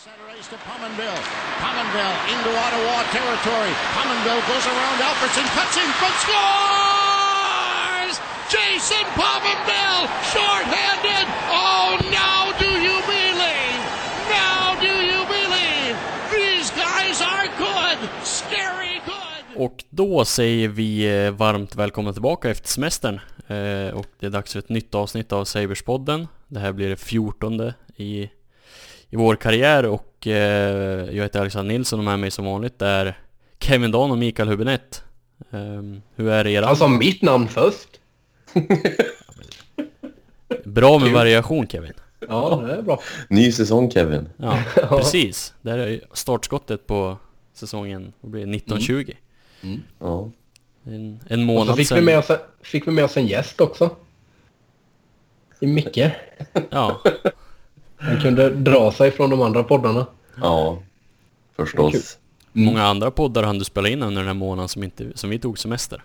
Center 0.00 0.32
ice 0.32 0.48
to 0.48 0.56
Pominville. 0.64 1.22
Pominville 1.60 2.16
into 2.32 2.50
Ottawa 2.64 2.96
territory. 3.12 3.72
Pominville 3.92 4.42
goes 4.48 4.66
around 4.72 4.98
Albertson, 5.08 5.44
cuts 5.56 5.76
in 5.76 5.90
front, 6.00 6.16
scores! 6.24 8.14
Jason 8.48 9.04
Pominville, 9.20 10.04
shorthanded. 10.32 11.26
Oh, 11.52 12.00
now 12.20 12.40
do 12.62 12.70
you 12.86 12.96
believe? 13.14 13.80
Now 14.40 14.74
do 14.80 14.94
you 15.10 15.20
believe? 15.36 15.94
These 16.32 16.70
guys 16.70 17.20
are 17.20 17.46
good, 17.58 17.98
scary 18.24 19.00
good. 19.04 19.62
Och 19.62 19.84
då 19.90 20.24
säger 20.24 20.68
vi 20.68 21.24
eh, 21.26 21.30
varmt 21.30 21.76
välkomna 21.76 22.12
tillbaka 22.12 22.50
efter 22.50 22.68
semestern. 22.68 23.20
Eh, 23.46 23.94
och 23.94 24.06
det 24.18 24.26
är 24.26 24.30
dags 24.30 24.52
för 24.52 24.58
ett 24.58 24.68
nytt 24.68 24.94
avsnitt 24.94 25.32
av 25.32 25.44
Saberspodden. 25.44 26.28
Det 26.48 26.60
här 26.60 26.72
blir 26.72 26.88
det 26.88 26.96
fjortonde 26.96 27.74
i, 27.96 28.30
i 29.10 29.16
vår 29.16 29.36
karriär 29.36 29.86
och 29.86 30.26
eh, 30.26 30.34
jag 31.16 31.22
heter 31.22 31.40
Alexander 31.40 31.72
Nilsson 31.72 31.98
och 31.98 32.04
med 32.04 32.18
mig 32.18 32.30
som 32.30 32.44
vanligt 32.44 32.82
är 32.82 33.18
Kevin 33.60 33.90
Dan 33.90 34.10
och 34.10 34.18
Mikael 34.18 34.48
Hubinett. 34.48 35.04
Eh, 35.50 35.82
hur 36.14 36.28
är 36.28 36.44
det 36.44 36.50
era? 36.50 36.66
Alltså 36.66 36.88
mitt 36.88 37.22
namn 37.22 37.48
först. 37.48 37.88
Bra 40.64 40.98
med 40.98 41.12
variation 41.12 41.68
Kevin. 41.68 41.92
Ja, 42.28 42.62
det 42.66 42.72
är 42.72 42.82
bra. 42.82 43.00
Ny 43.28 43.52
säsong 43.52 43.90
Kevin. 43.90 44.28
Ja, 44.36 44.58
precis. 44.88 45.54
Det 45.62 45.70
här 45.70 45.78
är 45.78 46.00
startskottet 46.12 46.86
på 46.86 47.16
säsongen, 47.52 48.12
vad 48.20 48.30
blir 48.30 48.46
det, 48.46 48.56
1920. 48.56 49.12
Ja. 49.98 50.30
En, 50.84 50.92
en 50.94 51.20
Och 51.20 51.28
så 51.28 51.36
månad 51.38 51.76
fick 51.76 51.80
vi, 51.80 51.84
sedan. 51.84 52.04
med 52.04 52.18
oss, 52.18 52.30
fick 52.62 52.86
vi 52.86 52.90
med 52.90 53.04
oss 53.04 53.16
en 53.16 53.26
gäst 53.26 53.60
också. 53.60 53.96
I 55.60 55.66
Micke. 55.66 55.98
Ja, 56.70 57.00
Han 58.00 58.20
kunde 58.20 58.50
dra 58.50 58.92
sig 58.92 59.10
från 59.10 59.30
de 59.30 59.42
andra 59.42 59.64
poddarna. 59.64 60.06
Ja. 60.40 60.78
Förstås. 61.56 62.18
många 62.52 62.82
andra 62.82 63.10
poddar 63.10 63.42
hann 63.42 63.58
du 63.58 63.64
spela 63.64 63.88
in 63.88 64.02
under 64.02 64.20
den 64.20 64.26
här 64.26 64.34
månaden 64.34 64.68
som, 64.68 64.82
inte, 64.82 65.18
som 65.18 65.30
vi 65.30 65.38
tog 65.38 65.58
semester. 65.58 66.04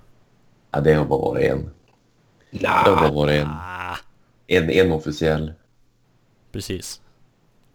Ja, 0.72 0.82
det 0.82 0.94
har 0.94 1.06
bara 1.06 1.20
varit 1.20 1.52
en. 1.52 1.70
Det 2.52 2.68
har 2.68 2.96
bara 2.96 3.12
varit 3.12 3.42
en. 3.42 3.50
En, 4.48 4.70
en 4.70 4.92
officiell. 4.92 5.54
precis. 6.52 7.02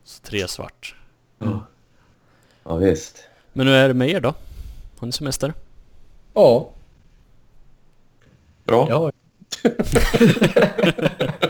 Så 0.04 0.22
tre 0.22 0.48
svart. 0.48 0.94
Ja, 2.64 2.76
visst. 2.76 3.24
Men 3.52 3.66
hur 3.66 3.74
är 3.74 3.88
det 3.88 3.94
med 3.94 4.08
er 4.08 4.20
då? 4.20 4.34
Har 4.98 5.06
ni 5.06 5.12
semester? 5.12 5.54
ja. 6.34 6.70
Bra. 8.64 8.86
ja. 8.88 9.12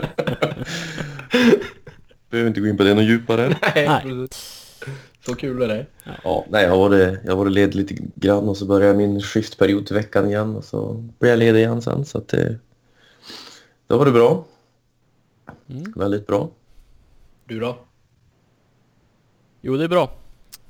Behöver 2.31 2.47
inte 2.47 2.61
gå 2.61 2.67
in 2.67 2.77
på 2.77 2.83
det 2.83 2.93
något 2.93 3.03
djupare. 3.03 3.47
Nej, 3.75 3.87
Nej. 4.05 4.27
Så 5.25 5.35
kul 5.35 5.61
är 5.61 5.67
det. 5.67 5.85
Ja, 6.23 6.45
nej, 6.49 6.63
jag 6.63 6.77
varit, 6.77 7.19
jag 7.25 7.35
varit 7.35 7.51
ledig 7.51 7.75
lite 7.75 7.95
grann 8.15 8.49
och 8.49 8.57
så 8.57 8.65
börjar 8.65 8.87
jag 8.87 8.97
min 8.97 9.21
skiftperiod 9.21 9.85
till 9.85 9.95
veckan 9.95 10.27
igen 10.27 10.55
och 10.55 10.63
så 10.63 10.93
blir 11.19 11.29
jag 11.29 11.39
ledig 11.39 11.59
igen 11.59 11.81
sen 11.81 12.05
så 12.05 12.17
att 12.17 12.27
det... 12.27 12.59
Det 13.87 13.93
har 13.93 13.97
varit 13.99 14.13
bra. 14.13 14.45
Väldigt 15.95 16.27
bra. 16.27 16.49
Du 17.45 17.59
då? 17.59 17.77
Jo, 19.61 19.77
det 19.77 19.83
är 19.83 19.87
bra. 19.87 20.11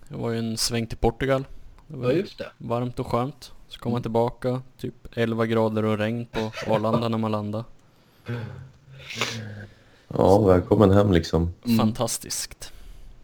Jag 0.07 0.17
var 0.17 0.31
ju 0.31 0.39
en 0.39 0.57
sväng 0.57 0.87
till 0.87 0.97
Portugal. 0.97 1.45
Det 1.87 1.97
var 1.97 2.11
Ja, 2.11 2.17
just 2.17 2.37
det. 2.37 2.51
varmt 2.57 2.99
och 2.99 3.07
skönt. 3.07 3.51
Så 3.67 3.79
kom 3.79 3.91
man 3.91 4.01
tillbaka, 4.01 4.61
typ 4.77 4.93
11 5.13 5.45
grader 5.45 5.85
och 5.85 5.97
regn 5.97 6.25
på 6.25 6.51
Arlanda 6.67 7.09
när 7.09 7.17
man 7.17 7.31
landade. 7.31 7.63
Ja, 10.17 10.39
välkommen 10.39 10.91
hem 10.91 11.11
liksom. 11.11 11.53
Fantastiskt. 11.79 12.73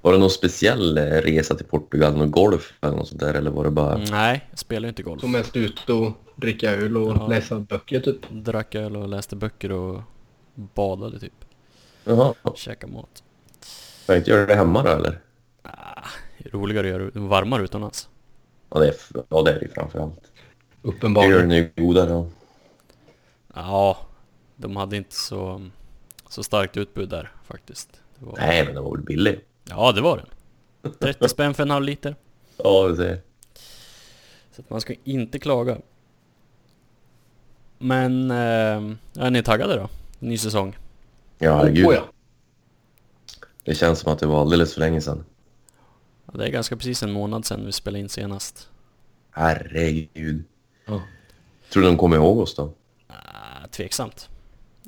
Var 0.02 0.12
det 0.14 0.18
någon 0.20 0.30
speciell 0.30 0.98
eh, 0.98 1.04
resa 1.04 1.56
till 1.56 1.66
Portugal? 1.66 2.18
Någon 2.18 2.32
golf 2.32 2.74
eller 2.82 2.96
något 2.96 3.08
sånt 3.08 3.20
där? 3.20 3.34
Eller 3.34 3.52
var 3.52 3.64
det 3.64 3.72
bara... 3.72 3.98
Nej, 3.98 4.48
jag 4.50 4.60
spelar 4.60 4.90
inte 4.90 5.04
golf. 5.04 5.22
Så 5.22 5.28
mest 5.28 5.56
ut 5.56 5.90
och 5.90 6.12
dricka 6.36 6.72
öl 6.72 6.98
och 6.98 7.18
Ja. 7.18 7.28
läsa 7.28 7.60
böcker 7.60 8.00
typ. 8.00 8.30
Drack 8.30 8.76
öl 8.76 8.96
och 8.98 9.08
läste 9.08 9.36
böcker 9.36 9.72
och 9.72 10.02
badade 10.56 11.20
typ. 11.20 11.34
Jaha. 12.04 12.34
Käka 12.56 12.88
mat. 12.88 13.24
Får 14.06 14.16
jag 14.16 14.20
inte 14.22 14.32
göra 14.32 14.46
det 14.46 14.56
hemma 14.56 14.84
då 14.84 14.90
eller? 14.90 15.20
Ah, 15.62 15.70
det 16.38 16.50
roligare 16.54 16.88
att 16.88 16.92
göra 17.02 17.12
det 17.14 17.20
varmare 17.20 17.64
utomlands. 17.64 18.10
Ja, 18.70 18.80
det 18.80 18.88
är, 18.88 18.96
ja, 19.30 19.42
det 19.42 19.52
är 19.52 19.60
det 19.60 19.66
ju 19.66 19.72
framför 19.72 20.00
allt. 20.00 20.22
Uppenbarligen. 20.82 21.34
Ölen 21.38 21.52
är 21.52 21.56
ju 21.56 21.72
godare. 21.86 22.10
Ja. 22.10 22.28
Ja, 23.56 23.98
de 24.56 24.76
hade 24.76 24.98
inte 24.98 25.16
så, 25.16 25.62
så 26.38 26.44
starkt 26.44 26.78
utbud 26.78 27.10
där 27.10 27.32
faktiskt. 27.44 28.02
Det 28.20 28.26
var, 28.26 28.38
Nej, 28.38 28.66
men 28.66 28.76
den 28.76 28.84
var 28.84 28.96
väl 28.96 29.06
billig. 29.06 29.40
Ja, 29.64 29.92
det 29.92 30.02
var 30.02 30.18
den. 30.18 30.92
30 31.00 31.30
spänn 31.30 31.54
för 31.54 31.64
en 31.64 31.70
halv 31.70 31.86
liter. 31.86 32.16
Ja, 32.58 32.88
du 32.88 32.96
ser. 32.96 33.22
Så 34.52 34.62
att 34.62 34.70
man 34.70 34.82
ska 34.82 34.94
inte 35.04 35.40
klaga. 35.40 35.78
Men, 37.78 38.32
eh, 38.32 39.24
är 39.24 39.30
ni 39.30 39.44
taggade 39.44 39.76
då? 39.76 39.90
Ny 40.20 40.38
säsong? 40.38 40.78
Ja, 41.38 41.58
herregud. 41.58 41.86
Oh, 41.86 41.94
ja. 41.94 42.08
Det 43.64 43.76
känns 43.76 44.00
som 44.00 44.14
att 44.14 44.20
det 44.20 44.28
var 44.28 44.42
alldeles 44.42 44.74
för 44.74 44.80
länge 44.80 45.02
sedan. 45.02 45.26
Ja, 46.26 46.34
det 46.38 46.46
är 46.46 46.50
ganska 46.52 46.76
precis 46.78 47.04
en 47.04 47.12
månad 47.12 47.46
sedan 47.46 47.66
vi 47.66 47.72
spelade 47.72 48.00
in 48.00 48.10
senast. 48.10 48.70
Herregud. 49.32 50.44
Ja. 50.86 51.02
Tror 51.70 51.84
du 51.84 51.90
de 51.90 51.98
kommer 51.98 52.16
ihåg 52.16 52.38
oss 52.40 52.56
då? 52.56 52.74
Ah, 53.08 53.68
tveksamt. 53.72 54.30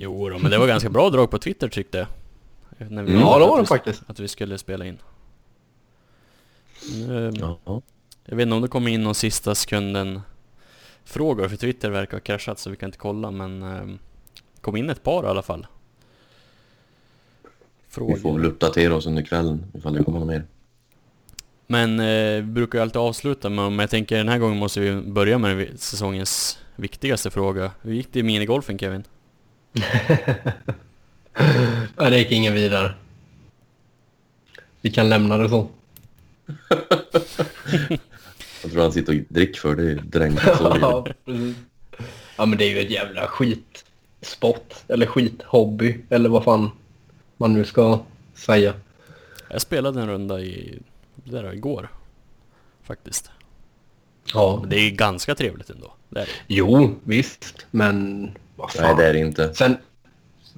Jo 0.01 0.29
då, 0.29 0.39
men 0.39 0.51
det 0.51 0.57
var 0.57 0.67
ganska 0.67 0.89
bra 0.89 1.09
drag 1.09 1.31
på 1.31 1.37
Twitter 1.39 1.67
tyckte 1.69 1.97
jag. 1.97 2.07
När 2.91 3.03
vi 3.03 3.11
Mm. 3.11 3.21
Ja, 3.21 3.37
det 3.37 3.43
att 3.43 3.49
var 3.49 3.57
vi- 3.57 3.61
det 3.63 3.67
faktiskt. 3.67 4.01
Att 4.07 4.19
vi 4.19 4.27
skulle 4.27 4.57
spela 4.57 4.85
in. 4.85 4.97
Nu, 7.07 7.31
Ja. 7.39 7.81
Jag 8.25 8.35
vet 8.35 8.43
inte 8.43 8.55
om 8.55 8.61
det 8.61 8.67
kom 8.67 8.87
in 8.87 9.03
någon 9.03 9.15
sista 9.15 9.55
sekunden 9.55 10.21
frågor 11.03 11.47
för 11.47 11.55
Twitter 11.57 11.89
verkar 11.89 12.17
ha 12.17 12.21
kraschat 12.21 12.59
så 12.59 12.69
vi 12.69 12.75
kan 12.75 12.87
inte 12.87 12.97
kolla 12.97 13.31
men 13.31 13.63
eh, 13.63 13.95
kom 14.61 14.75
in 14.75 14.89
ett 14.89 15.03
par 15.03 15.23
i 15.23 15.27
alla 15.27 15.41
fall. 15.41 15.67
Frågor. 17.89 18.15
Vi 18.15 18.21
får 18.21 18.33
väl 18.33 18.45
uppdatera 18.45 18.95
oss 18.95 19.05
under 19.05 19.21
kvällen 19.21 19.65
ifall 19.73 19.93
det 19.93 20.03
kommer 20.03 20.19
något 20.19 20.27
mer. 20.27 20.43
Men 21.67 21.99
eh, 21.99 22.35
vi 22.35 22.41
brukar 22.43 22.79
ju 22.79 22.81
alltid 22.83 22.97
avsluta 23.01 23.49
med, 23.49 23.65
men 23.71 23.79
jag 23.79 23.89
tänker 23.89 24.17
den 24.17 24.29
här 24.29 24.37
gången 24.37 24.57
måste 24.57 24.79
vi 24.79 25.01
börja 25.01 25.37
med 25.37 25.79
säsongens 25.79 26.59
viktigaste 26.75 27.29
fråga. 27.31 27.71
Hur 27.81 27.93
gick 27.93 28.13
det 28.13 28.19
i 28.19 28.23
minigolfen 28.23 28.79
Kevin? 28.79 29.03
Nej, 31.97 32.11
det 32.11 32.17
gick 32.17 32.31
ingen 32.31 32.53
vidare. 32.53 32.93
Vi 34.81 34.91
kan 34.91 35.09
lämna 35.09 35.37
det 35.37 35.49
så. 35.49 35.67
Jag 38.63 38.71
tror 38.71 38.81
han 38.81 38.91
sitter 38.91 39.13
och 39.13 39.23
dricker 39.29 39.59
för 39.59 39.75
det 39.75 39.91
är 39.91 39.95
dränkt 39.95 40.43
så. 40.43 40.77
ja, 40.81 41.07
precis. 41.25 41.55
Ja, 42.37 42.45
men 42.45 42.57
det 42.57 42.65
är 42.65 42.69
ju 42.69 42.79
ett 42.79 42.91
jävla 42.91 43.27
skitsport. 43.27 44.73
Eller 44.87 45.05
skithobby. 45.05 45.97
Eller 46.09 46.29
vad 46.29 46.43
fan 46.43 46.71
man 47.37 47.53
nu 47.53 47.65
ska 47.65 47.99
säga. 48.33 48.73
Jag 49.49 49.61
spelade 49.61 50.01
en 50.01 50.07
runda 50.07 50.39
i, 50.41 50.79
där 51.15 51.53
igår. 51.53 51.89
Faktiskt. 52.83 53.31
Ja. 54.33 54.65
Det 54.67 54.75
är 54.75 54.83
ju 54.83 54.91
ganska 54.91 55.35
trevligt 55.35 55.69
ändå. 55.69 55.93
Det 56.09 56.19
är 56.19 56.25
det. 56.25 56.31
Jo, 56.47 56.95
visst. 57.03 57.65
Men. 57.71 58.31
Nej, 58.79 58.95
det 58.97 59.05
är 59.05 59.13
det 59.13 59.19
inte. 59.19 59.53
Sen, 59.53 59.77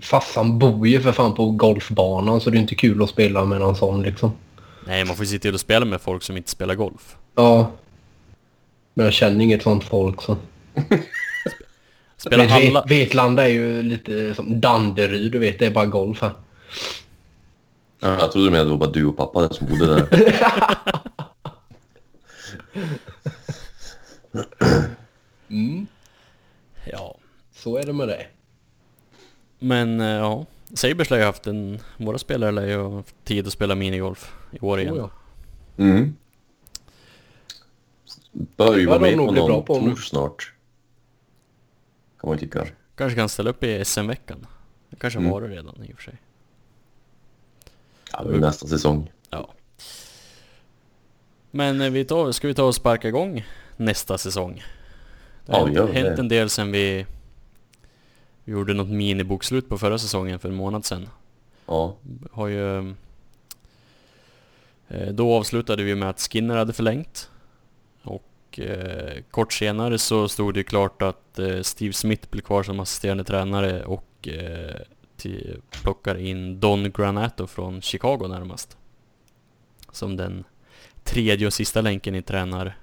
farsan 0.01 0.59
bor 0.59 0.87
ju 0.87 1.01
för 1.01 1.11
fan 1.11 1.35
på 1.35 1.51
golfbanan 1.51 2.41
så 2.41 2.49
det 2.49 2.57
är 2.57 2.61
inte 2.61 2.75
kul 2.75 3.03
att 3.03 3.09
spela 3.09 3.45
med 3.45 3.59
någon 3.59 3.75
sån 3.75 4.01
liksom. 4.01 4.31
Nej, 4.87 5.05
man 5.05 5.15
får 5.15 5.25
ju 5.25 5.29
sitta 5.29 5.41
till 5.41 5.53
och 5.53 5.59
spela 5.59 5.85
med 5.85 6.01
folk 6.01 6.23
som 6.23 6.37
inte 6.37 6.49
spelar 6.49 6.75
golf. 6.75 7.15
Ja. 7.35 7.71
Men 8.93 9.03
jag 9.05 9.13
känner 9.13 9.43
inget 9.45 9.63
sånt 9.63 9.83
folk 9.83 10.21
så. 10.21 10.37
Spelar 12.17 12.47
alla... 12.47 12.81
Vet- 12.81 12.91
Vetlanda 12.91 13.43
är 13.43 13.47
ju 13.51 13.83
lite 13.83 14.35
som 14.35 14.61
Danderyd, 14.61 15.31
du 15.31 15.39
vet. 15.39 15.59
Det 15.59 15.65
är 15.65 15.71
bara 15.71 15.85
golf 15.85 16.21
här. 16.21 16.31
Ja, 17.99 18.19
jag 18.19 18.31
trodde 18.31 18.47
du 18.47 18.51
menade 18.51 18.61
att 18.61 18.67
det 18.67 18.71
var 18.71 18.87
bara 18.87 18.91
du 18.91 19.05
och 19.05 19.17
pappa 19.17 19.49
som 19.53 19.67
bodde 19.67 19.85
där. 19.95 20.07
Mm. 25.49 25.87
Ja. 26.85 27.15
Så 27.63 27.77
är 27.77 27.85
det 27.85 27.93
med 27.93 28.07
det. 28.07 28.25
Men 29.59 29.99
eh, 30.01 30.07
ja, 30.07 30.45
Sabers 30.73 31.09
lär 31.09 31.17
ju 31.17 31.23
haft 31.23 31.47
en... 31.47 31.79
Våra 31.97 32.17
spelare 32.17 32.51
lär 32.51 32.67
ju 32.67 32.77
ha 32.77 32.95
haft 32.95 33.15
tid 33.25 33.47
att 33.47 33.53
spela 33.53 33.75
minigolf 33.75 34.33
i 34.51 34.59
år 34.59 34.79
igen. 34.79 34.93
Oh, 34.93 34.97
ja. 34.97 35.09
Mm. 35.83 36.15
Bör 38.31 38.77
ju 38.77 38.85
vara 38.85 38.99
med 38.99 39.17
nog 39.17 39.27
på 39.27 39.33
någon 39.47 39.65
på 39.65 39.79
nu. 39.79 39.85
tour 39.87 39.95
snart. 39.95 40.53
Kan 42.21 42.29
man 42.29 42.37
tycka. 42.39 42.67
Kanske 42.95 43.15
kan 43.19 43.29
ställa 43.29 43.49
upp 43.49 43.63
i 43.63 43.85
SM-veckan. 43.85 44.47
Det 44.89 44.95
kanske 44.95 45.19
har 45.19 45.21
Mm. 45.21 45.31
varit 45.31 45.49
redan 45.51 45.83
i 45.83 45.93
och 45.93 45.95
för 45.97 46.03
sig. 46.03 46.17
Ja, 48.11 48.23
det 48.23 48.35
är 48.35 48.39
nästa 48.39 48.67
säsong. 48.67 49.11
Ja. 49.29 49.53
Men 51.51 51.81
eh, 51.81 51.89
vi 51.89 52.05
tar, 52.05 52.31
ska 52.31 52.47
vi 52.47 52.53
ta 52.53 52.63
och 52.63 52.75
sparka 52.75 53.07
igång 53.07 53.45
nästa 53.77 54.17
säsong? 54.17 54.63
Det 55.45 55.51
har 55.53 55.69
Ja, 55.69 55.85
hänt 55.85 56.15
det. 56.15 56.19
en 56.21 56.27
del 56.27 56.49
sen 56.49 56.71
vi, 56.71 57.05
vi 58.43 58.51
gjorde 58.51 58.73
något 58.73 58.89
minibokslut 58.89 59.69
på 59.69 59.77
förra 59.77 59.97
säsongen 59.97 60.39
för 60.39 60.49
en 60.49 60.55
månad 60.55 60.85
sedan. 60.85 61.09
Ja. 61.65 61.95
Har 62.31 62.47
ju 62.47 62.93
Eh, 64.91 65.07
Då 65.07 65.33
avslutade 65.33 65.83
vi 65.83 65.95
med 65.95 66.09
att 66.09 66.19
Skinner 66.19 66.57
hade 66.57 66.73
förlängt. 66.73 67.29
Och 68.03 68.59
eh, 68.59 69.23
kort 69.31 69.53
senare 69.53 69.97
så 69.97 70.27
stod 70.27 70.53
det 70.53 70.59
ju 70.59 70.63
klart 70.63 71.01
att 71.01 71.39
eh, 71.39 71.61
Steve 71.61 71.93
Smith 71.93 72.29
blir 72.29 72.41
kvar 72.41 72.63
som 72.63 72.79
assisterande 72.79 73.23
tränare 73.23 73.83
och 73.83 74.27
eh, 74.27 74.75
till, 75.17 75.61
plockar 75.69 76.17
in 76.17 76.59
Don 76.59 76.91
Granato 76.91 77.47
från 77.47 77.81
Chicago 77.81 78.27
närmast. 78.27 78.77
Som 79.91 80.17
den 80.17 80.43
tredje 81.03 81.47
och 81.47 81.53
sista 81.53 81.81
länken 81.81 82.15
i 82.15 82.21
tränar, 82.21 82.77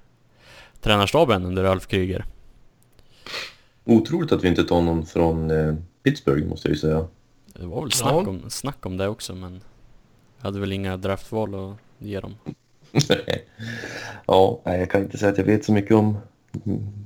tränarstaben 0.81 1.45
under 1.45 1.63
Ralf 1.63 1.87
Kryger. 1.87 2.25
Otroligt 3.89 4.31
att 4.31 4.43
vi 4.43 4.47
inte 4.47 4.63
tar 4.63 4.81
någon 4.81 5.05
från 5.05 5.51
eh, 5.51 5.75
Pittsburgh 6.03 6.47
måste 6.47 6.67
jag 6.67 6.73
ju 6.75 6.79
säga. 6.79 7.07
Det 7.53 7.65
var 7.65 7.81
väl 7.81 7.89
Ja. 7.93 7.97
snack, 7.97 8.27
om, 8.27 8.49
snack 8.49 8.85
om 8.85 8.97
det 8.97 9.07
också 9.07 9.35
men 9.35 9.61
jag 10.37 10.43
hade 10.43 10.59
väl 10.59 10.71
inga 10.71 10.97
draftval 10.97 11.55
att 11.55 11.77
ge 11.97 12.19
dem. 12.19 12.35
ja, 14.25 14.61
nej, 14.65 14.79
jag 14.79 14.91
kan 14.91 15.01
inte 15.01 15.17
säga 15.17 15.31
att 15.31 15.37
jag 15.37 15.45
vet 15.45 15.65
så 15.65 15.71
mycket 15.71 15.95
om 15.95 16.17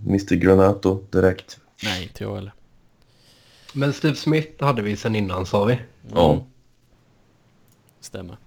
Mr 0.08 0.36
Granato 0.36 1.04
direkt. 1.10 1.60
Nej, 1.84 2.04
inte 2.04 2.24
jag 2.24 2.36
heller. 2.36 2.54
Men 3.74 3.94
Steve 3.94 4.16
Smith 4.16 4.64
hade 4.64 4.82
vi 4.82 4.96
sen 4.98 5.16
innan 5.16 5.46
sa 5.46 5.66
vi. 5.66 5.80
Ja. 6.14 6.46
Stämmer. 8.00 8.38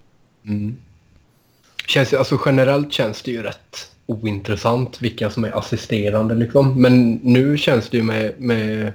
Känns, 1.87 2.13
ju- 2.13 2.17
alltså 2.17 2.39
generellt 2.45 2.93
känns 2.93 3.21
det 3.21 3.31
ju 3.31 3.43
rätt 3.43 3.91
ointressant 4.07 5.01
vilka 5.01 5.29
som 5.29 5.43
är 5.43 5.57
assisterande 5.57 6.35
liksom. 6.35 6.81
Men 6.81 7.13
nu 7.13 7.57
känns 7.57 7.89
det 7.89 7.97
ju 7.97 8.03
med, 8.03 8.33
med, 8.37 8.93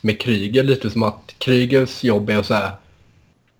med 0.00 0.20
Kryger 0.20 0.62
lite 0.62 0.90
som 0.90 1.02
att 1.02 1.34
Krygers 1.38 2.04
jobb 2.04 2.30
är 2.30 2.38
att 2.38 2.46
säga 2.46 2.72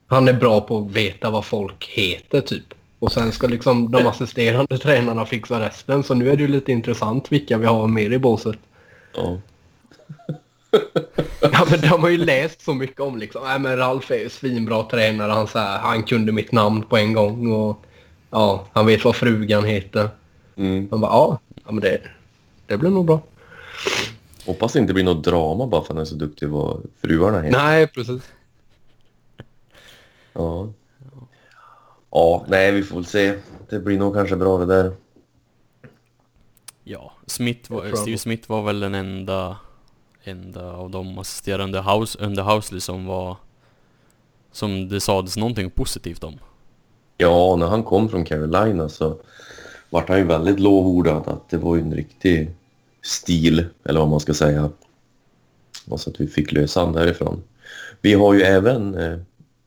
han 0.07 0.29
är 0.29 0.33
bra 0.33 0.61
på 0.61 0.79
att 0.79 0.91
veta 0.91 1.31
vad 1.31 1.45
folk 1.45 1.89
heter 1.89 2.41
typ. 2.41 2.75
Och 2.99 3.13
sen 3.13 3.33
ska 3.33 3.47
liksom 3.47 3.91
de 3.91 4.07
assisterande 4.07 4.79
tränarna 4.83 5.27
fixa 5.27 5.61
resten. 5.61 6.03
Så 6.03 6.15
nu 6.15 6.31
är 6.31 6.37
det 6.37 6.43
ju 6.43 6.49
lite 6.49 6.73
intressant 6.73 7.33
vilka 7.33 7.59
vi 7.59 7.67
har 7.67 7.87
mer 7.87 8.11
i 8.11 8.19
båset. 8.19 8.59
Ja. 9.15 9.41
Ja 11.41 11.67
men 11.71 11.81
de 11.81 12.03
har 12.03 12.09
ju 12.09 12.17
läst 12.17 12.61
så 12.61 12.75
mycket 12.75 13.01
om 13.01 13.19
liksom. 13.19 13.43
Nej 13.45 13.59
men 13.59 13.77
Ralf 13.77 14.11
är 14.11 14.19
ju 14.19 14.29
svinbra 14.29 14.83
tränare. 14.83 15.33
Han, 15.33 15.47
så 15.47 15.59
här, 15.59 15.79
han 15.79 16.03
kunde 16.03 16.33
mitt 16.33 16.53
namn 16.53 16.83
på 16.83 16.97
en 16.97 17.13
gång. 17.13 17.53
Och 17.53 17.85
ja, 18.31 18.67
han 18.73 18.87
vet 18.87 19.05
vad 19.05 19.17
frugan 19.17 19.65
heter. 19.65 20.09
Mm. 20.59 20.89
Man 20.91 21.01
bara 21.01 21.13
ja, 21.13 21.39
ja 21.65 21.73
men 21.73 21.81
det, 21.81 22.01
det 22.67 22.79
blir 22.79 22.91
nog 22.91 23.07
bra. 23.07 23.21
Hoppas 24.47 24.73
det 24.73 24.79
inte 24.79 24.95
blir 24.95 25.05
något 25.05 25.25
drama 25.25 25.67
bara 25.67 25.83
för 25.83 25.87
att 25.87 25.89
han 25.89 25.99
är 25.99 26.05
så 26.05 26.15
duktig 26.15 26.49
vad 26.49 26.83
fruarna 27.01 27.41
heter. 27.41 27.59
Nej 27.59 27.87
precis. 27.87 28.23
Ja. 30.33 30.73
Ja, 32.11 32.45
nej 32.49 32.73
vi 32.73 32.83
får 32.83 32.97
väl 32.97 33.07
se. 33.07 33.39
Det 33.69 33.79
blir 33.79 33.99
nog 33.99 34.15
kanske 34.15 34.37
bra 34.37 34.59
det 34.59 34.67
där. 34.67 34.93
Ja, 36.85 37.13
Smith 37.27 37.73
var, 37.73 37.97
Steve 37.97 38.19
Smith 38.19 38.51
var 38.51 38.63
väl 38.63 38.81
den 38.81 38.95
enda, 38.95 39.57
enda 40.25 40.73
av 40.73 40.91
de 40.91 41.19
assisterande 41.19 41.81
house, 41.81 42.19
under 42.21 42.43
Housley 42.43 42.81
som 42.81 43.07
var 43.07 43.37
som 44.53 44.89
det 44.89 45.01
sades 45.01 45.37
någonting 45.37 45.71
positivt 45.71 46.25
om. 46.25 46.39
Ja, 47.17 47.57
när 47.57 47.67
han 47.67 47.83
kom 47.83 48.09
från 48.09 48.25
Carolina 48.25 48.89
så 48.89 49.17
vart 49.91 50.09
han 50.09 50.19
ju 50.19 50.25
väldigt 50.25 50.61
lovordad 50.61 51.29
att 51.29 51.49
det 51.49 51.57
var 51.57 51.77
ju 51.77 51.83
en 51.83 51.95
riktig 51.95 52.51
stil, 53.03 53.67
eller 53.85 54.01
vad 54.01 54.09
man 54.09 54.21
ska 54.21 54.35
säga. 54.35 54.71
Och 55.89 56.01
så 56.01 56.11
att 56.11 56.21
vi 56.21 56.27
fick 56.27 56.53
lösa 56.53 56.81
han 56.81 56.93
därifrån. 56.93 57.43
Vi 58.01 58.15
har 58.15 58.35
ju 58.35 58.43
även 58.43 58.95
eh, 58.95 59.19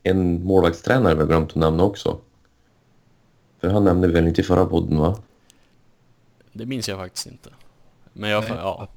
en 0.04 0.44
målvaktstränare 0.44 1.14
vi 1.14 1.20
har 1.20 1.28
glömt 1.28 1.50
att 1.50 1.56
nämna 1.56 1.84
också. 1.84 2.18
För 3.62 3.70
han 3.70 3.84
nämnde 3.84 4.08
väl 4.08 4.28
inte 4.28 4.42
i 4.42 4.44
förra 4.44 4.66
podden 4.66 4.98
va? 4.98 5.18
Det 6.54 6.66
minns 6.66 6.90
jag 6.90 6.98
faktiskt 7.00 7.28
inte. 7.28 7.50
Men 8.14 8.30
jag, 8.30 8.44
ja. 8.50 8.88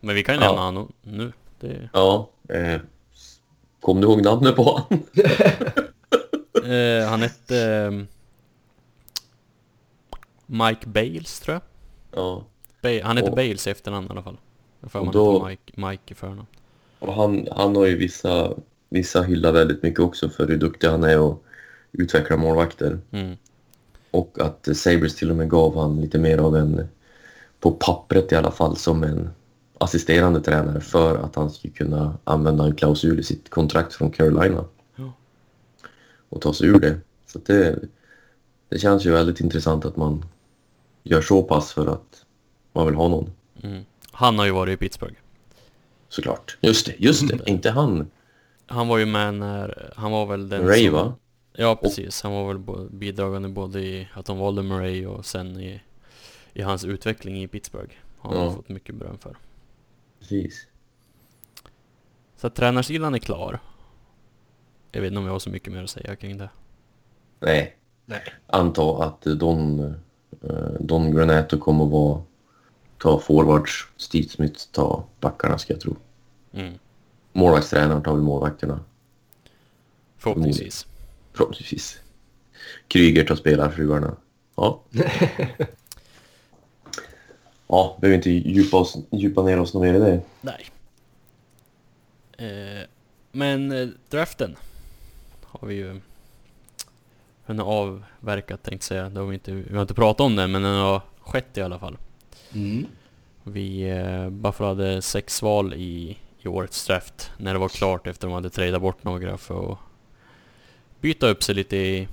Men 0.00 0.14
vi 0.14 0.22
kan 0.22 0.34
ju 0.34 0.40
Ja. 0.40 0.46
nämna 0.46 0.62
honom 0.64 0.92
nu. 1.02 1.32
Det, 1.60 1.88
Ja. 1.92 2.28
Eh, 2.48 2.80
kom 3.80 4.00
du 4.00 4.06
ihåg 4.06 4.22
namnet 4.22 4.56
på 4.56 4.84
han? 4.88 5.02
eh, 6.72 7.08
han 7.08 7.22
hette 7.22 7.58
ehm, 7.64 8.06
Mike 10.46 10.86
Bales 10.88 11.40
tror 11.40 11.54
jag. 11.54 11.62
Ja. 12.20 12.44
Ba- 12.82 13.02
han 13.06 13.16
heter 13.16 13.30
Och- 13.30 13.36
Bales 13.36 13.66
i 13.66 13.70
efternamn 13.70 14.06
i 14.06 14.10
alla 14.10 14.22
fall. 14.22 14.36
Jag 14.80 14.92
får 14.92 15.00
Och 15.00 15.12
då-. 15.12 15.46
Mike, 15.48 15.72
Mike 15.88 16.02
i 16.06 16.14
förnamn. 16.14 16.46
Och 16.98 17.14
han, 17.14 17.48
han 17.52 17.76
har 17.76 17.86
ju 17.86 17.96
vissa, 17.96 18.52
vissa 18.88 19.22
hyllar 19.22 19.52
väldigt 19.52 19.82
mycket 19.82 20.00
också 20.00 20.28
för 20.28 20.48
hur 20.48 20.56
duktig 20.56 20.88
han 20.88 21.04
är 21.04 21.30
att 21.30 21.38
utveckla 21.92 22.36
målvakter. 22.36 22.98
Mm. 23.10 23.36
Och 24.10 24.38
att 24.40 24.68
Sabres 24.76 25.16
till 25.16 25.30
och 25.30 25.36
med 25.36 25.50
gav 25.50 25.76
han 25.76 26.00
lite 26.00 26.18
mer 26.18 26.38
av 26.38 26.56
en, 26.56 26.88
på 27.60 27.70
pappret 27.70 28.32
i 28.32 28.36
alla 28.36 28.50
fall, 28.50 28.76
som 28.76 29.02
en 29.04 29.30
assisterande 29.78 30.40
tränare 30.40 30.80
för 30.80 31.16
att 31.18 31.34
han 31.36 31.50
skulle 31.50 31.74
kunna 31.74 32.18
använda 32.24 32.64
en 32.64 32.74
klausul 32.74 33.20
i 33.20 33.22
sitt 33.22 33.50
kontrakt 33.50 33.94
från 33.94 34.10
Carolina. 34.10 34.64
Ja. 34.96 35.12
Och 36.28 36.40
ta 36.40 36.52
sig 36.52 36.68
ur 36.68 36.78
det. 36.80 37.00
Så 37.26 37.38
det, 37.46 37.78
det 38.68 38.78
känns 38.78 39.06
ju 39.06 39.10
väldigt 39.10 39.40
intressant 39.40 39.84
att 39.84 39.96
man 39.96 40.24
gör 41.04 41.20
så 41.22 41.42
pass 41.42 41.72
för 41.72 41.86
att 41.86 42.24
man 42.72 42.86
vill 42.86 42.94
ha 42.94 43.08
någon. 43.08 43.32
Mm. 43.62 43.84
Han 44.12 44.38
har 44.38 44.46
ju 44.46 44.52
varit 44.52 44.74
i 44.74 44.76
Pittsburgh. 44.76 45.14
Såklart. 46.08 46.58
Just 46.60 46.86
det, 46.86 46.94
just 46.98 47.28
det. 47.28 47.38
Inte 47.50 47.70
han. 47.70 48.10
Han 48.66 48.88
var 48.88 48.98
ju 48.98 49.06
med 49.06 49.34
när, 49.34 49.92
han 49.96 50.12
var 50.12 50.26
väl 50.26 50.48
den 50.48 50.66
Ray 50.68 50.84
som, 50.84 50.94
va? 50.94 51.14
Ja 51.52 51.76
precis, 51.76 52.22
han 52.22 52.32
var 52.32 52.54
väl 52.54 52.88
bidragande 52.90 53.48
både 53.48 53.80
i 53.80 54.08
att 54.14 54.26
de 54.26 54.38
valde 54.38 54.62
Murray 54.62 55.06
och 55.06 55.26
sen 55.26 55.60
i, 55.60 55.80
i 56.52 56.62
hans 56.62 56.84
utveckling 56.84 57.42
i 57.42 57.48
Pittsburgh. 57.48 57.94
Har 58.18 58.34
han 58.36 58.44
Ja. 58.44 58.52
fått 58.52 58.68
mycket 58.68 58.94
beröm 58.94 59.18
för. 59.18 59.36
Precis. 60.20 60.66
Så 62.36 62.46
att 62.46 62.54
tränarsidan 62.54 63.14
är 63.14 63.18
klar. 63.18 63.58
Jag 64.92 65.00
vet 65.00 65.08
inte 65.08 65.18
om 65.18 65.24
jag 65.26 65.32
har 65.32 65.38
så 65.38 65.50
mycket 65.50 65.72
mer 65.72 65.82
att 65.84 65.90
säga 65.90 66.16
kring 66.16 66.38
det. 66.38 66.50
Nej, 67.40 67.76
Nej. 68.04 68.22
anta 68.46 69.04
att 69.04 69.22
Don, 69.22 69.80
eh, 69.80 69.92
Don 70.80 71.16
Granato 71.16 71.58
kommer 71.58 71.84
att 71.84 71.90
vara, 71.90 72.22
ta 72.98 73.18
forwards, 73.20 73.86
Steve 73.96 74.28
Smith 74.28 74.64
ta 74.72 75.04
backarna 75.20 75.58
ska 75.58 75.72
jag 75.72 75.80
tro. 75.80 75.96
Mm. 76.52 76.74
Målvaktstränaren 77.32 78.02
tar 78.02 78.12
väl 78.12 78.22
målvakterna, 78.22 78.80
Förhoppningsvis. 80.18 80.86
förhoppningsvis. 81.32 82.00
Kryger 82.88 83.24
tar 83.24 83.36
spelarfruarna. 83.36 84.16
Ja. 84.56 84.80
ja, 87.66 87.98
behöver 88.00 88.16
inte 88.16 88.30
djupa, 88.30 88.76
oss, 88.76 88.96
djupa 89.10 89.42
ner 89.42 89.60
oss 89.60 89.74
något 89.74 89.82
mer 89.82 89.94
i 89.94 89.98
det. 89.98 90.20
Nej. 90.40 90.70
Eh, 92.38 92.86
men 93.32 93.72
eh, 93.72 93.88
draften 94.08 94.56
har 95.42 95.68
vi 95.68 95.74
ju 95.74 96.00
hunnit 97.46 97.66
avverkat 97.66 98.62
tänkte 98.62 98.74
jag 98.74 98.82
säga. 98.82 99.08
Det 99.08 99.20
har 99.20 99.26
vi, 99.26 99.34
inte, 99.34 99.52
vi 99.52 99.74
har 99.74 99.82
inte 99.82 99.94
pratat 99.94 100.20
om 100.20 100.36
det 100.36 100.46
men 100.46 100.62
den 100.62 100.74
har 100.74 101.00
skett 101.20 101.58
i 101.58 101.62
alla 101.62 101.78
fall. 101.78 101.96
Mm. 102.54 102.86
Vi, 103.42 103.90
eh, 103.90 104.30
Buffalo 104.30 104.68
hade 104.68 105.02
sex 105.02 105.42
val 105.42 105.74
i, 105.74 106.18
i 106.42 106.48
årets 106.48 106.86
draft 106.86 107.30
när 107.36 107.52
det 107.52 107.58
var 107.58 107.68
klart 107.68 108.06
efter 108.06 108.26
de 108.26 108.34
hade 108.34 108.50
tradat 108.50 108.82
bort 108.82 109.04
några 109.04 109.36
för 109.36 109.72
att 109.72 109.78
byta 111.00 111.28
upp 111.28 111.42
sig 111.42 111.54
lite 111.54 111.76
i, 111.76 112.08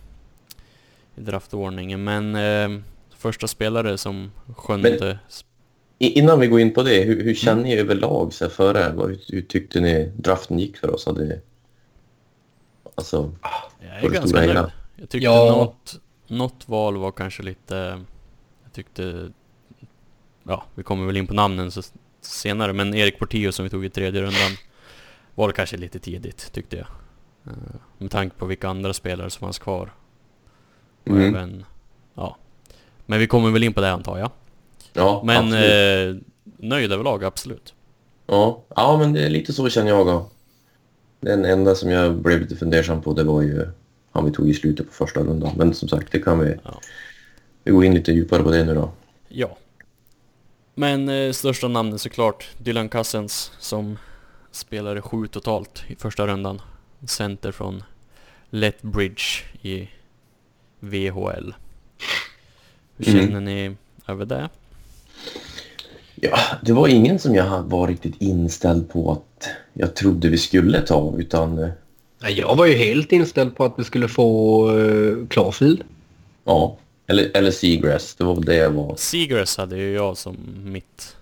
i 1.16 1.22
draftordningen. 1.22 2.04
Men 2.04 2.36
eh, 2.36 2.84
första 3.18 3.48
spelare 3.48 3.98
som 3.98 4.32
sjunde... 4.58 5.20
I, 6.00 6.20
innan 6.20 6.40
vi 6.40 6.48
går 6.48 6.60
in 6.60 6.74
på 6.74 6.84
det, 6.84 7.04
hur, 7.04 7.24
hur 7.24 7.36
känner 7.36 7.64
ni 7.64 7.78
överlag 7.78 8.34
så 8.34 8.46
här 8.46 8.52
före? 8.52 8.94
Hur, 8.98 9.20
hur 9.28 9.42
tyckte 9.42 9.80
ni 9.80 10.12
draften 10.18 10.60
gick 10.60 10.78
för 10.78 10.94
oss? 10.94 11.06
Hade, 11.06 11.40
alltså, 12.96 13.32
Jag 13.80 14.04
är 14.04 14.10
ganska 14.10 14.38
nöjd. 14.38 14.72
Jag 15.02 15.10
tyckte 15.10 15.26
Ja. 15.26 15.46
något, 15.56 16.00
något 16.28 16.70
val 16.70 16.98
var 16.98 17.12
kanske 17.12 17.44
lite... 17.44 18.04
Jag 18.64 18.74
tyckte... 18.74 19.32
Ja, 20.44 20.64
vi 20.76 20.84
kommer 20.84 21.06
väl 21.06 21.18
in 21.18 21.28
på 21.28 21.34
namnen 21.34 21.72
så 21.72 21.82
senare, 22.22 22.74
men 22.74 22.94
Erik 22.96 23.20
Portillo 23.20 23.52
som 23.52 23.64
vi 23.64 23.70
tog 23.70 23.86
i 23.86 23.90
tredje 23.90 24.22
rundan 24.22 24.52
var 25.36 25.48
det 25.48 25.54
kanske 25.54 25.78
lite 25.78 26.00
tidigt, 26.00 26.52
tyckte 26.54 26.76
jag. 26.78 26.88
Eh, 27.46 27.52
Med 27.98 28.12
tanke 28.12 28.36
på 28.38 28.46
vilka 28.46 28.70
andra 28.70 28.94
spelare 28.94 29.30
som 29.30 29.40
fanns 29.40 29.60
kvar. 29.60 29.94
Och 31.04 31.08
Mm. 31.10 31.36
även... 31.36 31.66
Ja. 32.16 32.38
Men 33.06 33.20
vi 33.20 33.28
kommer 33.28 33.52
väl 33.52 33.64
in 33.64 33.74
på 33.74 33.82
det 33.82 33.92
antar 33.92 34.18
jag. 34.18 34.32
ja, 34.94 35.22
Men 35.26 35.38
absolut. 35.46 36.16
eh, 36.18 36.24
nöjd 36.68 36.92
överlag, 36.92 37.24
absolut. 37.24 37.74
Ja, 38.28 38.62
ja, 38.76 38.98
men 38.98 39.14
det 39.14 39.26
är 39.26 39.30
lite 39.30 39.54
så 39.54 39.70
känner 39.70 39.90
jag. 39.90 40.26
Den 41.20 41.46
enda 41.46 41.76
som 41.76 41.90
jag 41.92 42.16
blev 42.16 42.40
lite 42.42 42.56
fundersam 42.56 43.02
på 43.02 43.14
det 43.14 43.24
var 43.24 43.42
ju 43.42 43.68
han 44.12 44.26
vi 44.26 44.32
tog 44.32 44.50
i 44.50 44.54
slutet 44.54 44.88
på 44.88 44.94
första 44.94 45.20
rundan. 45.20 45.52
Men 45.58 45.74
som 45.74 45.90
sagt, 45.90 46.12
det 46.12 46.20
kan 46.20 46.40
vi... 46.40 46.56
Ja. 46.64 46.80
Vi 47.64 47.72
går 47.72 47.86
in 47.86 47.94
lite 47.94 48.12
djupare 48.12 48.44
på 48.44 48.52
det 48.52 48.64
nu 48.64 48.74
då. 48.76 48.92
Ja. 49.30 49.58
Men 50.76 51.10
eh, 51.10 51.32
största 51.32 51.68
namnet 51.68 52.02
såklart 52.02 52.50
Dylan 52.58 52.90
Cousins 52.90 53.52
som 53.60 53.98
spelade 54.52 55.02
sju 55.02 55.28
totalt 55.28 55.84
i 55.88 55.96
första 55.96 56.28
rundan. 56.28 56.62
Center 57.08 57.52
från 57.52 57.84
Lethbridge 58.50 59.24
i 59.62 59.90
VHL. 60.80 61.54
Hur 62.98 63.08
Mm. 63.14 63.26
känner 63.28 63.42
ni 63.42 63.76
över 64.08 64.26
det? 64.26 64.50
Ja, 66.16 66.38
det 66.62 66.74
var 66.74 66.88
ingen 66.88 67.20
som 67.20 67.36
jag 67.36 67.64
var 67.64 67.88
riktigt 67.88 68.22
inställd 68.22 68.90
på 68.90 69.12
att 69.12 69.50
jag 69.74 69.96
trodde 69.96 70.30
vi 70.30 70.38
skulle 70.38 70.82
ta, 70.82 71.14
utan 71.18 71.60
eh, 71.60 71.70
Jag 72.30 72.56
var 72.56 72.66
ju 72.66 72.74
helt 72.76 73.12
inställd 73.12 73.56
på 73.56 73.66
att 73.66 73.74
vi 73.78 73.84
skulle 73.84 74.08
få 74.08 74.70
uh, 74.72 75.28
Klarfield. 75.28 75.84
ja, 76.44 76.78
eller, 77.08 77.32
eller 77.34 77.52
Seagrass, 77.52 78.16
det 78.16 78.24
var 78.24 78.36
väl 78.36 78.46
det 78.46 78.56
jag 78.56 78.72
var. 78.72 78.96
Seagrass 78.96 79.58
hade 79.58 79.78
ju 79.78 79.94
jag 79.94 80.18
som 80.18 80.38
mitt 80.64 81.16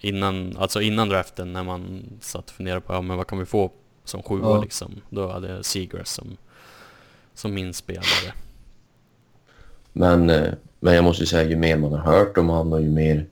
innan, 0.00 0.56
alltså 0.58 0.80
innan 0.80 1.08
draften 1.08 1.52
när 1.52 1.62
man 1.62 2.02
satt 2.20 2.50
och 2.50 2.56
funderade 2.56 2.80
på 2.80 2.92
ja, 2.92 3.00
men 3.02 3.16
vad 3.16 3.26
kan 3.26 3.38
vi 3.38 3.44
få 3.44 3.70
som 4.04 4.22
sjua 4.22 4.40
Ja. 4.42 4.62
liksom. 4.62 4.94
Då 5.10 5.28
hade 5.28 5.48
jag 5.48 5.64
Seagrass 5.64 6.12
som, 6.12 6.36
som 7.34 7.54
min 7.54 7.74
spelare. 7.74 8.32
Men, 9.92 10.30
eh, 10.30 10.52
men 10.80 10.94
jag 10.94 11.04
måste 11.04 11.22
ju 11.22 11.26
säga, 11.26 11.50
ju 11.50 11.56
mer 11.56 11.76
man 11.76 11.92
har 11.92 12.12
hört 12.12 12.38
om 12.38 12.48
han 12.48 12.72
och 12.72 12.82
ju 12.82 12.90
mer 12.90 13.26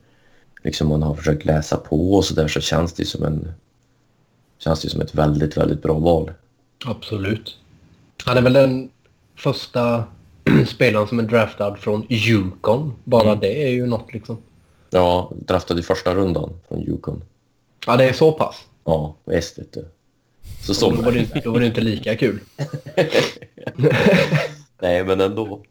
liksom 0.63 0.87
man 0.87 1.03
har 1.03 1.15
försökt 1.15 1.45
läsa 1.45 1.77
på 1.77 2.13
och 2.13 2.25
så 2.25 2.33
där 2.33 2.47
så 2.47 2.61
känns 2.61 2.93
det 2.93 3.03
ju 3.03 3.07
som 3.07 3.23
en 3.23 3.53
känns 4.57 4.81
det 4.81 4.89
som 4.89 5.01
ett 5.01 5.15
väldigt, 5.15 5.57
väldigt 5.57 5.81
bra 5.81 5.93
val. 5.93 6.31
Absolut. 6.85 7.57
Han 8.25 8.37
är 8.37 8.41
väl 8.41 8.53
den 8.53 8.89
första 9.35 10.03
spelaren 10.67 11.07
som 11.07 11.19
är 11.19 11.23
draftad 11.23 11.75
från 11.75 12.05
Yukon. 12.09 12.93
Bara 13.03 13.23
Mm. 13.27 13.39
det 13.39 13.63
är 13.67 13.69
ju 13.69 13.85
något 13.85 14.13
liksom. 14.13 14.37
Ja, 14.89 15.31
draftade 15.45 15.79
i 15.79 15.83
första 15.83 16.15
rundan 16.15 16.53
från 16.67 16.81
Yukon. 16.87 17.23
Ja, 17.85 17.97
det 17.97 18.09
är 18.09 18.13
så 18.13 18.31
pass. 18.31 18.67
Ja, 18.83 19.15
visst 19.25 19.59
vet 19.59 19.73
du. 19.73 19.87
Så 20.61 20.89
Då 20.89 21.01
var, 21.01 21.11
det, 21.11 21.19
inte- 21.19 21.41
då 21.43 21.51
var 21.51 21.59
det 21.59 21.65
inte 21.65 21.81
lika 21.81 22.15
kul. 22.15 22.39
Nej, 24.81 25.03
men 25.03 25.21
ändå. 25.21 25.63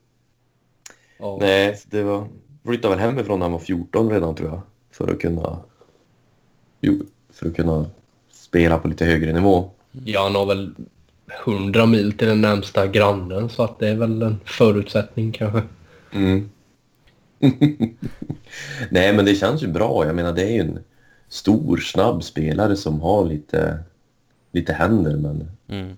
Ja. 1.19 1.39
Nej, 1.41 1.81
det 1.91 2.03
var... 2.03 2.29
Flyttade 2.65 2.95
väl 2.97 3.05
hemifrån 3.05 3.39
när 3.39 3.45
han 3.47 3.53
var 3.53 3.59
14 3.59 4.11
redan 4.11 4.35
tror 4.35 4.49
jag. 4.49 4.61
För 4.91 5.09
att 5.13 5.21
kunna... 5.21 5.59
Jo, 6.81 7.03
för 7.33 7.49
att 7.49 7.57
kunna 7.57 7.87
spela 8.33 8.79
på 8.79 8.89
lite 8.89 9.05
högre 9.05 9.33
nivå. 9.33 9.71
Ja, 10.05 10.23
han 10.23 10.35
har 10.35 10.47
väl 10.47 10.75
100 11.47 11.87
mil 11.87 12.13
till 12.13 12.29
den 12.29 12.41
närmsta 12.41 12.87
grannen 12.87 13.49
så 13.49 13.63
att 13.63 13.79
det 13.79 13.89
är 13.89 13.95
väl 13.97 14.23
en 14.23 14.41
förutsättning 14.45 15.33
kanske. 15.33 15.63
Mm. 16.13 16.51
Nej, 18.91 19.17
men 19.17 19.25
det 19.25 19.35
känns 19.35 19.63
ju 19.63 19.67
bra. 19.69 20.07
Jag 20.07 20.17
menar, 20.17 20.33
det 20.33 20.43
är 20.43 20.51
ju 20.53 20.61
en 20.61 20.79
stor, 21.29 21.77
snabb 21.77 22.25
spelare 22.25 22.77
som 22.77 23.01
har 23.01 23.25
lite, 23.25 23.79
lite 24.53 24.73
händer, 24.73 25.17
men... 25.17 25.51
Mm. 25.69 25.97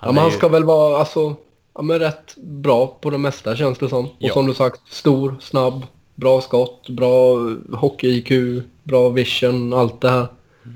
Ja, 0.00 0.06
men 0.12 0.16
han 0.16 0.30
ju- 0.30 0.36
ska 0.36 0.48
väl 0.48 0.64
vara 0.64 0.98
alltså, 0.98 1.36
ja, 1.74 1.82
men 1.82 1.98
rätt 1.98 2.36
bra 2.36 2.98
på 3.00 3.10
det 3.10 3.18
mesta 3.18 3.56
känns 3.56 3.78
det 3.78 3.88
som. 3.88 4.04
Och 4.06 4.12
Ja. 4.18 4.32
som 4.32 4.46
du 4.46 4.54
sagt, 4.54 4.80
stor, 4.88 5.36
snabb, 5.40 5.86
bra 6.14 6.40
skott, 6.40 6.88
bra 6.88 7.36
hockey-IQ, 7.72 8.62
bra 8.82 9.08
vision, 9.08 9.72
allt 9.72 10.00
det 10.00 10.10
här. 10.10 10.26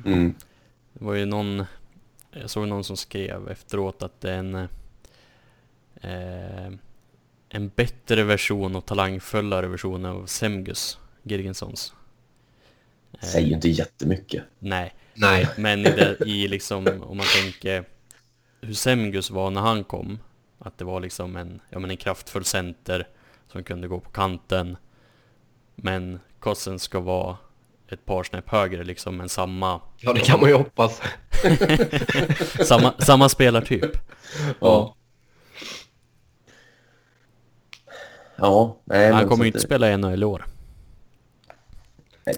Mm. 0.06 0.34
Det 0.92 1.04
var 1.04 1.14
ju 1.14 1.26
någon, 1.26 1.64
jag 2.40 2.50
såg 2.50 2.68
någon 2.68 2.84
som 2.84 2.96
skrev 2.96 3.48
efteråt 3.48 4.02
att 4.02 4.20
det 4.20 4.30
är 4.30 4.38
en, 4.38 4.54
eh, 6.00 6.72
en 7.48 7.68
bättre 7.68 8.22
version 8.22 8.76
och 8.76 8.86
talangfullare 8.86 9.66
version 9.68 10.04
av 10.04 10.26
Semgus 10.26 10.98
Girgensons. 11.22 11.94
Eh, 13.12 13.28
Säger 13.28 13.46
ju 13.46 13.54
inte 13.54 13.68
jättemycket. 13.68 14.44
Nej, 14.58 14.94
Nej. 15.14 15.48
men 15.56 15.80
i, 15.80 15.82
det, 15.82 16.20
i 16.26 16.48
liksom, 16.48 17.02
om 17.02 17.16
man 17.16 17.26
tänker 17.42 17.84
hur 18.60 18.74
Semgus 18.74 19.30
var 19.30 19.50
när 19.50 19.60
han 19.60 19.84
kom, 19.84 20.18
att 20.58 20.78
det 20.78 20.84
var 20.84 21.00
liksom 21.00 21.36
en, 21.36 21.60
ja 21.70 21.78
men 21.78 21.90
en 21.90 21.96
kraftfull 21.96 22.44
center 22.44 23.08
som 23.52 23.64
kunde 23.64 23.88
gå 23.88 24.00
på 24.00 24.10
kanten, 24.10 24.76
men 25.74 26.20
Kossen 26.38 26.78
ska 26.78 27.00
vara 27.00 27.36
ett 27.88 28.04
par 28.04 28.22
snäpp 28.24 28.48
högre 28.48 28.84
liksom, 28.84 29.16
men 29.16 29.28
samma, 29.28 29.80
Ja, 29.96 30.12
det 30.12 30.20
kan 30.20 30.40
man 30.40 30.48
ju 30.48 30.54
hoppas. 30.54 31.02
samma, 32.64 32.94
samma 32.98 33.28
spelartyp. 33.28 33.90
Ja. 34.60 34.94
Ja, 38.36 38.76
nej, 38.84 39.12
Han 39.12 39.28
kommer 39.28 39.44
ju 39.44 39.48
att 39.50 39.54
inte 39.54 39.58
det- 39.58 39.62
spela 39.62 39.90
i 39.92 39.96
NHL 39.96 40.22
i 40.22 40.26
år. 40.26 40.46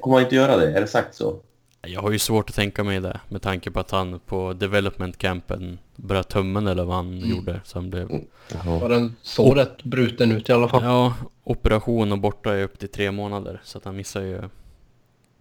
Kommer 0.01 0.17
han 0.17 0.25
inte 0.25 0.37
göra 0.37 0.57
det? 0.57 0.73
Är 0.77 0.81
det 0.81 0.87
sagt 0.87 1.15
så? 1.15 1.37
Jag 1.83 2.01
har 2.03 2.11
ju 2.11 2.19
svårt 2.19 2.51
att 2.51 2.57
tänka 2.57 2.85
mig 2.85 3.01
det 3.01 3.21
med 3.29 3.43
tanke 3.43 3.71
på 3.71 3.81
att 3.81 3.91
han 3.91 4.21
på 4.21 4.53
development 4.53 5.19
campen 5.19 5.79
bröt 5.97 6.29
tummen 6.29 6.67
eller 6.67 6.85
vad 6.85 6.97
han 6.97 7.19
gjorde. 7.19 7.61
Så 7.65 7.79
han 7.79 7.91
blev 7.91 8.11
Jaha. 8.53 8.79
Var 8.79 8.89
den 8.89 9.17
så 9.23 9.55
rätt 9.55 9.83
bruten 9.83 10.33
ut 10.33 10.49
i 10.49 10.53
alla 10.53 10.69
fall. 10.69 10.85
ja, 10.85 11.15
operation 11.45 12.13
och 12.13 12.19
borta 12.19 12.57
i 12.59 12.63
upp 12.63 12.79
till 12.79 12.89
tre 12.89 13.11
månader. 13.11 13.61
Så 13.65 13.79
att 13.79 13.85
han 13.85 13.97
missar 13.97 14.21
ju 14.21 14.43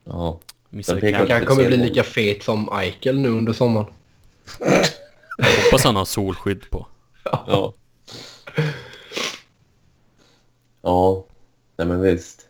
Ja. 0.04 0.40
Missar 0.70 1.00
camp. 1.00 1.30
Han 1.30 1.46
kommer 1.46 1.68
bli 1.68 1.78
lika 1.78 2.04
fet 2.04 2.44
som 2.44 2.70
Eichel 2.74 3.20
nu 3.20 3.30
under 3.30 3.54
sommaren. 3.54 3.88
Hoppas 5.64 5.84
han 5.84 5.96
har 5.96 6.06
solskydd 6.06 6.70
på. 6.70 6.88
Ja. 7.24 7.74
Ja, 10.82 11.26
nej 11.78 11.88
men 11.88 12.02
visst. 12.02 12.48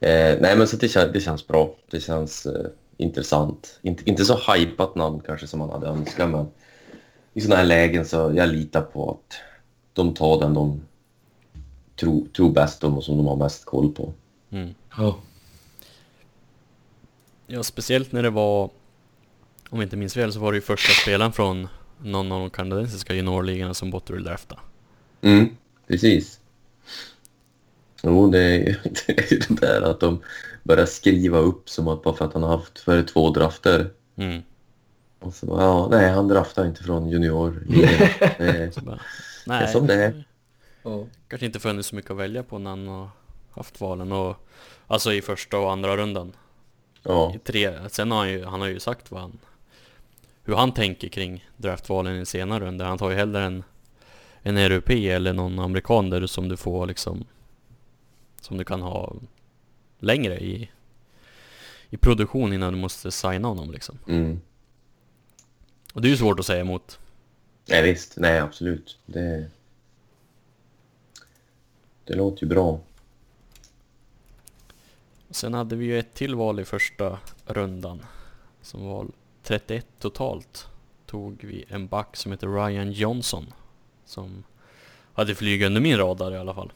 Eh, 0.00 0.36
nej 0.40 0.56
men 0.56 0.68
så 0.68 0.76
det, 0.76 0.88
kän, 0.88 1.12
det 1.12 1.20
känns 1.20 1.46
bra. 1.46 1.74
Det 1.90 2.00
känns 2.00 2.46
eh, 2.46 2.66
intressant. 2.96 3.78
Inte, 3.82 4.10
inte 4.10 4.24
så 4.24 4.52
hypat 4.52 4.94
namn 4.94 5.20
kanske 5.26 5.46
som 5.46 5.58
man 5.58 5.70
hade 5.70 5.86
önskat 5.86 6.30
men 6.30 6.46
i 7.34 7.40
sådana 7.40 7.56
här 7.56 7.66
lägen 7.66 8.04
så 8.04 8.32
jag 8.34 8.48
litar 8.48 8.82
på 8.82 9.10
att 9.10 9.36
de 9.92 10.14
tar 10.14 10.40
den 10.40 10.54
de 10.54 10.80
tror, 12.00 12.26
tror 12.36 12.50
bäst 12.50 12.84
om 12.84 12.96
och 12.96 13.04
som 13.04 13.16
de 13.16 13.26
har 13.26 13.36
mest 13.36 13.64
koll 13.64 13.92
på. 13.92 14.12
Mm. 14.50 14.74
Ja. 14.96 15.16
Ja, 17.50 17.62
speciellt 17.62 18.12
när 18.12 18.22
det 18.22 18.30
var, 18.30 18.64
om 19.70 19.78
jag 19.78 19.82
inte 19.82 19.96
minns 19.96 20.14
fel, 20.14 20.32
så 20.32 20.40
var 20.40 20.52
det 20.52 20.56
ju 20.56 20.62
första 20.62 20.92
spelaren 20.92 21.32
från 21.32 21.68
någon 22.02 22.32
av 22.32 22.40
de 22.40 22.50
kanadensiska 22.50 23.14
juniorligorna 23.14 23.74
som 23.74 23.90
Botter 23.90 24.14
vill 24.14 24.24
drafta. 24.24 24.58
Mm, 25.20 25.56
precis. 25.86 26.40
Jo, 28.02 28.30
det 28.30 28.38
är, 28.38 28.80
det 29.06 29.18
är 29.18 29.32
ju 29.32 29.38
det 29.38 29.54
där 29.60 29.82
att 29.82 30.00
de 30.00 30.22
börjar 30.62 30.86
skriva 30.86 31.38
upp 31.38 31.68
som 31.68 31.88
att 31.88 32.02
bara 32.02 32.14
för 32.14 32.24
att 32.24 32.32
han 32.32 32.42
har 32.42 32.56
haft 32.56 32.78
för 32.78 33.02
två 33.02 33.30
drafter 33.30 33.90
Mm. 34.16 34.42
Och 35.18 35.34
så 35.34 35.46
bara, 35.46 35.62
ja, 35.62 35.88
nej, 35.90 36.10
han 36.10 36.28
draftar 36.28 36.66
inte 36.66 36.82
från. 36.82 37.10
Det 37.10 38.74
Så 38.74 38.80
bara, 38.80 38.94
det 39.46 39.52
är 39.52 39.60
nej, 39.60 39.72
som 39.72 39.86
det 39.86 39.94
är. 39.94 40.24
Ja. 40.82 41.06
kanske 41.28 41.46
inte 41.46 41.60
funnits 41.60 41.88
så 41.88 41.96
mycket 41.96 42.10
att 42.10 42.16
välja 42.16 42.42
på 42.42 42.58
när 42.58 42.70
han 42.70 42.88
har 42.88 43.08
haft 43.50 43.80
valen 43.80 44.12
och 44.12 44.48
Alltså 44.90 45.12
i 45.12 45.22
första 45.22 45.58
och 45.58 45.72
andra 45.72 45.96
rundan. 45.96 46.32
Ja, 47.08 47.34
I 47.34 47.38
tre, 47.38 47.88
sen 47.88 48.10
har 48.10 48.18
han 48.18 48.30
ju, 48.30 48.44
han 48.44 48.60
har 48.60 48.68
ju 48.68 48.80
sagt 48.80 49.10
vad 49.10 49.20
han 49.20 49.38
Hur 50.44 50.54
han 50.54 50.72
tänker 50.72 51.08
kring 51.08 51.48
draftvalen 51.56 52.20
i 52.20 52.26
senare 52.26 52.64
rundor. 52.64 52.84
Han 52.84 52.98
tar 52.98 53.10
ju 53.10 53.16
hellre 53.16 53.44
en 53.44 53.64
En 54.42 54.56
europé 54.56 55.10
eller 55.10 55.32
någon 55.32 55.58
amerikan 55.58 56.10
där 56.10 56.26
som 56.26 56.48
du 56.48 56.56
får 56.56 56.86
liksom 56.86 57.24
Som 58.40 58.56
du 58.56 58.64
kan 58.64 58.82
ha 58.82 59.14
längre 59.98 60.38
i 60.38 60.70
I 61.90 61.96
produktion 61.96 62.52
innan 62.52 62.72
du 62.72 62.78
måste 62.78 63.10
signa 63.10 63.48
honom 63.48 63.70
liksom. 63.70 63.98
mm. 64.08 64.40
Och 65.94 66.02
det 66.02 66.08
är 66.08 66.10
ju 66.10 66.16
svårt 66.16 66.40
att 66.40 66.46
säga 66.46 66.60
emot. 66.60 66.98
Nej, 67.68 67.82
visst. 67.82 68.16
Nej, 68.16 68.38
absolut. 68.38 68.98
Det, 69.06 69.50
det 72.04 72.14
låter 72.14 72.42
ju 72.42 72.48
bra. 72.48 72.80
Sen 75.38 75.54
hade 75.54 75.76
vi 75.76 75.84
ju 75.84 75.98
ett 75.98 76.14
till 76.14 76.34
val 76.34 76.60
i 76.60 76.64
första 76.64 77.18
rundan. 77.46 78.02
Som 78.62 78.86
var 78.86 79.06
31 79.42 79.86
totalt. 79.98 80.66
Tog 81.06 81.44
vi 81.44 81.64
en 81.68 81.86
back 81.86 82.16
som 82.16 82.32
heter 82.32 82.48
Ryan 82.48 82.92
Johnson. 82.92 83.46
Som 84.04 84.44
hade 85.12 85.34
flugit 85.34 85.66
under 85.66 85.80
min 85.80 85.98
radar 85.98 86.32
i 86.32 86.36
alla 86.36 86.54
fall. 86.54 86.72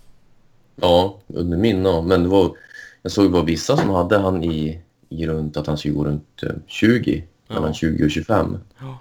Ja, 0.76 1.18
under 1.26 1.58
min 1.58 1.84
ja. 1.84 2.02
Men 2.02 2.22
det 2.22 2.28
var, 2.28 2.56
jag 3.02 3.12
såg 3.12 3.32
bara 3.32 3.42
vissa 3.42 3.76
som 3.76 3.90
hade 3.90 4.18
han 4.18 4.44
i, 4.44 4.80
i 5.08 5.26
runt 5.26 5.56
att 5.56 5.66
han 5.66 5.78
skulle 5.78 5.94
gå 5.94 6.04
runt 6.04 6.42
eh, 6.42 6.52
20. 6.66 7.24
Ja. 7.46 7.54
Mellan 7.54 7.74
20 7.74 8.04
och 8.04 8.10
25. 8.10 8.58
Ja. 8.78 8.98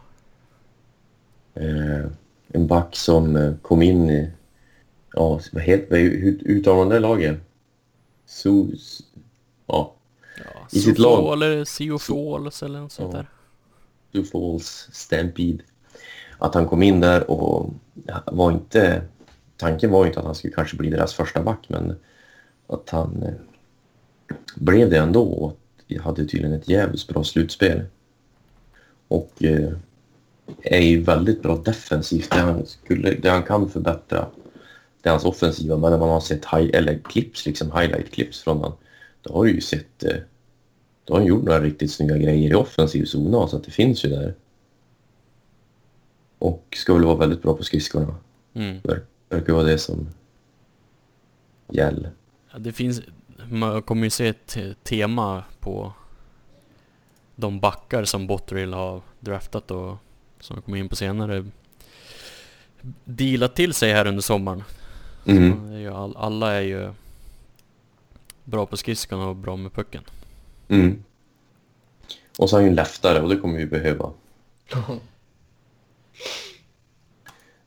Eh, 1.54 2.06
en 2.48 2.68
back 2.68 2.96
som 2.96 3.36
eh, 3.36 3.54
kom 3.62 3.82
in 3.82 4.10
i... 4.10 4.32
Ja, 5.14 5.40
vad 5.52 5.64
heter 5.64 5.98
hur 5.98 6.42
uttalar 6.46 6.78
man 6.78 6.90
det 6.90 7.00
laget? 7.00 7.40
Sus... 8.26 9.02
Ja, 9.72 9.96
Ja, 10.38 10.68
I 10.72 10.80
sitt 10.80 11.00
lag. 11.00 11.34
eller 11.34 11.66
Sea 11.66 11.94
of 11.94 12.02
Falls 12.02 12.64
eller 12.64 12.80
något 12.80 12.92
sånt 12.92 13.12
där. 13.12 13.30
Sioux 14.14 14.32
Falls 14.32 14.90
Stampede. 14.92 15.64
Att 16.38 16.56
han 16.56 16.68
kom 16.68 16.84
in 16.84 17.00
där 17.00 17.32
och 17.32 17.74
var 18.26 18.52
inte... 18.52 19.02
Tanken 19.58 19.92
var 19.92 20.06
inte 20.06 20.20
att 20.20 20.26
han 20.26 20.36
skulle 20.36 20.54
kanske 20.54 20.78
bli 20.78 20.90
deras 20.90 21.14
första 21.14 21.44
back, 21.44 21.60
men 21.68 21.96
att 22.68 22.90
han 22.90 23.24
eh, 23.24 23.34
blev 24.56 24.90
det 24.90 24.98
ändå 24.98 25.24
och 25.24 25.58
hade 26.02 26.26
tydligen 26.26 26.54
ett 26.54 26.70
jävligt 26.70 27.08
bra 27.08 27.24
slutspel. 27.24 27.82
Och 29.08 29.44
eh, 29.44 29.72
är 30.62 30.82
ju 30.82 31.02
väldigt 31.02 31.42
bra 31.42 31.56
defensivt. 31.56 32.32
Det 32.32 32.40
han, 32.40 32.66
skulle, 32.66 33.12
det 33.12 33.30
han 33.30 33.44
kan 33.44 33.70
förbättra 33.70 34.28
det 35.02 35.10
är 35.10 35.12
hans 35.12 35.26
offensiva, 35.26 35.78
men 35.78 35.92
när 35.92 36.00
man 36.00 36.10
har 36.10 36.20
sett 36.20 36.46
high, 36.46 36.70
eller 36.74 37.00
clips, 37.00 37.46
liksom 37.46 37.72
highlight-clips 37.72 38.44
från 38.44 38.58
honom, 38.58 38.78
då 39.22 39.34
har 39.34 39.46
du 39.46 39.52
ju 39.52 39.62
sett... 39.62 40.04
Eh, 40.04 40.16
då 41.06 41.14
har 41.14 41.20
han 41.20 41.28
gjort 41.28 41.44
några 41.44 41.62
riktigt 41.62 41.92
snygga 41.92 42.18
grejer 42.18 42.52
i 42.52 42.54
offensiv 42.54 43.06
zon 43.06 43.50
så 43.50 43.58
att 43.58 43.64
det 43.64 43.72
finns 43.72 44.06
ju 44.06 44.10
där. 44.10 44.36
Och 46.40 46.66
ska 46.76 46.94
väl 46.94 47.04
vara 47.06 47.16
väldigt 47.16 47.42
bra 47.42 47.58
på 47.58 47.64
skridskorna. 47.64 48.16
Mm. 48.54 48.80
Ver- 48.82 49.06
Verkar 49.30 49.54
vara 49.54 49.64
det 49.64 49.78
som 49.78 50.10
gäller. 51.70 52.12
Ja, 52.52 52.60
det 52.60 52.72
finns, 52.72 53.02
man 53.50 53.82
kommer 53.82 54.04
ju 54.04 54.10
se 54.10 54.28
ett 54.28 54.48
te- 54.48 54.74
tema 54.84 55.44
på 55.60 55.94
de 57.36 57.60
backar 57.60 58.04
som 58.04 58.28
Botterill 58.28 58.74
har 58.74 59.02
draftat 59.20 59.72
och 59.72 59.98
som 60.40 60.56
vi 60.56 60.62
kommer 60.62 60.78
in 60.78 60.90
på 60.90 60.96
senare 60.96 61.46
dealat 63.06 63.56
till 63.56 63.74
sig 63.74 63.94
här 63.94 64.08
under 64.08 64.22
sommaren. 64.22 64.64
Mm. 65.26 65.72
Är 65.72 65.92
all, 65.92 66.18
alla 66.18 66.52
är 66.54 66.62
ju 66.62 66.94
bra 68.44 68.66
på 68.66 68.78
skridskorna 68.78 69.28
och 69.28 69.36
bra 69.36 69.56
med 69.56 69.74
pucken. 69.74 70.04
Mm. 70.68 71.04
Och 72.38 72.50
så 72.50 72.56
har 72.56 72.62
han 72.62 72.66
ju 72.66 72.70
en 72.70 72.76
leftare 72.76 73.22
och 73.22 73.30
det 73.30 73.38
kommer 73.38 73.58
vi 73.58 73.66
behöva. 73.66 74.12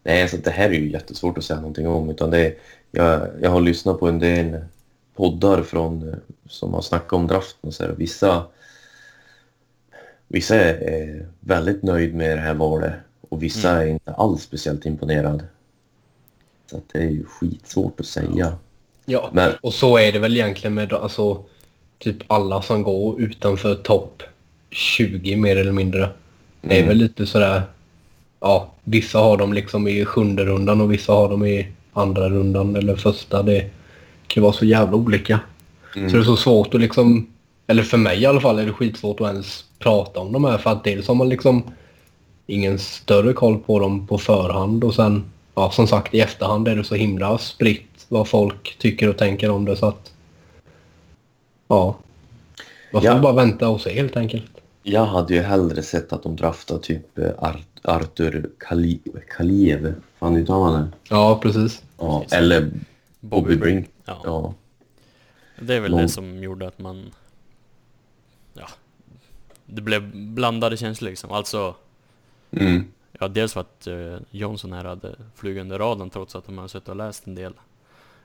Nej, 0.03 0.29
så 0.29 0.37
det 0.37 0.51
här 0.51 0.71
är 0.71 0.75
ju 0.75 0.91
jättesvårt 0.91 1.39
att 1.39 1.45
säga 1.45 1.61
någonting 1.61 1.89
om. 1.89 2.11
Utan 2.11 2.31
det 2.31 2.47
är, 2.47 2.55
jag, 2.91 3.29
jag 3.41 3.51
har 3.51 3.61
lyssnat 3.61 4.01
på 4.01 4.09
en 4.09 4.19
del 4.19 4.65
poddar 5.15 5.63
från, 5.63 6.09
eh, 6.09 6.15
som 6.47 6.75
har 6.75 6.83
snackat 6.83 7.13
om 7.13 7.27
draften 7.27 7.69
och 7.69 7.75
så 7.75 7.83
här. 7.83 7.91
och 7.91 8.01
Vissa, 8.01 8.47
vissa 10.29 10.57
är, 10.57 11.29
väldigt 11.41 11.83
nöjd 11.83 12.15
med 12.15 12.39
det 12.39 12.43
här 12.43 12.55
valet 12.55 12.95
och 13.29 13.43
vissa 13.43 13.71
Mm. 13.71 13.83
är 13.83 13.87
inte 13.93 14.13
alls 14.13 14.43
speciellt 14.43 14.87
imponerad. 14.87 15.45
Så 16.71 16.77
att 16.77 16.89
det 16.93 16.99
är 16.99 17.11
ju 17.11 17.25
skitsvårt 17.25 18.01
att 18.01 18.07
säga. 18.07 18.59
Ja, 19.05 19.31
Men 19.33 19.53
och 19.61 19.75
så 19.75 19.99
är 19.99 20.13
det 20.13 20.19
väl 20.19 20.35
egentligen 20.37 20.75
med 20.75 20.93
alltså, 20.93 21.43
typ 21.99 22.17
alla 22.27 22.63
som 22.63 22.83
går 22.83 23.21
utanför 23.21 23.75
topp 23.75 24.23
20 24.71 25.37
mer 25.37 25.57
eller 25.57 25.73
mindre. 25.73 26.09
Det 26.61 26.75
är 26.75 26.79
Mm. 26.79 26.89
väl 26.89 26.97
lite 26.97 27.27
sådär, 27.27 27.63
ja, 28.41 28.73
vissa 28.85 29.19
har 29.19 29.37
dem 29.37 29.53
liksom 29.53 29.89
i 29.89 30.05
sjunde 30.05 30.45
rundan 30.45 30.81
och 30.81 30.93
vissa 30.93 31.13
har 31.13 31.29
dem 31.29 31.47
i 31.47 31.67
andra 31.93 32.29
rundan 32.29 32.77
eller 32.77 32.97
första. 32.97 33.43
Det 33.43 33.71
kan 34.27 34.43
vara 34.43 34.53
så 34.53 34.65
jävla 34.65 34.97
olika. 34.97 35.41
Mm. 35.97 36.11
Så 36.11 36.17
det 36.17 36.23
är 36.23 36.25
så 36.25 36.37
svårt 36.37 36.75
att 36.75 36.81
liksom, 36.81 37.27
eller 37.67 37.83
för 37.83 37.99
mig 37.99 38.21
i 38.23 38.27
alla 38.27 38.41
fall 38.41 38.59
är 38.59 38.67
det 38.67 38.73
skitsvårt 38.73 39.21
att 39.21 39.29
ens 39.33 39.65
prata 39.79 40.21
om 40.21 40.33
de 40.33 40.45
här 40.45 40.59
för 40.59 40.71
att 40.71 40.85
dels 40.85 41.09
har 41.09 41.15
man 41.15 41.29
liksom 41.29 41.63
ingen 42.47 42.79
större 42.79 43.33
koll 43.33 43.59
på 43.59 43.79
dem 43.79 44.07
på 44.07 44.19
förhand 44.19 44.85
och 44.85 44.95
sen, 44.95 45.25
ja 45.55 45.71
som 45.71 45.87
sagt 45.87 46.15
i 46.15 46.21
efterhand 46.21 46.69
är 46.69 46.77
det 46.77 46.85
så 46.85 46.95
himla 46.95 47.39
spritt 47.39 47.94
vad 48.15 48.29
folk 48.29 48.77
tycker 48.79 49.09
och 49.09 49.19
tänker 49.19 49.51
om 49.51 49.65
det 49.65 49.77
så 49.77 49.87
att 49.87 50.13
ja. 51.69 51.97
Man 52.93 53.03
får 53.03 53.11
Ja. 53.11 53.19
bara 53.19 53.33
vänta 53.33 53.69
och 53.69 53.81
se 53.81 53.93
helt 53.95 54.17
enkelt. 54.17 54.45
Jag 54.83 55.05
hade 55.07 55.35
ju 55.35 55.41
hellre 55.41 55.83
sett 55.83 56.13
att 56.13 56.23
de 56.23 56.37
draftade 56.37 56.81
typ 56.81 57.19
eh, 57.19 57.31
Ar- 57.39 57.65
Artur 57.83 58.51
Kali 58.59 59.01
Kaliev. 59.37 59.95
Fan 60.19 60.37
uttalar 60.37 60.71
man 60.73 60.83
det? 60.83 60.89
Ja, 61.09 61.39
precis. 61.43 61.83
Ja, 61.99 62.21
Precis. 62.21 62.33
eller 62.39 62.71
Bobby 63.21 63.57
Brink. 63.57 63.89
Ja. 64.05 64.21
Ja. 64.25 64.55
Det 65.61 65.75
är 65.75 65.81
väl 65.81 65.91
Någon- 65.91 66.01
det 66.03 66.09
som 66.09 66.43
gjorde 66.43 66.67
att 66.67 66.79
man... 66.79 67.11
Ja. 68.55 68.69
Det 69.67 69.81
blev 69.83 70.17
blandade 70.17 70.77
känslor 70.77 71.11
liksom. 71.11 71.31
Alltså, 71.33 71.75
Mm. 72.51 72.85
ja 73.21 73.29
dels 73.29 73.53
för 73.53 73.61
att 73.61 73.87
uh, 73.91 74.17
Johnson 74.31 74.73
här 74.73 74.85
hade 74.85 75.15
flugit 75.35 75.61
under 75.61 75.79
radarn 75.79 76.11
trots 76.11 76.37
att 76.37 76.47
de 76.47 76.59
har 76.59 76.69
suttit 76.69 76.89
och 76.89 76.97
läst 76.97 77.27
en 77.27 77.35
del. 77.35 77.53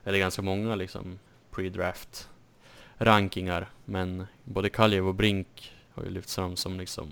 Eller 0.04 0.18
ganska 0.18 0.42
många 0.42 0.74
liksom 0.74 1.18
pre-draft 1.50 2.28
rankingar. 2.98 3.70
Men 3.84 4.26
både 4.44 4.68
Kaljev 4.68 5.08
och 5.08 5.14
Brink 5.14 5.72
har 5.94 6.04
ju 6.04 6.10
lyfts 6.10 6.34
fram 6.34 6.56
som 6.56 6.80
liksom... 6.80 7.10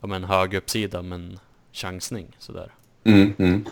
Ja 0.00 0.06
men 0.06 0.24
hög 0.24 0.54
uppsida 0.54 1.02
men 1.02 1.38
chansning 1.72 2.36
sådär. 2.38 2.72
Mm, 3.04 3.34
mm. 3.38 3.64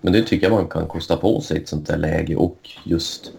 Men 0.00 0.12
det 0.12 0.22
tycker 0.22 0.46
jag 0.46 0.52
man 0.52 0.68
kan 0.68 0.88
kosta 0.88 1.16
på 1.16 1.40
sig 1.40 1.56
i 1.56 1.60
ett 1.60 1.68
sånt 1.68 1.86
där 1.86 1.96
läge 1.96 2.36
och 2.36 2.70
just... 2.84 3.32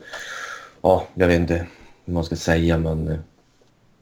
Ja, 0.82 1.08
jag 1.13 1.27
vet 1.27 1.39
inte 1.39 1.67
hur 2.06 2.13
man 2.13 2.23
ska 2.23 2.36
säga 2.36 2.77
men 2.77 3.08
eh, 3.08 3.19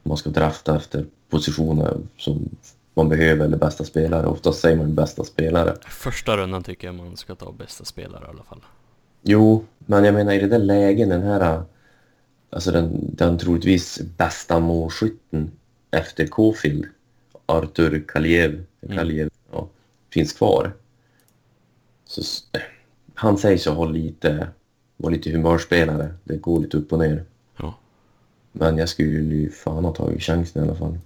man 0.04 0.17
ska 0.17 0.30
drafta 0.30 0.75
efter 0.75 1.06
positioner 1.30 1.97
som 2.17 2.49
man 2.93 3.10
behöver 3.10 3.45
eller 3.45 3.58
bästa 3.58 3.84
spelare. 3.84 4.28
Oftast 4.28 4.60
säger 4.60 4.78
man 4.78 4.95
bästa 4.95 5.23
spelare. 5.23 5.75
Första 5.89 6.38
rundan 6.38 6.63
tycker 6.63 6.88
jag 6.88 6.95
man 6.95 7.17
ska 7.17 7.36
ta 7.36 7.51
bästa 7.51 7.86
spelare 7.86 8.25
i 8.25 8.30
alla 8.30 8.43
fall. 8.43 8.62
Jo, 9.27 9.65
men 9.79 10.03
jag 10.03 10.13
menar 10.13 10.33
i 10.33 10.39
det 10.39 10.47
där 10.47 10.59
läget 10.59 11.09
den 11.09 11.21
här... 11.21 11.63
Alltså 12.49 12.71
den, 12.71 13.15
den 13.15 13.38
troligtvis 13.38 14.01
bästa 14.17 14.59
målskytten 14.59 15.51
efter 15.91 16.27
Kåfield, 16.27 16.85
Artur 17.45 18.03
Kaliev, 18.07 18.65
Mm. 18.85 18.97
Kaliev 18.97 19.29
ja, 19.51 19.67
finns 20.09 20.33
kvar. 20.33 20.73
Så, 22.05 22.21
han 23.13 23.38
sägs 23.38 23.67
ju 23.67 23.71
ha 23.71 23.85
lite, 23.85 24.47
vara 24.97 25.13
lite 25.13 25.31
humörspelare. 25.31 26.13
Det 26.23 26.38
går 26.38 26.59
lite 26.59 26.77
upp 26.77 26.93
och 26.93 26.99
ner. 26.99 27.25
Ja. 27.57 27.73
Men 28.51 28.77
jag 28.77 28.89
skulle 28.89 29.35
ju 29.35 29.51
fan 29.51 29.85
ha 29.85 29.93
tagit 29.93 30.23
chansen 30.23 30.63
i 30.63 30.67
alla 30.67 30.77
fall. 30.77 30.97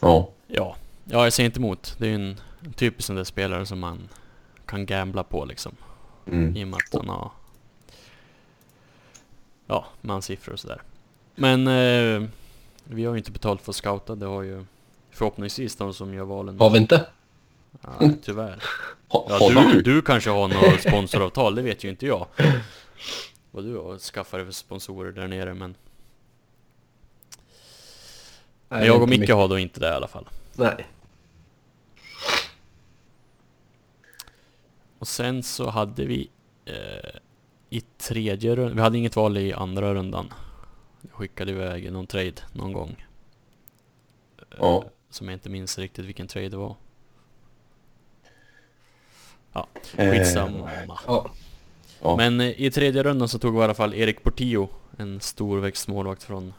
Ja. 0.00 0.30
Ja, 0.46 0.76
ja 1.04 1.24
jag 1.24 1.32
säger 1.32 1.46
inte 1.46 1.58
emot. 1.60 1.96
Det 1.98 2.06
är 2.06 2.08
ju 2.08 2.14
en, 2.14 2.36
en 2.60 2.72
typisk 2.72 3.06
sån 3.06 3.16
där 3.16 3.24
spelare 3.24 3.66
som 3.66 3.78
man 3.78 4.08
kan 4.66 4.86
gambla 4.86 5.22
på 5.22 5.44
liksom. 5.44 5.76
Mm. 6.26 6.56
I 6.56 6.64
och 6.64 6.68
med 6.68 6.76
att 6.76 6.94
han 7.00 7.08
har... 7.08 7.30
Ja, 9.66 9.86
med 10.00 10.14
hans 10.14 10.24
siffror 10.24 10.52
och 10.52 10.60
sådär. 10.60 10.82
Men 11.34 11.66
eh, 11.66 12.28
vi 12.84 13.04
har 13.04 13.12
ju 13.12 13.18
inte 13.18 13.30
betalt 13.30 13.62
för 13.62 13.72
att 13.72 13.76
scouta. 13.76 14.14
Det 14.14 14.26
har 14.26 14.42
ju 14.42 14.64
förhoppningsvis 15.10 15.76
de 15.76 15.94
som 15.94 16.14
gör 16.14 16.24
valen. 16.24 16.60
Har 16.60 16.70
vi 16.70 16.78
inte? 16.78 17.06
Ja, 17.80 18.10
tyvärr. 18.22 18.62
Ha, 19.08 19.26
Ja, 19.28 19.50
du, 19.72 19.82
du 19.82 20.02
kanske 20.02 20.30
har 20.30 20.48
något 20.48 20.80
sponsoravtal, 20.80 21.54
det 21.54 21.62
vet 21.62 21.84
ju 21.84 21.88
inte 21.88 22.06
jag. 22.06 22.26
Vad 23.50 23.64
du 23.64 23.76
har 23.76 23.98
skaffat 23.98 24.44
för 24.44 24.50
sponsorer 24.50 25.12
där 25.12 25.28
nere 25.28 25.54
men... 25.54 25.74
Nej, 28.68 28.86
jag 28.86 29.02
och 29.02 29.08
Micke 29.08 29.20
mycket. 29.20 29.36
har 29.36 29.48
då 29.48 29.58
inte 29.58 29.80
det 29.80 29.86
i 29.88 29.92
alla 29.92 30.08
fall. 30.08 30.28
Nej. 30.54 30.86
Och 34.98 35.08
sen 35.08 35.42
så 35.42 35.70
hade 35.70 36.04
vi 36.04 36.30
eh, 36.64 37.20
i 37.70 37.80
tredje 37.80 38.56
rundan, 38.56 38.76
vi 38.76 38.82
hade 38.82 38.98
inget 38.98 39.16
val 39.16 39.36
i 39.36 39.52
andra 39.52 39.94
rundan. 39.94 40.32
Jag 41.02 41.12
skickade 41.12 41.50
iväg 41.50 41.92
någon 41.92 42.06
trade 42.06 42.34
någon 42.52 42.72
gång. 42.72 43.04
Eh, 44.38 44.44
Ja. 44.58 44.84
Som 45.10 45.28
jag 45.28 45.36
inte 45.36 45.50
minns 45.50 45.78
riktigt 45.78 46.04
vilken 46.04 46.26
trade 46.26 46.48
det 46.48 46.56
var. 46.56 46.76
Eh, 49.96 50.10
Skitsamma. 50.10 50.70
Ja. 51.06 51.30
ja. 52.02 52.16
Men 52.16 52.40
eh, 52.40 52.60
i 52.60 52.70
tredje 52.70 53.02
rundan 53.02 53.28
så 53.28 53.38
tog 53.38 53.54
vi 53.54 53.60
i 53.60 53.64
alla 53.64 53.74
fall 53.74 53.94
Erik 53.94 54.22
Portillo, 54.22 54.68
en 54.96 55.20
storväxt 55.20 55.88
målvakt 55.88 56.22
från 56.22 56.54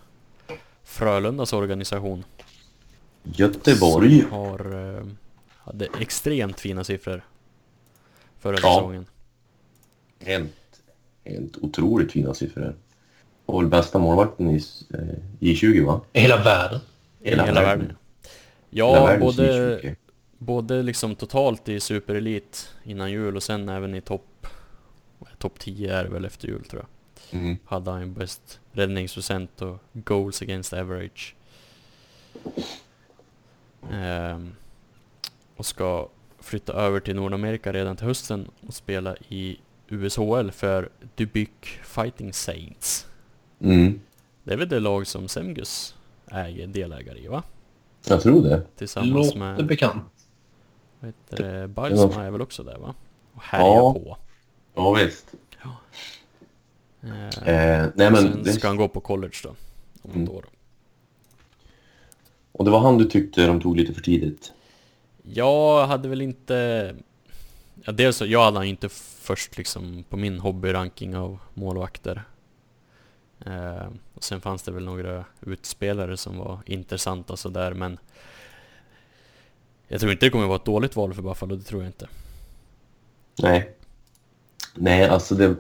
Frölundas 0.84 1.54
organisation. 1.54 2.24
Göteborg. 3.24 4.22
Som 4.22 4.32
har, 4.32 4.96
eh, 4.98 5.06
hade 5.58 5.88
extremt 6.00 6.60
fina 6.60 6.84
siffror 6.84 7.24
förra 8.40 8.54
Ja. 8.62 8.76
säsongen. 8.76 9.06
Helt, 10.20 10.52
helt 11.26 11.58
otroligt 11.58 12.12
fina 12.12 12.34
siffror. 12.34 12.76
Och 13.46 13.62
väl 13.62 13.70
bästa 13.70 14.00
målvakten 14.00 14.50
i 14.50 14.56
eh, 14.94 15.00
J20 15.40 15.86
va? 15.86 16.02
I 16.14 16.20
hela 16.20 16.44
världen. 16.44 16.80
I 17.22 17.30
hela, 17.30 17.44
världen. 17.46 17.82
Hela 17.86 17.96
Ja, 18.70 19.06
världens 19.06 19.36
både, 19.38 19.80
J20. 19.82 19.96
både 20.38 20.84
liksom 20.84 21.16
totalt 21.16 21.70
i 21.70 21.80
superelit 21.80 22.70
innan 22.84 23.12
jul 23.12 23.36
och 23.36 23.44
sen 23.44 23.70
även 23.70 23.96
i 23.96 24.02
topp 24.02 24.48
Topp 25.38 25.60
10 25.60 25.94
är 25.94 26.04
det 26.04 26.10
väl 26.10 26.26
efter 26.26 26.48
jul 26.48 26.64
tror 26.66 26.82
jag. 27.32 27.40
Mm. 27.42 27.58
Hade 27.66 27.92
han 27.92 28.14
bäst 28.14 28.60
räddningsprocent 28.72 29.62
och 29.62 29.78
goals 29.94 30.42
against 30.42 30.74
average. 30.74 31.36
Ehm, 33.92 34.56
och 35.56 35.66
ska 35.66 36.10
flytta 36.48 36.74
över 36.74 37.00
till 37.00 37.16
Nordamerika 37.16 37.74
redan 37.74 37.96
till 37.96 38.06
hösten 38.08 38.48
och 38.68 38.74
spela 38.74 39.16
i 39.30 39.60
USHL 39.88 40.52
för 40.52 40.90
Dubuque 41.16 41.70
Fighting 41.84 42.34
Saints. 42.34 43.08
Mm. 43.60 44.00
Det 44.44 44.54
är 44.54 44.58
väl 44.58 44.70
det 44.70 44.80
lag 44.80 45.08
som 45.08 45.28
Semgus 45.28 45.96
äger 46.32 46.68
delägare 46.68 47.20
i 47.20 47.28
va? 47.28 47.44
Jag 48.08 48.22
tror 48.22 48.44
det. 48.44 48.62
Tillsammans 48.76 49.14
Låter 49.28 49.40
med, 49.40 49.66
bekant. 49.66 50.04
vad 51.00 51.08
heter 51.30 51.44
det, 51.62 51.68
Balsma 51.68 52.24
är 52.24 52.32
väl 52.32 52.42
också 52.42 52.64
där 52.64 52.78
va? 52.78 52.96
Och 53.34 53.42
härjar 53.44 53.66
Ja. 53.76 53.94
på. 53.94 54.18
Ja 54.76 54.94
visst. 54.94 55.26
Ehm, 55.62 57.10
Eh, 57.46 57.88
nej 57.96 58.08
och 58.08 58.14
men 58.14 58.16
sen 58.16 58.44
det, 58.44 58.54
ska 58.54 58.68
han 58.68 58.78
gå 58.78 58.88
på 58.88 59.00
college 59.00 59.34
då. 59.44 59.50
Om 60.02 60.12
Mm. 60.12 60.24
ett 60.24 60.30
år. 60.30 60.46
och 62.52 62.66
det 62.66 62.72
var 62.72 62.80
han 62.80 62.98
du 62.98 63.06
tyckte 63.06 63.48
de 63.48 63.62
tog 63.62 63.78
lite 63.78 63.94
för 63.94 64.02
tidigt? 64.02 64.54
Jag 65.34 65.88
hade 65.88 66.10
väl 66.10 66.22
inte... 66.22 66.96
ja, 67.84 67.92
dels 67.92 68.18
så, 68.18 68.26
jag 68.26 68.44
hade 68.44 68.58
han 68.58 68.66
inte 68.66 68.90
först 69.22 69.58
liksom 69.58 70.04
på 70.10 70.18
min 70.18 70.40
hobbyranking 70.40 71.18
av 71.18 71.40
målvakter. 71.54 72.24
Eh, 73.46 73.88
och 74.14 74.24
sen 74.24 74.42
fanns 74.42 74.64
det 74.64 74.72
väl 74.72 74.86
några 74.86 75.26
utspelare 75.42 76.18
som 76.18 76.38
var 76.38 76.60
intressanta 76.66 77.38
sådär 77.38 77.74
men 77.74 78.00
jag 79.88 80.00
tror 80.00 80.12
inte 80.12 80.26
det 80.26 80.30
kommer 80.30 80.48
vara 80.48 80.56
ett 80.56 80.66
dåligt 80.66 80.96
val 80.96 81.14
för 81.14 81.22
Buffalo, 81.22 81.56
det 81.56 81.64
tror 81.64 81.82
jag 81.82 81.90
inte. 81.90 82.08
Nej. 83.42 83.76
Nej, 84.74 85.08
alltså 85.08 85.36
det... 85.36 85.56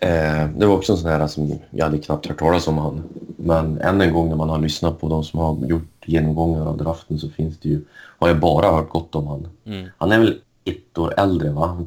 Eh, 0.00 0.48
det 0.48 0.66
var 0.66 0.74
också 0.74 0.92
en 0.92 0.98
sån 0.98 1.10
här 1.10 1.26
som 1.26 1.58
jag 1.70 1.84
hade 1.84 1.98
knappt 1.98 2.26
hört 2.26 2.38
talas 2.38 2.68
om 2.68 2.78
han. 2.78 3.02
Men 3.36 3.80
än 3.80 4.00
en 4.00 4.12
gång 4.12 4.28
när 4.28 4.36
man 4.36 4.48
har 4.48 4.58
lyssnat 4.58 5.00
på 5.00 5.08
de 5.08 5.24
som 5.24 5.40
har 5.40 5.66
gjort 5.66 6.04
genomgångar 6.04 6.66
av 6.66 6.76
draften 6.76 7.18
så 7.18 7.28
finns 7.28 7.58
det 7.58 7.68
ju... 7.68 7.84
Har 8.18 8.28
jag 8.28 8.40
bara 8.40 8.70
hört 8.70 8.88
gott 8.88 9.14
om 9.14 9.26
han. 9.26 9.48
Mm. 9.64 9.88
Han 9.98 10.12
är 10.12 10.18
väl 10.18 10.40
ett 10.64 10.98
år 10.98 11.14
äldre 11.20 11.50
va? 11.50 11.86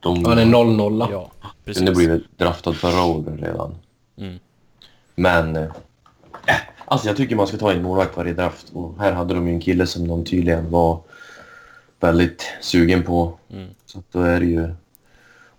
De, 0.00 0.24
Han 0.24 0.38
är 0.38 0.44
0-0. 0.44 1.06
Ja, 1.10 1.30
kunde 1.40 1.52
precis. 1.64 1.96
blivit 1.96 2.38
draftad 2.38 2.72
förra 2.72 3.04
året 3.04 3.40
redan. 3.40 3.74
Mm. 4.16 4.38
Men... 5.14 5.56
Eh, 5.56 5.70
alltså 6.84 7.06
jag 7.06 7.16
tycker 7.16 7.36
man 7.36 7.46
ska 7.46 7.56
ta 7.56 7.72
en 7.72 7.82
målvakt 7.82 8.16
varje 8.16 8.32
draft. 8.32 8.70
Och 8.72 8.94
här 8.98 9.12
hade 9.12 9.34
de 9.34 9.48
ju 9.48 9.54
en 9.54 9.60
kille 9.60 9.86
som 9.86 10.08
de 10.08 10.24
tydligen 10.24 10.70
var 10.70 11.00
väldigt 12.00 12.44
sugen 12.60 13.02
på. 13.02 13.32
Mm. 13.50 13.68
Så 13.86 14.02
då 14.12 14.20
är 14.20 14.40
det 14.40 14.46
ju... 14.46 14.74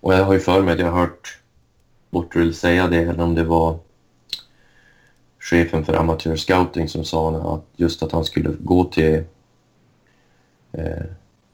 Och 0.00 0.14
jag 0.14 0.24
har 0.24 0.32
ju 0.32 0.40
för 0.40 0.62
mig 0.62 0.74
att 0.74 0.80
jag 0.80 0.90
har 0.90 1.00
hört 1.00 1.38
Bortrill 2.14 2.54
säga 2.54 2.88
det, 2.88 2.96
eller 3.02 3.20
om 3.24 3.34
det 3.34 3.44
var 3.44 3.78
chefen 5.40 5.84
för 5.84 5.94
amatörscouting 5.94 6.88
som 6.88 7.04
sa 7.04 7.54
att 7.54 7.64
just 7.76 8.02
att 8.02 8.12
han 8.12 8.24
skulle 8.24 8.50
gå 8.60 8.84
till 8.84 9.24
eh, 10.72 11.02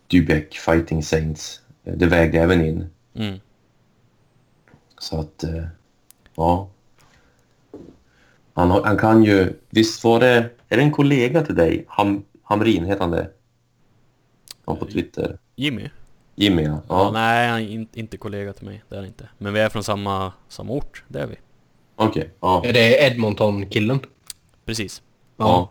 Dubeck 0.06 0.54
Fighting 0.54 1.02
Saints. 1.02 1.60
Eh, 1.84 1.94
Det 1.96 2.06
vägde 2.06 2.38
även 2.38 2.64
in. 2.64 2.86
Mm. 3.14 3.38
Så 4.98 5.20
att, 5.20 5.44
eh, 5.44 5.64
ja. 6.34 6.68
Han, 8.54 8.70
har- 8.70 8.84
han 8.84 8.98
kan 8.98 9.24
ju... 9.24 9.52
Visst 9.70 10.04
var 10.04 10.20
det... 10.20 10.50
Är 10.68 10.76
det 10.76 10.82
en 10.82 10.92
kollega 10.92 11.42
till 11.42 11.54
dig? 11.54 11.84
Ham, 11.88 12.24
Hamrin 12.42 12.84
heter 12.84 13.00
han 13.00 13.10
det? 13.10 13.30
Han 14.66 14.76
på 14.76 14.86
Twitter. 14.86 15.38
Jimmy? 15.56 15.88
Jimmy, 16.40 16.62
ja. 16.62 16.80
Ja. 16.88 17.10
nej, 17.10 17.48
han 17.48 17.60
är 17.60 17.68
in, 17.68 17.88
inte 17.92 18.16
kollega 18.16 18.52
till 18.52 18.64
mig, 18.66 18.82
det 18.88 18.94
är 18.94 18.98
han 18.98 19.06
inte. 19.06 19.28
Men 19.38 19.52
vi 19.52 19.60
är 19.60 19.68
från 19.68 19.84
samma, 19.84 20.32
samma 20.48 20.72
ort, 20.72 21.04
det 21.08 21.20
är 21.20 21.26
vi. 21.26 21.36
Okej, 21.96 22.30
ja. 22.40 22.62
Är 22.64 22.72
det 22.72 23.06
Edmonton-killen? 23.06 24.00
Precis. 24.64 25.02
ja. 25.36 25.70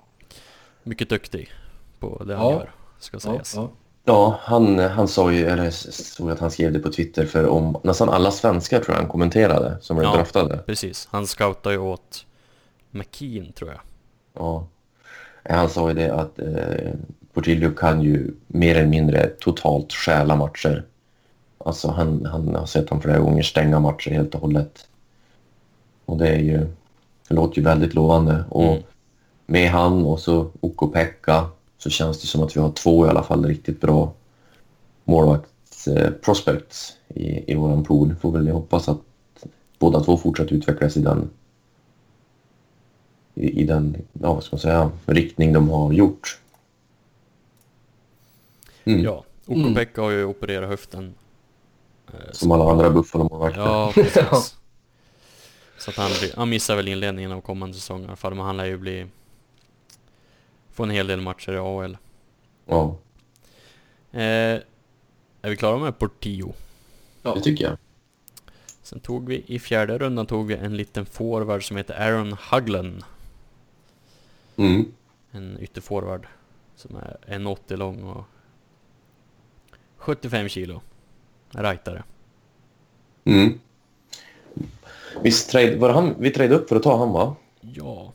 Mycket 0.84 1.10
duktig 1.10 1.52
på 2.00 2.24
det 2.24 2.36
han 2.36 2.46
Ja. 2.46 2.52
gör, 2.52 2.72
ska 3.00 3.16
Ja, 3.16 3.20
sägas. 3.20 3.56
ja. 3.56 3.70
Ja, 4.06 4.40
han, 4.42 4.80
han 4.80 5.08
sa 5.08 5.32
ju, 5.32 5.46
eller 5.46 5.70
såg 5.72 6.32
att 6.32 6.40
han 6.40 6.52
skrev 6.52 6.74
det 6.74 6.80
på 6.80 6.92
Twitter 6.92 7.26
för 7.26 7.48
om 7.48 7.78
nästan 7.84 8.10
alla 8.10 8.32
svenskar 8.32 8.80
tror 8.80 8.96
jag 8.96 9.02
han 9.02 9.10
kommenterade 9.12 9.78
som 9.82 9.98
blev 9.98 10.10
Ja. 10.10 10.16
draftade. 10.16 10.58
Precis. 10.58 11.08
Han 11.12 11.28
scoutar 11.28 11.72
ju 11.72 11.78
åt 11.78 12.26
McKean, 12.92 13.52
tror 13.54 13.70
jag. 13.72 13.80
Ja. 14.34 14.68
Han 15.50 15.70
sa 15.70 15.88
ju 15.90 15.96
det 15.96 16.14
att 16.14 16.40
eh, 16.40 16.92
Portillo 17.34 17.72
kan 17.72 18.02
ju 18.02 18.32
mer 18.48 18.76
eller 18.76 18.88
mindre 18.88 19.28
totalt 19.28 19.94
stjäla 19.94 20.36
matcher. 20.36 20.86
Alltså 21.58 21.88
han, 21.88 22.26
han 22.26 22.56
har 22.56 22.66
sett 22.66 22.90
honom 22.90 23.02
flera 23.02 23.20
gånger 23.20 23.44
stänga 23.44 23.80
matcher 23.80 24.12
helt 24.12 24.36
och 24.36 24.42
hållet. 24.42 24.88
Och 26.06 26.18
det 26.18 26.28
är 26.28 26.40
ju, 26.40 26.68
det 27.28 27.36
låter 27.36 27.58
ju 27.58 27.64
väldigt 27.64 27.94
lovande. 27.94 28.44
Och 28.50 28.64
Mm. 28.64 28.84
med 29.46 29.70
han 29.70 30.06
och 30.06 30.20
så 30.20 30.52
Okko-Pekka 30.62 31.46
så 31.78 31.90
känns 31.90 32.22
det 32.22 32.28
som 32.28 32.44
att 32.44 32.56
vi 32.56 32.62
har 32.62 32.72
två 32.72 33.06
i 33.06 33.10
alla 33.10 33.24
fall 33.24 33.46
riktigt 33.46 33.82
bra 33.82 34.14
målvakts 35.04 35.88
eh, 35.88 36.12
i, 37.08 37.52
i 37.52 37.56
våran 37.56 37.84
pool. 37.84 38.16
Får 38.22 38.32
väl 38.32 38.48
hoppas 38.48 38.90
att 38.90 39.02
båda 39.80 40.00
två 40.00 40.18
fortsätter 40.18 40.54
utvecklas 40.56 40.98
i 40.98 41.02
den 41.02 41.30
i, 43.40 43.62
i 43.62 43.64
den, 43.64 43.98
ja 44.14 44.34
vad 44.34 44.44
ska 44.44 44.56
man 44.56 44.62
säga, 44.62 44.92
riktning 45.06 45.54
de 45.54 45.70
har 45.70 45.94
gjort. 45.94 46.40
Mm. 48.94 49.04
Ja, 49.04 49.24
Okko-Pekka 49.46 50.02
har 50.02 50.10
ju 50.10 50.24
opererat 50.26 50.70
höften. 50.70 51.16
Eh, 52.08 52.32
Som 52.32 52.52
alla 52.52 52.72
andra 52.72 52.90
Buffalo-målvakter. 52.90 53.62
Ja, 53.62 53.92
precis. 53.94 54.56
Så 55.78 55.90
att 55.90 55.96
han, 55.98 56.12
han 56.36 56.50
missar 56.50 56.76
väl 56.76 56.88
inledningen 56.88 57.32
av 57.32 57.42
kommande 57.42 57.76
säsong 57.76 58.02
i 58.04 58.08
alla 58.08 58.16
fall, 58.16 58.36
men 58.36 58.46
han 58.46 58.58
lär 58.58 58.66
ju 58.66 58.78
bli... 58.78 59.06
Få 60.72 60.84
en 60.84 60.90
hel 60.90 61.08
del 61.08 61.22
matcher 61.22 61.52
i 61.52 61.58
AHL. 61.58 61.98
Ja, 62.66 62.96
Eh, 64.12 64.22
är 65.42 65.50
vi 65.50 65.56
klara 65.58 65.78
med 65.78 66.00
Portillo? 66.00 66.54
det 67.22 67.42
tycker 67.42 67.64
jag. 67.66 67.78
Sen 68.84 69.00
tog 69.00 69.28
vi 69.28 69.44
i 69.48 69.60
fjärde 69.60 69.98
rundan 69.98 70.26
tog 70.26 70.48
vi 70.48 70.56
en 70.56 70.78
liten 70.78 71.06
forward 71.06 71.68
som 71.68 71.78
heter 71.78 71.94
Aaron 72.02 72.36
Huglen. 72.52 73.04
Mm. 74.56 74.92
En 75.32 75.58
ytterforward 75.62 76.28
som 76.76 76.96
är 76.96 77.18
1,80 77.28 77.76
lång 77.78 78.04
och 78.04 78.24
75 80.10 80.50
kilo. 80.50 80.82
Rightare. 81.50 82.04
Mm. 83.26 83.60
Visst 85.24 85.50
trade, 85.50 85.76
var 85.78 85.90
han, 85.90 86.16
vi 86.20 86.32
trade 86.32 86.56
upp 86.56 86.70
för 86.70 86.76
att 86.76 86.84
ta 86.84 86.98
han 86.98 87.12
va? 87.12 87.36
Ja. 87.62 88.14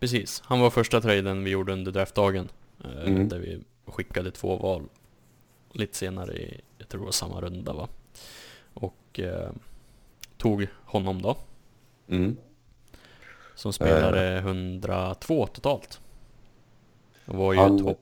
Precis. 0.00 0.42
Han 0.44 0.60
var 0.60 0.70
första 0.70 1.00
traden 1.00 1.44
vi 1.44 1.50
gjorde 1.50 1.72
under 1.72 1.92
draftdagen. 1.92 2.48
eh, 2.84 3.02
Mm. 3.06 3.28
Där 3.28 3.38
vi 3.38 3.60
skickade 3.86 4.30
två 4.30 4.56
val. 4.56 4.82
Lite 5.72 5.96
senare 5.96 6.32
i, 6.32 6.60
jag 6.78 6.88
tror 6.88 7.00
det 7.00 7.04
var 7.04 7.12
samma 7.12 7.40
runda 7.40 7.72
va. 7.72 7.88
Och 8.74 9.20
eh, 9.20 9.50
tog 10.36 10.66
honom 10.84 11.22
då. 11.22 11.36
Mm. 12.08 12.36
Som 13.54 13.72
spelade 13.72 14.36
102 14.38 15.46
totalt. 15.46 16.00
Det 17.26 17.36
var 17.36 17.52
ju 17.52 17.58
Han- 17.58 17.78
topp. 17.84 18.00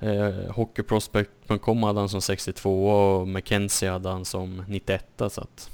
Eh, 0.00 0.52
Hockeyprospect.com 0.54 1.82
hade 1.82 2.00
han 2.00 2.08
som 2.08 2.20
62 2.20 2.90
och 2.90 3.28
Mackenzie 3.28 3.90
hade 3.90 4.08
han 4.08 4.24
som 4.24 4.64
91 4.68 5.06
så 5.18 5.40
att... 5.40 5.70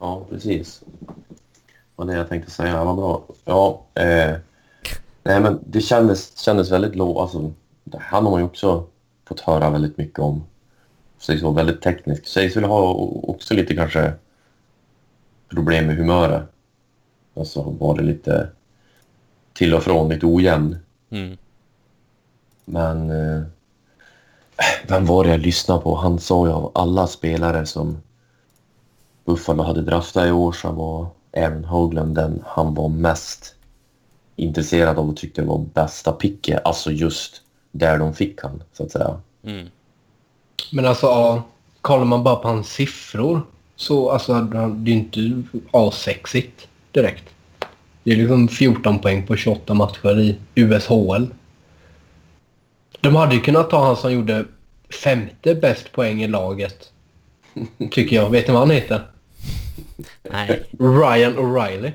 Ja, 0.00 0.26
precis. 0.30 0.82
Vad 1.96 2.06
det 2.06 2.14
jag 2.14 2.28
tänkte 2.28 2.50
säga, 2.50 2.84
vad 2.84 2.96
bra. 2.96 3.24
Ja, 3.44 3.82
eh, 3.94 4.36
nej 5.22 5.40
men 5.40 5.58
det 5.66 5.80
kändes, 5.80 6.38
kändes 6.38 6.70
väldigt 6.70 6.94
lågt. 6.94 7.18
Alltså, 7.18 7.52
han 8.00 8.24
har 8.24 8.30
man 8.30 8.40
ju 8.40 8.46
också 8.46 8.86
fått 9.24 9.40
höra 9.40 9.70
väldigt 9.70 9.98
mycket 9.98 10.18
om. 10.18 10.44
Sägs 11.18 11.42
vara 11.42 11.54
väldigt 11.54 11.82
teknisk. 11.82 12.26
Sägs 12.26 12.56
väl 12.56 12.64
ha 12.64 12.92
också 13.22 13.54
lite 13.54 13.74
kanske 13.74 14.12
problem 15.48 15.86
med 15.86 15.96
humöret. 15.96 16.42
Alltså 17.34 17.62
var 17.62 17.96
det 17.96 18.02
lite 18.02 18.48
till 19.52 19.74
och 19.74 19.82
från, 19.82 20.08
lite 20.08 20.26
ojämn. 20.26 20.76
Mm. 21.10 21.36
Men 22.70 23.10
eh, 23.10 23.42
vem 24.86 25.06
var 25.06 25.24
det 25.24 25.30
jag 25.30 25.40
lyssnade 25.40 25.80
på? 25.80 25.94
Han 25.94 26.18
sa 26.18 26.46
ju 26.46 26.52
av 26.52 26.72
alla 26.74 27.06
spelare 27.06 27.66
som 27.66 27.98
Buffalo 29.24 29.62
hade 29.62 29.82
draftat 29.82 30.26
i 30.26 30.30
år 30.30 30.52
så 30.52 30.72
var 30.72 31.06
Aaron 31.36 31.64
Hoagland 31.64 32.14
den 32.14 32.44
han 32.46 32.74
var 32.74 32.88
mest 32.88 33.54
intresserad 34.36 34.98
av 34.98 35.08
och 35.08 35.16
tyckte 35.16 35.40
det 35.40 35.46
var 35.46 35.58
bästa 35.58 36.12
picket. 36.12 36.60
Alltså 36.64 36.90
just 36.90 37.42
där 37.72 37.98
de 37.98 38.14
fick 38.14 38.42
han, 38.42 38.62
så 38.72 38.82
att 38.82 38.90
säga. 38.90 39.20
Mm. 39.44 39.66
Men 40.72 40.86
alltså, 40.86 41.06
ja, 41.06 41.42
kollar 41.80 42.04
man 42.04 42.24
bara 42.24 42.36
på 42.36 42.48
hans 42.48 42.68
siffror 42.68 43.42
så 43.76 44.10
alltså, 44.10 44.40
det 44.40 44.58
är 44.58 44.86
ju 44.86 44.92
inte 44.92 45.42
asexigt 45.70 46.68
direkt. 46.92 47.24
Det 48.02 48.12
är 48.12 48.16
liksom 48.16 48.48
14 48.48 48.98
poäng 48.98 49.26
på 49.26 49.36
28 49.36 49.74
matcher 49.74 50.20
i 50.20 50.36
USHL. 50.54 51.26
De 53.00 53.14
hade 53.16 53.34
ju 53.34 53.40
kunnat 53.40 53.70
ta 53.70 53.84
han 53.86 53.96
som 53.96 54.12
gjorde 54.12 54.44
femte 55.04 55.54
bäst 55.54 55.92
poäng 55.92 56.22
i 56.22 56.28
laget. 56.28 56.92
Tycker 57.90 58.16
jag. 58.16 58.30
Vet 58.30 58.46
ni 58.46 58.52
vad 58.52 58.62
han 58.62 58.70
heter? 58.70 59.02
Nej. 60.30 60.62
Ryan 60.78 61.36
O'Reilly. 61.38 61.92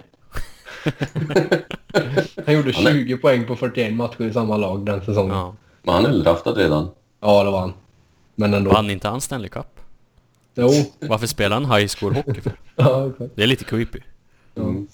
han 2.46 2.54
gjorde 2.56 2.72
Han 2.76 2.88
är- 2.88 2.92
20 2.94 3.18
poäng 3.18 3.46
på 3.46 3.56
41 3.56 3.94
matcher 3.94 4.22
i 4.22 4.34
samma 4.34 4.58
lag 4.58 4.86
den 4.86 5.02
säsongen. 5.06 5.36
Ja, 5.36 5.42
Ja. 5.42 5.56
Men 5.84 5.96
han 5.96 6.06
draftad 6.24 6.54
redan? 6.54 6.90
det 7.44 7.52
var 7.52 7.60
han. 7.60 7.74
Men 8.36 8.54
ändå. 8.54 8.72
Vann 8.72 8.90
inte 8.90 9.08
han 9.08 9.22
Stanley 9.22 9.50
Cup? 9.50 9.66
Jo. 10.56 10.70
Varför 11.00 11.28
spelar 11.28 11.62
han 11.62 11.80
high 11.80 11.92
school 12.00 12.14
hockey 12.16 12.42
för? 12.42 12.52
Ja, 12.76 13.08
exakt. 13.10 13.32
Det 13.36 13.44
är 13.44 13.48
lite 13.48 13.64
creepy. 13.64 14.00
Mm. 14.56 14.88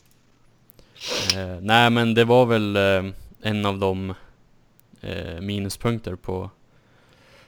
Eh, 1.36 1.62
nej 1.62 1.90
men 1.90 2.14
det 2.14 2.26
var 2.26 2.46
väl 2.46 2.76
eh, 2.76 3.12
en 3.42 3.66
av 3.66 3.80
de 3.80 4.14
eh, 5.02 5.42
minuspunkter 5.42 6.16
på, 6.16 6.50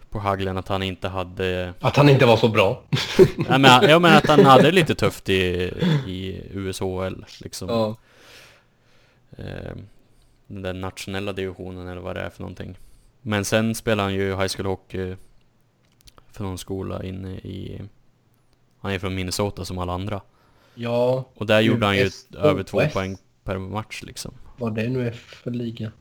på 0.09 0.19
Haglen 0.19 0.57
att 0.57 0.67
han 0.67 0.83
inte 0.83 1.07
hade... 1.07 1.73
Att 1.79 1.97
han 1.97 2.09
inte 2.09 2.25
var 2.25 2.37
så 2.37 2.47
bra. 2.47 2.83
nej 3.37 3.59
men, 3.59 3.89
ja, 3.89 3.99
men 3.99 4.17
att 4.17 4.27
han 4.27 4.45
hade 4.45 4.63
det 4.63 4.71
lite 4.71 4.95
tufft 4.95 5.29
i, 5.29 5.43
i 6.07 6.41
USHL 6.53 7.25
liksom. 7.41 7.69
Ja. 7.69 7.97
Eh, 9.37 9.75
den 10.47 10.81
nationella 10.81 11.33
divisionen 11.33 11.87
eller 11.87 12.01
vad 12.01 12.15
det 12.15 12.21
är 12.21 12.29
för 12.29 12.41
någonting. 12.41 12.77
Men 13.21 13.45
sen 13.45 13.75
spelade 13.75 14.01
han 14.01 14.13
ju 14.13 14.35
high 14.35 14.47
school 14.55 14.65
hockey 14.65 15.15
för 16.31 16.43
någon 16.43 16.57
skola 16.57 17.03
inne 17.03 17.31
i... 17.31 17.81
Han 18.79 18.91
är 18.91 18.99
från 18.99 19.15
Minnesota 19.15 19.65
som 19.65 19.77
alla 19.77 19.93
andra. 19.93 20.21
Ja, 20.75 21.25
Och 21.33 21.45
där 21.45 21.59
gjorde 21.59 21.85
han 21.85 21.97
ju 21.97 22.09
över 22.37 22.63
två 22.63 22.81
poäng 22.93 23.17
per 23.43 23.57
match 23.57 24.03
liksom. 24.03 24.33
vad 24.57 24.75
det 24.75 24.89
nu 24.89 25.07
är 25.07 25.11
för 25.11 25.51
liga. 25.51 25.91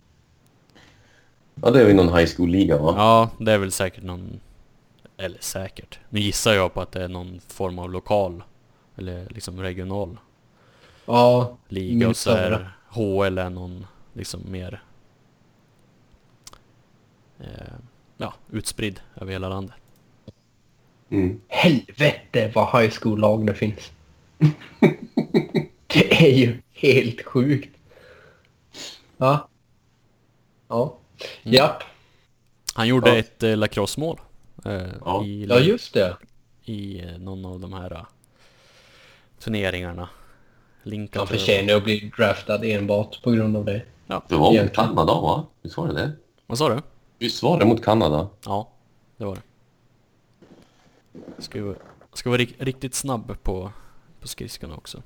Ja, 1.62 1.70
det 1.70 1.82
är 1.82 1.88
ju 1.88 1.94
någon 1.94 2.18
high 2.18 2.30
school-liga 2.36 2.78
va? 2.78 2.94
Ja, 2.96 3.30
det 3.44 3.52
är 3.52 3.58
väl 3.58 3.72
säkert 3.72 4.04
någon... 4.04 4.40
Eller 5.16 5.38
säkert. 5.40 5.98
Nu 6.08 6.20
gissar 6.20 6.52
jag 6.52 6.74
på 6.74 6.80
att 6.80 6.92
det 6.92 7.04
är 7.04 7.08
någon 7.08 7.40
form 7.48 7.78
av 7.78 7.90
lokal. 7.90 8.42
Eller 8.96 9.26
liksom 9.30 9.60
regional 9.60 10.18
Ja, 11.06 11.56
liga 11.68 12.08
och 12.08 12.16
så 12.16 12.30
är 12.30 12.70
HL 12.88 13.38
är 13.38 13.50
någon 13.50 13.86
liksom 14.12 14.40
mer... 14.48 14.82
Eh, 17.40 17.74
ja, 18.16 18.34
utspridd 18.50 19.00
över 19.16 19.32
hela 19.32 19.48
landet. 19.48 19.74
Mm. 21.10 21.40
helvete 21.48 22.52
vad 22.54 22.80
high 22.80 22.94
school-lag 23.00 23.46
det 23.46 23.54
finns. 23.54 23.90
det 25.86 26.26
är 26.26 26.34
ju 26.34 26.62
helt 26.72 27.22
sjukt. 27.22 27.76
Ja. 29.16 29.48
Ja. 30.68 30.99
Mm. 31.42 31.54
Japp. 31.54 31.82
Han 32.74 32.88
gjorde 32.88 33.10
Ja. 33.10 33.16
ett 33.16 33.42
eh, 33.42 33.56
lacrosse-mål. 33.56 34.20
Eh, 34.64 34.82
Ja. 35.04 35.24
i, 35.24 35.46
Ja, 35.48 35.58
just 35.58 35.94
det. 35.94 36.16
I 36.64 37.00
eh, 37.00 37.18
någon 37.18 37.44
av 37.44 37.60
de 37.60 37.72
här 37.72 37.92
eh, 37.92 38.02
turneringarna. 39.38 40.08
Linkan 40.82 41.20
Han 41.20 41.26
förtjänar 41.26 41.74
att 41.74 41.84
bli 41.84 42.12
draftad 42.16 42.64
enbart 42.64 43.22
på 43.22 43.30
grund 43.30 43.56
av 43.56 43.64
det. 43.64 43.82
Ja. 44.06 44.22
Det 44.28 44.34
var 44.34 44.62
mot. 44.62 44.72
Kanada 44.74 45.14
va? 45.20 45.46
Visst 45.62 45.76
var 45.76 45.86
det 45.88 45.92
det? 45.94 46.12
Vad 46.46 46.58
sa 46.58 46.68
du? 46.68 46.80
Visst 47.18 47.42
var 47.42 47.58
det 47.58 47.64
mot 47.64 47.84
Kanada? 47.84 48.28
Ja, 48.44 48.70
det 49.16 49.24
var 49.24 49.34
det. 49.34 49.42
Ska 51.42 51.64
vara, 51.64 51.76
ska 52.12 52.30
vara 52.30 52.38
rik- 52.40 52.54
riktigt 52.58 52.94
snabb 52.94 53.36
på, 53.42 53.72
på 54.20 54.28
skridskorna 54.28 54.74
också. 54.76 55.02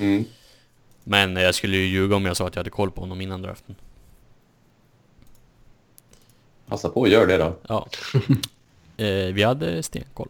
Mm. 0.00 0.24
Men 1.04 1.36
eh, 1.36 1.42
jag 1.42 1.54
skulle 1.54 1.76
ju 1.76 1.84
ljuga 1.86 2.16
om 2.16 2.26
jag 2.26 2.36
sa 2.36 2.46
att 2.46 2.54
jag 2.54 2.60
hade 2.60 2.70
koll 2.70 2.90
på 2.90 3.00
honom 3.00 3.20
innan 3.20 3.42
draften. 3.42 3.74
Passa 6.72 6.88
på 6.88 7.00
och 7.00 7.08
gör 7.08 7.26
det 7.26 7.36
då. 7.36 7.56
Ja. 7.68 7.86
eh, 9.04 9.34
vi 9.34 9.42
hade 9.42 9.82
stenkoll. 9.82 10.28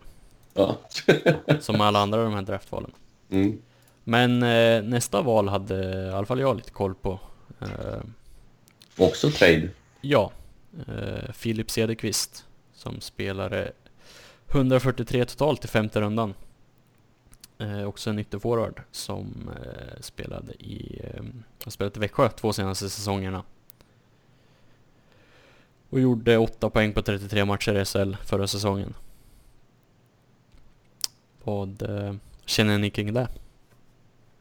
Ja. 0.55 0.77
Som 1.61 1.81
alla 1.81 1.99
andra 1.99 2.25
de 2.25 2.35
här 2.35 2.43
draftvalen. 2.43 2.91
Mm. 3.31 3.59
Men 4.05 4.43
eh, 4.43 4.83
nästa 4.83 5.23
val 5.23 5.49
hade 5.49 6.07
i 6.09 6.11
alla 6.11 6.27
fall 6.27 6.41
jag 6.41 6.57
lite 6.57 6.71
koll 6.71 6.95
på. 6.95 7.21
Eh, 7.61 8.01
Också 8.97 9.31
trade. 9.31 9.69
ja, 10.01 10.33
eh, 10.89 11.33
Filip 11.33 11.71
Cederqvist 11.71 12.45
som 12.75 13.01
spelare 13.01 13.73
143 14.49 15.25
totalt 15.25 15.65
i 15.65 15.69
femte 15.69 16.01
rundan. 16.01 16.35
Eh, 17.59 17.85
också 17.85 18.11
en 18.11 18.19
ytterforward 18.19 18.83
som 18.91 19.51
eh, 19.65 20.01
spelade 20.01 20.53
i, 20.53 21.01
eh, 21.05 21.23
har 21.65 21.71
spelat 21.71 21.97
i 21.97 22.01
Växjö 22.01 22.29
två 22.29 22.53
senaste 22.53 22.91
säsongerna. 22.91 23.43
Och 25.93 26.01
gjorde 26.01 26.39
8 26.39 26.71
poäng 26.71 26.93
på 26.93 27.03
33 27.03 27.45
matcher 27.45 27.81
i 27.81 27.85
SHL 27.85 28.17
förra 28.25 28.47
säsongen. 28.47 28.95
Vad 31.45 31.83
eh, 31.83 32.15
känner 32.45 32.79
ni 32.79 32.91
kring 32.91 33.15
det? 33.15 33.29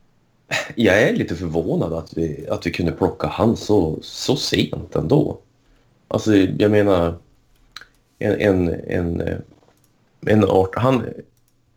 Jag 0.76 1.02
är 1.02 1.14
lite 1.14 1.36
förvånad 1.36 1.94
att 1.94 2.18
vi, 2.18 2.48
att 2.50 2.66
vi 2.66 2.72
kunde 2.72 2.92
plocka 2.92 3.28
han 3.28 3.58
så, 3.58 4.00
så 4.02 4.36
sent 4.36 4.96
ändå. 4.96 5.40
Alltså, 6.08 6.36
jag 6.36 6.72
menar... 6.72 7.16
En, 8.20 8.42
en, 8.42 8.70
en, 8.88 9.22
eh, 9.22 9.38
en 10.26 10.44
art... 10.44 10.76
Han, 10.76 11.06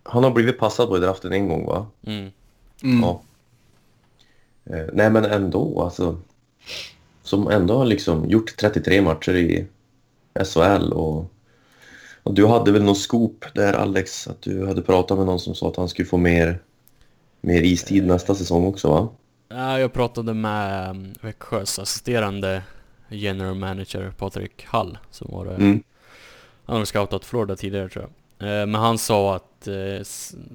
han 0.02 0.24
har 0.24 0.30
blivit 0.30 0.58
passad 0.58 0.88
på 0.88 0.96
i 0.96 1.00
draften 1.00 1.32
en 1.32 1.48
gång, 1.48 1.66
va? 1.66 1.86
Mm. 2.06 2.30
Mm. 2.82 3.00
Ja. 3.00 3.22
Eh, 4.64 4.86
nej, 4.92 5.10
men 5.10 5.24
ändå, 5.24 5.82
alltså. 5.82 6.18
Som 7.24 7.48
ändå 7.48 7.78
har 7.78 7.84
liksom 7.84 8.28
gjort 8.28 8.56
33 8.56 9.02
matcher 9.02 9.34
i 9.34 9.66
SHL 10.44 10.92
och, 10.92 11.32
och 12.22 12.34
du 12.34 12.46
hade 12.46 12.72
väl 12.72 12.82
någon 12.82 12.96
scoop 12.96 13.44
där, 13.54 13.72
Alex, 13.72 14.28
att 14.28 14.42
du 14.42 14.66
hade 14.66 14.82
pratat 14.82 15.18
med 15.18 15.26
någon 15.26 15.40
som 15.40 15.54
sa 15.54 15.68
att 15.68 15.76
han 15.76 15.88
skulle 15.88 16.08
få 16.08 16.16
mer, 16.16 16.58
mer 17.40 17.62
istid 17.62 18.06
nästa 18.06 18.34
säsong 18.34 18.66
också, 18.66 18.88
va? 18.88 19.08
Ja, 19.48 19.80
jag 19.80 19.92
pratade 19.92 20.34
med 20.34 20.90
um, 20.90 21.14
Växjös 21.20 21.78
assisterande 21.78 22.62
general 23.08 23.54
manager 23.54 24.12
Patrik 24.18 24.64
Hall 24.64 24.98
som 25.10 25.28
var 25.32 25.44
det. 25.44 25.54
Mm. 25.54 25.82
Han 26.64 26.76
har 26.76 26.84
scoutat 26.84 27.24
Florida 27.24 27.56
tidigare 27.56 27.88
tror 27.88 28.04
jag. 28.04 28.10
Eh, 28.48 28.66
men 28.66 28.74
han 28.74 28.98
sa 28.98 29.36
att 29.36 29.66
eh, 29.66 30.06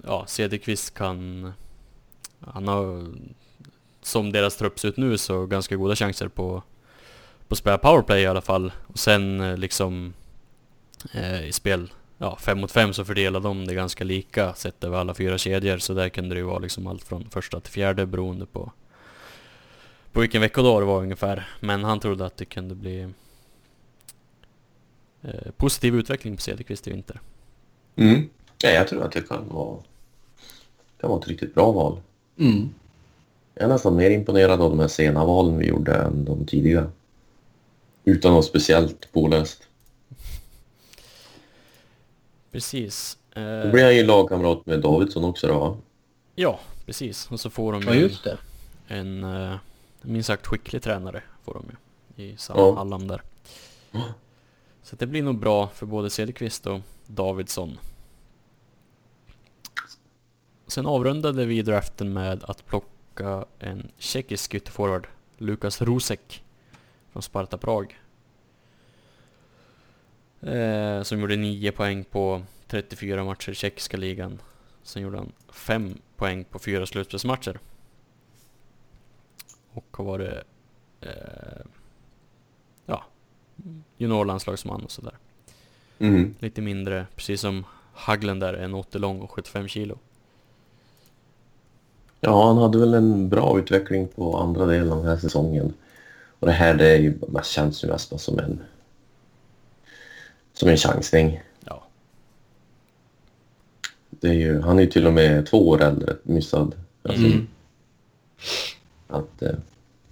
ja, 0.04 0.26
Cederqvist 0.28 0.94
kan... 0.94 1.52
Han 2.40 2.68
har 2.68 3.08
som 4.02 4.32
deras 4.32 4.58
trupp 4.58 4.80
ser 4.80 4.88
ut 4.88 4.98
nu 4.98 5.18
så 5.18 5.46
ganska 5.46 5.76
goda 5.76 5.96
chanser 5.96 6.28
på 6.28 6.64
på 7.48 7.54
att 7.54 7.60
spela 7.60 7.78
powerplay 7.78 8.22
i 8.22 8.28
alla 8.28 8.42
fall. 8.42 8.72
Och 8.88 9.00
sen 9.00 9.42
eh, 9.42 9.58
liksom 9.58 10.14
eh, 11.14 11.48
i 11.48 11.52
spel 11.52 11.94
ja, 12.18 12.38
fem 12.42 12.60
mot 12.60 12.72
fem 12.72 12.94
så 12.94 13.06
fördelar 13.06 13.40
de 13.40 13.66
det 13.66 13.74
ganska 13.74 14.04
lika 14.04 14.54
sett 14.54 14.84
över 14.84 14.98
alla 14.98 15.14
fyra 15.14 15.38
kedjor. 15.38 15.78
Så 15.78 15.94
där 15.94 16.10
kunde 16.10 16.36
det 16.36 16.40
ju 16.40 16.46
vara 16.46 16.60
liksom 16.60 16.88
allt 16.88 17.04
från 17.04 17.30
första 17.30 17.60
till 17.60 17.74
fjärde 17.74 18.06
beroende 18.06 18.46
på 18.46 18.72
på 20.12 20.20
vilken 20.20 20.42
veckodag 20.42 20.82
det 20.82 20.86
var 20.86 21.02
ungefär. 21.02 21.48
Men 21.60 21.84
han 21.84 22.00
trodde 22.00 22.26
att 22.26 22.38
det 22.38 22.46
kunde 22.46 22.76
bli 22.76 23.08
eh, 25.22 25.52
positiv 25.58 25.96
utveckling 25.96 26.36
på 26.36 26.42
Cederqvist 26.42 26.88
i 26.88 26.92
vinter. 26.92 27.20
Mm. 27.96 28.30
Ja, 28.64 28.70
jag 28.70 28.88
tror 28.88 29.04
att 29.04 29.12
det 29.12 29.22
kan 29.22 29.50
vara, 29.50 29.78
kan 31.02 31.10
vara 31.10 31.20
ett 31.20 31.28
riktigt 31.28 31.56
bra 31.56 31.72
val. 31.72 32.02
Mm. 32.38 32.70
Jag 33.60 33.66
är 33.66 33.70
nästan 33.74 33.96
mer 33.96 34.10
imponerad 34.10 34.62
av 34.62 34.70
de 34.70 34.80
här 34.80 34.88
sena 34.88 35.26
valen 35.26 35.58
vi 35.58 35.66
gjorde 35.68 35.94
än 35.96 36.26
de 36.26 36.46
tidiga. 36.46 36.92
Utan 38.04 38.32
något 38.34 38.46
speciellt 38.46 39.12
påläst. 39.12 39.64
Precis. 42.52 43.18
Då 43.34 43.42
Eh, 43.42 43.72
blir 43.72 43.84
han 43.84 43.96
ju 43.96 44.04
lagkamrat 44.04 44.66
med 44.66 44.82
Davidsson 44.82 45.24
också 45.24 45.48
då, 45.48 45.60
va? 45.60 45.78
ja, 46.36 46.60
precis. 46.86 47.32
Och 47.32 47.40
så 47.40 47.50
får 47.50 47.74
de 47.74 47.82
Ja, 47.82 47.94
ju 47.94 48.00
just 48.02 48.24
det. 48.24 48.38
en 48.88 49.24
eh, 49.24 49.56
minst 50.02 50.28
sagt 50.28 50.48
skicklig 50.48 50.82
tränare 50.82 51.24
får 51.46 51.54
de 51.54 51.66
ju 52.18 52.24
i 52.32 52.38
samma 52.38 52.60
Ja. 52.60 52.76
Hallam 52.76 53.08
där. 53.08 53.22
Så 54.84 54.96
det 54.96 55.06
blir 55.08 55.24
nog 55.24 55.40
bra 55.40 55.68
för 55.68 55.86
både 55.86 56.10
Cederqvist 56.10 56.68
och 56.68 56.80
Davidsson. 57.08 57.78
Sen 60.68 60.86
avrundade 60.86 61.46
vi 61.46 61.62
draften 61.62 62.14
med 62.14 62.44
att 62.44 62.66
plocka 62.66 62.88
en 63.60 63.92
tjeckisk 63.98 64.56
ytterforward, 64.56 65.08
Lukas 65.38 65.82
Rusek 65.82 66.44
från 67.12 67.24
Sparta 67.24 67.58
Prag. 67.58 68.00
Eh, 70.42 71.02
som 71.04 71.20
gjorde 71.20 71.36
9 71.36 71.72
poäng 71.72 72.04
på 72.04 72.42
34 72.68 73.24
matcher 73.24 73.52
i 73.52 73.56
tjeckiska 73.56 73.98
ligan. 73.98 74.42
Sen 74.84 75.02
gjorde 75.02 75.18
han 75.18 75.32
5 75.50 75.98
poäng 76.16 76.44
på 76.44 76.60
4 76.60 76.86
slutspelsmatcher. 76.86 77.60
Och 79.74 79.98
har 79.98 80.06
varit 80.06 80.44
eh, 81.02 81.12
ja, 82.86 83.04
juniorlandslagsman 83.98 84.84
och 84.84 84.92
sådär. 84.92 85.18
Mm. 86.00 86.36
Lite 86.40 86.62
mindre, 86.62 87.08
precis 87.16 87.42
som 87.42 87.66
Haglen 87.94 88.40
där, 88.40 88.54
en 88.54 88.74
80 88.74 89.00
lång 89.00 89.22
och 89.22 89.32
75 89.32 89.68
kilo. 89.68 90.00
Ja, 92.22 92.48
han 92.48 92.58
hade 92.58 92.78
väl 92.80 92.94
en 92.94 93.30
bra 93.30 93.60
utveckling 93.60 94.08
på 94.08 94.38
andra 94.38 94.66
delen 94.66 94.92
av 94.92 94.98
den 94.98 95.08
här 95.08 95.18
säsongen. 95.18 95.74
Och 96.40 96.48
det 96.48 96.54
här 96.54 96.74
det 96.74 96.88
är 96.88 96.98
ju, 96.98 97.18
man 97.28 97.44
känns 97.44 97.84
ju 97.84 97.88
mest 97.88 98.20
som 98.20 98.40
en 98.40 98.62
som 100.54 100.70
en 100.70 100.78
chansning. 100.78 101.42
Ja, 101.66 101.84
Det 104.10 104.28
är 104.30 104.34
ju, 104.34 104.62
han 104.62 104.78
är 104.80 104.84
ju 104.84 104.90
till 104.90 105.08
och 105.08 105.14
med 105.14 105.46
två 105.48 105.70
år 105.70 105.82
äldre, 105.82 106.16
missad. 106.24 106.76
Alltså, 107.04 107.26
Mm. 107.26 107.48
att, 109.08 109.42
eh, 109.42 109.52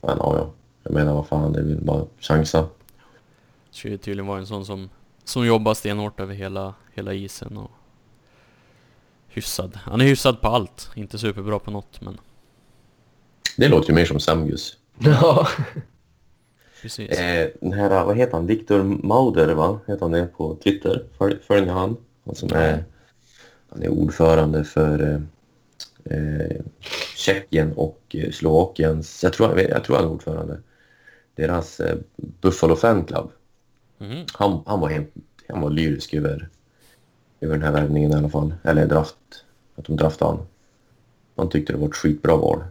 men, 0.02 0.18
ja, 0.18 0.38
ja, 0.38 0.50
jag 0.84 0.94
menar 0.94 1.14
vad 1.14 1.28
fan, 1.28 1.54
det 1.54 1.62
väl 1.62 1.82
bara 1.82 2.06
chansa. 2.20 2.68
ska 3.72 3.90
ju 3.90 3.98
tydligen 3.98 4.28
vara 4.28 4.40
en 4.40 4.48
sån 4.48 4.66
som, 4.66 4.90
som 5.24 5.46
jobbar 5.46 5.74
stenhårt 5.74 6.20
över 6.20 6.34
hela, 6.34 6.74
hela 6.96 7.14
isen 7.14 7.58
och 7.58 7.72
hyfsad. 9.38 9.76
Han 9.84 10.02
är 10.02 10.06
hyfsad 10.06 10.42
på 10.42 10.48
allt, 10.48 10.90
inte 10.96 11.18
superbra 11.18 11.60
på 11.60 11.72
något 11.72 12.02
men 12.02 12.18
Det 13.58 13.68
låter 13.68 13.90
ju 13.90 13.96
mer 13.96 14.06
som 14.06 14.20
Samgus. 14.20 14.78
Ja. 15.00 15.48
precis. 16.82 17.10
Eh, 17.20 17.50
den 17.62 17.74
här, 17.74 18.06
vad 18.06 18.18
heter 18.18 18.34
han? 18.34 18.48
Viktor 18.48 18.84
Mauder, 18.84 19.54
va? 19.54 19.80
Heter 19.88 20.02
han 20.02 20.12
det 20.12 20.26
på 20.38 20.56
Twitter? 20.64 21.04
Följ- 21.18 21.40
Följer 21.48 21.74
han? 21.74 21.98
Han 22.26 22.36
som 22.36 22.50
är, 22.54 22.84
han 23.70 23.84
är 23.84 23.88
ordförande 23.90 24.64
för 24.64 25.00
eh, 26.04 26.18
eh, 26.18 26.62
Tjeckien 27.16 27.74
och 27.74 28.02
eh, 28.20 28.32
Slovakiens, 28.32 29.24
jag 29.24 29.34
tror, 29.34 29.60
jag 29.62 29.84
tror 29.84 29.96
han 29.96 30.06
är 30.06 30.10
ordförande, 30.12 30.60
deras 31.36 31.80
eh, 31.80 31.98
Buffalo 32.42 32.76
Fan 32.76 33.06
Club. 33.06 33.32
Mhm. 33.98 34.26
Han, 34.34 34.64
han, 34.66 34.80
var 34.80 34.88
helt, 34.90 35.14
han 35.50 35.62
var 35.62 35.70
lyrisk 35.70 36.14
över, 36.14 36.50
över 37.42 37.54
den 37.54 37.64
här 37.64 37.72
värvningen 37.72 38.12
i 38.12 38.16
alla 38.16 38.30
fall. 38.30 38.54
Eller 38.64 38.86
draft, 38.88 39.16
att 39.76 39.86
de 39.86 39.96
draftade 39.96 40.32
han. 40.32 40.46
Han 41.36 41.50
tyckte 41.50 41.74
det 41.74 41.80
var 41.80 41.88
ett 41.88 41.96
skitbra 41.96 42.36
val. 42.36 42.64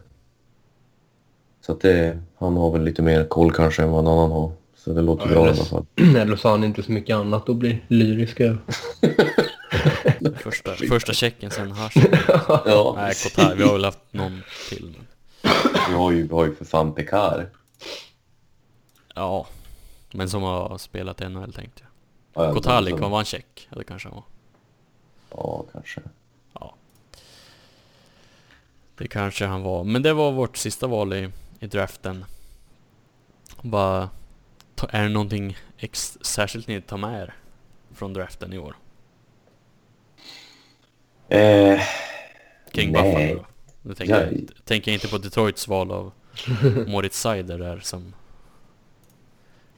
Så 1.61 1.71
att 1.71 1.81
det, 1.81 2.19
han 2.37 2.57
har 2.57 2.71
väl 2.71 2.83
lite 2.83 3.01
mer 3.01 3.25
koll 3.25 3.51
kanske 3.53 3.83
än 3.83 3.91
vad 3.91 4.03
någon 4.03 4.17
annan 4.19 4.31
har. 4.31 4.51
Så 4.75 4.93
det 4.93 5.01
låter 5.01 5.25
Ja, 5.27 5.31
bra 5.31 5.39
i 5.39 5.49
eller- 5.49 5.53
alla 5.59 5.65
fall. 5.65 5.85
Eller 6.17 6.35
så 6.35 6.47
har 6.47 6.51
han 6.55 6.63
inte 6.63 6.83
så 6.83 6.91
mycket 6.91 7.15
annat 7.15 7.49
att 7.49 7.55
bli 7.55 7.81
lyrisk 7.87 8.39
över. 8.39 8.57
Första, 10.35 10.73
första 10.75 11.13
checken 11.13 11.51
sen 11.51 11.71
Hash. 11.71 11.97
Ja, 12.65 12.93
Nej, 12.97 13.13
Kotar, 13.23 13.55
vi 13.55 13.63
har 13.63 13.73
väl 13.73 13.85
haft 13.85 13.99
någon 14.11 14.41
till. 14.69 14.95
Vi 15.89 15.93
har 15.93 16.11
ju, 16.11 16.27
vi 16.27 16.33
har 16.33 16.45
ju 16.45 16.55
för 16.55 16.65
fan 16.65 16.93
Pekar. 16.93 17.49
Ja, 19.15 19.47
men 20.11 20.29
som 20.29 20.43
har 20.43 20.77
spelat 20.77 21.21
i 21.21 21.29
NHL 21.29 21.53
tänkte 21.53 21.83
jag. 22.33 22.45
Ja, 22.45 22.53
Kotalik, 22.53 22.95
så. 22.97 23.07
var 23.07 23.15
han 23.15 23.25
check? 23.25 23.67
Det 23.75 23.83
kanske 23.83 24.07
han 24.09 24.15
var. 24.15 24.23
Ja, 25.31 25.65
kanske. 25.73 26.01
Ja. 26.53 26.75
Det 28.97 29.07
kanske 29.07 29.45
han 29.45 29.63
var. 29.63 29.83
Men 29.83 30.01
det 30.01 30.13
var 30.13 30.31
vårt 30.31 30.57
sista 30.57 30.87
val 30.87 31.13
i, 31.13 31.29
i 31.59 31.67
draften. 31.67 32.25
Ta- 34.75 34.87
Är 34.89 35.03
det 35.03 35.09
någonting 35.09 35.57
ex, 35.77 36.17
särskilt 36.21 36.67
ni 36.67 36.81
tar 36.81 36.97
med 36.97 37.21
er 37.21 37.33
från 37.93 38.13
draften 38.13 38.53
i 38.53 38.57
år? 38.57 38.75
Eh, 41.29 41.79
Kring 42.71 42.91
Nej. 42.91 43.27
Buffalo? 43.33 43.45
Nu 43.81 43.93
tänker, 43.93 44.13
jag, 44.15 44.23
Jag- 44.27 44.33
inte- 44.33 44.53
tänker 44.63 44.91
jag 44.91 44.95
inte 44.95 45.07
på 45.07 45.17
Detroits 45.17 45.67
val 45.67 45.91
av 45.91 46.11
Moritz 46.87 47.19
Seider 47.21 47.57
där 47.59 47.79
som 47.79 48.13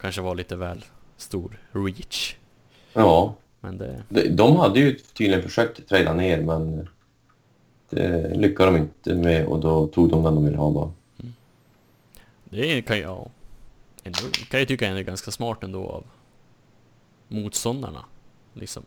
kanske 0.02 0.22
var 0.22 0.36
lite 0.36 0.56
väl 0.56 0.86
stor 1.18 1.60
reach. 1.72 2.36
ja, 2.94 3.36
Men 3.62 3.78
det... 3.78 4.04
de, 4.10 4.30
de 4.30 4.56
hade 4.56 4.80
ju 4.80 4.96
tydligen 4.96 5.44
försökt 5.44 5.90
träda 5.90 6.14
ner 6.14 6.42
men 6.42 6.88
det 7.90 8.36
lyckades 8.36 8.74
de 8.74 8.78
inte 8.78 9.16
med 9.16 9.46
och 9.46 9.60
då 9.60 9.88
tog 9.88 10.10
de 10.10 10.24
den 10.24 10.36
de 10.36 10.46
ville 10.46 10.58
ha 10.58 10.72
bara. 10.72 10.92
Det 12.44 12.82
kan 12.82 13.00
jag... 13.00 13.30
Ändå, 14.04 14.20
kan 14.50 14.60
jag 14.60 14.68
tycka 14.68 14.88
är 14.88 15.02
ganska 15.02 15.32
smart 15.32 15.64
ändå 15.64 15.88
av 15.90 16.04
motståndarna. 17.28 18.06
Liksom. 18.54 18.84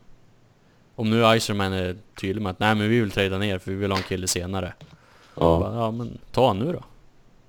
Om 0.94 1.10
nu 1.10 1.36
Iserman 1.36 1.72
är 1.72 1.96
tydlig 2.20 2.42
med 2.42 2.50
att 2.50 2.58
nej 2.58 2.74
men 2.74 2.88
vi 2.88 3.00
vill 3.00 3.10
träda 3.10 3.38
ner 3.38 3.58
för 3.58 3.70
vi 3.70 3.76
vill 3.76 3.90
ha 3.90 3.98
en 3.98 4.04
kille 4.04 4.28
senare. 4.28 4.74
Ja. 5.34 5.58
Bara, 5.60 5.74
ja 5.74 5.90
men 5.90 6.18
ta 6.30 6.46
han 6.46 6.58
nu 6.58 6.72
då. 6.72 6.84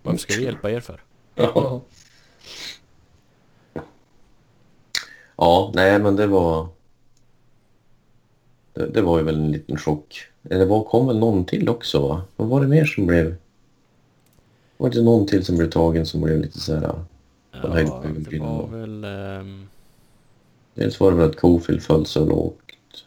Varför 0.01 0.19
ska 0.19 0.33
vi 0.33 0.43
hjälpa 0.43 0.71
er 0.71 0.79
för? 0.79 1.01
Ja. 1.35 1.81
ja, 5.35 5.71
nej 5.75 5.99
men 5.99 6.15
det 6.15 6.27
var... 6.27 6.67
Det, 8.73 8.87
det 8.87 9.01
var 9.01 9.17
ju 9.17 9.23
väl 9.23 9.35
en 9.35 9.51
liten 9.51 9.77
chock. 9.77 10.27
Eller 10.49 10.65
var, 10.65 10.83
kom 10.83 11.07
väl 11.07 11.19
någon 11.19 11.45
till 11.45 11.69
också 11.69 12.07
va? 12.07 12.21
Vad 12.35 12.47
var 12.47 12.61
det 12.61 12.67
mer 12.67 12.85
som 12.85 13.05
blev... 13.07 13.35
Var 14.77 14.89
det 14.89 15.01
någon 15.01 15.27
till 15.27 15.45
som 15.45 15.57
blev 15.57 15.69
tagen 15.69 16.05
som 16.05 16.21
blev 16.21 16.39
lite 16.41 16.59
så 16.59 16.75
här... 16.75 17.03
Höjd 17.51 17.87
Ja, 17.87 18.03
det 18.29 18.39
var 18.39 18.67
väl... 18.67 19.03
ehm, 19.03 19.67
Dels 20.73 20.99
var 20.99 21.11
det 21.11 21.17
väl 21.17 21.29
att 21.29 21.35
Cofield 21.35 21.83
föll 21.83 22.05
så 22.05 22.25
lågt. 22.25 23.05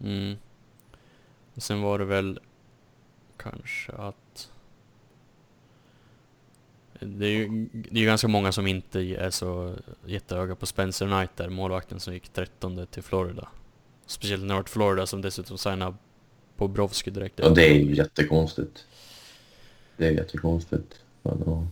mm. 0.00 0.36
Och 1.54 1.62
sen 1.62 1.82
var 1.82 1.98
det 1.98 2.04
väl 2.04 2.40
kanske 3.36 3.92
att... 3.92 4.50
Det 7.00 7.26
är 7.26 7.30
ju 7.30 7.68
det 7.72 8.00
är 8.00 8.04
ganska 8.04 8.28
många 8.28 8.52
som 8.52 8.66
inte 8.66 9.00
är 9.00 9.30
så 9.30 9.74
jättehöga 10.06 10.54
på 10.54 10.66
Spencer 10.66 11.06
Knight 11.06 11.36
där, 11.36 11.48
målvakten 11.48 12.00
som 12.00 12.14
gick 12.14 12.28
13 12.28 12.86
till 12.86 13.02
Florida. 13.02 13.48
Speciellt 14.06 14.48
det 14.48 14.54
var 14.54 14.62
Florida 14.62 15.06
som 15.06 15.22
dessutom 15.22 15.58
signade 15.58 15.96
Bobrovski 16.56 17.10
direkt 17.10 17.38
Ja, 17.38 17.48
det 17.48 17.68
är 17.68 17.74
ju 17.74 17.94
jättekonstigt. 17.94 18.84
Det 19.96 20.06
är 20.06 20.10
jättekonstigt. 20.10 20.94
Ja. 21.22 21.66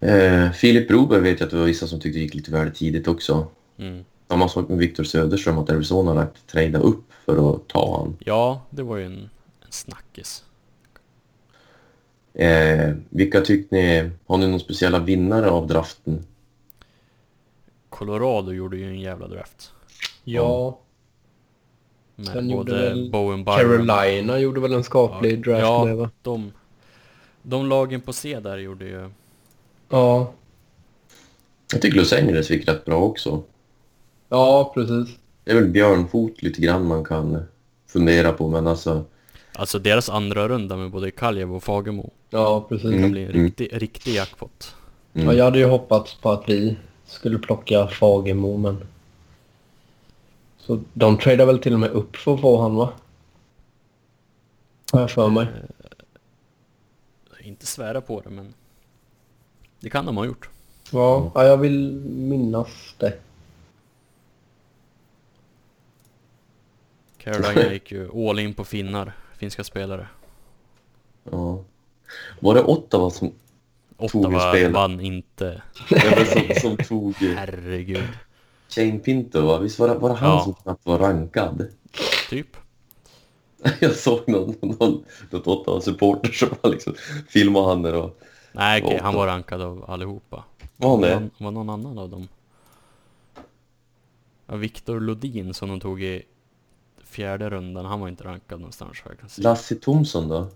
eh, 0.00 0.50
Filip 0.52 0.88
Broberg 0.88 1.20
vet 1.20 1.40
jag 1.40 1.46
att 1.46 1.50
det 1.50 1.58
var 1.58 1.64
vissa 1.64 1.86
som 1.86 2.00
tyckte 2.00 2.18
gick 2.18 2.34
lite 2.34 2.52
väl 2.52 2.70
tidigt 2.72 3.08
också. 3.08 3.46
Mm. 3.76 4.04
Samma 4.28 4.48
sak 4.48 4.68
med 4.68 4.78
Victor 4.78 5.04
Söderström, 5.04 5.58
att 5.58 5.70
Arizona 5.70 6.14
lagt 6.14 6.46
trada 6.46 6.78
upp 6.78 7.04
för 7.24 7.54
att 7.54 7.68
ta 7.68 7.98
han. 7.98 8.16
Ja, 8.20 8.62
det 8.70 8.82
var 8.82 8.96
ju 8.96 9.04
en, 9.04 9.30
en 9.60 9.70
snackis. 9.70 10.44
Eh, 12.34 12.94
vilka 13.10 13.40
tyckte 13.40 13.76
ni, 13.76 14.10
har 14.26 14.38
ni 14.38 14.48
någon 14.48 14.60
speciella 14.60 14.98
vinnare 14.98 15.50
av 15.50 15.66
draften? 15.66 16.26
Colorado 17.88 18.52
gjorde 18.52 18.76
ju 18.76 18.88
en 18.88 19.00
jävla 19.00 19.28
draft. 19.28 19.72
Ja, 20.24 20.78
Med 22.16 22.26
Sen 22.26 22.50
gjorde 22.50 22.64
både 22.72 22.82
väl 22.88 23.10
Bowen. 23.10 23.44
Carolina 23.44 24.38
gjorde 24.38 24.60
väl 24.60 24.72
en 24.72 24.84
skaplig 24.84 25.32
Ja, 25.38 25.42
draft 25.50 25.62
ja. 25.62 25.84
med 25.84 25.96
va? 25.96 26.10
De, 26.22 26.52
de 27.42 27.68
lagen 27.68 28.00
på 28.00 28.12
C 28.12 28.40
där 28.40 28.58
gjorde 28.58 28.84
ju... 28.84 29.10
Ja, 29.88 30.32
Jag 31.72 31.82
tycker 31.82 31.98
Los 31.98 32.12
Angeles 32.12 32.48
fick 32.48 32.68
rätt 32.68 32.84
bra 32.84 32.96
också. 33.02 33.42
ja 34.28 34.72
precis. 34.74 35.16
Det 35.44 35.50
är 35.50 35.54
väl 35.54 35.68
björnfot 35.68 36.42
lite 36.42 36.60
grann 36.60 36.86
man 36.86 37.04
kan 37.04 37.42
fundera 37.86 38.32
på, 38.32 38.48
men 38.48 38.66
alltså... 38.66 39.04
Alltså 39.54 39.78
deras 39.78 40.08
andra 40.10 40.48
runda 40.48 40.76
med 40.76 40.90
både 40.90 41.10
Kaljev 41.10 41.54
och 41.54 41.62
Fagemo. 41.62 42.10
Ja, 42.30 42.66
precis. 42.68 42.82
Det 42.90 42.96
Mm. 42.96 43.02
kan 43.02 43.10
bli 43.12 43.24
en 43.24 43.32
riktig, 43.32 43.68
riktig 43.72 44.14
jackpot. 44.14 44.74
Mm. 45.14 45.26
Ja, 45.26 45.32
jag 45.34 45.44
hade 45.44 45.58
ju 45.58 45.64
hoppats 45.66 46.14
på 46.14 46.30
att 46.30 46.44
vi 46.48 46.76
skulle 47.06 47.38
plocka 47.38 47.86
Fagemo, 47.88 48.56
men... 48.56 48.76
Så 50.66 50.80
de 50.92 51.18
tradar 51.18 51.46
väl 51.46 51.58
till 51.58 51.74
och 51.74 51.80
med 51.80 51.90
upp 51.90 52.16
för 52.16 52.34
att 52.34 52.40
få 52.40 52.62
han, 52.62 52.74
va? 52.74 52.92
Har 54.92 55.00
jag 55.00 55.10
för 55.10 55.28
mig. 55.28 55.46
Inte 57.40 57.66
svära 57.66 58.00
på 58.00 58.20
det 58.20 58.30
men... 58.30 58.54
Det 59.80 59.90
kan 59.90 60.06
de 60.06 60.16
ha 60.16 60.24
gjort. 60.24 60.48
Ja, 60.92 61.32
ja 61.34 61.44
jag 61.44 61.56
vill 61.56 61.92
minnas 62.04 62.94
det. 62.98 63.18
Carolina 67.18 67.72
gick 67.72 67.92
ju 67.92 68.28
all 68.28 68.38
in 68.38 68.54
på 68.54 68.64
finnar, 68.64 69.12
finska 69.36 69.64
spelare. 69.64 70.06
Ja. 71.30 71.64
Var 72.40 72.54
det 72.54 72.62
Ottawa 72.62 73.10
som, 73.10 73.32
Tog 73.98 74.14
Ottawa 74.14 74.52
spelare. 74.52 74.72
vann 74.72 75.00
inte. 75.00 75.62
ja, 75.90 76.24
som, 76.24 76.42
som 76.60 76.76
tog 76.76 77.22
eh, 77.22 77.34
Herregud. 77.36 78.08
Shane 78.74 78.98
Pinto? 78.98 79.46
Va? 79.46 79.58
Visst 79.58 79.78
var 79.78 79.88
det, 79.88 79.94
var 79.94 80.08
det 80.08 80.14
han 80.14 80.30
Ja. 80.30 80.44
som 80.44 80.54
knappt 80.54 80.86
var 80.86 80.98
rankad? 80.98 81.66
Typ. 82.30 82.46
Jag 83.80 83.94
såg 83.94 84.28
någon, 84.28 84.54
någon, 84.60 85.04
något 85.30 85.46
Ottawa-supporter 85.46 86.32
som 86.32 86.48
var 86.62 86.70
liksom 86.70 86.94
filmade 87.28 87.66
han 87.66 87.82
där 87.82 87.94
och... 87.94 88.18
Nej 88.52 88.82
Ja, 88.86 88.98
han 89.02 89.14
var 89.14 89.26
rankad 89.26 89.62
av 89.62 89.84
allihopa. 89.90 90.44
Var 90.76 90.90
han 90.90 91.00
det? 91.00 91.28
Var, 91.38 91.50
någon 91.50 91.70
annan 91.70 91.98
av 91.98 92.08
dem? 92.10 92.28
Ja, 94.46 94.56
Viktor 94.56 95.00
Lodin 95.00 95.54
som 95.54 95.68
de 95.68 95.80
tog 95.80 96.02
i 96.02 96.22
fjärde 97.04 97.50
rundan, 97.50 97.84
han 97.84 98.00
var 98.00 98.08
inte 98.08 98.24
rankad 98.24 98.60
någonstans 98.60 99.02
jag 99.08 99.18
kan 99.18 99.28
se. 99.28 99.42
Lassie 99.42 99.78
Thompson 99.78 100.28
då? 100.28 100.46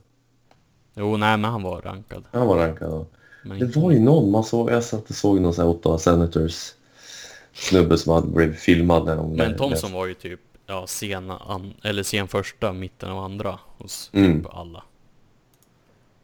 Jo, 0.95 1.17
nej 1.17 1.37
men 1.37 1.51
han 1.51 1.63
var 1.63 1.81
rankad. 1.83 2.25
Han 2.33 2.47
var 2.47 2.57
rankad 2.57 2.91
då. 2.91 3.07
Men 3.45 3.59
Det 3.59 3.65
inte- 3.67 3.79
var 3.79 3.91
ju 3.91 3.99
någon, 4.01 4.31
man 4.31 4.45
såg, 4.45 4.71
jag 4.71 4.85
satt 4.85 5.11
och 5.11 5.17
såg 5.17 5.41
någon 5.41 5.55
sån 5.55 5.65
här 5.65 5.71
Ottawa 5.71 5.99
Senators 5.99 6.73
snubbe 7.57 7.99
som 7.99 8.13
hade 8.13 8.27
blivit 8.27 8.59
filmad 8.61 9.05
när 9.05 9.17
de... 9.17 9.33
Men 9.33 9.57
Thompson 9.57 9.93
var 9.93 10.07
ju 10.07 10.15
typ, 10.15 10.41
ja, 10.67 10.87
sena 10.87 11.39
an, 11.39 11.75
eller 11.83 12.03
sen 12.03 12.29
första, 12.29 12.73
mitten 12.73 13.11
av 13.11 13.19
andra 13.19 13.59
hos 13.79 14.11
Mm. 14.13 14.43
typ 14.43 14.55
alla. 14.55 14.83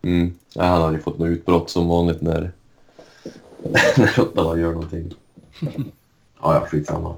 Mm. 0.03 0.35
Ja, 0.55 0.63
han 0.65 0.83
hade 0.83 0.97
ju 0.97 1.03
fått 1.03 1.19
något 1.19 1.27
utbrott 1.29 1.71
som 1.71 1.89
vanligt 1.89 2.21
när, 2.21 2.53
när 3.97 4.21
Ottawa 4.21 4.59
gör 4.59 4.73
någonting. 4.73 5.13
Ja, 5.61 6.55
ja, 6.55 6.67
skitsamma. 6.67 7.15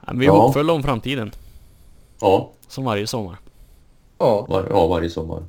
Ja, 0.00 0.06
men 0.06 0.18
vi 0.18 0.26
är 0.26 0.30
Ja. 0.30 0.40
hoppfulla 0.46 0.72
om 0.72 0.82
framtiden, 0.82 1.32
Ja, 2.20 2.50
som 2.68 2.84
varje 2.84 3.06
sommar. 3.06 3.36
Ja, 4.18 4.46
var, 4.48 4.66
ja 4.70 4.86
varje 4.86 5.10
sommar. 5.10 5.42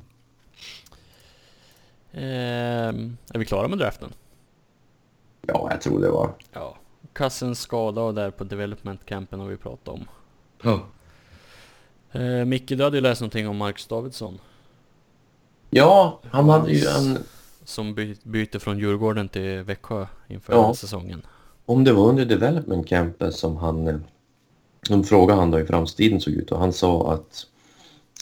Ehm, 2.12 3.16
är 3.34 3.38
vi 3.38 3.44
klara 3.44 3.68
med 3.68 3.78
draften? 3.78 4.12
Ja, 5.46 5.68
jag 5.70 5.80
tror 5.80 6.00
det 6.00 6.10
var. 6.10 6.30
Ja. 6.52 6.76
Kassens 7.12 7.60
skada 7.60 8.00
och 8.00 8.14
där 8.14 8.30
på 8.30 8.44
development 8.44 9.06
campen 9.06 9.40
har 9.40 9.46
vi 9.46 9.56
pratat 9.56 9.88
om. 9.88 10.04
ja. 10.62 10.80
Eh, 12.12 12.44
Micke, 12.44 12.68
du 12.68 12.84
hade 12.84 12.96
ju 12.96 13.00
läst 13.00 13.20
någonting 13.20 13.48
om 13.48 13.56
Marcus 13.56 13.86
Davidsson. 13.86 14.38
Ja, 15.70 16.20
han 16.30 16.48
hade 16.48 16.72
ju 16.72 16.86
en... 16.86 17.18
Som 17.64 17.94
by 17.94 18.16
byter 18.22 18.58
från 18.58 18.78
Djurgården 18.78 19.28
till 19.28 19.62
Växjö 19.62 20.06
inför 20.28 20.52
Ja. 20.52 20.74
säsongen. 20.74 21.26
Om 21.66 21.84
det 21.84 21.92
var 21.92 22.08
under 22.08 22.24
development 22.24 22.86
campen 22.88 23.32
som 23.32 23.56
han... 23.56 24.04
De 24.88 25.04
frågade 25.04 25.40
han 25.40 25.50
då 25.50 25.58
hur 25.58 25.66
framtiden 25.66 26.20
såg 26.20 26.34
ut 26.34 26.52
och 26.52 26.58
han 26.58 26.72
sa 26.72 27.12
att 27.12 27.46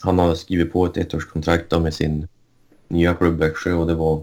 han 0.03 0.19
hade 0.19 0.37
skrivit 0.37 0.73
på 0.73 0.87
ett 0.87 0.97
ettårskontrakt 0.97 1.81
med 1.81 1.95
sin 1.95 2.29
nya 2.89 3.15
klubb 3.15 3.39
Växjö 3.39 3.73
och 3.73 3.87
det 3.87 3.95
var... 3.95 4.23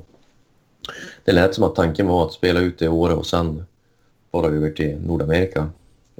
Det 1.24 1.32
lät 1.32 1.56
som 1.56 1.64
att 1.64 1.76
tanken 1.76 2.08
var 2.08 2.26
att 2.26 2.34
spela 2.34 2.60
ut 2.60 2.80
det 2.80 2.88
året 2.88 3.18
och 3.18 3.26
sen 3.26 3.66
fara 4.32 4.48
över 4.48 4.72
till 4.72 4.98
Nordamerika. 5.02 5.70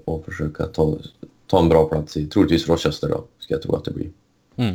och 0.06 0.26
försöka 0.26 0.66
ta, 0.66 0.98
ta 1.48 1.60
en 1.60 1.70
bra 1.70 1.90
plats 1.90 2.18
i 2.18 2.28
troligtvis 2.28 2.68
Rochester 2.68 3.10
då, 3.10 3.24
ska 3.40 3.54
jag 3.54 3.62
tro 3.62 3.76
att 3.76 3.86
det 3.86 3.92
blir. 3.92 4.10
Mm. 4.56 4.74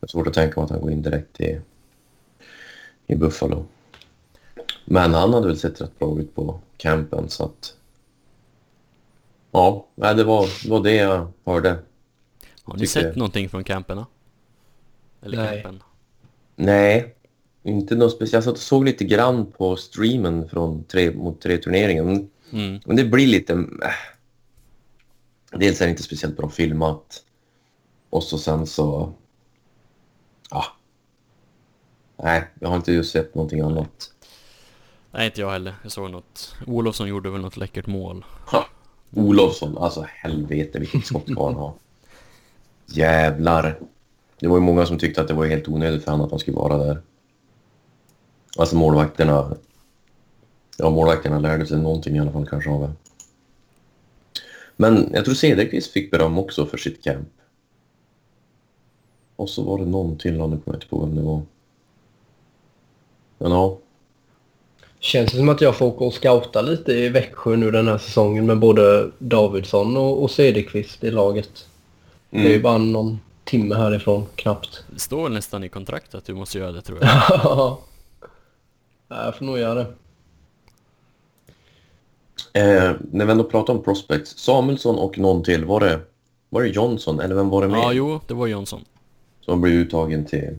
Det 0.00 0.06
är 0.06 0.06
svårt 0.06 0.26
att 0.26 0.34
tänka 0.34 0.60
mig 0.60 0.64
att 0.64 0.70
han 0.70 0.80
går 0.80 0.90
in 0.90 1.02
direkt 1.02 1.40
i, 1.40 1.60
i 3.06 3.14
Buffalo. 3.14 3.64
Men 4.84 5.14
han 5.14 5.34
hade 5.34 5.46
väl 5.46 5.58
sett 5.58 5.80
rätt 5.80 5.98
bra 5.98 6.18
ut 6.20 6.34
på 6.34 6.60
campen 6.76 7.28
så 7.28 7.44
att... 7.44 7.76
Ja, 9.50 9.86
det 9.94 10.24
var, 10.24 10.48
det 10.64 10.70
var 10.70 10.82
det 10.82 10.94
jag 10.94 11.32
hörde. 11.44 11.78
Har 12.64 12.76
ni 12.76 12.86
sett 12.86 13.02
jag. 13.02 13.16
någonting 13.16 13.48
från 13.48 13.64
camperna? 13.64 14.06
Eller 15.22 15.36
Nej. 15.36 15.62
campen? 15.62 15.82
Nej, 16.56 17.14
inte 17.62 17.94
något 17.94 18.12
speciellt. 18.12 18.46
Jag 18.46 18.58
såg 18.58 18.84
lite 18.84 19.04
grann 19.04 19.46
på 19.52 19.76
streamen 19.76 20.48
från 20.48 20.84
tre 20.84 21.10
mot 21.10 21.40
tre 21.40 21.58
turneringen. 21.58 22.06
Men, 22.06 22.28
Mm. 22.52 22.80
men 22.86 22.96
det 22.96 23.04
blir 23.04 23.26
lite... 23.26 23.52
Äh. 23.52 25.58
Dels 25.58 25.80
är 25.80 25.84
det 25.84 25.90
inte 25.90 26.02
speciellt 26.02 26.36
bra 26.36 26.48
filmat. 26.48 27.22
Och 28.10 28.22
så 28.22 28.38
sen 28.38 28.66
så... 28.66 29.12
Ja. 30.50 30.64
Nej, 32.22 32.44
jag 32.60 32.68
har 32.68 32.76
inte 32.76 32.92
just 32.92 33.12
sett 33.12 33.34
någonting 33.34 33.60
annat. 33.60 34.10
Nej, 35.10 35.26
inte 35.26 35.40
jag 35.40 35.50
heller. 35.50 35.74
Jag 35.82 35.92
såg 35.92 36.10
något. 36.10 36.54
Olofsson 36.66 37.08
gjorde 37.08 37.30
väl 37.30 37.40
något 37.40 37.56
läckert 37.56 37.86
mål. 37.86 38.24
Ha. 38.46 38.66
Olofsson, 39.14 39.78
alltså 39.78 40.06
helvete 40.08 40.78
vilket 40.78 41.06
skott 41.06 41.28
han 41.28 41.54
har. 41.54 41.72
Jävlar. 42.86 43.78
Det 44.38 44.48
var 44.48 44.56
ju 44.56 44.60
många 44.62 44.86
som 44.86 44.98
tyckte 44.98 45.20
att 45.20 45.28
det 45.28 45.34
var 45.34 45.46
helt 45.46 45.68
onödigt 45.68 46.04
för 46.04 46.10
honom 46.10 46.24
att 46.26 46.32
han 46.32 46.40
skulle 46.40 46.56
vara 46.56 46.78
där. 46.78 47.02
Alltså 48.56 48.76
målvakterna... 48.76 49.56
Ja, 50.76 50.90
målvakterna 50.90 51.38
lärde 51.38 51.66
sig 51.66 51.78
någonting 51.78 52.16
i 52.16 52.20
alla 52.20 52.32
fall 52.32 52.46
kanske 52.46 52.70
av 52.70 52.80
det. 52.80 52.92
Men 54.76 55.10
jag 55.12 55.24
tror 55.24 55.34
Cederqvist 55.34 55.92
fick 55.92 56.10
beröm 56.10 56.38
också 56.38 56.66
för 56.66 56.78
sitt 56.78 57.04
camp. 57.04 57.28
Och 59.36 59.48
så 59.48 59.62
var 59.62 59.78
det 59.78 59.86
någon 59.86 60.18
till, 60.18 60.32
nu 60.32 60.38
kommer 60.38 60.60
jag 60.64 60.74
inte 60.74 60.86
på 60.86 61.00
vem 61.00 61.16
det 61.16 61.22
var. 61.22 61.42
Men 63.38 63.52
ja, 63.52 63.78
Känns 65.02 65.30
det 65.30 65.36
som 65.36 65.48
att 65.48 65.60
jag 65.60 65.76
får 65.76 65.86
åka 65.86 66.04
och 66.04 66.14
scouta 66.14 66.62
lite 66.62 66.92
i 66.92 67.08
Växjö 67.08 67.56
nu 67.56 67.70
den 67.70 67.88
här 67.88 67.98
säsongen 67.98 68.46
med 68.46 68.58
både 68.58 69.10
Davidsson 69.18 69.96
och, 69.96 70.22
och 70.22 70.30
Cederqvist 70.30 71.04
i 71.04 71.10
laget. 71.10 71.66
Det 72.30 72.38
är 72.38 72.42
ju 72.42 72.48
mm. 72.48 72.62
bara 72.62 72.78
någon 72.78 73.20
timme 73.44 73.74
härifrån, 73.74 74.26
knappt. 74.34 74.84
Det 74.90 75.00
står 75.00 75.28
nästan 75.28 75.64
i 75.64 75.68
kontraktet 75.68 76.14
att 76.14 76.24
du 76.24 76.34
måste 76.34 76.58
göra 76.58 76.72
det 76.72 76.82
tror 76.82 76.98
jag. 77.02 77.78
Ja, 79.14 79.24
jag 79.24 79.36
får 79.36 79.44
nog 79.44 79.58
göra 79.58 79.74
det. 79.74 79.94
Eh, 82.60 82.96
när 83.12 83.24
vi 83.26 83.32
ändå 83.32 83.44
pratar 83.44 83.72
om 83.72 83.82
prospects, 83.82 84.38
Samuelsson 84.38 84.98
och 84.98 85.18
någon 85.18 85.42
till, 85.44 85.64
var 85.64 85.80
det, 85.80 86.00
var 86.48 86.62
det 86.62 86.68
Johnson 86.68 87.20
eller 87.20 87.34
vem 87.34 87.48
var 87.48 87.62
det 87.62 87.68
med? 87.68 87.78
Ja, 87.78 87.92
jo, 87.92 88.20
det 88.26 88.34
var 88.34 88.46
Jönsson. 88.46 88.84
Som 89.40 89.60
blev 89.60 89.74
uttagen 89.74 90.24
till 90.24 90.58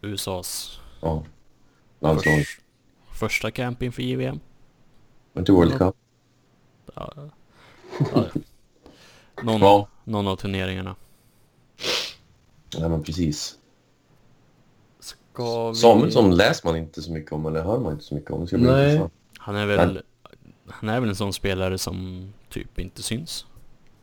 USAs 0.00 0.80
ja, 1.00 1.22
landslaget. 2.00 2.46
förs- 2.46 2.60
första 3.12 3.50
camp 3.50 3.82
inför 3.82 4.02
JVM. 4.02 4.40
Men 5.32 5.44
till 5.44 5.54
World 5.54 5.78
Cup. 5.78 5.94
Ja. 6.94 7.12
Någon, 9.42 9.60
Ja. 9.60 9.88
någon 10.04 10.28
av 10.28 10.36
turneringarna. 10.36 10.94
Ja, 12.76 12.88
men 12.88 13.02
precis. 13.02 13.58
Ska 15.36 15.68
vi... 15.68 15.74
Samuelsson 15.74 16.36
läser 16.36 16.68
man 16.68 16.76
inte 16.76 17.02
så 17.02 17.12
mycket 17.12 17.32
om, 17.32 17.46
eller 17.46 17.62
hör 17.62 17.78
man 17.78 17.92
inte 17.92 18.04
så 18.04 18.14
mycket 18.14 18.30
om. 18.30 18.40
Det 18.40 18.46
ska 18.46 18.56
bli 18.56 18.66
Nej. 18.66 18.84
intressant. 18.92 19.12
Han 19.38 19.56
är 19.56 19.66
väl... 19.66 20.02
Han 20.68 20.88
är 20.88 21.00
väl 21.00 21.08
en 21.08 21.16
sån 21.16 21.32
spelare 21.32 21.78
som 21.78 22.28
typ 22.48 22.78
inte 22.78 23.02
syns. 23.02 23.46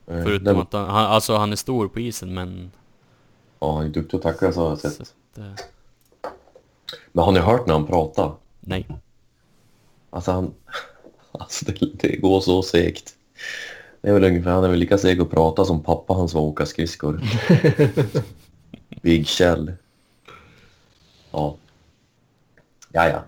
Eh, 0.08 0.24
Förutom 0.24 0.46
den- 0.46 0.58
att 0.58 0.74
han, 0.74 0.90
han, 0.90 1.06
alltså 1.06 1.36
han 1.36 1.52
är 1.52 1.56
stor 1.56 1.88
på 1.88 2.00
isen 2.00 2.34
men... 2.34 2.72
Ja, 3.60 3.76
han 3.76 3.86
är 3.86 3.90
duktig 3.90 4.18
att 4.18 4.24
tackla 4.24 4.52
så 4.52 4.62
har 4.62 4.70
jag 4.70 4.80
Så, 4.80 4.90
sett. 4.90 5.02
att, 5.02 5.38
eh, 5.38 5.66
Men 7.12 7.26
har 7.26 7.32
ni 7.32 7.40
hört 7.40 7.68
när 7.68 7.74
han 7.74 7.88
pratar? 7.88 8.32
nej. 8.60 8.88
Alltså 10.10 10.32
han... 10.32 10.54
Alltså 11.32 11.66
det, 11.66 11.80
det 12.00 12.16
går 12.18 12.40
så 12.42 12.64
segt. 12.64 13.16
Det 14.02 14.10
är 14.10 14.14
väl 14.14 14.24
ungefär, 14.24 14.52
han 14.52 14.64
är 14.64 14.70
väl 14.70 14.80
lika 14.80 14.98
seg 14.98 15.22
att 15.22 15.30
prata 15.32 15.66
som 15.66 15.84
pappa 15.84 16.14
hans 16.14 16.34
var 16.34 16.42
att 16.42 16.48
åka 16.52 16.66
skridskor. 16.66 17.22
Big 19.02 19.28
Kjell. 19.28 19.74
Ja. 21.34 21.58
Ja, 22.92 23.08
ja. 23.10 23.24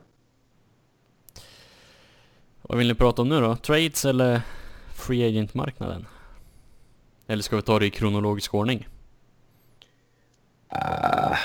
Vad 2.62 2.78
vill 2.78 2.88
ni 2.88 2.93
prata 2.95 3.22
om 3.22 3.30
nu 3.30 3.41
då? 3.41 3.56
Trades 3.56 4.06
eller 4.06 4.41
Free 4.95 5.28
Agent-marknaden? 5.28 6.06
Eller 7.28 7.43
ska 7.43 7.56
vi 7.56 7.62
ta 7.62 7.80
det 7.80 7.86
i 7.86 7.89
kronologisk 7.89 8.53
ordning? 8.53 8.88
Ja, 10.70 11.38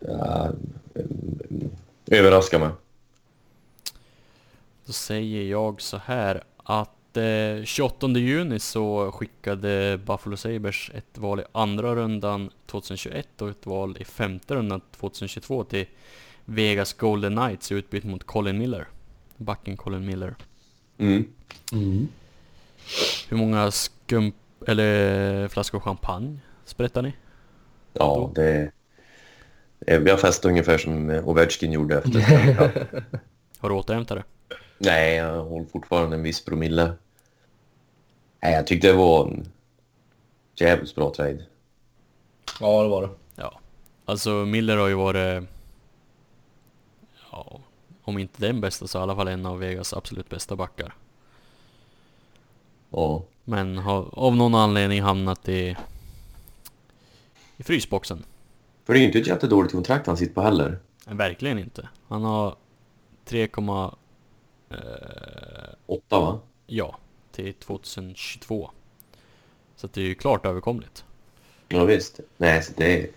mm, 0.00 1.70
överraska 2.06 2.58
mig. 2.58 2.70
Då 4.86 4.92
säger 4.92 5.50
jag 5.50 5.80
så 5.80 5.96
här 5.96 6.44
att 6.56 6.97
eh, 7.18 7.64
28 7.64 8.08
juni 8.08 8.58
så 8.58 9.12
skickade 9.12 9.98
Buffalo 10.06 10.36
Sabres 10.36 10.90
ett 10.94 11.18
val 11.18 11.40
i 11.40 11.44
andra 11.52 11.94
rundan 11.94 12.50
2021 12.66 13.42
och 13.42 13.48
ett 13.50 13.66
val 13.66 13.96
i 14.00 14.04
femte 14.04 14.54
rundan 14.54 14.80
2022 14.96 15.64
till 15.64 15.86
Vegas 16.44 16.92
Golden 16.92 17.36
Knights 17.36 17.72
i 17.72 17.74
utbyte 17.74 18.06
mot 18.06 18.24
Colin 18.24 18.58
Miller. 18.58 18.88
Backen 19.36 19.76
Colin 19.76 20.06
Miller. 20.06 20.34
Mm. 20.98 21.24
Hur 23.28 23.36
många 23.36 23.70
skum... 23.70 24.32
eller 24.66 25.48
flaskor 25.48 25.80
champagne 25.80 26.38
sprättar 26.64 27.02
ni? 27.02 27.12
Ja, 27.92 28.32
det... 28.34 28.70
det- 29.78 29.98
Vi 29.98 30.10
har 30.10 30.16
festat 30.18 30.44
ungefär 30.50 30.78
som 30.78 31.10
Ovechkin 31.10 31.72
gjorde 31.72 31.98
efter. 31.98 32.20
Har 33.58 33.68
du 33.68 33.74
återhämtat 33.74 34.18
det? 34.18 34.54
Nej, 34.78 35.14
jag 35.16 35.44
håller 35.44 35.66
fortfarande 35.66 36.16
en 36.16 36.22
viss 36.22 36.44
promille. 36.44 36.92
Nej, 38.40 38.52
jag 38.52 38.66
tyckte 38.66 38.86
det 38.86 38.92
var 38.92 39.26
en 39.26 39.48
jävligt 40.56 40.94
bra 40.94 41.14
trade. 41.14 41.44
Ja, 42.60 42.82
det 42.82 42.88
var 42.88 43.02
det. 43.02 43.10
Ja. 43.34 43.60
Alltså 44.04 44.30
Miller 44.30 44.76
har 44.76 44.88
ju 44.88 44.94
varit... 44.94 45.44
Ja, 47.32 47.60
om 48.02 48.18
inte 48.18 48.46
den 48.46 48.60
bästa 48.60 48.86
så 48.86 48.98
i 48.98 49.02
alla 49.02 49.16
fall 49.16 49.28
en 49.28 49.46
av 49.46 49.58
Vegas 49.58 49.92
absolut 49.92 50.28
bästa 50.28 50.56
backar. 50.56 50.94
Ja, 52.90 53.22
Men 53.44 53.78
har 53.78 54.08
av 54.12 54.36
någon 54.36 54.54
anledning 54.54 55.02
hamnat 55.02 55.48
i... 55.48 55.76
I 57.56 57.62
frysboxen. 57.62 58.24
för 58.84 58.92
det 58.92 58.98
är 58.98 59.00
ju 59.00 59.06
inte 59.06 59.18
ett 59.18 59.26
jättedåligt 59.26 59.72
kontrakt 59.72 60.06
han 60.06 60.16
sitter 60.16 60.34
på 60.34 60.42
heller. 60.42 60.78
Verkligen 61.06 61.58
inte. 61.58 61.88
Han 62.08 62.24
har 62.24 62.56
3, 63.24 63.42
eh, 63.42 63.48
va? 66.08 66.40
ja, 66.66 66.98
till 67.44 67.54
2022. 67.54 68.70
Så 69.76 69.88
det 69.92 70.00
är 70.00 70.04
ju 70.04 70.14
klart 70.14 70.46
överkomligt. 70.46 71.04
Ja, 71.68 71.84
visst. 71.84 72.20
Nej, 72.36 72.62
så 72.62 72.72
det 72.76 73.02
är... 73.02 73.08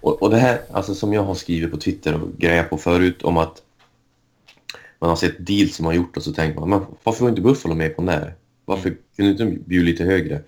Och, 0.00 0.22
och 0.22 0.30
det 0.30 0.36
här, 0.36 0.60
alltså 0.72 0.94
som 0.94 1.12
jag 1.12 1.22
har 1.22 1.34
skrivit 1.34 1.70
på 1.70 1.76
Twitter 1.76 2.22
och 2.22 2.28
grejer 2.38 2.64
på 2.64 2.76
förut 2.76 3.22
om 3.22 3.36
att 3.36 3.62
man 4.98 5.10
har 5.10 5.16
sett 5.16 5.46
deals 5.46 5.76
som 5.76 5.86
har 5.86 5.92
gjort 5.92 6.16
och 6.16 6.22
så 6.22 6.32
tänker 6.32 6.60
man, 6.60 6.68
men 6.68 6.86
varför 7.02 7.22
var 7.22 7.28
inte 7.30 7.40
Buffalo 7.42 7.74
med 7.74 7.96
på 7.96 8.02
den 8.02 8.20
där? 8.20 8.34
Varför 8.64 8.96
kunde 9.16 9.34
du 9.34 9.44
inte 9.44 9.68
bjuda 9.68 9.84
lite 9.86 10.04
högre? 10.04 10.42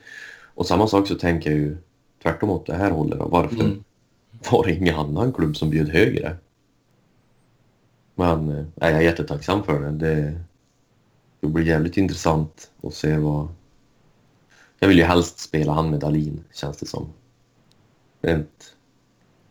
Och 0.54 0.66
samma 0.66 0.86
sak 0.86 1.08
så 1.08 1.14
tänker 1.14 1.50
jag 1.50 1.58
ju 1.58 1.76
tvärtom 2.22 2.50
åt 2.50 2.66
det 2.66 2.74
här 2.74 2.90
hållet. 2.90 3.18
Varför 3.20 3.54
Mm. 3.60 3.84
var 4.50 4.66
det 4.66 4.72
ingen 4.72 4.94
annan 4.94 5.32
klubb 5.32 5.56
som 5.56 5.70
bjöd 5.70 5.88
högre? 5.88 6.36
Men 8.14 8.48
eh, 8.48 8.64
nej, 8.74 8.90
jag 8.92 8.96
är 8.96 9.00
jättetacksam 9.00 9.64
för 9.64 9.80
det. 9.80 9.90
det. 9.90 10.40
Det 11.40 11.46
blir 11.46 11.66
jävligt 11.66 11.96
intressant 11.96 12.70
att 12.82 12.94
se 12.94 13.16
vad... 13.16 13.48
Jag 14.78 14.88
vill 14.88 14.98
ju 14.98 15.04
helst 15.04 15.38
spela 15.38 15.72
han 15.72 15.90
med 15.90 16.00
Dalin, 16.00 16.44
känns 16.54 16.76
det 16.76 16.86
som. 16.86 17.12
Rent 18.22 18.74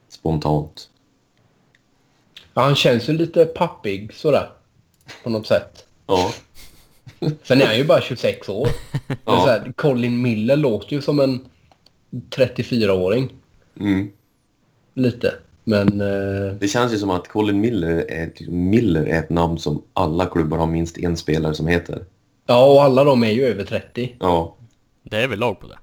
spontant. 0.09 0.89
Ja, 2.53 2.61
han 2.61 2.75
känns 2.75 3.09
ju 3.09 3.13
lite 3.13 3.45
pappig 3.45 4.13
sådär. 4.13 4.49
På 5.23 5.29
något 5.29 5.47
sätt. 5.47 5.85
Ja. 6.07 6.33
Sen 7.43 7.61
är 7.61 7.65
han 7.65 7.77
ju 7.77 7.83
bara 7.83 8.01
26 8.01 8.49
år. 8.49 8.69
Ja. 9.25 9.45
här, 9.45 9.73
Colin 9.75 10.21
Miller 10.21 10.55
låter 10.55 10.93
ju 10.93 11.01
som 11.01 11.19
en 11.19 11.45
34-åring. 12.11 13.33
Mm. 13.79 14.11
Lite. 14.93 15.33
Men... 15.69 16.01
Eh, 16.01 16.53
Det 16.59 16.67
känns 16.67 16.93
ju 16.93 16.97
som 16.97 17.09
att 17.09 17.27
Colin 17.27 17.61
Miller 17.61 18.05
är, 18.11 18.49
Miller 18.49 19.05
är 19.05 19.19
ett 19.19 19.29
namn 19.29 19.57
som 19.59 19.83
alla 19.93 20.25
klubbar 20.25 20.57
har 20.57 20.67
minst 20.67 20.97
en 20.97 21.17
spelare 21.17 21.53
som 21.53 21.67
heter. 21.67 22.05
ja, 22.45 22.65
och 22.73 22.83
alla 22.83 23.03
de 23.03 23.23
är 23.23 23.31
ju 23.31 23.45
över 23.45 23.63
30. 23.63 24.15
Ja. 24.19 24.55
Det 25.03 25.17
är 25.17 25.27
väl 25.27 25.39
lag 25.39 25.59
på 25.59 25.67
det? 25.67 25.77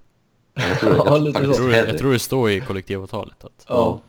Jag 0.54 0.80
tror, 0.80 0.94
Ja, 0.96 1.18
jag 1.42 1.54
tror, 1.56 1.72
jag 1.74 1.86
det. 1.86 1.98
tror 1.98 2.12
det 2.12 2.18
står 2.18 2.50
i 2.50 2.60
kollektivavtalet 2.60 3.44
att... 3.44 3.64
Ja. 3.68 4.00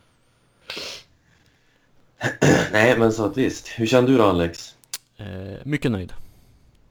Nej, 2.72 2.98
men 3.00 3.12
så 3.14 3.26
att 3.26 3.38
visst. 3.38 3.68
Hur 3.68 3.86
känner 3.86 4.08
du 4.08 4.18
då, 4.18 4.24
Alex? 4.24 4.76
Eh, 5.18 5.26
mycket 5.64 5.92
nöjd. 5.92 6.14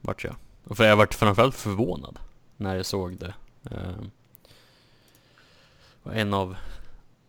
Vart 0.01 0.25
jag. 0.25 0.35
Och 0.65 0.77
för 0.77 0.85
jag 0.85 0.97
vart 0.97 1.15
framförallt 1.15 1.55
förvånad. 1.55 2.19
när 2.57 2.77
jag 2.77 2.87
såg 2.87 3.17
det. 3.17 3.35
Eh, 3.71 3.79
var 6.03 6.13
en 6.13 6.35
av 6.35 6.57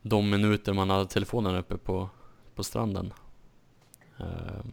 de 0.09 0.29
minuter 0.29 0.73
man 0.73 0.89
hade 0.89 1.05
telefonen 1.05 1.55
uppe 1.55 1.77
på, 1.77 2.09
på 2.55 2.63
stranden. 2.63 3.13
Eh, 4.19 4.65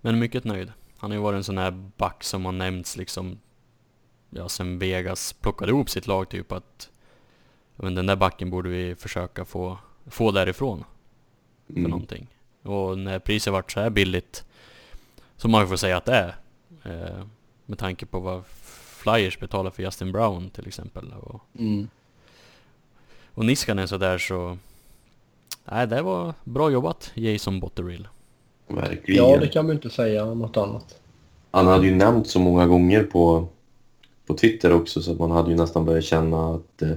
men 0.00 0.18
mycket 0.18 0.44
nöjd. 0.44 0.72
Han 0.98 1.10
har 1.10 1.16
ju 1.16 1.22
varit 1.22 1.36
en 1.36 1.44
sån 1.44 1.58
här 1.58 1.70
back 1.96 2.24
som 2.24 2.44
har 2.44 2.52
nämnts 2.52 2.96
liksom 2.96 3.38
ja, 4.30 4.48
sen 4.48 4.78
Vegas 4.78 5.32
plockade 5.32 5.70
ihop 5.72 5.90
sitt 5.90 6.06
lag 6.06 6.28
typ 6.28 6.52
att 6.52 6.90
men 7.76 7.94
den 7.94 8.06
där 8.06 8.16
backen 8.16 8.50
borde 8.50 8.68
vi 8.68 8.94
försöka 8.94 9.44
få, 9.44 9.78
få 10.06 10.30
därifrån 10.30 10.84
för 11.66 11.72
Mm. 11.74 11.90
någonting. 11.90 12.26
Och 12.62 12.98
när 12.98 13.18
priset 13.18 13.52
vart 13.52 13.72
så 13.72 13.80
här 13.80 13.90
billigt, 13.90 14.44
som 15.36 15.50
man 15.50 15.68
får 15.68 15.76
säga 15.76 15.96
att 15.96 16.04
det 16.04 16.14
är, 16.14 16.36
eh, 16.84 17.26
med 17.66 17.78
tanke 17.78 18.06
på 18.06 18.20
vad 18.20 18.46
Flyers 19.02 19.38
betalar 19.38 19.70
för 19.70 19.82
Justin 19.82 20.12
Brown 20.12 20.50
till 20.50 20.66
exempel. 20.66 21.12
Och, 21.12 21.40
Mm. 21.58 21.88
Och 23.38 23.44
Niskanen 23.44 23.88
så 23.88 23.96
där 23.96 24.18
så... 24.18 24.58
Nej, 25.64 25.86
det 25.86 26.02
var 26.02 26.34
bra 26.44 26.70
jobbat 26.70 27.10
Jason 27.14 27.60
Botterill. 27.60 28.08
Verkligen. 28.66 29.24
Ja, 29.24 29.36
det 29.36 29.48
kan 29.48 29.66
man 29.66 29.74
inte 29.74 29.90
säga 29.90 30.24
något 30.24 30.56
annat. 30.56 31.00
Han 31.50 31.66
hade 31.66 31.86
ju 31.86 31.94
nämnt 31.94 32.28
så 32.28 32.38
många 32.38 32.66
gånger 32.66 33.02
på, 33.02 33.48
på 34.26 34.34
Twitter 34.34 34.72
också 34.72 35.02
så 35.02 35.12
att 35.12 35.18
man 35.18 35.30
hade 35.30 35.50
ju 35.50 35.56
nästan 35.56 35.84
börjat 35.84 36.04
känna 36.04 36.54
att 36.54 36.82
eh, 36.82 36.96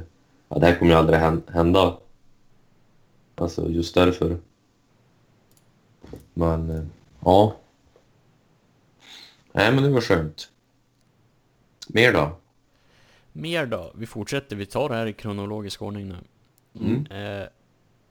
ja, 0.49 0.59
det 0.59 0.65
här 0.65 0.79
kommer 0.79 0.91
ju 0.91 0.97
aldrig 0.97 1.19
hän- 1.19 1.43
hända. 1.47 1.97
Alltså 3.35 3.69
just 3.69 3.95
därför. 3.95 4.37
Men 6.33 6.69
eh, 6.69 6.83
ja. 7.19 7.55
Nej 9.51 9.71
men 9.73 9.83
det 9.83 9.89
var 9.89 10.01
skönt. 10.01 10.49
Mer 11.87 12.13
då? 12.13 12.31
Mer 13.31 13.65
då? 13.65 13.91
Vi 13.95 14.05
fortsätter, 14.05 14.55
vi 14.55 14.65
tar 14.65 14.89
det 14.89 14.95
här 14.95 15.05
i 15.05 15.13
kronologisk 15.13 15.81
ordning 15.81 16.07
nu. 16.09 16.15
Mm. 16.79 17.05
Eh, 17.05 17.47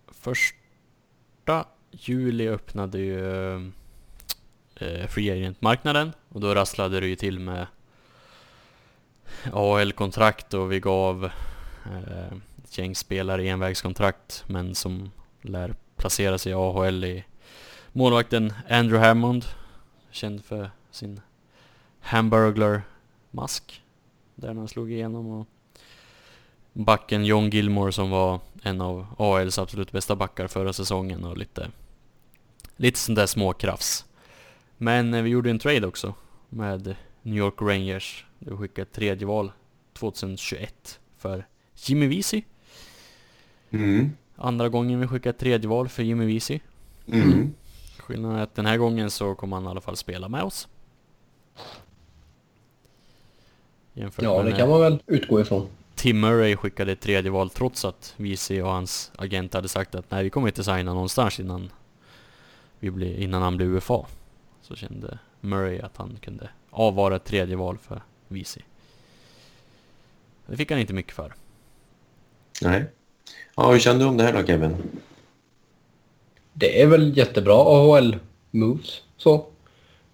första 0.08 1.66
juli 1.90 2.48
öppnade 2.48 2.98
ju 2.98 3.54
eh, 4.74 5.06
Free 5.08 5.30
Agent-marknaden 5.30 6.12
och 6.28 6.40
då 6.40 6.54
rasslade 6.54 7.00
det 7.00 7.06
ju 7.06 7.16
till 7.16 7.38
med 7.38 7.66
AHL-kontrakt 9.52 10.54
och 10.54 10.72
vi 10.72 10.80
gav 10.80 11.24
eh, 11.84 12.32
ett 12.64 12.78
gäng 12.78 12.94
spelare 12.94 13.48
envägskontrakt 13.48 14.44
men 14.46 14.74
som 14.74 15.10
lär 15.40 15.74
placera 15.96 16.38
sig 16.38 16.52
i 16.52 16.54
AHL 16.54 17.04
i 17.04 17.24
målvakten 17.92 18.52
Andrew 18.68 19.08
Hammond, 19.08 19.44
känd 20.10 20.44
för 20.44 20.70
sin 20.90 21.20
Hamburglar-mask 22.00 23.82
där 24.34 24.54
han 24.54 24.68
slog 24.68 24.92
igenom 24.92 25.26
och 25.26 25.48
backen 26.84 27.24
John 27.24 27.50
Gilmore 27.50 27.92
som 27.92 28.10
var 28.10 28.40
en 28.62 28.80
av 28.80 29.06
AHLs 29.18 29.58
absolut 29.58 29.92
bästa 29.92 30.16
backar 30.16 30.46
förra 30.46 30.72
säsongen 30.72 31.24
och 31.24 31.36
lite 31.36 31.70
lite 32.76 32.98
sånt 32.98 33.16
där 33.16 33.26
småkrafs. 33.26 34.04
Men 34.76 35.14
eh, 35.14 35.22
vi 35.22 35.30
gjorde 35.30 35.50
en 35.50 35.58
trade 35.58 35.86
också 35.86 36.14
med 36.48 36.96
New 37.22 37.36
York 37.36 37.54
Rangers. 37.58 38.24
Vi 38.38 38.56
skickade 38.56 38.82
ett 38.82 38.92
tredje 38.92 39.26
val 39.26 39.52
2021 39.92 41.00
för 41.18 41.46
Jimmy 41.74 42.16
Vesey. 42.16 42.42
Mm. 43.70 44.10
Andra 44.36 44.68
gången 44.68 45.00
vi 45.00 45.06
skickade 45.06 45.30
ett 45.30 45.38
tredje 45.38 45.68
val 45.68 45.88
för 45.88 46.02
Jimmy 46.02 46.34
Vesey. 46.34 46.60
Mm. 47.06 47.54
Skillnaden 47.98 48.38
är 48.38 48.42
att 48.42 48.54
den 48.54 48.66
här 48.66 48.76
gången 48.76 49.10
så 49.10 49.34
kommer 49.34 49.56
han 49.56 49.64
i 49.64 49.68
alla 49.68 49.80
fall 49.80 49.96
spela 49.96 50.28
med 50.28 50.42
oss. 50.42 50.68
Jämfört 53.92 54.24
Ja, 54.24 54.42
med 54.42 54.52
det 54.52 54.58
kan 54.58 54.68
man 54.68 54.80
väl 54.80 55.02
utgå 55.06 55.40
ifrån. 55.40 55.68
Tim 56.00 56.20
Murray 56.20 56.56
skickade 56.56 56.92
ett 56.92 57.00
tredje 57.00 57.30
val 57.30 57.50
trots 57.50 57.84
att 57.84 58.14
VC 58.16 58.50
och 58.50 58.70
hans 58.70 59.12
agent 59.16 59.54
hade 59.54 59.68
sagt 59.68 59.94
att 59.94 60.10
nej 60.10 60.24
vi 60.24 60.30
kommer 60.30 60.48
inte 60.48 60.64
signa 60.64 60.94
någonstans 60.94 61.40
innan, 61.40 61.70
vi 62.78 62.90
blir, 62.90 63.20
innan 63.20 63.42
han 63.42 63.56
blir 63.56 63.66
UFA. 63.66 64.06
Så 64.62 64.76
kände 64.76 65.18
Murray 65.40 65.80
att 65.80 65.96
han 65.96 66.18
kunde 66.20 66.48
avvara 66.70 67.16
ett 67.16 67.24
tredje 67.24 67.56
val 67.56 67.78
för 67.78 68.02
VC. 68.28 68.58
Det 70.46 70.56
fick 70.56 70.70
han 70.70 70.80
inte 70.80 70.92
mycket 70.92 71.12
för. 71.12 71.34
Nej. 72.62 72.84
Ja, 73.56 73.72
hur 73.72 73.78
kände 73.78 74.04
du 74.04 74.08
om 74.08 74.16
det 74.16 74.24
här 74.24 74.32
då 74.32 74.46
Kevin? 74.46 74.76
Det 76.52 76.82
är 76.82 76.86
väl 76.86 77.16
jättebra 77.16 77.54
AHL-moves. 77.54 79.00
Så. 79.16 79.46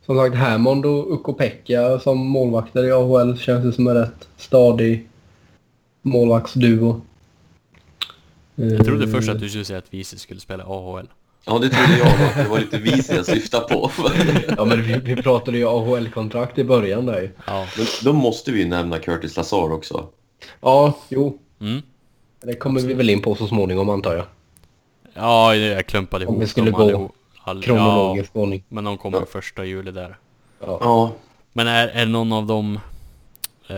Som 0.06 0.16
sagt, 0.16 0.36
Hammond 0.36 0.86
och 0.86 1.12
Ukko-Pekka 1.12 1.98
som 1.98 2.18
målvakter 2.18 2.84
i 2.84 2.92
AHL 2.92 3.38
känns 3.38 3.64
det 3.64 3.72
som 3.72 3.86
en 3.86 3.94
rätt 3.94 4.28
stadig 4.36 5.08
målvaktsduo. 6.06 7.00
Jag 8.54 8.84
trodde 8.86 9.04
Eh, 9.04 9.10
först 9.10 9.28
att 9.28 9.40
du 9.40 9.48
skulle 9.48 9.64
säga 9.64 9.78
att 9.78 9.94
VC 9.94 10.18
skulle 10.18 10.40
spela 10.40 10.64
AHL. 10.64 11.06
Ja, 11.44 11.58
det 11.58 11.68
trodde 11.68 11.98
jag 11.98 12.06
då. 12.36 12.42
Det 12.42 12.48
var 12.48 12.58
lite 12.58 12.78
vis 12.78 13.10
jag 13.10 13.26
syftade 13.26 13.66
på. 13.74 13.90
Ja, 14.56 14.64
men 14.64 14.82
vi, 14.82 14.98
vi 14.98 15.22
pratade 15.22 15.58
ju 15.58 15.68
AHL-kontrakt 15.68 16.58
i 16.58 16.64
början 16.64 17.06
där 17.06 17.20
ju. 17.20 17.30
Ja. 17.46 17.66
Men 17.76 17.86
då 18.04 18.12
måste 18.12 18.52
vi 18.52 18.58
ju 18.62 18.68
nämna 18.68 18.98
Curtis 18.98 19.36
Lazar 19.36 19.72
också. 19.72 20.08
Ja, 20.60 20.98
jo. 21.08 21.38
Mm. 21.60 21.82
Det 22.42 22.54
kommer 22.54 22.80
vi 22.80 22.94
väl 22.94 23.10
in 23.10 23.22
på 23.22 23.34
så 23.34 23.46
småningom 23.46 23.88
antar 23.88 24.14
jag. 24.14 24.24
Ja, 25.14 25.54
jag 25.56 25.86
klumpade 25.86 26.26
Om 26.26 26.32
ihop 26.32 26.42
vi 26.42 26.46
skulle 26.46 26.70
gå. 26.70 27.12
All, 27.42 27.56
ja, 27.56 27.62
Kronologisk 27.62 28.36
ordning. 28.36 28.62
men 28.68 28.84
de 28.84 28.98
kommer 28.98 29.18
Ja. 29.18 29.26
första 29.30 29.64
juli 29.64 29.90
där. 29.90 30.18
Ja. 30.60 30.78
Ja. 30.80 31.12
Men 31.52 31.66
är, 31.66 31.88
är 31.88 32.06
någon 32.06 32.32
av 32.32 32.46
dem... 32.46 32.80
Eh, 33.68 33.76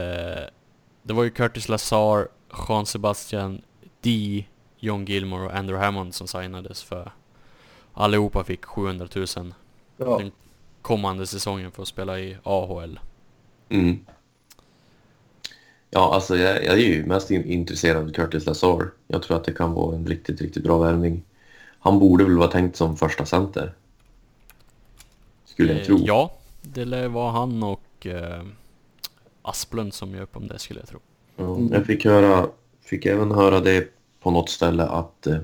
det 1.08 1.14
var 1.14 1.24
ju 1.24 1.30
Curtis 1.30 1.68
Lazar, 1.68 2.28
Jean 2.68 2.86
Sebastian, 2.86 3.62
D, 4.00 4.44
John 4.78 5.04
Gilmore 5.04 5.46
och 5.46 5.54
Andrew 5.54 5.86
Hammond 5.86 6.14
som 6.14 6.28
signades 6.28 6.82
för... 6.82 7.12
Allihopa 7.92 8.44
fick 8.44 8.64
700 8.64 9.08
000 9.14 9.54
Ja. 9.96 10.18
den 10.18 10.32
kommande 10.82 11.26
säsongen 11.26 11.72
för 11.72 11.82
att 11.82 11.88
spela 11.88 12.18
i 12.18 12.36
AHL. 12.42 13.00
Mm. 13.68 13.98
Ja, 15.90 16.14
alltså 16.14 16.36
jag, 16.36 16.64
jag 16.64 16.74
är 16.74 16.78
ju 16.78 17.06
mest 17.06 17.30
in, 17.30 17.44
intresserad 17.44 18.02
av 18.02 18.12
Curtis 18.12 18.46
Lazar. 18.46 18.90
Jag 19.06 19.22
tror 19.22 19.36
att 19.36 19.44
det 19.44 19.52
kan 19.52 19.72
vara 19.72 19.96
en 19.96 20.06
riktigt, 20.06 20.40
riktigt 20.40 20.62
bra 20.62 20.78
värvning. 20.78 21.22
Han 21.78 21.98
borde 21.98 22.24
väl 22.24 22.38
vara 22.38 22.50
tänkt 22.50 22.76
som 22.76 22.96
första 22.96 23.26
center. 23.26 23.74
Skulle 25.44 25.72
jag 25.72 25.80
Eh, 25.80 25.86
tro. 25.86 25.98
Ja, 26.00 26.32
det 26.62 26.84
lär 26.84 27.08
vara 27.08 27.32
han 27.32 27.62
och 27.62 28.06
eh, 28.06 28.42
Asplund 29.48 29.94
som 29.94 30.14
gör 30.14 30.22
upp 30.22 30.36
om 30.36 30.48
det 30.48 30.58
skulle 30.58 30.80
jag 30.80 30.88
tro. 30.88 30.98
Ja, 31.36 31.58
jag 31.70 31.86
fick, 31.86 32.04
höra, 32.04 32.48
fick 32.84 33.06
även 33.06 33.30
höra 33.30 33.60
det 33.60 33.88
på 34.20 34.30
något 34.30 34.50
ställe 34.50 34.84
att 34.84 35.26
eh, 35.26 35.38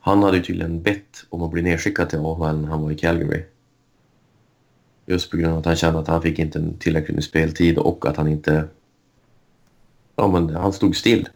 han 0.00 0.22
hade 0.22 0.40
tydligen 0.40 0.82
bett 0.82 1.24
om 1.28 1.42
att 1.42 1.50
bli 1.50 1.62
nedskickad 1.62 2.10
till 2.10 2.18
AHL 2.18 2.56
när 2.56 2.68
han 2.68 2.82
var 2.82 2.90
i 2.90 2.96
Calgary. 2.96 3.44
Just 5.06 5.30
på 5.30 5.36
grund 5.36 5.52
av 5.52 5.58
att 5.58 5.66
han 5.66 5.76
kände 5.76 6.00
att 6.00 6.08
han 6.08 6.22
fick 6.22 6.38
inte 6.38 6.72
tillräckligt 6.78 7.14
med 7.14 7.24
speltid 7.24 7.78
och 7.78 8.06
att 8.06 8.16
han 8.16 8.28
inte... 8.28 8.68
Ja, 10.16 10.28
men 10.28 10.56
han 10.56 10.72
stod 10.72 10.96
still. 10.96 11.28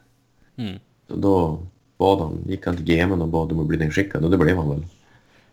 Mm. 0.57 0.79
Så 1.09 1.17
då 1.17 1.59
bad 1.99 2.19
han, 2.19 2.45
gick 2.47 2.67
han 2.67 2.77
till 2.77 2.85
GM 2.85 3.13
och 3.13 3.29
bad 3.29 3.53
om 3.53 3.61
att 3.61 3.67
bli 3.67 3.79
nedskickad 3.79 4.25
och 4.25 4.31
det 4.31 4.39
blev 4.39 4.57
han 4.57 4.71
väl. 4.71 4.87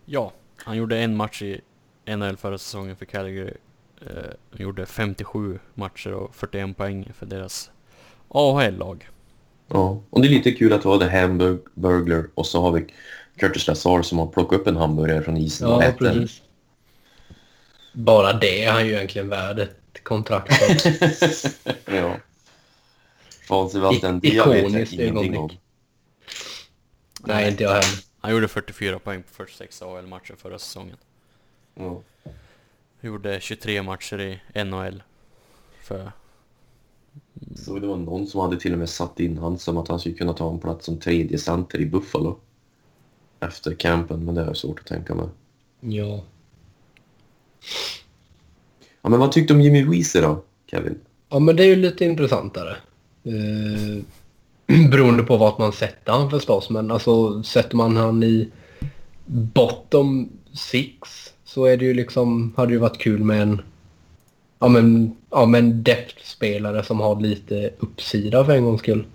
Ja, 0.05 0.31
han 0.55 0.77
gjorde 0.77 0.99
en 0.99 1.15
match 1.15 1.41
i 1.41 1.61
NHL 2.05 2.37
förra 2.37 2.57
säsongen 2.57 2.95
för 2.95 3.05
Calgary. 3.05 3.53
Eh, 4.07 4.59
gjorde 4.59 4.85
57 4.85 5.59
matcher 5.73 6.13
och 6.13 6.35
41 6.35 6.77
poäng 6.77 7.11
för 7.17 7.25
deras 7.25 7.71
AHL-lag. 8.27 9.09
Ja, 9.67 10.01
och 10.09 10.21
det 10.21 10.27
är 10.27 10.29
lite 10.29 10.51
kul 10.51 10.73
att 10.73 10.85
vi 10.85 10.89
har 10.89 10.99
The 10.99 11.09
Hamburglar 11.19 12.29
och 12.35 12.47
så 12.47 12.61
har 12.61 12.71
vi 12.71 12.93
Curtis 13.37 13.67
Lazar 13.67 14.01
som 14.01 14.19
har 14.19 14.27
plockat 14.27 14.59
upp 14.59 14.67
en 14.67 14.77
hamburgare 14.77 15.21
från 15.21 15.37
isen 15.37 15.67
och 15.67 15.83
Ja, 15.83 15.87
ätit 15.87 15.99
den. 15.99 16.27
Bara 17.93 18.33
det 18.33 18.63
är 18.63 18.71
han 18.71 18.87
ju 18.87 18.93
egentligen 18.93 19.29
värd 19.29 19.59
ett 19.59 20.03
kontrakt 20.03 20.51
ja. 21.85 22.17
Fan 23.47 23.69
Sebastian, 23.69 24.19
jag 24.23 24.47
vet 24.47 24.93
jag 24.93 25.07
ingenting 25.07 25.37
om. 25.37 25.49
Nej, 27.19 27.51
inte 27.51 27.63
jag 27.63 27.69
heller. 27.69 27.99
Han 28.19 28.31
gjorde 28.31 28.47
44 28.47 28.99
poäng 28.99 29.23
på 29.23 29.33
46 29.33 29.81
AHL-matcher 29.81 30.35
förra 30.37 30.59
säsongen. 30.59 30.97
Ja. 31.75 32.01
Gjorde 33.03 33.39
23 33.39 33.83
matcher 33.83 34.19
i 34.19 34.63
NHL. 34.63 35.03
För... 35.81 36.11
Så 37.55 37.79
det 37.79 37.87
var 37.87 37.97
någon 37.97 38.27
som 38.27 38.41
hade 38.41 38.59
till 38.59 38.73
och 38.73 38.79
med 38.79 38.89
satt 38.89 39.19
in 39.19 39.37
han 39.37 39.57
som 39.57 39.77
att 39.77 39.87
han 39.87 39.99
skulle 39.99 40.15
kunna 40.15 40.33
ta 40.33 40.51
en 40.51 40.59
plats 40.59 40.85
som 40.85 40.97
tredje 40.97 41.37
center 41.37 41.81
i 41.81 41.85
Buffalo. 41.85 42.39
Efter 43.39 43.75
campen, 43.75 44.25
men 44.25 44.35
det 44.35 44.41
är 44.41 44.53
svårt 44.53 44.79
att 44.79 44.85
tänka 44.85 45.15
mig. 45.15 45.27
Ja. 45.79 46.23
Ja, 49.01 49.09
men 49.09 49.19
vad 49.19 49.31
tyckte 49.31 49.53
du 49.53 49.57
om 49.57 49.63
Jimmy 49.63 49.83
Weezer 49.83 50.21
då, 50.21 50.43
Kevin? 50.71 50.99
Ja, 51.29 51.39
men 51.39 51.55
det 51.55 51.63
är 51.63 51.67
ju 51.67 51.75
lite 51.75 52.05
intressantare. 52.05 52.77
Eh, 53.23 54.03
beroende 54.89 55.23
på 55.23 55.37
vart 55.37 55.57
man 55.57 55.73
sätter 55.73 56.11
han 56.11 56.29
förstås. 56.29 56.69
Men 56.69 56.91
alltså 56.91 57.43
sätter 57.43 57.75
man 57.75 57.97
han 57.97 58.23
i 58.23 58.49
bottom 59.25 60.29
six 60.53 61.32
så 61.53 61.65
är 61.65 61.77
det 61.77 61.85
ju 61.85 61.93
liksom, 61.93 62.53
hade 62.57 62.67
det 62.67 62.73
ju 62.73 62.79
varit 62.79 62.97
kul 62.97 63.23
med 63.23 63.41
en 63.41 63.61
ja, 64.59 64.67
men, 64.67 65.15
ja, 65.29 65.45
men 65.45 65.83
depth-spelare 65.83 66.83
som 66.83 66.99
har 66.99 67.21
lite 67.21 67.69
uppsida 67.79 68.45
för 68.45 68.53
en 68.53 68.65
gångs 68.65 68.81
skull. 68.81 69.05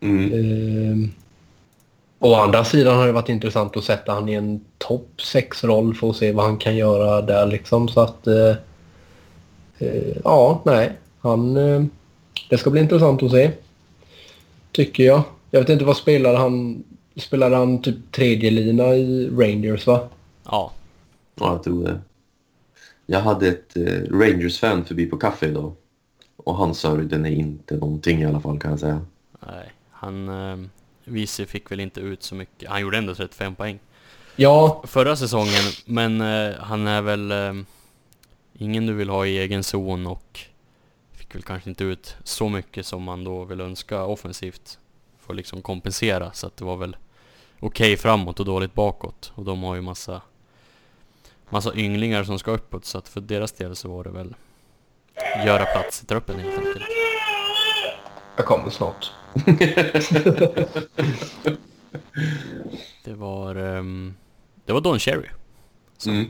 Mm. 0.00 0.32
Ehm, 0.32 1.10
å 2.18 2.34
andra 2.34 2.64
sidan 2.64 2.96
har 2.96 3.06
det 3.06 3.12
varit 3.12 3.28
intressant 3.28 3.76
att 3.76 3.84
sätta 3.84 4.12
han 4.12 4.28
i 4.28 4.34
en 4.34 4.60
topp 4.78 5.08
6-roll 5.16 5.94
för 5.94 6.10
att 6.10 6.16
se 6.16 6.32
vad 6.32 6.44
han 6.44 6.56
kan 6.56 6.76
göra 6.76 7.22
där 7.22 7.46
liksom. 7.46 7.88
Så 7.88 8.00
att... 8.00 8.26
Eh, 8.26 8.54
eh, 9.78 10.16
ja, 10.24 10.62
nej. 10.64 10.92
Han... 11.20 11.56
Eh, 11.56 11.84
det 12.50 12.58
ska 12.58 12.70
bli 12.70 12.80
intressant 12.80 13.22
att 13.22 13.30
se. 13.30 13.50
Tycker 14.72 15.04
jag. 15.04 15.22
Jag 15.50 15.60
vet 15.60 15.68
inte 15.68 15.84
vad 15.84 15.96
spelade 15.96 16.38
han... 16.38 16.84
Spelade 17.16 17.56
han 17.56 17.82
typ 17.82 18.12
tredje 18.12 18.50
lina 18.50 18.94
i 18.94 19.28
Rangers 19.28 19.86
va? 19.86 20.00
Ja, 20.44 20.72
Ja, 21.40 21.52
jag 21.52 21.62
tror 21.62 21.84
det. 21.84 22.00
Jag 23.06 23.20
hade 23.20 23.48
ett 23.48 23.76
eh, 23.76 24.02
Rangers-fan 24.10 24.84
förbi 24.84 25.06
på 25.06 25.16
kaffe 25.16 25.46
idag. 25.46 25.72
Och 26.36 26.56
han 26.56 26.74
sa 26.74 26.92
att 26.92 27.10
den 27.10 27.26
är 27.26 27.30
inte 27.30 27.76
någonting 27.76 28.22
i 28.22 28.26
alla 28.26 28.40
fall 28.40 28.58
kan 28.58 28.70
jag 28.70 28.80
säga. 28.80 29.06
nej. 29.46 29.72
Han... 29.90 30.28
Eh, 30.28 30.68
Visi 31.08 31.46
fick 31.46 31.70
väl 31.70 31.80
inte 31.80 32.00
ut 32.00 32.22
så 32.22 32.34
mycket. 32.34 32.68
Han 32.68 32.80
gjorde 32.80 32.98
ändå 32.98 33.14
35 33.14 33.54
poäng. 33.54 33.78
Ja, 34.36 34.82
Förra 34.86 35.16
säsongen, 35.16 35.72
men 35.84 36.20
eh, 36.20 36.54
han 36.58 36.86
är 36.86 37.02
väl... 37.02 37.30
Eh, 37.30 37.54
ingen 38.58 38.86
du 38.86 38.92
vill 38.92 39.08
ha 39.08 39.26
i 39.26 39.38
egen 39.38 39.64
zon 39.64 40.06
och... 40.06 40.40
Fick 41.12 41.34
väl 41.34 41.42
kanske 41.42 41.70
inte 41.70 41.84
ut 41.84 42.16
så 42.24 42.48
mycket 42.48 42.86
som 42.86 43.02
man 43.02 43.24
då 43.24 43.44
vill 43.44 43.60
önska 43.60 44.04
offensivt. 44.04 44.78
För 45.18 45.32
att 45.32 45.36
liksom 45.36 45.62
kompensera, 45.62 46.32
så 46.32 46.46
att 46.46 46.56
det 46.56 46.64
var 46.64 46.76
väl... 46.76 46.96
Okej 47.60 47.96
framåt 47.96 48.40
och 48.40 48.46
dåligt 48.46 48.74
bakåt. 48.74 49.32
Och 49.34 49.44
de 49.44 49.62
har 49.62 49.74
ju 49.74 49.80
massa... 49.80 50.22
Massa 51.50 51.74
ynglingar 51.74 52.24
som 52.24 52.38
ska 52.38 52.50
uppåt, 52.50 52.84
så 52.84 52.98
att 52.98 53.08
för 53.08 53.20
deras 53.20 53.52
del 53.52 53.76
så 53.76 53.88
var 53.88 54.04
det 54.04 54.10
väl... 54.10 54.34
Göra 55.46 55.64
plats 55.64 56.02
i 56.02 56.06
truppen 56.06 56.38
helt 56.38 56.58
enkelt. 56.58 56.84
jag 58.36 58.46
kommer 58.46 58.70
snart. 58.70 59.10
Det 63.04 63.14
var... 63.14 63.54
ehm, 63.54 64.14
det 64.64 64.72
var 64.72 64.80
Don 64.80 64.98
Cherry 64.98 65.28
Mm. 66.06 66.24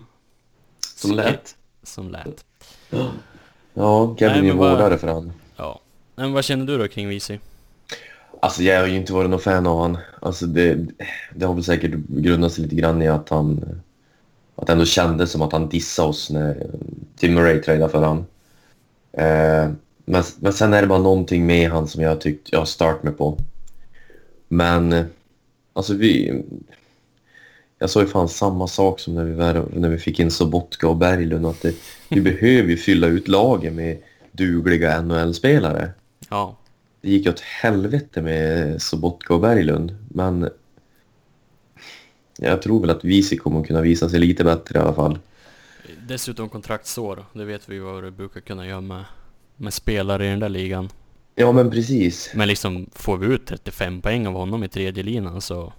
Som 0.97 1.11
lät. 1.11 1.57
som 1.83 2.09
lät. 2.11 2.45
Ja, 3.75 4.17
Kevin 4.19 4.51
är 4.51 4.53
vårdare 4.53 4.99
för 4.99 5.09
han. 5.09 5.33
Ja. 5.57 5.81
Men 6.15 6.33
vad 6.33 6.45
känner 6.45 6.67
du 6.67 6.79
då 6.79 6.89
kring 6.89 7.09
Visi? 7.09 7.41
Alltså 8.41 8.63
jag 8.63 8.81
har 8.81 8.87
ju 8.87 8.97
inte 8.97 9.13
varit 9.13 9.31
någon 9.31 9.41
fan 9.41 9.67
av 9.67 9.81
han. 9.83 9.99
Alltså 10.21 10.47
det, 10.47 10.87
det 11.35 11.47
har 11.47 11.55
väl 11.55 11.65
säkert 11.65 11.95
grundat 12.09 12.53
sig 12.53 12.65
lite 12.65 12.77
grann 12.77 13.03
i 13.03 13.09
att 13.09 13.29
han... 13.29 13.81
Att 14.57 14.67
det 14.67 14.73
ändå 14.73 14.85
kändes 14.85 15.31
som 15.31 15.43
att 15.43 15.53
han 15.53 15.69
dissade 15.69 16.09
oss 16.09 16.31
när 16.31 16.67
Tim 17.17 17.35
Murray 17.35 17.63
tradade 17.63 17.93
för 17.93 18.03
han. 18.03 18.19
Eh, 19.13 19.71
men, 20.05 20.23
men 20.41 20.53
sen 20.53 20.73
är 20.73 20.81
det 20.81 20.89
bara 20.89 20.99
någonting 20.99 21.47
med 21.47 21.71
han 21.71 21.89
som 21.89 22.03
jag 22.03 22.21
tyckt 22.21 22.49
jag 22.53 22.59
har 22.59 22.67
start 22.67 23.03
med 23.03 23.19
på. 23.19 23.39
Men 24.49 24.93
eh, 24.93 25.05
alltså 25.73 25.95
vi... 25.95 26.43
Jag 27.79 27.91
sa 27.91 28.01
ju 28.01 28.07
fan 28.07 28.29
samma 28.29 28.67
sak 28.69 29.01
som 29.01 29.15
när 29.15 29.25
vi, 29.25 29.33
var, 29.33 29.65
när 29.75 29.89
vi 29.89 29.99
fick 29.99 30.21
in 30.21 30.31
Sobotka 30.31 30.89
och 30.89 30.97
Berglund. 30.97 31.47
Att 31.47 31.63
det, 31.63 31.75
vi 32.09 32.21
behöver 32.31 32.69
ju 32.69 32.77
fylla 32.77 33.07
ut 33.07 33.29
lagen 33.29 33.75
med 33.75 33.99
dugliga 34.33 35.01
NHL-spelare. 35.03 35.91
Ja. 36.29 36.57
Det 37.01 37.11
gick 37.11 37.29
åt 37.29 37.41
helvete 37.41 38.23
med 38.23 38.83
Sobotka 38.83 39.35
och 39.35 39.41
Berglund, 39.41 39.97
men 40.09 40.51
jag 42.39 42.63
tror 42.63 42.81
väl 42.81 42.91
att 42.91 43.05
Visi 43.05 43.37
kommer 43.37 43.65
kunna 43.65 43.81
visa 43.81 44.09
sig 44.09 44.21
lite 44.21 44.45
bättre 44.45 44.79
i 44.79 44.83
alla 44.83 44.93
fall. 44.95 45.19
Dessutom 46.09 46.49
kontraktsår. 46.49 47.25
Det 47.33 47.45
vet 47.45 47.69
vi 47.69 47.79
vad 47.79 48.05
det 48.05 48.11
brukar 48.11 48.41
kunna 48.41 48.67
göra 48.67 48.81
med, 48.81 49.05
med 49.57 49.75
spelare 49.75 50.27
i 50.27 50.31
den 50.31 50.41
där 50.41 50.49
ligan. 50.49 50.89
Ja, 51.35 51.53
men 51.53 51.71
precis. 51.71 52.31
Men 52.35 52.49
liksom, 52.49 52.87
får 52.93 53.17
vi 53.17 53.27
ut 53.27 53.47
35 53.47 54.01
poäng 54.03 54.27
av 54.27 54.33
honom 54.33 54.65
i 54.65 54.69
tredje 54.69 55.03
linan 55.03 55.41
så 55.41 55.73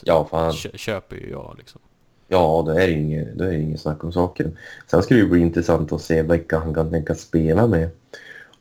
Ja, 0.00 0.26
fan. 0.30 0.52
kö 0.52 0.68
köper 0.74 1.16
ju 1.16 1.30
jag 1.30 1.54
liksom. 1.58 1.80
Ja, 2.28 2.64
det 2.66 2.84
är 2.84 2.88
inget, 2.88 3.38
det 3.38 3.44
är 3.44 3.52
inget 3.52 3.80
snack 3.80 4.04
om 4.04 4.12
saken. 4.12 4.56
Sen 4.86 5.02
ska 5.02 5.14
det 5.14 5.20
ju 5.20 5.28
bli 5.28 5.40
intressant 5.40 5.92
att 5.92 6.02
se 6.02 6.22
vilka 6.22 6.58
han 6.58 6.74
kan 6.74 6.90
tänka 6.90 7.14
spela 7.14 7.66
med. 7.66 7.88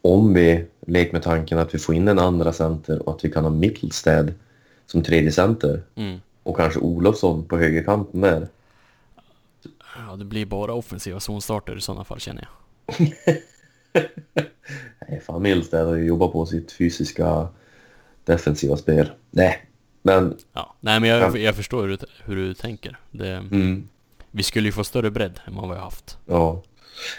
Om 0.02 0.34
vi 0.34 0.66
leker 0.88 1.14
med 1.14 1.24
tanken 1.24 1.58
att 1.60 1.74
vi 1.76 1.80
får 1.80 1.96
in 1.96 2.08
en 2.08 2.20
andra 2.20 2.54
center 2.54 3.10
och 3.10 3.16
att 3.16 3.26
vi 3.26 3.32
kan 3.32 3.44
ha 3.44 3.52
Mittelstäd 3.52 4.34
som 4.86 5.04
tredje 5.04 5.32
center 5.32 5.82
Mm. 5.96 6.20
Och 6.44 6.58
kanske 6.58 6.80
Olofsson 6.80 7.46
på 7.46 7.58
högerkanten 7.58 8.22
där. 8.22 8.48
Ja, 10.10 10.16
det 10.16 10.26
blir 10.26 10.46
bara 10.46 10.74
offensiva 10.74 11.20
zonstarter 11.20 11.78
i 11.78 11.82
sådana 11.82 12.04
fall 12.04 12.20
känner 12.20 12.48
jag. 12.88 13.08
Nej, 15.08 15.22
fan 15.26 15.42
Mittelstäd 15.42 15.88
har 15.88 15.96
ju 15.96 16.06
jobbat 16.06 16.32
på 16.32 16.46
sitt 16.46 16.72
fysiska 16.72 17.48
defensiva 18.26 18.78
spel. 18.78 19.12
Nej, 19.32 19.66
men 20.02 20.38
Ja. 20.54 20.76
Nej 20.80 21.00
men 21.00 21.10
jag, 21.10 21.22
Ja. 21.36 21.38
jag 21.38 21.56
förstår 21.56 21.82
hur 21.82 21.90
du, 21.90 21.98
hur 22.26 22.36
du 22.36 22.54
tänker. 22.54 23.00
Det, 23.12 23.30
mm, 23.36 23.88
vi 24.32 24.44
skulle 24.44 24.68
ju 24.68 24.72
få 24.72 24.84
större 24.84 25.12
bredd 25.12 25.40
än 25.46 25.56
vad 25.56 25.70
vi 25.70 25.76
har 25.76 25.82
haft. 25.84 26.18
ja. 26.26 26.64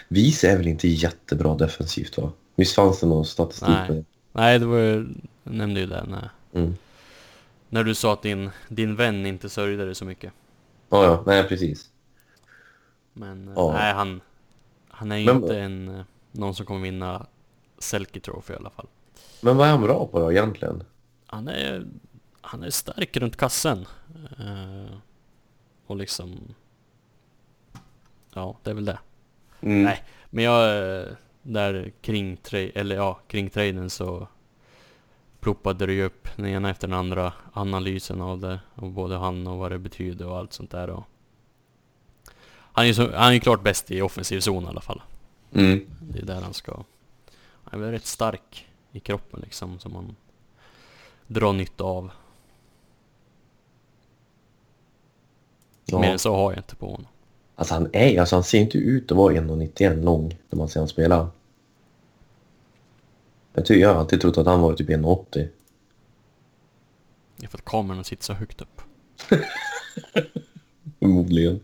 Vis 0.07 0.43
är 0.43 0.57
väl 0.57 0.67
inte 0.67 0.87
jättebra 0.87 1.55
defensivt 1.55 2.17
va? 2.17 2.31
Visst 2.55 2.75
fanns 2.75 2.99
det 2.99 3.07
någon 3.07 3.25
statistik 3.25 3.69
Nej. 3.69 3.87
på 3.87 3.93
det? 3.93 4.03
Nej, 4.31 4.59
det 4.59 4.65
var 4.65 4.77
ju, 4.77 5.07
jag 5.43 5.53
nämnde 5.53 5.79
ju 5.79 5.85
det 5.85 6.03
när, 6.07 6.29
Mm. 6.53 6.75
När 7.69 7.83
du 7.83 7.95
sa 7.95 8.13
att 8.13 8.21
din, 8.21 8.49
din 8.67 8.95
vän 8.95 9.25
inte 9.25 9.49
sörjde 9.49 9.85
dig 9.85 9.95
så 9.95 10.05
mycket. 10.05 10.33
Ja, 10.89 11.03
ja, 11.03 11.23
nej 11.25 11.47
precis. 11.47 11.91
Men 13.13 13.47
eh, 13.47 13.53
Ja. 13.57 13.73
nej, 13.73 13.93
han, 13.93 14.21
han 14.89 15.11
är 15.11 15.17
ju 15.17 15.25
Men- 15.25 15.35
inte 15.35 15.59
en, 15.59 15.89
eh, 15.89 16.03
någon 16.31 16.55
som 16.55 16.65
kommer 16.65 16.81
vinna 16.81 17.25
Selke 17.77 18.19
Trophy 18.19 18.53
i 18.53 18.57
alla 18.57 18.69
fall. 18.69 18.87
Men 19.41 19.57
vad 19.57 19.67
är 19.67 19.71
han 19.71 19.81
bra 19.81 20.07
på 20.07 20.19
då 20.19 20.31
egentligen? 20.31 20.83
Han 21.25 21.47
är, 21.47 21.85
han 22.41 22.63
är 22.63 22.69
stark 22.69 23.17
runt 23.17 23.37
kassen. 23.37 23.85
Eh, 24.39 24.95
och 25.87 25.95
liksom... 25.95 26.55
Ja, 28.33 28.57
det 28.63 28.69
är 28.69 28.73
väl 28.73 28.85
det. 28.85 28.99
Mm. 29.61 29.83
Nej, 29.83 30.03
men 30.29 30.43
jag... 30.43 31.05
Där 31.47 31.91
kring, 32.01 32.37
tra- 32.37 32.71
eller 32.75 32.95
ja, 32.95 33.19
kring 33.27 33.49
traden 33.49 33.89
så 33.89 34.27
ploppade 35.45 35.85
det 35.85 35.93
ju 35.93 36.03
upp 36.03 36.27
den 36.35 36.45
ena 36.45 36.69
efter 36.69 36.87
den 36.87 36.97
andra 36.97 37.33
analysen 37.53 38.21
av 38.21 38.39
det. 38.39 38.59
Och 38.75 38.91
både 38.91 39.17
han 39.17 39.47
och 39.47 39.57
vad 39.57 39.71
det 39.71 39.79
betyder 39.79 40.27
och 40.27 40.37
allt 40.37 40.53
sånt 40.53 40.71
där. 40.71 40.89
Och 40.89 41.03
han 42.51 42.85
är 42.85 42.89
ju 42.89 43.11
han 43.11 43.33
är 43.33 43.39
klart 43.39 43.63
bäst 43.63 43.91
i 43.91 44.01
offensiv 44.01 44.39
zon 44.39 44.63
i 44.63 44.67
alla 44.67 44.81
fall. 44.81 45.01
Mm. 45.53 45.85
Det 45.99 46.19
är 46.19 46.25
där 46.25 46.41
han 46.41 46.53
ska... 46.53 46.83
Han 47.63 47.79
är 47.79 47.83
väl 47.83 47.91
rätt 47.91 48.05
stark 48.05 48.67
i 48.91 48.99
kroppen 48.99 49.39
liksom 49.43 49.79
som 49.79 49.93
man 49.93 50.15
drar 51.27 51.53
nytta 51.53 51.83
av. 51.83 52.11
Ja. 55.85 55.99
Mer 55.99 56.11
än 56.11 56.19
så 56.19 56.35
har 56.35 56.51
jag 56.51 56.59
inte 56.59 56.75
på 56.75 56.85
honom. 56.85 57.07
Alltså 57.55 57.73
han 57.73 57.89
är 57.93 58.19
alltså 58.19 58.35
han 58.35 58.43
ser 58.43 58.59
inte 58.59 58.77
ut 58.77 59.11
att 59.11 59.17
vara 59.17 59.33
1,91 59.33 60.03
lång 60.03 60.37
när 60.49 60.57
man 60.57 60.69
ser 60.69 60.79
han 60.79 60.89
spela. 60.89 61.29
Jag 63.55 63.65
tycker 63.65 63.81
jag 63.81 63.93
har 63.93 63.99
alltid 63.99 64.21
trott 64.21 64.37
att 64.37 64.47
han 64.47 64.61
var 64.61 64.73
typ 64.73 64.89
1,80. 64.89 65.47
Det 67.37 67.45
är 67.45 67.47
för 67.47 67.57
att 67.57 67.65
kameran 67.65 68.03
sitter 68.03 68.23
så 68.23 68.33
högt 68.33 68.61
upp. 68.61 68.81
Förmodligen. 70.99 71.59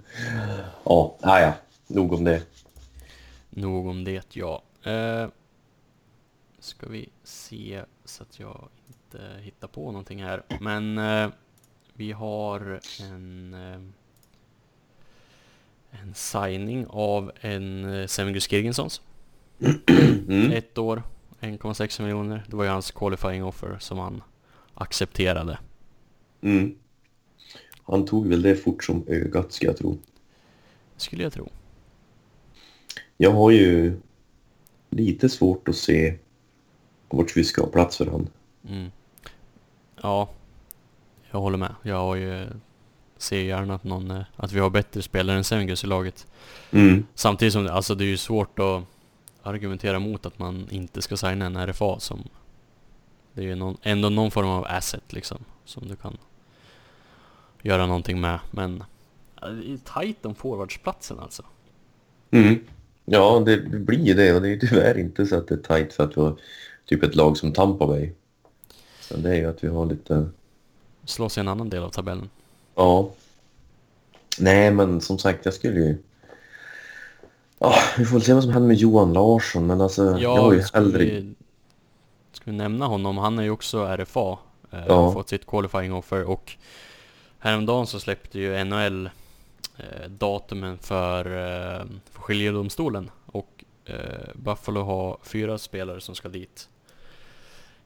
Ja, 0.84 1.18
ah, 1.22 1.39
ja. 1.39 1.54
Nog 1.88 2.14
om 2.14 2.24
det. 2.24 2.44
Nog 3.50 3.88
om 3.88 4.04
det 4.04 4.36
ja. 4.36 4.64
Eh, 4.84 5.28
ska 6.60 6.89
vi 6.89 7.10
se 7.24 7.84
så 8.06 8.24
att 8.24 8.39
jag 8.39 8.68
inte 8.88 9.26
hittar 9.42 9.68
på 9.68 9.86
någonting 9.92 10.24
här. 10.24 10.44
Men 10.60 10.98
eh, 10.98 11.30
vi 11.94 12.12
har 12.12 12.80
en 13.02 13.54
eh, 13.54 13.82
en 15.92 16.14
signing 16.14 16.86
av 16.89 17.32
en 17.42 17.94
eh, 17.94 18.08
Sevengus 18.08 18.48
Girgensons. 18.48 19.02
Mm. 20.28 20.52
Ett 20.52 20.78
år, 20.78 21.04
1,6 21.42 22.02
miljoner. 22.02 22.44
Det 22.48 22.56
var 22.56 22.64
ju 22.64 22.70
hans 22.70 22.92
qualifying 22.92 23.44
offer 23.44 23.78
som 23.80 23.98
han 23.98 24.24
accepterade. 24.74 25.60
Mm. 26.42 26.76
Han 27.84 28.06
tog 28.06 28.28
väl 28.28 28.42
det 28.42 28.56
fort 28.56 28.84
som 28.84 29.04
ögat 29.08 29.52
ska 29.52 29.68
jag 29.68 29.78
tro. 29.78 29.98
Skulle 30.98 31.24
jag 31.24 31.34
tro. 31.34 31.50
Jag 33.18 33.32
har 33.32 33.52
ju 33.52 34.00
lite 34.89 35.30
svårt 35.30 35.68
att 35.68 35.76
se 35.76 36.18
vart 37.10 37.38
vi 37.38 37.44
ska 37.44 37.62
ha 37.62 37.70
plats 37.70 37.98
för 37.98 38.06
han. 38.06 38.30
Mm. 38.70 38.92
Ja, 40.02 40.30
jag 41.32 41.39
håller 41.39 41.58
med. 41.58 41.76
Jag 41.84 41.98
har 41.98 42.16
ju 42.16 42.48
ser 43.18 43.42
gärna 43.42 43.76
att, 43.76 43.84
någon, 43.84 44.12
eh, 44.12 44.24
att 44.36 44.52
vi 44.52 44.60
har 44.60 44.70
bättre 44.70 45.02
spelare 45.02 45.38
än 45.38 45.44
Sevengus 45.44 45.84
i 45.84 45.88
laget. 45.88 46.28
Mm. 46.72 47.06
Samtidigt 47.16 47.54
som 47.54 47.64
det, 47.64 47.74
alltså 47.74 47.96
det 47.96 48.04
är 48.04 48.08
ju 48.08 48.18
svårt 48.18 48.60
att 48.60 48.84
argumentera 49.44 50.00
mot 50.00 50.26
att 50.26 50.39
man 50.39 50.68
inte 50.70 51.02
ska 51.02 51.18
signa 51.18 51.46
en 51.46 51.68
RFA 51.68 52.00
som... 52.00 52.24
Det 53.34 53.42
är 53.42 53.46
ju 53.46 53.56
någon, 53.56 53.78
ändå 53.82 54.10
någon 54.10 54.32
form 54.32 54.48
av 54.48 54.66
asset 54.70 55.14
liksom, 55.14 55.38
som 55.66 55.88
du 55.88 55.96
kan 55.96 56.18
göra 57.62 57.86
någonting 57.86 58.22
med. 58.22 58.39
Men 58.52 58.84
det 59.42 59.74
är 59.74 59.78
tajt 59.78 60.26
om 60.26 60.36
forwardsplatsen 60.36 61.20
alltså. 61.20 61.44
Mm. 62.32 62.60
Ja, 63.06 63.44
det 63.46 63.58
blir 63.80 64.16
det 64.16 64.34
och 64.36 64.42
det 64.42 64.50
är 64.50 64.58
tyvärr 64.58 64.98
inte 64.98 65.26
så 65.26 65.38
att 65.38 65.48
det 65.48 65.56
är 65.56 65.60
tajt 65.60 65.94
för 65.94 66.04
att 66.04 66.18
vi 66.18 66.22
har 66.22 66.36
typ 66.86 67.04
ett 67.04 67.16
lag 67.16 67.38
som 67.38 67.54
Tampa 67.54 67.88
Bay. 67.88 68.12
Så 69.02 69.18
det 69.18 69.30
är 69.30 69.36
ju 69.36 69.46
att 69.46 69.64
vi 69.64 69.68
har 69.68 69.86
lite... 69.86 70.30
Slåss 71.06 71.38
i 71.38 71.39
en 71.39 71.48
annan 71.48 71.70
del 71.70 71.84
av 71.84 71.89
tabellen. 71.89 72.30
Ja. 72.76 73.12
Nej, 74.39 74.72
men 74.72 75.02
som 75.02 75.18
sagt, 75.18 75.46
jag 75.46 75.54
skulle 75.54 75.80
ju... 75.80 75.98
Ja, 77.64 77.76
vi 77.97 78.05
får 78.05 78.16
väl 78.16 78.26
se 78.26 78.34
vad 78.34 78.43
som 78.43 78.51
händer 78.51 78.68
med 78.68 78.78
Johan 78.78 79.14
Larsson, 79.14 79.68
men 79.68 79.82
alltså... 79.82 80.18
jag 80.20 80.36
har 80.36 80.53
ju 80.53 80.64
hellre... 80.74 80.97
vi, 80.97 81.34
ska 82.32 82.51
vi 82.51 82.57
nämna 82.57 82.86
honom? 82.86 83.18
Han 83.18 83.39
är 83.39 83.43
ju 83.43 83.49
också 83.49 83.86
RFA. 83.97 84.38
Eh, 84.72 84.80
Ja. 84.88 85.12
Fått 85.12 85.30
sitt 85.30 85.45
qualifying 85.45 85.93
offer 85.93 86.24
och 86.24 86.55
häromdagen 87.39 87.88
så 87.88 87.99
släppte 87.99 88.39
ju 88.39 88.64
NHL 88.64 89.09
eh, 89.78 90.09
datumen 90.09 90.78
för, 90.78 91.26
eh, 91.26 91.86
för 92.12 92.22
skiljedomstolen 92.22 93.12
och 93.26 93.64
eh, 93.86 93.95
Buffalo 94.36 94.82
har 94.82 95.18
fyra 95.24 95.57
spelare 95.57 96.01
som 96.01 96.16
ska 96.16 96.30
dit. 96.30 96.70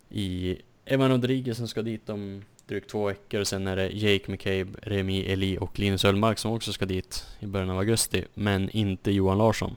I 0.09 0.57
Evan 0.85 1.11
Rodriguez 1.11 1.57
som 1.57 1.67
ska 1.67 1.81
dit 1.81 2.09
om 2.09 2.43
drygt 2.67 2.89
två 2.89 3.05
veckor 3.05 3.41
och 3.41 3.47
sen 3.47 3.67
är 3.67 3.75
det 3.75 3.89
Jake 3.89 4.31
McCabe, 4.31 4.67
Remi 4.81 5.21
Eli 5.25 5.57
och 5.61 5.79
Linus 5.79 6.05
Öllmark 6.05 6.39
som 6.39 6.51
också 6.51 6.73
ska 6.73 6.85
dit 6.85 7.25
i 7.39 7.45
början 7.45 7.69
av 7.69 7.77
augusti, 7.77 8.25
men 8.33 8.69
inte 8.69 9.11
Johan 9.11 9.37
Larsson. 9.37 9.75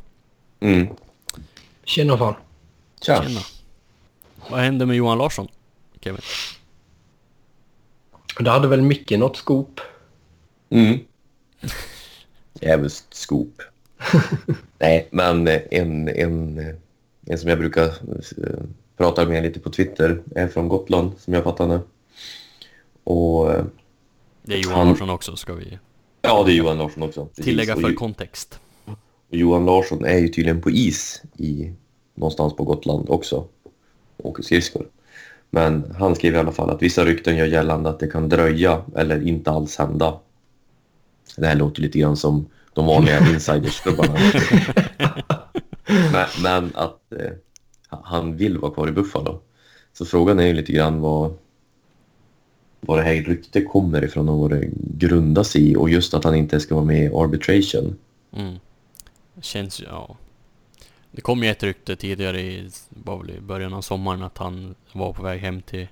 Mm. 0.60 0.88
Tjena 1.84 2.18
fan. 2.18 2.34
Tja! 3.02 3.22
Tjena. 3.22 3.40
Vad 4.50 4.60
händer 4.60 4.86
med 4.86 4.96
Johan 4.96 5.18
Larsson, 5.18 5.48
Kevin? 6.00 6.20
Det 8.40 8.50
hade 8.50 8.68
väl 8.68 8.82
mycket 8.82 9.18
något 9.18 9.36
skop. 9.36 9.80
Mm. 10.70 10.98
Jävligt 12.60 13.06
skop. 13.10 13.62
Nej, 14.78 15.08
men 15.10 15.48
en, 15.48 16.08
en, 16.08 16.58
en 17.26 17.38
som 17.38 17.50
jag 17.50 17.58
brukar 17.58 17.86
eh, 17.86 18.60
prata 18.96 19.26
med 19.26 19.42
lite 19.42 19.60
på 19.60 19.70
Twitter 19.70 20.22
är 20.34 20.48
från 20.48 20.68
Gotland, 20.68 21.12
som 21.18 21.34
jag 21.34 21.44
fattar 21.44 21.68
det. 21.68 21.80
Och 23.08 23.52
Det 24.42 24.54
är 24.54 24.58
Johan 24.58 24.76
Han- 24.78 24.88
Larsson 24.88 25.10
också, 25.10 25.36
ska 25.36 25.54
vi 25.54 25.78
ja, 26.22 26.42
det 26.44 26.52
är 26.52 26.54
Johan 26.54 26.78
Larsson 26.78 27.02
också. 27.02 27.26
precis. 27.26 27.44
tillägga 27.44 27.76
för 27.76 27.94
kontext. 27.94 28.60
Johan 29.30 29.64
Larsson 29.66 30.04
är 30.04 30.18
ju 30.18 30.28
tydligen 30.28 30.60
på 30.60 30.70
is 30.70 31.22
i, 31.36 31.72
någonstans 32.14 32.56
på 32.56 32.64
Gotland 32.64 33.10
också. 33.10 33.44
Åker 34.16 34.42
skridskor. 34.42 34.86
Men 35.50 35.94
han 35.98 36.14
skriver 36.14 36.36
i 36.36 36.40
alla 36.40 36.52
fall 36.52 36.70
att 36.70 36.82
vissa 36.82 37.04
rykten 37.04 37.36
gör 37.36 37.46
gällande 37.46 37.90
att 37.90 38.00
det 38.00 38.06
kan 38.06 38.28
dröja 38.28 38.82
eller 38.96 39.28
inte 39.28 39.50
alls 39.50 39.76
hända. 39.76 40.18
Det 41.36 41.46
här 41.46 41.54
låter 41.56 41.82
lite 41.82 41.98
grann 41.98 42.16
som 42.16 42.46
de 42.74 42.86
vanliga 42.86 43.18
insidersklubbarna. 43.34 44.18
men, 46.12 46.26
men 46.42 46.70
att 46.74 47.12
eh, 47.12 47.30
han 47.88 48.36
vill 48.36 48.58
vara 48.58 48.72
kvar 48.72 48.88
i 48.88 48.92
Buffalo. 48.92 49.40
Så 49.92 50.04
frågan 50.04 50.38
är 50.40 50.46
ju 50.46 50.52
lite 50.52 50.72
grann 50.72 51.00
vad, 51.00 51.34
vad 52.80 52.98
det 52.98 53.02
här 53.02 53.14
ryktet 53.14 53.68
kommer 53.68 54.04
ifrån 54.04 54.28
och 54.28 54.38
vad 54.38 54.50
det 54.50 54.68
grundas 54.98 55.56
i 55.56 55.76
och 55.76 55.90
just 55.90 56.14
att 56.14 56.24
han 56.24 56.34
inte 56.34 56.60
ska 56.60 56.74
vara 56.74 56.84
med 56.84 57.04
i 57.04 57.14
arbitration. 57.14 57.96
Mm. 58.32 58.54
Känns 59.40 59.80
ju, 59.80 59.84
ja. 59.84 60.16
Det 61.10 61.20
kom 61.20 61.42
ju 61.42 61.50
ett 61.50 61.62
rykte 61.62 61.96
tidigare 61.96 62.40
i, 62.40 62.70
var 62.88 63.30
i 63.30 63.40
början 63.40 63.74
av 63.74 63.80
sommaren 63.82 64.22
att 64.22 64.38
han 64.38 64.74
var 64.92 65.12
på 65.12 65.22
väg 65.22 65.40
hem 65.40 65.62
till, 65.62 65.88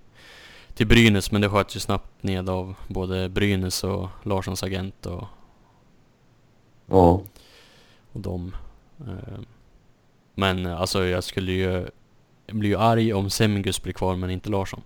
till 0.75 0.87
Brynäs 0.87 1.33
men 1.33 1.41
det 1.41 1.49
sköts 1.49 1.77
ju 1.77 1.81
snabbt 1.81 2.23
ned 2.23 2.51
av 2.51 2.75
både 2.89 3.29
Brynäs 3.29 3.85
och 3.85 4.09
Larssons 4.23 4.63
agent 4.63 5.07
och, 5.07 5.25
Ja, 6.91 7.23
och 8.13 8.21
dem. 8.21 8.57
Eh, 9.01 9.39
Men 10.35 10.67
eh, 10.67 10.81
alltså 10.81 11.05
jag 11.05 11.25
skulle 11.25 11.53
ju, 11.53 11.87
jag 12.47 12.57
blir 12.57 12.71
ju 12.71 12.77
arg 12.77 13.13
om 13.13 13.31
Semgus 13.31 13.83
blir 13.83 13.93
kvar 13.93 14.17
men 14.17 14.31
inte 14.31 14.51
Larsson. 14.51 14.83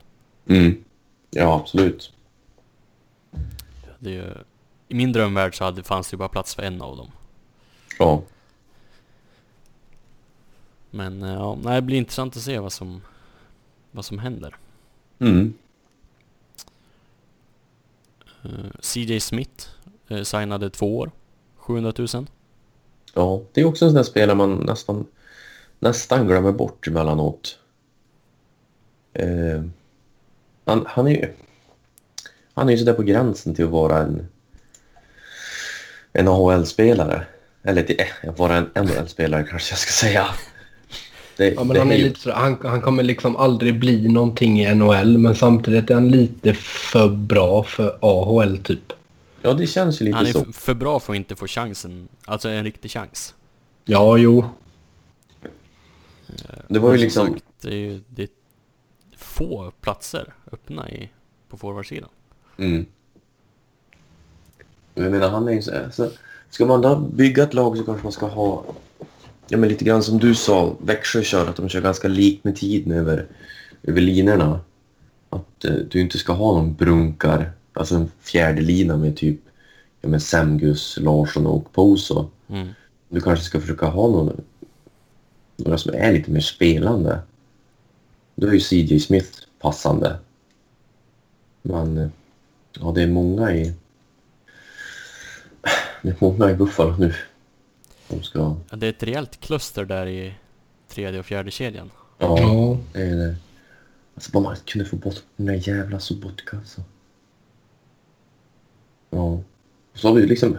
mm. 0.48 0.84
Ja 1.30 1.60
absolut. 1.60 2.12
Det 3.98 4.10
ju, 4.10 4.34
I 4.88 4.94
min 4.94 5.12
drömvärld 5.12 5.58
så 5.58 5.64
hade, 5.64 5.82
fanns 5.82 6.10
det 6.10 6.14
ju 6.14 6.18
bara 6.18 6.28
plats 6.28 6.54
för 6.54 6.62
en 6.62 6.82
av 6.82 6.96
dem. 6.96 7.10
Ja. 7.98 8.22
Men 10.90 11.22
eh, 11.22 11.32
ja, 11.32 11.58
det 11.62 11.82
blir 11.82 11.96
intressant 11.96 12.36
att 12.36 12.42
se 12.42 12.58
vad 12.58 12.72
som, 12.72 13.02
vad 13.90 14.04
som 14.04 14.18
händer. 14.18 14.56
Mm. 15.18 15.54
Eh, 18.42 18.70
CJ 18.80 19.20
Smith 19.20 19.68
eh, 20.08 20.22
signade 20.22 20.70
två 20.70 20.98
år, 20.98 21.10
700 21.56 21.92
000. 21.98 22.26
ja, 23.14 23.42
det 23.52 23.60
är 23.60 23.64
också 23.64 23.84
en 23.84 23.90
sån 23.90 23.96
där 23.96 24.02
spelare 24.02 24.36
man 24.36 24.54
nästan, 24.54 25.06
nästan 25.78 26.26
glömmer 26.26 26.52
bort 26.52 26.86
emellanåt. 26.88 27.58
Eh, 29.12 29.62
han, 30.70 30.84
han 30.88 31.06
är 31.06 31.10
ju 31.10 31.28
han 32.54 32.68
är 32.68 32.72
ju 32.72 32.78
sådär 32.78 32.92
på 32.92 33.02
gränsen 33.02 33.54
till 33.54 33.64
att 33.64 33.70
vara 33.70 33.98
en, 33.98 34.28
en 36.12 36.28
AHL-spelare. 36.28 37.24
Eller 37.62 37.82
till, 37.82 38.00
eh, 38.22 38.34
vara 38.36 38.56
en 38.56 38.84
NHL-spelare 38.84 39.44
kanske 39.50 39.72
jag 39.72 39.78
ska 39.78 39.90
säga. 40.06 40.26
Det, 41.36 41.50
Ja, 41.50 41.64
men 41.64 41.74
det 41.74 41.78
han, 41.78 41.92
är 41.92 41.96
ju- 41.96 42.04
lite 42.04 42.20
så, 42.20 42.32
han, 42.32 42.58
han 42.62 42.80
kommer 42.80 43.02
liksom 43.02 43.36
aldrig 43.36 43.78
bli 43.80 44.08
någonting 44.08 44.60
i 44.60 44.74
NHL 44.74 45.18
men 45.18 45.34
samtidigt 45.36 45.90
är 45.90 45.94
han 45.94 46.08
lite 46.08 46.54
för 46.54 47.08
bra 47.08 47.62
för 47.62 47.98
AHL 48.00 48.58
typ. 48.58 48.92
Ja, 49.42 49.52
det 49.52 49.66
känns 49.66 50.00
ju 50.00 50.04
lite 50.04 50.16
Han 50.16 50.26
är 50.26 50.32
så. 50.32 50.44
för 50.52 50.74
bra 50.74 51.00
för 51.00 51.12
att 51.12 51.16
inte 51.16 51.36
få 51.36 51.46
chansen, 51.46 52.08
alltså 52.24 52.48
en 52.48 52.64
riktig 52.64 52.90
chans. 52.90 53.34
Ja, 53.84 54.16
jo. 54.18 54.44
Det 56.68 56.78
var 56.78 56.92
ju 56.92 56.98
liksom... 56.98 57.26
sagt, 57.32 57.44
det 57.60 57.68
är 57.68 57.74
ju 57.74 58.00
det 58.08 58.22
är 58.22 58.28
få 59.40 59.72
platser 59.80 60.34
öppna 60.52 60.90
i, 60.90 61.10
på 61.48 61.56
forwardsidan. 61.56 62.08
Mm. 62.58 62.86
Jag 64.94 65.10
menar, 65.10 65.28
han 65.28 65.48
är 65.48 65.52
ju 65.52 65.62
så, 65.62 65.70
här, 65.70 65.90
så 65.90 66.10
Ska 66.50 66.66
man 66.66 66.82
då 66.82 66.96
bygga 66.96 67.42
ett 67.42 67.54
lag 67.54 67.76
så 67.76 67.84
kanske 67.84 68.02
man 68.02 68.12
ska 68.12 68.26
ha... 68.26 68.64
Ja, 69.48 69.58
men 69.58 69.68
lite 69.68 69.84
grann 69.84 70.02
som 70.02 70.18
du 70.18 70.34
sa, 70.34 70.76
Växjö 70.80 71.22
kör, 71.22 71.46
att 71.46 71.56
de 71.56 71.68
kör 71.68 71.80
ganska 71.80 72.08
likt 72.08 72.44
med 72.44 72.56
tiden 72.56 72.92
över, 72.92 73.26
över 73.82 74.00
linorna. 74.00 74.60
Att 75.30 75.64
eh, 75.64 75.74
du 75.74 76.00
inte 76.00 76.18
ska 76.18 76.32
ha 76.32 76.52
någon 76.52 76.74
brunkar, 76.74 77.52
alltså 77.72 77.94
en 77.94 78.10
fjärde 78.20 78.60
lina 78.60 78.96
med 78.96 79.16
typ 79.16 79.40
ja, 80.00 80.08
med 80.08 80.22
Semgus, 80.22 80.98
Larsson 81.00 81.46
och 81.46 81.72
Poso. 81.72 82.30
Mm. 82.48 82.68
Du 83.08 83.20
kanske 83.20 83.44
ska 83.44 83.60
försöka 83.60 83.86
ha 83.86 84.08
någon, 84.08 84.40
några 85.56 85.78
som 85.78 85.94
är 85.94 86.12
lite 86.12 86.30
mer 86.30 86.40
spelande. 86.40 87.18
Då 88.40 88.46
är 88.46 88.52
ju 88.52 88.60
CJ 88.60 89.00
Smith 89.00 89.38
passande. 89.58 90.18
Men 91.62 92.12
ja, 92.72 92.92
det 92.94 93.02
är 93.02 93.06
många 93.06 93.52
i... 93.52 93.74
Det 96.02 96.08
är 96.08 96.16
många 96.18 96.50
i 96.50 96.54
Buffalo 96.54 96.96
nu. 96.96 97.14
De 98.08 98.22
ska... 98.22 98.56
Ja, 98.70 98.76
det 98.76 98.86
är 98.86 98.90
ett 98.90 99.02
rejält 99.02 99.40
kluster 99.40 99.84
där 99.84 100.06
i 100.06 100.34
tredje 100.88 101.20
och 101.20 101.26
fjärde 101.26 101.50
kedjan. 101.50 101.90
Ja, 102.18 102.78
det 102.92 103.02
är 103.02 103.16
det. 103.16 103.36
Alltså 104.14 104.32
bara 104.32 104.42
man 104.42 104.56
kunde 104.56 104.88
få 104.88 104.96
bort 104.96 105.22
den 105.36 105.46
där 105.46 105.68
jävla 105.68 106.00
Sobotka 106.00 106.56
alltså. 106.56 106.82
Ja. 109.10 109.40
Så 109.94 110.08
har 110.08 110.14
vi 110.14 110.20
ju 110.20 110.26
liksom 110.26 110.58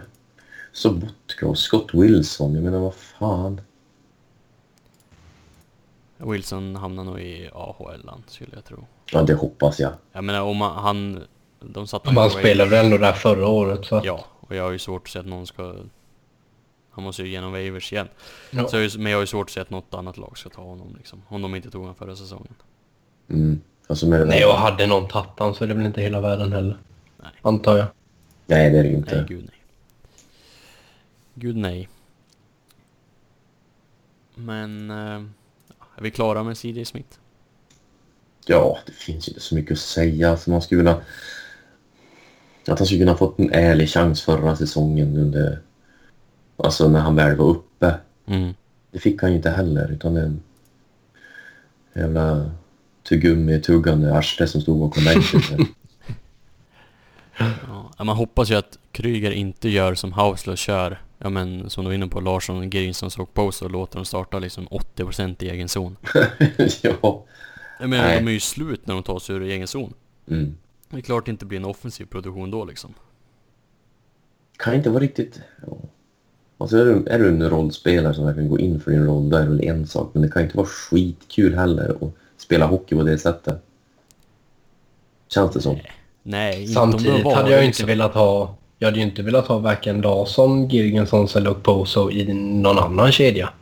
Sobotka 0.72 1.46
och 1.46 1.58
Scott 1.58 1.94
Wilson. 1.94 2.54
Jag 2.54 2.64
menar 2.64 2.78
vad 2.78 2.94
fan. 2.94 3.60
Wilson 6.24 6.76
hamnar 6.76 7.04
nog 7.04 7.20
i 7.20 7.50
AHL 7.52 8.10
skulle 8.26 8.50
jag 8.54 8.64
tro. 8.64 8.84
Ja, 9.10 9.22
det 9.22 9.34
hoppas 9.34 9.80
jag. 9.80 9.92
Jag 10.12 10.24
menar 10.24 10.40
om 10.40 10.56
man, 10.56 10.82
han... 10.82 11.22
De 11.60 11.86
satte 11.86 12.08
Han 12.08 12.16
honom 12.16 12.30
spelade 12.30 12.70
väl 12.70 12.84
ändå 12.84 12.98
där 12.98 13.12
förra 13.12 13.48
året 13.48 13.84
så 13.84 13.96
att... 13.96 14.04
Ja, 14.04 14.24
och 14.40 14.56
jag 14.56 14.62
har 14.62 14.70
ju 14.70 14.78
svårt 14.78 15.02
att 15.02 15.08
se 15.08 15.18
att 15.18 15.26
någon 15.26 15.46
ska... 15.46 15.74
Han 16.90 17.04
måste 17.04 17.22
ju 17.22 17.28
igenom 17.28 17.52
waivers 17.52 17.92
igen. 17.92 18.08
Ja. 18.50 18.68
Så 18.68 18.98
men 18.98 19.12
jag 19.12 19.18
har 19.18 19.22
ju 19.22 19.26
svårt 19.26 19.46
att 19.46 19.50
se 19.50 19.60
att 19.60 19.70
något 19.70 19.94
annat 19.94 20.16
lag 20.16 20.38
ska 20.38 20.48
ta 20.48 20.62
honom 20.62 20.94
liksom. 20.96 21.22
Om 21.28 21.42
de 21.42 21.54
inte 21.54 21.70
tog 21.70 21.80
honom 21.80 21.94
förra 21.94 22.16
säsongen. 22.16 22.54
Mm. 23.30 23.60
Alltså 23.86 24.06
med. 24.06 24.28
Nej, 24.28 24.44
och 24.44 24.54
hade 24.54 24.86
någon 24.86 25.08
tagit 25.08 25.30
han 25.36 25.54
så 25.54 25.64
är 25.64 25.68
det 25.68 25.74
väl 25.74 25.86
inte 25.86 26.00
hela 26.00 26.20
världen 26.20 26.52
heller. 26.52 26.78
Nej. 27.22 27.30
Antar 27.42 27.76
jag. 27.76 27.86
Nej, 28.46 28.70
det 28.70 28.78
är 28.78 28.82
det 28.82 28.88
ju 28.88 28.96
inte. 28.96 29.16
Nej, 29.16 29.24
gud 29.28 29.44
nej. 29.44 29.62
Gud 31.34 31.56
nej. 31.56 31.88
Men... 34.34 34.90
Eh, 34.90 35.22
är 36.02 36.04
vi 36.04 36.10
klara 36.10 36.42
med 36.42 36.56
CJ 36.58 36.84
Smith? 36.84 37.18
Ja, 38.46 38.78
det 38.86 38.92
finns 38.92 39.28
ju 39.28 39.30
inte 39.30 39.40
så 39.40 39.54
mycket 39.54 39.72
att 39.72 39.78
säga. 39.78 40.30
Alltså 40.30 40.50
man 40.50 40.62
skulle 40.62 40.78
vilja... 40.78 41.00
Att 42.68 42.78
han 42.78 42.86
skulle 42.86 43.00
kunna 43.00 43.16
fått 43.16 43.38
en 43.38 43.52
ärlig 43.52 43.88
chans 43.88 44.22
förra 44.22 44.56
säsongen 44.56 45.16
under... 45.16 45.60
Alltså 46.56 46.88
när 46.88 47.00
han 47.00 47.16
väl 47.16 47.36
var 47.36 47.46
uppe. 47.46 47.94
Mm. 48.26 48.54
Det 48.90 48.98
fick 48.98 49.22
han 49.22 49.30
ju 49.30 49.36
inte 49.36 49.50
heller, 49.50 49.92
utan 49.92 50.16
en 50.16 50.42
jävla 51.94 52.50
tuggummi-tuggande 53.08 54.14
arsle 54.18 54.46
som 54.46 54.60
stod 54.60 54.78
bakom 54.78 55.04
bänken. 55.04 55.66
Ja, 57.98 58.04
man 58.04 58.16
hoppas 58.16 58.50
ju 58.50 58.54
att 58.54 58.78
Kryger 58.92 59.30
inte 59.30 59.68
gör 59.68 59.94
som 59.94 60.12
Hausler 60.12 60.56
kör 60.56 61.00
Ja 61.24 61.30
men 61.30 61.70
som 61.70 61.84
du 61.84 61.88
var 61.88 61.94
inne 61.94 62.08
på, 62.08 62.20
Larsson, 62.20 62.70
Grisons 62.70 63.18
och 63.18 63.34
Poso 63.34 63.68
låter 63.68 63.96
dem 63.96 64.04
starta 64.04 64.38
liksom 64.38 64.68
80% 64.68 65.44
i 65.44 65.50
egen 65.50 65.68
zon. 65.68 65.96
ja. 66.82 67.24
Jag 67.80 67.90
menar, 67.90 68.04
Nej. 68.04 68.20
de 68.20 68.28
är 68.28 68.32
ju 68.32 68.40
slut 68.40 68.86
när 68.86 68.94
de 68.94 69.02
tar 69.02 69.18
sig 69.18 69.36
ur 69.36 69.42
egen 69.42 69.66
zon. 69.66 69.94
Mm. 70.28 70.56
Det 70.90 70.96
är 70.96 71.00
klart 71.00 71.24
det 71.26 71.30
inte 71.30 71.46
blir 71.46 71.58
en 71.58 71.64
offensiv 71.64 72.04
produktion 72.04 72.50
då 72.50 72.64
liksom. 72.64 72.94
Kan 74.56 74.74
inte 74.74 74.90
vara 74.90 75.02
riktigt... 75.02 75.40
Ja. 75.66 75.76
Alltså 76.58 76.76
är 76.76 76.84
du, 76.84 77.06
är 77.06 77.18
du 77.18 77.28
en 77.28 77.50
rollspelare 77.50 78.14
som 78.14 78.24
verkligen 78.24 78.48
går 78.48 78.60
in 78.60 78.80
för 78.80 78.90
din 78.90 79.06
roll, 79.06 79.30
då 79.30 79.36
är 79.36 79.42
det 79.42 79.48
väl 79.48 79.64
en 79.64 79.86
sak. 79.86 80.10
Men 80.12 80.22
det 80.22 80.28
kan 80.28 80.42
inte 80.42 80.56
vara 80.56 80.66
skitkul 80.66 81.54
heller 81.54 81.96
att 82.00 82.12
spela 82.36 82.66
hockey 82.66 82.96
på 82.96 83.02
det 83.02 83.18
sättet. 83.18 83.62
Känns 85.28 85.52
det 85.52 85.60
som. 85.60 85.78
Nej, 86.22 86.62
inte 86.62 86.80
om 86.80 86.92
Samtidigt 86.92 87.16
de 87.16 87.22
var 87.22 87.34
hade 87.34 87.50
jag 87.50 87.60
det, 87.60 87.66
liksom. 87.66 87.82
inte 87.82 87.92
velat 87.92 88.14
ha... 88.14 88.56
Jag 88.82 88.86
hade 88.86 88.98
ju 88.98 89.04
inte 89.04 89.22
velat 89.22 89.46
ha 89.46 89.58
varken 89.58 90.00
Larsson, 90.00 90.68
Girgensons 90.68 91.36
eller 91.36 91.54
Poso 91.54 92.10
i 92.10 92.32
någon 92.34 92.78
annan 92.78 93.12
kedja. 93.12 93.52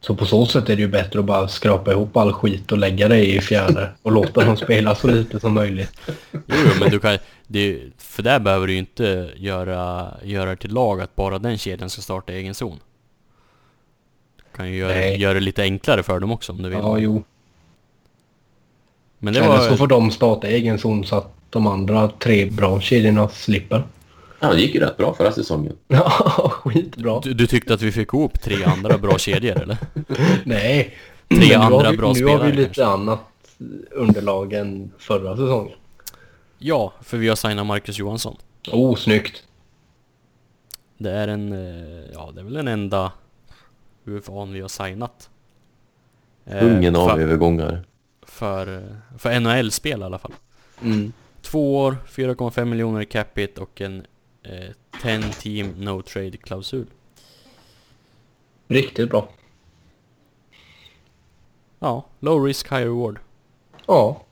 Så 0.00 0.14
på 0.14 0.26
så 0.26 0.46
sätt 0.46 0.68
är 0.68 0.76
det 0.76 0.82
ju 0.82 0.88
bättre 0.88 1.18
att 1.18 1.24
bara 1.24 1.48
skrapa 1.48 1.92
ihop 1.92 2.16
all 2.16 2.32
skit 2.32 2.72
och 2.72 2.78
lägga 2.78 3.08
det 3.08 3.26
i 3.26 3.40
fjärde 3.40 3.90
och 4.02 4.12
låta 4.12 4.44
dem 4.44 4.56
spela 4.56 4.94
så 4.94 5.08
lite 5.08 5.40
som 5.40 5.54
möjligt. 5.54 5.90
Jo, 6.32 6.70
men 6.80 6.90
du 6.90 7.00
kan... 7.00 7.18
Det, 7.46 7.80
för 7.98 8.22
där 8.22 8.40
behöver 8.40 8.66
du 8.66 8.72
ju 8.72 8.78
inte 8.78 9.30
göra, 9.36 10.08
göra 10.22 10.56
till 10.56 10.72
lag 10.72 11.00
att 11.00 11.16
bara 11.16 11.38
den 11.38 11.58
kedjan 11.58 11.90
ska 11.90 12.02
starta 12.02 12.32
i 12.32 12.36
egen 12.36 12.54
zon. 12.54 12.78
Du 14.36 14.56
kan 14.56 14.70
ju 14.70 14.76
göra, 14.76 15.06
göra 15.06 15.34
det 15.34 15.40
lite 15.40 15.62
enklare 15.62 16.02
för 16.02 16.20
dem 16.20 16.30
också 16.30 16.52
om 16.52 16.62
du 16.62 16.68
vill. 16.68 16.78
Ja, 16.78 16.98
jo. 16.98 17.24
men 19.18 19.34
det 19.34 19.40
Eller 19.40 19.58
så 19.58 19.70
var... 19.70 19.76
får 19.76 19.86
de 19.86 20.10
starta 20.10 20.46
egen 20.46 20.78
zon 20.78 21.04
så 21.04 21.16
att 21.16 21.34
de 21.54 21.66
andra 21.66 22.08
tre 22.08 22.50
bra 22.50 22.80
kedjorna 22.80 23.28
slipper. 23.28 23.84
Ja, 24.40 24.52
det 24.52 24.60
gick 24.60 24.74
ju 24.74 24.80
rätt 24.80 24.96
bra 24.96 25.14
förra 25.14 25.32
säsongen. 25.32 25.76
Ja, 25.88 26.52
skitbra. 26.64 27.20
Du, 27.20 27.34
du 27.34 27.46
tyckte 27.46 27.74
att 27.74 27.82
vi 27.82 27.92
fick 27.92 28.08
ihop 28.14 28.40
tre 28.40 28.64
andra 28.64 28.98
bra 28.98 29.18
kedjor 29.18 29.62
eller? 29.62 29.76
Nej. 30.44 30.94
Tre 31.28 31.38
Men 31.38 31.48
nu 31.48 31.54
andra 31.54 31.76
har 31.86 31.90
vi, 31.90 31.96
bra 31.96 32.12
Nu 32.12 32.24
har 32.24 32.30
spelare 32.36 32.50
vi 32.50 32.56
lite 32.56 32.74
kanske. 32.74 32.84
annat 32.84 33.20
underlag 33.90 34.52
än 34.52 34.90
förra 34.98 35.36
säsongen. 35.36 35.76
Ja, 36.58 36.92
för 37.02 37.16
vi 37.18 37.28
har 37.28 37.36
signat 37.36 37.66
Marcus 37.66 37.98
Johansson. 37.98 38.36
Oh, 38.72 38.96
snyggt. 38.96 39.42
Det 40.98 41.10
är 41.10 41.28
en... 41.28 41.52
eh, 41.52 42.04
Ja, 42.14 42.30
det 42.34 42.40
är 42.40 42.44
väl 42.44 42.52
den 42.54 42.68
enda 42.68 43.12
UFA'n 44.04 44.52
vi 44.52 44.60
har 44.60 44.68
signat. 44.68 45.30
Eh, 46.46 46.58
Kungen 46.60 46.96
av 46.96 47.08
för, 47.08 47.18
övergångar. 47.18 47.84
för, 48.22 48.76
eh, 48.76 49.18
för 49.18 49.40
NHL-spel 49.40 50.00
i 50.00 50.04
alla 50.04 50.18
fall. 50.18 50.32
Mm. 50.82 51.12
Två 51.54 51.78
år, 51.78 51.96
4,5 52.06 52.64
miljoner 52.64 53.00
i 53.00 53.06
capita 53.06 53.62
och 53.62 53.80
en 53.80 54.06
eh, 54.42 54.70
10 55.02 55.32
team 55.32 55.74
no 55.78 56.02
trade 56.02 56.36
klausul. 56.36 56.86
Riktigt 58.68 59.10
bra. 59.10 59.28
Ja, 61.78 62.06
low 62.20 62.44
risk, 62.44 62.72
high 62.72 62.82
reward. 62.82 63.18
Ja. 63.86 64.24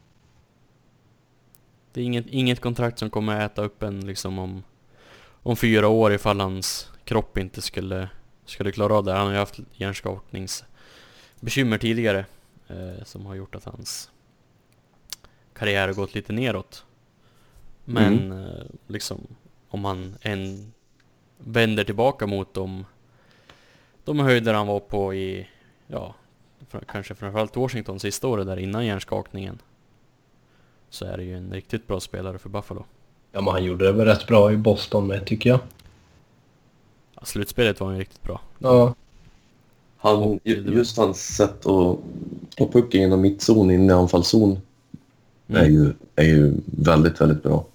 Det 1.93 2.01
är 2.01 2.05
inget, 2.05 2.27
inget 2.27 2.61
kontrakt 2.61 2.99
som 2.99 3.11
kommer 3.11 3.41
äta 3.41 3.63
upp 3.63 3.83
en 3.83 4.07
liksom 4.07 4.39
om, 4.39 4.63
om 5.43 5.57
fyra 5.57 5.89
år 5.89 6.13
ifall 6.13 6.41
hans 6.41 6.91
kropp 7.05 7.39
inte 7.39 7.63
skulle, 7.63 8.09
skulle 8.45 8.73
klara 8.73 8.95
av 8.95 9.05
det. 9.05 9.13
Han 9.13 9.27
har 9.27 9.33
ju 9.33 9.39
haft 9.39 9.61
hjärnskakningsbekymmer 9.73 11.79
tidigare 11.79 12.27
eh, 12.69 13.05
som 13.05 13.27
har 13.27 13.35
gjort 13.35 13.55
att 13.55 13.65
hans 13.65 14.11
karriär 15.53 15.87
har 15.87 15.95
gått 15.95 16.15
lite 16.15 16.33
neråt. 16.33 16.85
Men 17.85 18.33
eh, 18.33 18.65
liksom 18.87 19.21
om 19.69 19.85
han 19.85 20.15
en 20.21 20.73
vänder 21.39 21.85
tillbaka 21.85 22.27
mot 22.27 22.55
de, 22.55 22.85
de 24.05 24.19
höjder 24.19 24.55
han 24.55 24.67
var 24.67 24.81
på 24.81 25.15
i, 25.15 25.49
ja, 25.87 26.15
kanske 26.87 27.15
framförallt 27.15 27.57
Washington 27.57 28.01
sista 28.01 28.29
året 28.29 28.47
där 28.47 28.57
innan 28.57 28.87
hjärnskakningen 28.87 29.59
så 30.91 31.05
är 31.05 31.17
det 31.17 31.25
ju 31.25 31.37
en 31.37 31.53
riktigt 31.53 31.87
bra 31.87 32.01
spelare 32.01 32.39
för 32.39 32.49
Buffalo. 32.49 32.85
Ja, 33.33 33.41
men 33.41 33.53
han 33.53 33.65
gjorde 33.65 33.85
det 33.85 33.93
väl 33.93 34.07
rätt 34.07 34.27
bra 34.27 34.53
i 34.53 34.57
Boston 34.57 35.07
med, 35.07 35.27
tycker 35.27 35.51
jag. 35.51 35.61
Ja, 37.15 37.23
slutspelet 37.25 37.81
var 37.81 37.93
ju 37.93 37.99
riktigt 37.99 38.23
bra. 38.23 38.41
Ja. 38.59 38.95
Han, 39.97 40.41
ju- 40.45 40.73
just 40.75 40.97
hans 40.97 41.37
sätt 41.37 41.67
att 41.67 41.99
ta 42.57 42.69
pucken 42.73 43.01
genom 43.01 43.21
mittzon 43.21 43.71
in 43.71 43.91
i 43.91 43.93
anfallszon 43.93 44.59
är, 45.49 45.67
ju, 45.67 45.93
är 46.17 46.25
ju 46.25 46.55
väldigt, 46.65 47.21
väldigt 47.21 47.43
bra. 47.43 47.67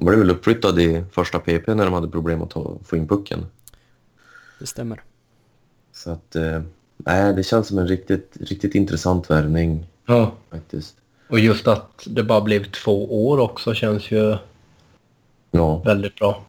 De 0.00 0.06
blev 0.06 0.18
väl 0.18 0.30
uppflyttad 0.30 0.78
i 0.78 1.04
första 1.12 1.38
PP 1.38 1.74
när 1.74 1.84
de 1.84 1.92
hade 1.94 2.08
problem 2.08 2.42
att 2.42 2.50
ta, 2.50 2.78
få 2.84 2.96
in 2.96 3.08
pucken. 3.08 3.46
Det 4.58 4.66
stämmer. 4.66 5.00
Så 5.92 6.10
att, 6.10 6.36
eh, 6.36 6.62
nej, 6.96 7.34
det 7.34 7.42
känns 7.42 7.68
som 7.68 7.78
en 7.78 7.88
riktigt, 7.88 8.36
riktigt 8.40 8.74
intressant 8.74 9.30
värvning 9.30 9.86
ja. 10.06 10.32
faktiskt. 10.50 10.96
Och 11.28 11.38
just 11.38 11.66
att 11.68 12.06
det 12.06 12.22
bara 12.22 12.40
blev 12.40 12.70
två 12.70 13.26
år 13.28 13.38
också 13.38 13.74
känns 13.74 14.10
ju 14.10 14.36
Ja, 15.50 15.76
väldigt 15.78 16.16
bra. 16.16 16.42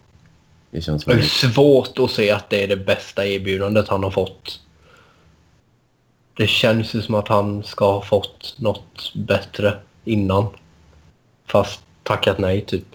det 0.71 0.81
känns 0.81 1.05
Det 1.05 1.11
är 1.11 1.15
väldigt... 1.15 1.31
svårt 1.31 1.99
att 1.99 2.11
se 2.11 2.31
att 2.31 2.49
det 2.49 2.63
är 2.63 2.67
det 2.67 2.77
bästa 2.77 3.25
erbjudandet 3.25 3.87
han 3.87 4.03
har 4.03 4.11
fått. 4.11 4.59
Det 6.37 6.47
känns 6.47 6.93
ju 6.93 7.01
som 7.01 7.15
att 7.15 7.27
han 7.27 7.63
ska 7.63 7.91
ha 7.93 8.01
fått 8.01 8.55
något 8.57 9.13
bättre 9.15 9.79
innan. 10.03 10.45
Fast 11.45 11.81
tackat 12.03 12.39
nej 12.39 12.61
typ. 12.61 12.85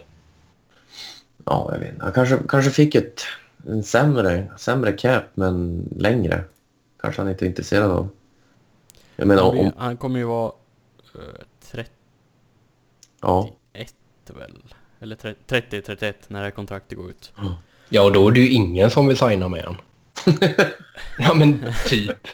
Ja, 1.46 1.68
jag 1.72 1.78
vet. 1.78 1.94
Han 2.00 2.12
kanske, 2.12 2.38
kanske 2.48 2.70
fick 2.70 2.94
ett 2.94 3.20
en 3.66 3.82
sämre, 3.82 4.48
sämre 4.56 4.92
cap, 4.92 5.24
men 5.34 5.88
längre. 5.96 6.44
Kanske 7.00 7.22
han 7.22 7.30
inte 7.30 7.44
är 7.44 7.46
intresserad 7.46 7.90
av. 7.90 8.08
Jag 9.16 9.28
menar, 9.28 9.42
Han, 9.42 9.52
blir- 9.52 9.64
om... 9.64 9.72
han 9.76 9.96
kommer 9.96 10.18
ju 10.18 10.24
vara 10.24 10.52
uh, 11.14 11.20
31 11.70 11.90
Ja, 13.20 13.50
väl? 14.38 14.62
Eller 15.00 15.16
30-31 15.16 16.14
när 16.28 16.38
det 16.38 16.44
här 16.44 16.50
kontraktet 16.50 16.98
går 16.98 17.10
ut. 17.10 17.32
Ja, 17.88 18.02
och 18.02 18.12
då 18.12 18.28
är 18.28 18.32
det 18.32 18.40
ju 18.40 18.50
ingen 18.50 18.90
som 18.90 19.06
vill 19.06 19.16
signa 19.16 19.48
med 19.48 19.64
han. 19.64 19.76
ja, 21.18 21.34
men 21.34 21.64
typ. 21.86 22.28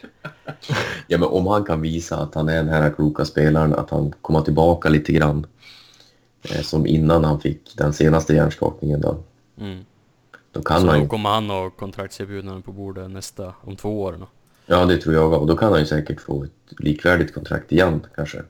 Ja, 1.07 1.17
men 1.17 1.23
om 1.23 1.47
han 1.47 1.63
kan 1.63 1.81
visa 1.81 2.17
att 2.17 2.35
han 2.35 2.49
är 2.49 2.55
den 2.55 2.69
här 2.69 2.93
kloka 2.93 3.25
spelaren, 3.25 3.73
att 3.73 3.89
han 3.89 4.13
kommer 4.21 4.41
tillbaka 4.41 4.89
lite 4.89 5.13
grann. 5.13 5.47
Eh, 6.51 6.61
som 6.61 6.85
innan 6.87 7.23
han 7.23 7.39
fick 7.39 7.77
den 7.77 7.93
senaste 7.93 8.33
hjärnskakningen 8.33 9.01
då. 9.01 9.17
Mm. 9.59 9.85
Då 10.51 10.61
kan 10.61 10.81
Så 10.81 10.87
han 10.87 10.95
då 10.97 11.03
ju... 11.03 11.09
kommer 11.09 11.29
han 11.29 11.49
ha 11.49 11.69
kontraktserbjudanden 11.69 12.61
på 12.61 12.71
bordet 12.71 13.11
nästa, 13.11 13.53
om 13.61 13.75
två 13.75 14.01
år 14.01 14.15
då. 14.19 14.27
Ja, 14.65 14.85
det 14.85 14.97
tror 14.97 15.15
jag. 15.15 15.33
Och 15.33 15.47
då 15.47 15.57
kan 15.57 15.71
han 15.71 15.79
ju 15.79 15.85
säkert 15.85 16.21
få 16.21 16.43
ett 16.43 16.51
likvärdigt 16.79 17.33
kontrakt 17.33 17.71
igen 17.71 18.05
kanske. 18.15 18.41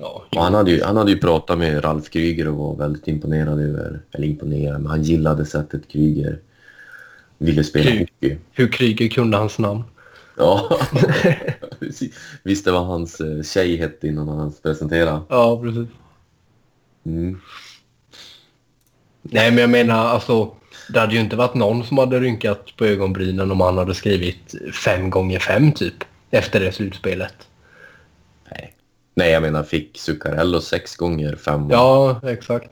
Ja, 0.00 0.24
Och 0.36 0.42
han 0.42 0.54
hade, 0.54 0.70
ju, 0.70 0.82
han 0.82 0.96
hade 0.96 1.10
ju 1.10 1.18
pratat 1.18 1.58
med 1.58 1.84
Ralf 1.84 2.10
Kryger 2.10 2.48
och 2.48 2.56
var 2.56 2.76
väldigt 2.76 3.08
imponerad 3.08 3.60
över... 3.60 4.00
Eller 4.12 4.26
imponerad, 4.26 4.80
men 4.80 4.86
han 4.90 5.02
gillade 5.02 5.46
sättet 5.46 5.88
Kryger 5.88 6.40
ville 7.38 7.64
spela 7.64 7.90
Kry- 7.90 7.98
hockey. 8.00 8.36
hur 8.52 8.68
Kryger 8.72 9.08
kunde 9.08 9.36
hans 9.36 9.58
namn. 9.58 9.82
Ja, 10.36 10.78
precis. 11.78 12.14
Visste 12.42 12.72
vad 12.72 12.86
hans 12.86 13.20
eh, 13.20 13.42
tjej 13.42 13.76
hette 13.76 14.08
innan 14.08 14.28
han 14.28 14.52
presenterade. 14.62 15.20
Ja, 15.28 15.60
precis. 15.62 15.88
Mm. 17.06 17.40
Nej, 19.22 19.50
men 19.50 19.58
jag 19.58 19.70
menar 19.70 20.06
alltså. 20.06 20.54
Det 20.88 21.00
hade 21.00 21.14
ju 21.14 21.20
inte 21.20 21.36
varit 21.36 21.54
någon 21.54 21.84
som 21.84 21.98
hade 21.98 22.20
rynkat 22.20 22.76
på 22.76 22.84
ögonbrynen 22.84 23.50
om 23.50 23.60
han 23.60 23.78
hade 23.78 23.94
skrivit 23.94 24.54
fem 24.84 25.10
gånger 25.10 25.38
fem 25.38 25.72
typ. 25.72 26.04
Efter 26.30 26.60
det 26.60 26.72
slutspelet. 26.72 27.34
Nej. 28.50 28.74
Nej, 29.14 29.30
jag 29.30 29.42
menar 29.42 29.62
fick 29.62 29.98
Zuccarello 29.98 30.60
sex 30.60 30.96
gånger 30.96 31.36
fem 31.36 31.66
år. 31.66 31.72
Ja, 31.72 32.20
exakt. 32.24 32.70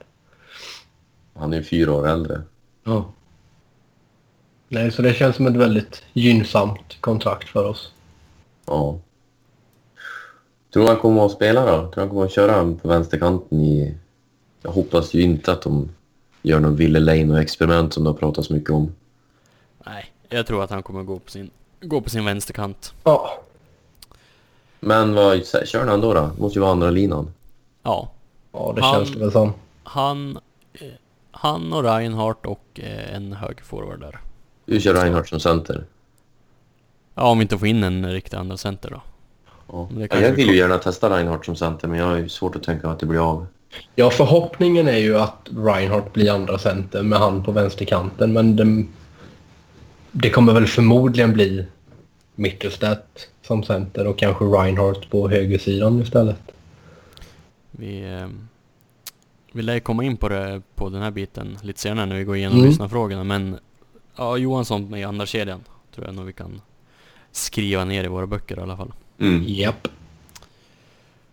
Han 1.35 1.53
är 1.53 1.57
ju 1.57 1.63
fyra 1.63 1.93
år 1.93 2.09
äldre. 2.09 2.43
Ja. 2.85 3.13
Nej, 4.69 4.91
så 4.93 5.03
det 5.03 5.15
känns 5.15 5.37
som 5.37 5.47
ett 5.47 5.57
väldigt 5.57 6.03
gynnsamt 6.13 7.01
kontrakt 7.01 7.49
för 7.49 7.65
oss. 7.65 7.93
Ja. 8.67 9.01
Tror 10.73 10.83
du 10.83 10.89
han 10.89 10.99
kommer 10.99 11.27
att 11.27 11.33
spela 11.33 11.61
då? 11.67 11.79
Tror 11.79 11.91
du 11.95 12.01
han 12.01 12.09
kommer 12.09 12.25
att 12.25 12.33
köra 12.33 12.75
på 12.83 12.89
vänsterkanten 12.89 13.61
i... 13.61 13.97
Jag 14.63 14.71
hoppas 14.71 15.15
ju 15.15 15.23
inte 15.23 15.53
att 15.53 15.63
de 15.63 15.89
gör 16.43 16.61
någon 16.61 16.77
Ville 16.77 16.99
Leino-experiment 16.99 17.91
som 17.95 18.05
det 18.05 18.11
har 18.11 18.15
pratats 18.17 18.51
mycket 18.51 18.71
om. 18.71 18.95
Nej, 19.87 20.13
jag 20.29 20.47
tror 20.47 20.65
att 20.65 20.71
han 20.71 20.83
kommer 20.83 21.03
gå 21.03 21.19
på 21.19 21.31
sin, 21.31 21.51
gå 21.81 22.01
på 22.01 22.11
sin 22.11 22.25
vänsterkant. 22.25 22.95
Ja. 23.05 23.31
Men 24.81 25.15
vad 25.15 25.47
kör 25.47 25.87
han 25.87 26.01
då? 26.01 26.15
då? 26.15 26.31
Måste 26.39 26.59
ju 26.59 26.61
vara 26.61 26.73
andra 26.73 26.91
linan. 26.91 27.33
Ja. 27.83 28.13
Ja, 28.53 28.73
det 28.77 28.83
Han- 28.83 28.95
känns 28.95 29.13
det 29.13 29.19
väl 29.21 29.33
som. 29.33 29.53
Han, 29.85 30.39
eh, 30.73 30.87
han 31.31 31.73
och 31.73 31.83
Reinhardt 31.85 32.47
och 32.47 32.65
eh, 32.75 33.15
en 33.15 33.33
hög 33.33 33.61
forward 33.61 34.01
där. 34.01 34.21
Du 34.65 34.81
kör 34.81 34.95
Reinhardt 34.95 35.29
som 35.29 35.41
center. 35.41 35.85
Ja, 37.15 37.23
om 37.31 37.39
vi 37.39 37.43
inte 37.43 37.59
får 37.59 37.69
in 37.69 37.85
en 37.85 38.13
riktig 38.13 38.37
andra 38.37 38.57
center 38.57 38.91
då. 38.91 39.01
Ja. 39.73 39.89
Jag 40.11 40.21
vill 40.21 40.35
vi 40.35 40.43
ju 40.53 40.57
gärna 40.57 40.79
testa 40.79 41.17
Reinhardt 41.17 41.45
som 41.45 41.57
center, 41.57 41.89
men 41.89 41.99
jag 41.99 42.07
har 42.07 42.17
ju 42.17 42.29
svårt 42.29 42.57
att 42.57 42.63
tänka 42.63 42.89
att 42.89 42.99
det 42.99 43.07
blir 43.07 43.31
av. 43.31 43.47
Ja, 43.95 44.11
förhoppningen 44.11 44.89
är 44.89 44.97
ju 44.99 45.19
att 45.19 45.49
Reinhardt 45.57 46.13
blir 46.13 46.31
andra 46.31 46.59
center 46.59 47.03
med 47.03 47.19
han 47.19 47.43
på 47.45 47.53
vänsterkanten. 47.53 48.33
Men 48.33 48.57
det, 48.57 48.85
det 50.13 50.31
kommer 50.31 50.53
väl 50.53 50.67
förmodligen 50.67 51.33
bli 51.33 51.67
Mittelstedt 52.35 53.29
som 53.43 53.63
center 53.65 54.07
och 54.07 54.19
kanske 54.19 54.45
Reinhardt 54.45 55.11
på 55.11 55.29
högersidan 55.29 56.03
istället. 56.03 56.37
Vi, 57.71 58.15
eh, 58.15 58.29
vi 59.53 59.63
lär 59.63 59.81
komma 59.81 60.05
in 60.05 60.17
på 60.17 60.29
det 60.29 60.63
på 60.75 60.89
den 60.89 61.03
här 61.03 61.11
biten 61.11 61.59
lite 61.63 61.81
senare 61.81 62.07
när 62.07 62.17
vi 62.17 62.25
går 62.25 62.37
igenom 62.37 62.59
Mm. 62.59 62.71
lyssnarfrågorna. 62.71 63.25
Men 63.25 63.59
ja, 64.17 64.37
Johansson 64.37 64.95
i 64.95 65.05
andra 65.05 65.27
kedjan 65.27 65.61
tror 65.95 66.07
jag 66.07 66.15
nog 66.15 66.25
vi 66.25 66.33
kan 66.33 66.61
skriva 67.33 67.85
ner 67.85 68.05
i 68.05 68.09
våra 68.09 68.27
böcker 68.27 68.57
i 68.59 68.61
alla 68.61 68.77
fall. 68.77 68.93
Mm. 69.21 69.45
Japp. 69.47 69.89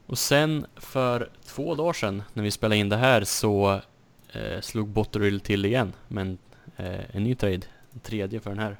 Och 0.05 0.17
sen 0.17 0.65
för 0.75 1.29
två 1.55 1.75
dagar 1.75 1.93
sedan 1.93 2.23
när 2.33 2.43
vi 2.43 2.51
spelade 2.51 2.75
in 2.77 2.89
det 2.89 2.97
här 2.97 3.23
så 3.23 3.81
eh, 4.33 4.61
slog 4.61 4.87
Botterill 4.87 5.39
till 5.39 5.65
igen. 5.65 5.93
Men 6.07 6.37
eh, 6.77 7.15
en 7.15 7.23
ny 7.23 7.35
trade, 7.35 7.61
en 7.93 7.99
tredje 8.03 8.39
för 8.39 8.49
den 8.49 8.59
här 8.59 8.77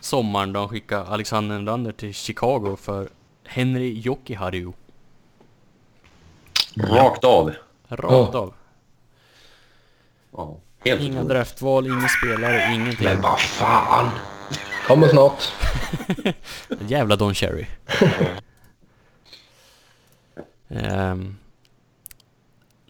sommaren 0.00 0.52
då 0.52 0.60
han 0.60 0.68
skickade 0.68 1.06
Alexander 1.06 1.58
Nylander 1.58 1.92
till 1.92 2.14
Chicago 2.14 2.76
för 2.80 3.08
Henry 3.44 3.92
Jokiharju. 4.00 4.72
Rakt 6.76 7.24
av. 7.24 7.54
Rakt 7.88 8.34
av. 8.34 8.54
Ja, 10.32 10.56
helt 10.84 11.00
Inga 11.00 11.10
otroligt. 11.12 11.28
draftval, 11.28 11.86
ingen 11.86 12.08
spelare, 12.08 12.74
ingenting. 12.74 13.04
Men 13.08 13.20
vad 13.20 13.40
fan. 13.40 14.10
Kommer 14.86 15.08
snart. 15.08 15.52
Jävla 16.88 17.16
Don 17.16 17.34
Cherry. 17.34 17.66
Ehm, 20.70 21.36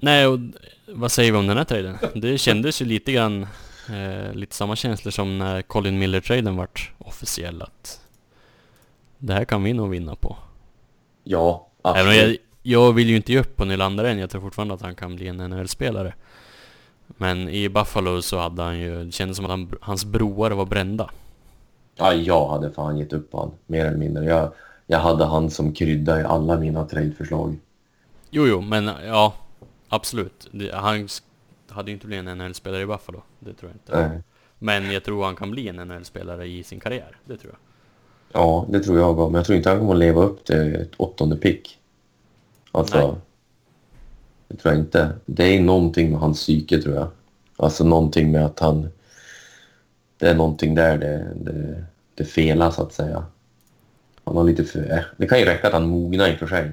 nej, 0.01 0.27
och 0.27 0.39
vad 0.87 1.13
säger 1.13 1.33
vi 1.33 1.39
om 1.39 1.47
den 1.47 1.57
här 1.57 1.65
traden? 1.65 1.99
Det 2.15 2.39
kändes 2.39 2.83
ju 2.83 2.87
lite 2.87 3.13
grann, 3.13 3.47
eh, 3.91 4.33
lite 4.35 4.55
samma 4.55 4.77
känslor 4.77 5.11
som 5.11 5.39
när 5.39 5.63
Colin 5.63 5.99
Miller-traden 5.99 6.57
vart 6.57 6.93
officiell 6.99 7.63
att 7.63 8.01
det 9.19 9.33
här 9.33 9.45
kan 9.45 9.63
vi 9.63 9.73
nog 9.73 9.91
vinna 9.91 10.15
på. 10.17 10.37
Ja, 11.25 11.69
Även 11.85 12.01
om 12.03 12.09
absolut. 12.09 12.41
jag, 12.63 12.83
jag 12.83 12.93
vill 12.93 13.09
ju 13.09 13.17
inte 13.17 13.33
ge 13.33 13.39
upp 13.41 13.57
på 13.57 13.65
Nylander 13.65 14.05
än, 14.05 14.19
jag 14.19 14.31
tror 14.31 14.41
fortfarande 14.41 14.75
att 14.75 14.83
han 14.83 14.95
kan 14.95 15.17
bli 15.17 15.29
en 15.29 15.37
NHL-spelare. 15.37 16.15
Men 17.07 17.49
i 17.49 17.69
Buffalo 17.69 18.23
så 18.23 18.39
hade 18.39 18.63
han 18.63 18.79
ju, 18.79 19.05
det 19.05 19.13
kändes 19.13 19.37
som 19.37 19.45
att 19.47 19.51
han, 19.51 19.73
hans 19.81 20.05
broar 20.05 20.51
var 20.51 20.67
brända. 20.67 21.11
Ja, 21.97 22.13
jag 22.15 22.49
hade 22.49 22.71
fan 22.71 22.99
gett 22.99 23.13
upp 23.13 23.29
han, 23.33 23.51
mer 23.67 23.85
eller 23.85 23.99
mindre. 23.99 24.25
Jag, 24.25 24.53
jag 24.87 24.99
hade 24.99 25.25
han 25.25 25.51
som 25.51 25.73
krydda 25.75 26.21
i 26.21 26.25
alla 26.25 26.57
mina 26.59 26.85
tradeförslag. 26.85 27.59
Jo, 28.31 28.47
jo, 28.47 28.61
men 28.61 28.91
ja, 29.07 29.35
absolut. 29.89 30.51
Han 30.73 31.09
hade 31.69 31.91
ju 31.91 31.95
inte 31.95 32.07
blivit 32.07 32.29
en 32.29 32.39
NHL-spelare 32.39 32.83
i 32.83 32.87
Buffalo, 32.87 33.23
det 33.39 33.55
tror 33.55 33.71
jag 33.71 33.77
inte. 33.77 34.09
Nej. 34.09 34.23
Men 34.59 34.93
jag 34.93 35.05
tror 35.05 35.25
han 35.25 35.37
kan 35.37 35.51
bli 35.51 35.69
en 35.69 35.77
NHL-spelare 35.77 36.47
i 36.47 36.63
sin 36.63 36.81
karriär, 36.81 37.17
det 37.25 37.37
tror 37.37 37.53
jag. 37.53 37.61
Ja, 38.33 38.67
det 38.69 38.81
tror 38.81 38.99
jag 38.99 39.11
också. 39.11 39.31
Men 39.31 39.35
jag 39.35 39.47
tror 39.47 39.57
inte 39.57 39.69
han 39.69 39.79
kommer 39.79 39.93
att 39.93 39.99
leva 39.99 40.23
upp 40.23 40.45
till 40.45 40.75
ett 40.75 40.95
åttonde 40.97 41.37
pick. 41.37 41.79
Alltså, 42.73 43.07
Nej. 43.07 43.17
det 44.49 44.57
tror 44.57 44.75
jag 44.75 44.83
inte. 44.83 45.13
Det 45.27 45.57
är 45.57 45.61
någonting 45.61 46.11
med 46.11 46.21
hans 46.21 46.39
psyke, 46.39 46.83
tror 46.83 46.95
jag. 46.95 47.09
Alltså 47.57 47.85
någonting 47.85 48.33
med 48.33 48.45
att 48.45 48.59
han... 48.59 48.89
Det 50.19 50.29
är 50.29 50.35
någonting 50.35 50.75
där 50.75 50.99
det, 50.99 51.33
det, 51.37 51.85
det 52.15 52.25
felar, 52.25 52.71
så 52.71 52.83
att 52.83 52.93
säga. 52.93 53.25
Han 54.25 54.37
har 54.37 54.45
lite 54.45 54.65
för... 54.65 55.07
Det 55.17 55.27
kan 55.27 55.39
ju 55.39 55.45
räcka 55.45 55.67
att 55.67 55.73
han 55.73 55.89
mognar 55.89 56.29
i 56.29 56.35
och 56.35 56.39
för 56.39 56.47
sig. 56.47 56.71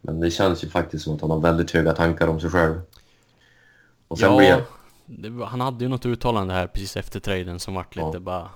Men 0.00 0.20
det 0.20 0.30
känns 0.30 0.64
ju 0.64 0.68
faktiskt 0.68 1.04
som 1.04 1.14
att 1.14 1.20
han 1.20 1.30
har 1.30 1.40
väldigt 1.40 1.70
höga 1.70 1.92
tankar 1.92 2.28
om 2.28 2.40
sig 2.40 2.50
själv. 2.50 2.80
Och 4.08 4.18
sen 4.18 4.30
ja, 4.30 4.36
blir 4.38 4.64
det, 5.06 5.44
han 5.46 5.60
hade 5.60 5.84
ju 5.84 5.88
något 5.88 6.06
uttalande 6.06 6.54
här 6.54 6.66
precis 6.66 6.96
efter 6.96 7.20
traden 7.20 7.60
som 7.60 7.74
vart 7.74 7.96
lite 7.96 8.10
Ja. 8.14 8.20
bara... 8.20 8.50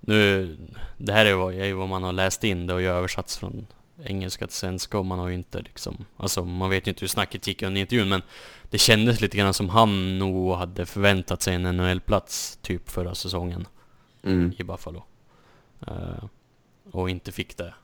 Nu, 0.00 0.56
det 0.98 1.12
här 1.12 1.26
är 1.26 1.34
vad, 1.34 1.54
är 1.54 1.64
ju 1.64 1.72
vad 1.72 1.88
man 1.88 2.02
har 2.02 2.12
läst 2.12 2.44
in, 2.44 2.66
det 2.66 2.72
har 2.72 2.80
ju 2.80 2.86
översatts 2.88 3.36
från 3.38 3.66
engelska 4.04 4.46
till 4.46 4.56
svenska 4.56 4.98
och 4.98 5.06
man 5.06 5.18
har 5.18 5.28
ju 5.28 5.34
inte 5.34 5.60
liksom... 5.62 6.04
Alltså 6.16 6.44
man 6.44 6.70
vet 6.70 6.86
ju 6.86 6.90
inte 6.90 7.00
hur 7.00 7.08
snacket 7.08 7.46
gick 7.46 7.62
under 7.62 7.80
intervjun 7.80 8.08
men 8.08 8.22
det 8.70 8.78
kändes 8.78 9.20
lite 9.20 9.36
grann 9.36 9.54
som 9.54 9.68
han 9.68 10.18
nog 10.18 10.54
hade 10.54 10.86
förväntat 10.86 11.42
sig 11.42 11.54
en 11.54 11.62
NHL-plats 11.76 12.58
typ 12.62 12.90
förra 12.90 13.14
säsongen 13.14 13.66
Mm. 14.22 14.52
i 14.58 14.62
Buffalo. 14.62 15.02
Eh, 15.86 16.24
och 16.92 17.10
inte 17.10 17.32
fick 17.32 17.56
det. 17.56 17.74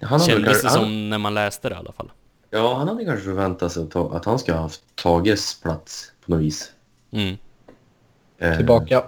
Han 0.00 0.20
Kändes 0.20 0.62
det 0.62 0.70
som 0.70 1.10
när 1.10 1.18
man 1.18 1.34
läste 1.34 1.68
det 1.68 1.74
i 1.74 1.78
alla 1.78 1.92
fall. 1.92 2.10
Ja, 2.50 2.74
han 2.74 2.88
hade 2.88 3.04
kanske 3.04 3.24
förväntat 3.24 3.72
sig 3.72 3.86
att, 3.94 4.24
han 4.24 4.38
ska 4.38 4.52
ha 4.52 4.60
haft 4.60 4.82
Tages 4.94 5.60
plats 5.60 6.12
på 6.24 6.30
något 6.30 6.40
vis. 6.40 6.72
Mm. 7.10 7.36
Eh, 8.38 8.56
Tillbaka. 8.56 9.04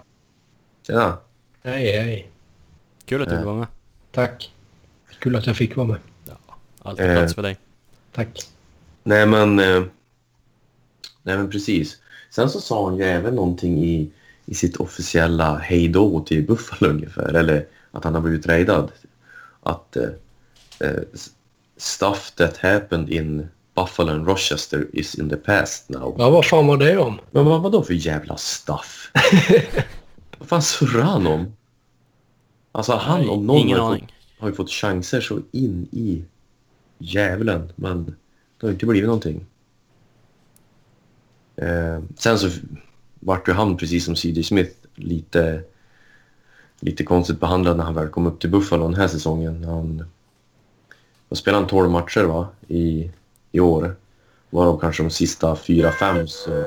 Tjena. 0.86 1.18
Hej, 1.62 1.92
hej. 1.92 2.30
Kul 3.04 3.22
att 3.22 3.28
du 3.28 3.34
Eh. 3.34 3.44
vara 3.44 3.56
med. 3.56 3.66
Tack. 4.12 4.52
Kul 5.18 5.36
att 5.36 5.46
jag 5.46 5.56
fick 5.56 5.76
vara 5.76 5.86
med. 5.86 5.98
Alltid 6.82 7.06
eh. 7.06 7.16
plats 7.18 7.34
för 7.34 7.42
dig. 7.42 7.56
Tack. 8.12 8.40
Nej, 9.02 9.26
men... 9.26 9.58
Eh, 9.58 9.82
nej, 11.22 11.36
men 11.36 11.50
precis. 11.50 11.98
Sen 12.30 12.50
så 12.50 12.60
sa 12.60 12.88
han 12.88 12.96
ju 12.96 13.04
även 13.04 13.34
någonting 13.34 13.84
i, 13.84 14.10
i 14.46 14.54
sitt 14.54 14.76
officiella 14.76 15.56
hejdå 15.56 16.20
till 16.20 16.46
Buffalo 16.46 16.90
ungefär. 16.90 17.34
Eller 17.34 17.66
att 17.90 18.04
han 18.04 18.14
har 18.14 18.20
blivit 18.20 18.42
tradad. 18.42 18.92
Att 19.62 19.96
eh, 20.80 21.02
stuff 21.76 22.30
that 22.36 22.56
happened 22.56 23.08
in 23.10 23.48
Buffalo 23.74 24.12
and 24.12 24.26
Rochester 24.26 24.88
is 24.92 25.14
in 25.14 25.28
the 25.28 25.36
past 25.36 25.88
now. 25.88 26.14
Ja, 26.18 26.30
vad 26.30 26.44
fan 26.44 26.66
var 26.66 26.76
det 26.76 26.98
om? 26.98 27.20
Men 27.30 27.44
vad 27.44 27.62
var 27.62 27.70
då 27.70 27.82
för 27.82 27.94
jävla 27.94 28.36
stuff? 28.36 29.10
vad 30.38 30.48
fan 30.48 30.62
surrar 30.62 31.02
han 31.02 31.26
om? 31.26 31.52
Alltså 32.72 32.92
han 32.92 33.20
Nej, 33.20 33.28
om 33.28 33.46
någon 33.46 33.56
ingen 33.56 33.78
har, 33.78 33.98
fått, 33.98 34.10
har 34.38 34.48
ju 34.48 34.54
fått 34.54 34.70
chanser 34.70 35.20
så 35.20 35.40
in 35.52 35.88
i 35.92 36.24
djävulen. 36.98 37.72
Men 37.76 38.04
det 38.60 38.66
har 38.66 38.72
inte 38.72 38.86
blivit 38.86 39.06
någonting. 39.06 39.46
Eh, 41.56 42.00
sen 42.16 42.38
så 42.38 42.50
vart 43.20 43.48
ju 43.48 43.52
han 43.52 43.76
precis 43.76 44.04
som 44.04 44.16
C.J. 44.16 44.42
Smith 44.42 44.76
lite, 44.94 45.62
lite 46.80 47.04
konstigt 47.04 47.40
behandlad 47.40 47.76
när 47.76 47.84
han 47.84 47.94
väl 47.94 48.08
kom 48.08 48.26
upp 48.26 48.40
till 48.40 48.50
Buffalo 48.50 48.82
den 48.82 48.94
här 48.94 49.08
säsongen. 49.08 49.64
Han, 49.64 50.04
då 51.28 51.36
spelade 51.36 51.62
han 51.62 51.68
12 51.68 51.90
matcher 51.90 52.22
va? 52.24 52.48
I, 52.68 53.10
i 53.52 53.60
år. 53.60 53.96
Varav 54.50 54.80
kanske 54.80 55.02
de 55.02 55.10
sista 55.10 55.54
4-5 55.54 56.26
så 56.26 56.64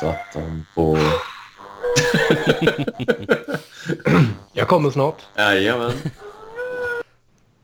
satt 0.00 0.34
han 0.34 0.66
på... 0.74 0.98
Jag 4.52 4.68
kommer 4.68 4.90
snart. 4.90 5.22
Jajamän. 5.36 5.92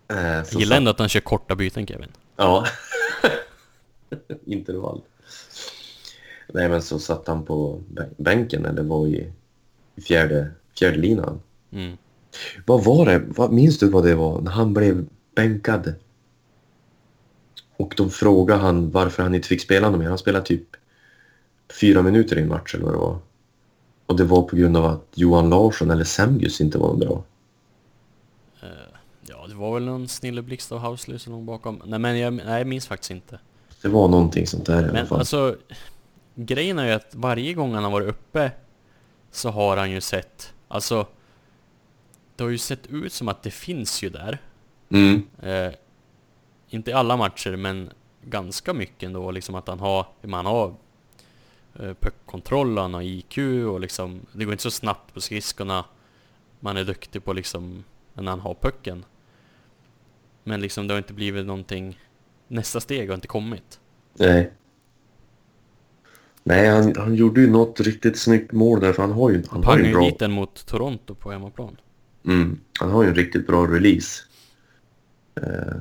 Eh, 0.09 0.17
Jag 0.27 0.47
gillar 0.53 0.77
ändå 0.77 0.91
att 0.91 0.99
han 0.99 1.09
kör 1.09 1.21
korta 1.21 1.55
byten 1.55 1.87
Kevin. 1.87 2.09
Ja. 2.37 2.67
Intervall. 4.47 5.01
Nej, 6.55 6.69
men 6.69 6.83
så 6.83 6.99
satt 6.99 7.29
han 7.29 7.45
på 7.45 7.83
bän- 7.93 8.15
bänken 8.17 8.67
eller 8.67 8.83
var 8.83 9.07
i, 9.07 9.33
i 9.97 10.01
fjärde, 10.01 10.51
fjärde 10.79 10.97
linan. 10.99 11.41
Mm. 11.73 11.97
Vad 12.67 12.85
var 12.85 13.07
det? 13.07 13.23
Vad, 13.27 13.53
minns 13.53 13.79
du 13.79 13.89
vad 13.91 14.05
det 14.05 14.15
var 14.15 14.41
när 14.41 14.51
han 14.51 14.75
blev 14.75 15.07
bänkad? 15.37 15.95
Och 17.77 17.95
de 17.97 18.11
frågade 18.11 18.61
han 18.61 18.91
varför 18.91 19.23
han 19.23 19.35
inte 19.35 19.49
fick 19.49 19.61
spela 19.61 19.91
något 19.91 20.01
mer. 20.01 20.09
Han 20.09 20.19
spelade 20.19 20.45
typ 20.47 20.77
fyra 21.81 22.03
minuter 22.03 22.39
i 22.39 22.43
en 22.43 22.49
match 22.49 22.75
eller 22.75 22.85
vad 22.85 22.95
det 22.95 22.99
var. 22.99 23.19
Och 24.07 24.17
det 24.17 24.25
var 24.25 24.43
på 24.43 24.57
grund 24.57 24.77
av 24.77 24.85
att 24.85 25.07
Johan 25.15 25.51
Larsson 25.51 25.91
eller 25.91 26.05
Semgus 26.05 26.61
inte 26.61 26.79
var 26.79 26.97
bra. 26.97 27.25
Ja, 29.29 29.47
det 29.49 29.55
var 29.55 29.75
väl 29.75 29.85
någon 29.85 30.09
snilleblixt 30.09 30.73
av 30.73 30.79
Housley 30.79 31.19
som 31.19 31.33
låg 31.33 31.45
bakom. 31.45 31.83
Nej 31.87 31.99
men 31.99 32.19
jag, 32.19 32.33
nej, 32.33 32.59
jag 32.59 32.67
minns 32.67 32.87
faktiskt 32.87 33.11
inte. 33.11 33.39
Det 33.83 33.89
var 33.89 34.09
någonting 34.09 34.47
sånt 34.47 34.67
där 34.67 34.81
i 34.81 34.85
alla 34.85 34.93
Men 34.93 35.07
fall. 35.07 35.19
alltså, 35.19 35.57
grejen 36.35 36.79
är 36.79 36.87
ju 36.87 36.93
att 36.93 37.15
varje 37.15 37.55
gång 37.55 37.75
han 37.75 37.85
har 37.85 37.91
varit 37.91 38.09
uppe 38.09 38.51
så 39.31 39.51
har 39.51 39.77
han 39.77 39.91
ju 39.91 40.01
sett, 40.01 40.53
alltså 40.69 41.07
det 42.37 42.45
har 42.45 42.51
ju 42.51 42.59
sett 42.59 42.87
ut 42.87 43.13
som 43.13 43.29
att 43.29 43.43
det 43.43 43.51
finns 43.51 44.03
ju 44.03 44.11
där. 44.11 44.39
Mm. 44.89 45.23
Eh, 45.43 45.73
inte 46.69 46.91
i 46.91 46.95
alla 46.95 47.17
matcher 47.17 47.57
men 47.57 47.91
ganska 48.23 48.75
mycket 48.75 49.03
ändå 49.03 49.31
liksom 49.31 49.55
att 49.55 49.69
han 49.69 49.81
har, 49.81 50.07
man 50.23 50.47
har 50.47 50.75
eh, 51.81 51.95
puckkontroll, 52.01 52.79
han 52.79 52.95
har 52.95 53.03
IQ 53.03 53.39
och 53.69 53.81
liksom 53.81 54.21
det 54.33 54.45
går 54.45 54.53
inte 54.53 54.63
så 54.63 54.71
snabbt 54.71 55.15
på 55.15 55.21
skridskorna. 55.21 55.85
Man 56.61 56.77
är 56.77 56.85
duktig 56.85 57.25
på 57.25 57.33
liksom 57.33 57.85
när 58.15 58.31
han 58.31 58.41
har 58.41 58.55
pucken. 58.55 59.05
Men 60.45 60.61
liksom 60.61 60.89
det 60.89 60.95
har 60.95 60.99
inte 60.99 61.13
blivit 61.13 61.47
någonting, 61.47 61.99
nästa 62.49 62.81
steg 62.81 63.09
har 63.09 63.15
inte 63.15 63.29
kommit. 63.29 63.81
Nej. 64.13 64.53
Nej, 66.43 66.69
han, 66.69 66.95
han 66.97 67.15
gjorde 67.15 67.41
ju 67.41 67.51
något 67.51 67.81
riktigt 67.81 68.19
snyggt 68.19 68.53
mål 68.53 68.81
där 68.81 68.93
för 68.93 69.03
han 69.03 69.13
har 69.13 69.31
ju, 69.31 69.43
han 69.51 69.65
har 69.65 69.79
ju 69.79 69.87
en 69.87 69.93
bra... 69.93 70.05
dit 70.05 70.19
den 70.19 70.33
mot 70.33 70.67
Toronto 70.67 71.15
på 71.15 71.31
hemmaplan. 71.31 71.77
Mm, 72.27 72.59
han 72.81 72.91
har 72.91 73.03
ju 73.03 73.09
en 73.09 73.15
riktigt 73.15 73.47
bra 73.47 73.67
release. 73.67 74.23
Eh, 75.43 75.77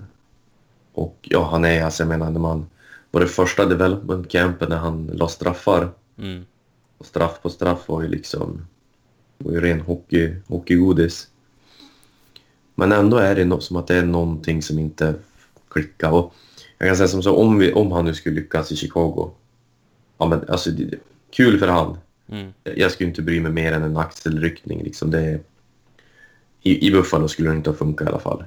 Och 0.94 1.18
ja, 1.22 1.50
han 1.52 1.66
är, 1.66 1.84
alltså 1.84 2.04
jag 2.04 2.08
menar, 2.08 2.32
när 2.32 2.40
man 2.40 2.66
var 3.12 3.22
det 3.22 3.28
första 3.28 3.66
development 3.66 4.30
campen 4.32 4.70
när 4.70 4.78
han 4.78 5.08
la 5.14 5.28
straffar. 5.28 5.90
Mm. 6.18 6.46
Och 6.98 7.06
straff 7.06 7.42
på 7.42 7.50
straff 7.50 7.88
var 7.88 8.02
ju 8.02 8.08
liksom, 8.08 8.68
var 9.38 9.52
ju 9.52 9.62
ren 9.62 9.82
hockey, 9.82 10.36
hockeygodis. 10.48 11.28
Men 12.76 12.92
ändå 12.92 13.18
är 13.18 13.36
det 13.36 13.46
något 13.46 13.64
som 13.64 13.78
att 13.78 13.88
det 13.88 13.96
är 13.96 14.06
någonting 14.06 14.62
som 14.62 14.80
inte 14.80 15.16
klickar. 15.70 16.12
Och 16.12 16.34
jag 16.78 16.88
kan 16.90 16.98
säga 16.98 17.08
som 17.08 17.24
så, 17.24 17.36
om, 17.36 17.60
vi, 17.60 17.74
om 17.74 17.92
han 17.92 18.06
nu 18.06 18.14
skulle 18.14 18.36
lyckas 18.36 18.72
i 18.72 18.76
Chicago. 18.76 19.32
Ja, 20.18 20.26
men 20.26 20.50
alltså, 20.50 20.72
det, 20.72 21.00
kul 21.32 21.60
för 21.60 21.68
han. 21.68 21.98
Mm. 22.28 22.54
Jag 22.64 22.92
skulle 22.92 23.10
inte 23.10 23.22
bry 23.22 23.42
mig 23.42 23.52
mer 23.52 23.74
än 23.74 23.84
en 23.84 23.98
axelryckning. 23.98 24.84
Liksom 24.84 25.12
det, 25.12 25.40
i, 26.62 26.88
I 26.88 26.92
Buffalo 26.92 27.28
skulle 27.28 27.50
det 27.50 27.56
inte 27.56 27.70
ha 27.70 27.78
funkat 27.78 28.08
i 28.08 28.10
alla 28.10 28.20
fall. 28.20 28.44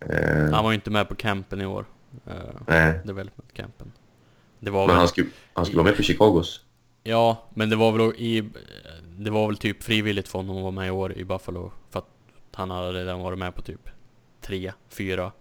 Eh, 0.00 0.52
Han 0.52 0.64
var 0.64 0.70
ju 0.70 0.74
inte 0.74 0.90
med 0.90 1.08
på 1.08 1.14
campen 1.14 1.60
i 1.60 1.66
år. 1.66 1.84
Uh, 2.26 2.34
nej, 2.66 3.00
development 3.04 3.52
campen. 3.52 3.92
Det 4.58 4.70
var 4.70 4.80
men 4.80 4.88
väl... 4.88 4.96
han 4.96 5.08
skulle, 5.08 5.28
han 5.52 5.64
skulle 5.64 5.76
vara 5.76 5.88
med 5.88 5.96
på 5.96 6.02
Chicagos. 6.02 6.60
Ja, 7.02 7.48
men 7.54 7.70
det 7.70 7.76
var 7.76 7.92
väl 7.92 8.00
i... 8.16 8.50
Det 9.18 9.30
var 9.30 9.46
väl 9.46 9.56
typ 9.56 9.82
frivilligt 9.82 10.28
för 10.28 10.38
honom 10.38 10.56
att 10.56 10.62
vara 10.62 10.72
med 10.72 10.86
i 10.86 10.90
år 10.90 11.12
i 11.12 11.24
Buffalo. 11.24 11.72
För 11.90 11.98
att 11.98 12.08
han 12.52 12.70
hade 12.70 12.92
redan 12.92 13.20
varit 13.20 13.38
med 13.38 13.54
på 13.54 13.62
typ 13.62 13.88
tre, 14.40 14.72
fyra. 14.88 15.32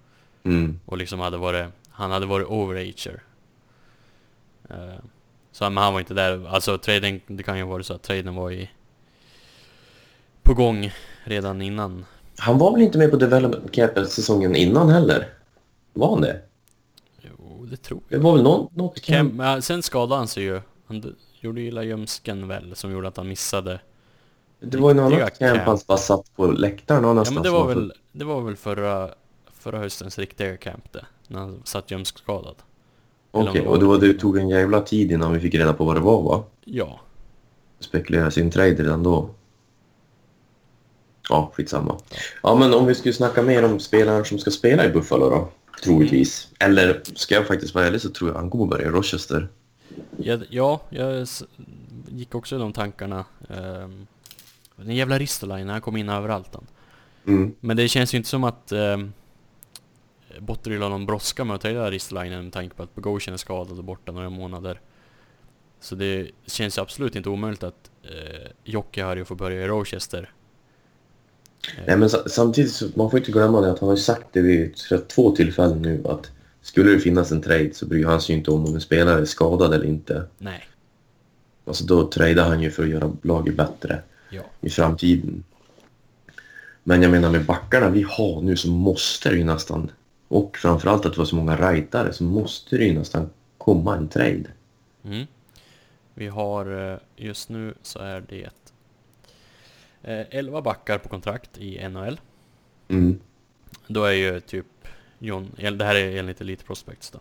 Mm. 0.43 0.80
Och 0.86 0.97
liksom 0.97 1.20
hade 1.20 1.38
varit... 1.38 1.66
Han 1.89 2.12
hade 2.12 2.26
varit 2.26 2.47
overager. 2.47 3.24
Uh, 4.72 4.99
så 5.51 5.70
men 5.70 5.84
han 5.84 5.93
var 5.93 5.99
inte 5.99 6.14
där. 6.14 6.47
Alltså 6.47 6.78
traden, 6.78 7.22
det 7.28 7.43
kan 7.43 7.57
ju 7.57 7.64
vara 7.64 7.84
så 7.84 7.93
att 7.93 8.03
traden 8.03 8.36
var 8.36 8.51
i... 8.51 8.70
På 10.43 10.53
gång 10.53 10.91
redan 11.24 11.62
innan. 11.62 12.05
Han 12.39 12.57
var 12.57 12.71
väl 12.71 12.81
inte 12.81 12.97
med 12.97 13.11
på 13.11 13.17
development 13.17 13.71
campen 13.71 14.05
säsongen 14.07 14.55
innan 14.55 14.89
heller? 14.89 15.27
Var 15.93 16.09
han 16.09 16.21
det? 16.21 16.41
Jo, 17.21 17.65
det 17.71 17.77
tror 17.77 18.01
Det 18.09 18.15
jag. 18.15 18.21
var 18.23 18.33
väl 18.33 18.43
någon, 18.43 18.67
något 18.73 19.01
camp? 19.01 19.31
Cam, 19.31 19.39
ja, 19.39 19.61
sen 19.61 19.83
skadade 19.83 20.15
han 20.15 20.27
sig 20.27 20.43
ju. 20.43 20.61
Han 20.87 21.15
gjorde 21.39 21.61
illa 21.61 21.83
ljumsken 21.83 22.47
väl, 22.47 22.75
som 22.75 22.91
gjorde 22.91 23.07
att 23.07 23.17
han 23.17 23.27
missade. 23.27 23.79
Det 24.59 24.77
var 24.77 24.89
ju 24.89 24.95
något 24.95 25.13
annat 25.13 25.39
camp 25.39 25.53
camp. 25.55 25.67
han 25.67 25.79
bara 25.87 25.97
satt 25.97 26.35
på 26.35 26.47
läktaren 26.47 27.05
och 27.05 27.25
Ja 27.27 27.31
men 27.31 27.43
det 27.43 27.49
var 27.49 27.67
väl, 27.67 27.93
det 28.11 28.25
var 28.25 28.41
väl 28.41 28.55
förra, 28.55 29.09
förra 29.53 29.77
höstens 29.77 30.19
riktiga 30.19 30.57
camp 30.57 30.91
det. 30.93 31.05
När 31.27 31.39
han 31.39 31.61
satt 31.63 31.91
ljumskskadad. 31.91 32.55
Okej, 33.31 33.49
eller 33.61 33.67
om 33.71 33.79
det 33.79 33.85
och 33.85 33.91
var- 33.91 33.97
det 34.07 34.13
tog 34.13 34.37
en 34.37 34.49
jävla 34.49 34.81
tid 34.81 35.11
innan 35.11 35.33
vi 35.33 35.39
fick 35.39 35.55
reda 35.55 35.73
på 35.73 35.83
vad 35.85 35.95
det 35.95 35.99
var 35.99 36.21
va? 36.21 36.43
Ja. 36.65 36.99
Spekulera 37.79 38.31
sin 38.31 38.51
trade 38.51 38.73
redan 38.83 39.03
då. 39.03 39.29
Ja, 41.30 41.51
skitsamma. 41.53 41.99
Ja, 42.43 42.55
men 42.55 42.73
om 42.73 42.86
vi 42.86 42.95
skulle 42.95 43.13
snacka 43.13 43.41
mer 43.41 43.65
om 43.65 43.80
spelaren 43.80 44.25
som 44.25 44.39
ska 44.39 44.51
spela 44.51 44.86
i 44.86 44.89
Buffalo 44.89 45.30
då? 45.30 45.49
Troligtvis. 45.84 46.47
Eller 46.59 47.01
ska 47.15 47.36
jag 47.36 47.47
faktiskt 47.47 47.75
vara 47.75 47.86
ärlig 47.86 48.01
så 48.01 48.09
tror 48.09 48.30
jag 48.30 48.38
han 48.38 48.49
kommer 48.49 48.65
börja 48.65 48.88
i 48.88 48.89
Rochester. 48.89 49.47
Jag, 50.17 50.43
ja, 50.49 50.82
jag 50.89 51.27
gick 52.09 52.36
också 52.36 52.55
i 52.55 52.59
de 52.59 52.73
tankarna. 52.73 53.25
Um, 53.47 54.07
den 54.75 54.95
jävla 54.95 55.19
Ristolainen, 55.19 55.69
han 55.69 55.82
kom 55.82 55.97
in 55.97 56.09
överallt 56.09 56.49
han. 56.53 56.67
Mm. 57.27 57.55
Men 57.59 57.77
det 57.77 57.88
känns 57.88 58.13
ju 58.13 58.17
inte 58.17 58.30
som 58.30 58.43
att 58.43 58.71
um, 58.71 59.13
Botterill 60.39 60.82
har 60.82 60.89
någon 60.89 61.05
brådska 61.05 61.43
med 61.43 61.55
att 61.55 61.61
ta 61.61 61.91
Ristolainen 61.91 62.43
med 62.43 62.53
tanke 62.53 62.75
på 62.75 62.84
att 62.84 62.95
Bogosian 62.95 63.34
är 63.34 63.38
skadad 63.38 63.77
och 63.77 63.84
borta 63.84 64.11
några 64.11 64.30
månader. 64.30 64.82
Så 65.80 65.95
det 65.95 66.32
känns 66.45 66.77
absolut 66.77 67.15
inte 67.15 67.30
omöjligt 67.30 67.63
att 67.63 67.91
uh, 68.05 68.47
Jocke 68.63 69.03
har 69.03 69.15
ju 69.15 69.25
får 69.25 69.36
börja 69.36 69.63
i 69.63 69.67
Rochester. 69.67 70.32
Nej, 71.88 71.97
men 71.97 72.10
sa- 72.10 72.28
samtidigt 72.28 72.72
så 72.72 72.86
man 72.95 73.12
får 73.12 73.20
inte 73.20 73.32
glömma 73.32 73.62
det 73.62 73.72
att 73.72 73.80
han 73.80 73.89
har 73.89 73.95
ju 73.95 74.01
sagt 74.01 74.28
det 74.32 74.41
vid 74.41 74.76
två 75.07 75.36
tillfällen 75.36 75.82
nu 75.82 76.01
att 76.05 76.32
skulle 76.62 76.91
det 76.91 76.99
finnas 76.99 77.32
en 77.32 77.41
trade 77.41 77.70
så 77.74 77.86
bryr 77.86 78.05
han 78.05 78.22
sig 78.22 78.36
inte 78.36 78.51
om 78.51 78.66
om 78.66 78.76
en 78.76 78.82
spelare 78.82 79.22
är 79.22 79.26
skadad 79.26 79.74
eller 79.74 79.86
inte. 79.86 80.24
Nej. 80.38 80.64
Alltså 81.66 81.86
då 81.86 82.07
tradar 82.07 82.47
han 82.49 82.62
ju 82.62 82.72
för 82.72 82.84
att 82.84 82.89
göra 82.89 83.12
laget 83.22 83.55
bättre 83.55 84.01
Ja. 84.30 84.41
i 84.62 84.70
framtiden. 84.70 85.43
Men 86.84 87.01
jag 87.01 87.12
menar 87.12 87.32
med 87.32 87.45
backarna 87.45 87.89
vi 87.89 88.01
har 88.10 88.41
nu 88.41 88.57
så 88.57 88.68
måste 88.70 89.30
det 89.30 89.36
ju 89.36 89.43
nästan, 89.43 89.91
och 90.28 90.57
framförallt 90.57 91.05
att 91.05 91.14
det 91.14 91.18
var 91.20 91.26
så 91.26 91.36
många 91.36 91.72
rightare, 91.72 92.14
så 92.14 92.24
måste 92.24 92.78
det 92.78 92.84
ju 92.86 92.93
nästan 92.93 93.30
komma 93.57 93.95
en 93.97 94.07
trade. 94.07 94.43
Mm. 95.05 95.26
Vi 96.14 96.28
har 96.28 96.91
eh, 96.93 96.97
just 97.16 97.49
nu 97.49 97.74
så 97.82 97.99
är 97.99 98.24
det 98.30 98.49
11 100.03 100.61
backar 100.61 100.97
på 100.97 101.09
kontrakt 101.09 101.57
i 101.57 101.89
NHL. 101.89 102.19
Mm. 102.87 103.19
Då 103.87 104.03
är 104.03 104.11
ju 104.11 104.39
typ 104.39 104.65
John, 105.19 105.51
det 105.77 105.85
här 105.85 105.95
är 105.95 106.17
enligt 106.19 106.41
Elite 106.41 106.63
Prospects 106.65 107.11
då. 107.11 107.19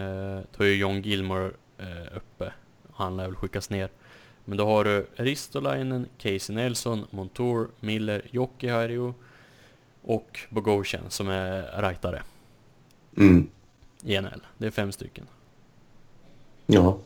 Eh, 0.00 0.40
då 0.56 0.64
är 0.64 0.68
ju 0.68 0.74
John 0.76 1.02
Gilmore 1.02 1.50
eh, 1.78 2.16
uppe. 2.16 2.52
Han 2.92 3.16
lär 3.16 3.24
väl 3.26 3.34
skickas 3.34 3.70
ner. 3.70 3.88
Men 4.44 4.58
då 4.58 4.66
har 4.66 4.84
du 4.84 5.06
Ristolainen, 5.16 6.06
Casey 6.18 6.56
Nelson, 6.56 7.06
Montour, 7.10 7.68
Miller, 7.80 8.22
Jocke 8.30 8.72
Harju 8.72 9.12
och 10.02 10.40
Bogosian 10.50 11.10
som 11.10 11.28
är 11.28 11.82
rightare 11.82 12.22
Mm. 13.18 13.48
i 14.02 14.20
NHL. 14.20 14.46
Det 14.58 14.66
är 14.66 14.70
fem 14.70 14.92
stycken. 14.92 15.26
Ja, 16.66 16.98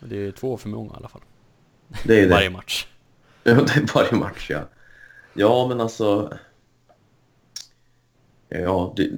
Det 0.00 0.16
är 0.26 0.32
två 0.32 0.56
för 0.56 0.68
många 0.68 0.92
i 0.94 0.96
alla 0.96 1.08
fall. 1.08 1.20
det 2.04 2.20
är 2.20 2.22
det. 2.22 2.28
Varje 2.34 2.50
match. 2.50 2.86
Ja, 3.50 3.54
det 3.54 3.76
är 3.76 3.94
varje 3.94 4.12
match, 4.12 4.50
ja. 4.50 4.60
Ja, 5.34 5.66
men 5.68 5.80
alltså... 5.80 6.38
Ja, 8.48 8.92
det, 8.96 9.10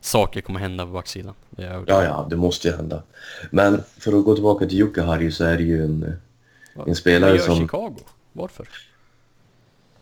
Saker 0.00 0.40
kommer 0.40 0.60
hända 0.60 0.86
på 0.86 0.92
backsidan. 0.92 1.34
Ja, 1.56 1.84
ja, 1.86 2.26
det 2.30 2.36
måste 2.36 2.68
ju 2.68 2.76
hända. 2.76 3.02
Men 3.50 3.82
för 3.98 4.18
att 4.18 4.24
gå 4.24 4.34
tillbaka 4.34 4.66
till 4.66 4.78
Jukka 4.78 5.02
Harju 5.02 5.32
så 5.32 5.44
är 5.44 5.56
det 5.56 5.62
ju 5.62 5.84
en, 5.84 6.16
en 6.86 6.94
spelare 6.94 7.36
gör 7.36 7.44
som... 7.44 7.56
Chicago? 7.56 7.96
Varför? 8.32 8.68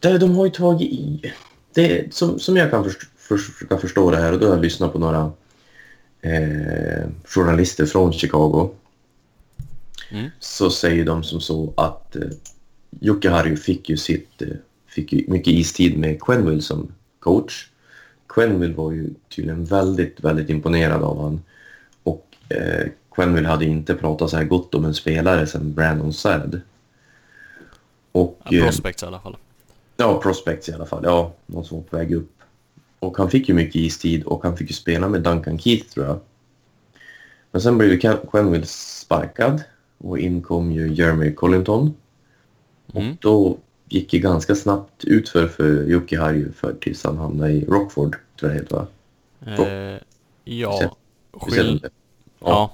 Det, 0.00 0.18
de 0.18 0.36
har 0.36 0.44
ju 0.44 0.50
tagit 0.50 0.92
i... 0.92 1.32
Det, 1.74 2.14
som, 2.14 2.38
som 2.38 2.56
jag 2.56 2.70
kan 2.70 2.90
försöka 3.16 3.78
förstå 3.78 4.10
det 4.10 4.16
här, 4.16 4.32
och 4.32 4.38
då 4.38 4.46
har 4.46 4.54
jag 4.54 4.62
lyssnat 4.62 4.92
på 4.92 4.98
några 4.98 5.32
eh, 6.20 7.08
journalister 7.24 7.86
från 7.86 8.12
Chicago, 8.12 8.70
Mm. 10.10 10.30
så 10.38 10.70
säger 10.70 11.04
de 11.04 11.24
som 11.24 11.40
så 11.40 11.72
att 11.76 12.16
eh, 12.16 12.28
Jocke 13.00 13.30
Harju 13.30 13.56
fick 13.56 13.88
ju 13.88 13.96
sitt, 13.96 14.42
eh, 14.42 14.48
fick 14.86 15.12
ju 15.12 15.24
mycket 15.28 15.52
istid 15.52 15.98
med 15.98 16.22
Quenville 16.22 16.62
som 16.62 16.92
coach. 17.20 17.68
Quenville 18.28 18.74
var 18.74 18.92
ju 18.92 19.10
tydligen 19.28 19.64
väldigt, 19.64 20.20
väldigt 20.20 20.50
imponerad 20.50 21.02
av 21.02 21.22
han. 21.22 21.42
Och 22.02 22.36
eh, 22.48 22.86
Quenville 23.14 23.48
hade 23.48 23.64
inte 23.64 23.94
pratat 23.94 24.30
så 24.30 24.36
här 24.36 24.44
gott 24.44 24.74
om 24.74 24.84
en 24.84 24.94
spelare 24.94 25.46
sedan 25.46 25.74
Brandon 25.74 26.12
Saad. 26.12 26.60
Och, 28.12 28.40
Ja, 28.44 28.58
eh, 28.58 28.64
prospects 28.64 29.02
i 29.02 29.06
alla 29.06 29.20
fall. 29.20 29.36
Ja, 29.96 30.20
prospects 30.22 30.68
i 30.68 30.72
alla 30.72 30.86
fall. 30.86 31.02
Ja, 31.04 31.32
någon 31.46 31.64
som 31.64 31.76
var 31.76 31.84
på 31.84 31.96
väg 31.96 32.12
upp. 32.12 32.32
Och 32.98 33.18
han 33.18 33.30
fick 33.30 33.48
ju 33.48 33.54
mycket 33.54 33.76
istid 33.76 34.24
och 34.24 34.42
han 34.42 34.56
fick 34.56 34.70
ju 34.70 34.74
spela 34.74 35.08
med 35.08 35.22
Duncan 35.22 35.58
Keith 35.58 35.88
tror 35.88 36.06
jag. 36.06 36.20
Men 37.50 37.62
sen 37.62 37.78
blev 37.78 37.90
ju 37.90 37.98
Quenville 38.30 38.66
sparkad 38.66 39.62
och 39.98 40.18
in 40.18 40.42
kom 40.42 40.72
ju 40.72 40.94
Jeremy 40.94 41.34
Collington. 41.34 41.94
Mm. 42.94 43.10
Och 43.10 43.16
då 43.20 43.58
gick 43.88 44.10
det 44.10 44.18
ganska 44.18 44.54
snabbt 44.54 45.04
utför 45.04 45.48
för 45.48 45.84
Jocke 45.84 46.20
Harju 46.20 46.52
för 46.52 46.72
tills 46.80 47.04
han 47.04 47.18
hamnade 47.18 47.52
i 47.52 47.64
Rockford, 47.64 48.16
tror 48.40 48.52
jag 48.52 48.60
det 48.60 48.62
heter 48.62 48.76
va? 48.76 48.86
Eh, 49.66 50.00
ja, 50.44 50.96
skill... 51.32 51.52
Speciellt- 51.52 51.92
Ja. 52.40 52.72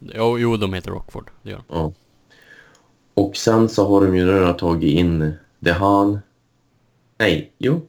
Jo, 0.00 0.38
jo, 0.38 0.56
de 0.56 0.74
heter 0.74 0.90
Rockford. 0.90 1.30
Det 1.42 1.50
gör 1.50 1.62
de. 1.68 1.76
Ja. 1.76 1.92
Och 3.14 3.36
sen 3.36 3.68
så 3.68 3.88
har 3.88 4.06
de 4.06 4.16
ju 4.16 4.26
redan 4.26 4.56
tagit 4.56 4.92
in 4.98 5.32
Dehan. 5.58 6.18
Nej, 7.18 7.52
jo. 7.58 7.80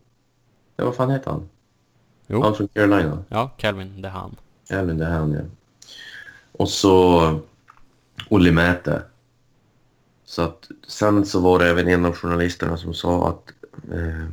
Ja, 0.75 0.85
vad 0.85 0.95
fan 0.95 1.09
heter 1.11 1.31
han? 1.31 1.49
Jo. 2.27 2.41
Han 2.41 2.55
från 2.55 2.67
Carolina. 2.67 3.23
Ja, 3.29 3.51
Calvin, 3.57 4.01
det 4.01 4.07
är 4.07 4.11
han. 4.11 4.35
Även 4.69 4.97
det 4.97 5.05
här 5.05 5.27
ja. 5.35 5.41
Och 6.51 6.69
så 6.69 7.21
Olle 8.29 8.51
Mäte. 8.51 9.01
Så 10.25 10.41
att 10.41 10.69
sen 10.87 11.25
så 11.25 11.39
var 11.39 11.59
det 11.59 11.69
även 11.69 11.87
en 11.87 12.05
av 12.05 12.15
journalisterna 12.15 12.77
som 12.77 12.93
sa 12.93 13.29
att 13.29 13.53
eh, 13.93 14.27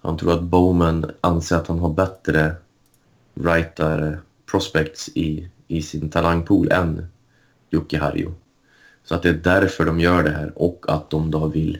han 0.00 0.16
tror 0.18 0.32
att 0.32 0.42
Bowman 0.42 1.10
anser 1.20 1.56
att 1.56 1.66
han 1.66 1.78
har 1.78 1.94
bättre 1.94 2.54
writer 3.34 4.20
prospects 4.50 5.08
i, 5.08 5.48
i 5.68 5.82
sin 5.82 6.10
talangpool 6.10 6.72
än 6.72 7.06
Jocke 7.70 7.98
Harju. 7.98 8.30
Så 9.04 9.14
att 9.14 9.22
det 9.22 9.28
är 9.28 9.40
därför 9.44 9.84
de 9.84 10.00
gör 10.00 10.22
det 10.22 10.30
här 10.30 10.52
och 10.54 10.84
att 10.88 11.10
de 11.10 11.30
då 11.30 11.46
vill 11.46 11.78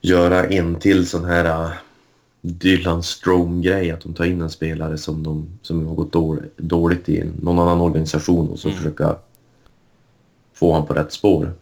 göra 0.00 0.46
en 0.46 0.74
till 0.74 1.08
sån 1.08 1.24
här 1.24 1.44
äh, 1.44 1.70
Dylan 2.40 3.02
Strome-grej, 3.02 3.90
att 3.90 4.00
de 4.00 4.14
tar 4.14 4.24
in 4.24 4.40
en 4.42 4.50
spelare 4.50 4.98
som, 4.98 5.22
de, 5.22 5.48
som 5.62 5.86
har 5.86 5.94
gått 5.94 6.12
dåligt, 6.12 6.56
dåligt 6.56 7.08
i 7.08 7.30
någon 7.42 7.58
annan 7.58 7.80
organisation 7.80 8.48
och 8.48 8.58
så 8.58 8.68
Mm. 8.68 8.78
försöka 8.78 9.16
få 10.56 10.72
han 10.72 10.86
på 10.86 10.94
rätt 10.94 11.12
spår. 11.12 11.52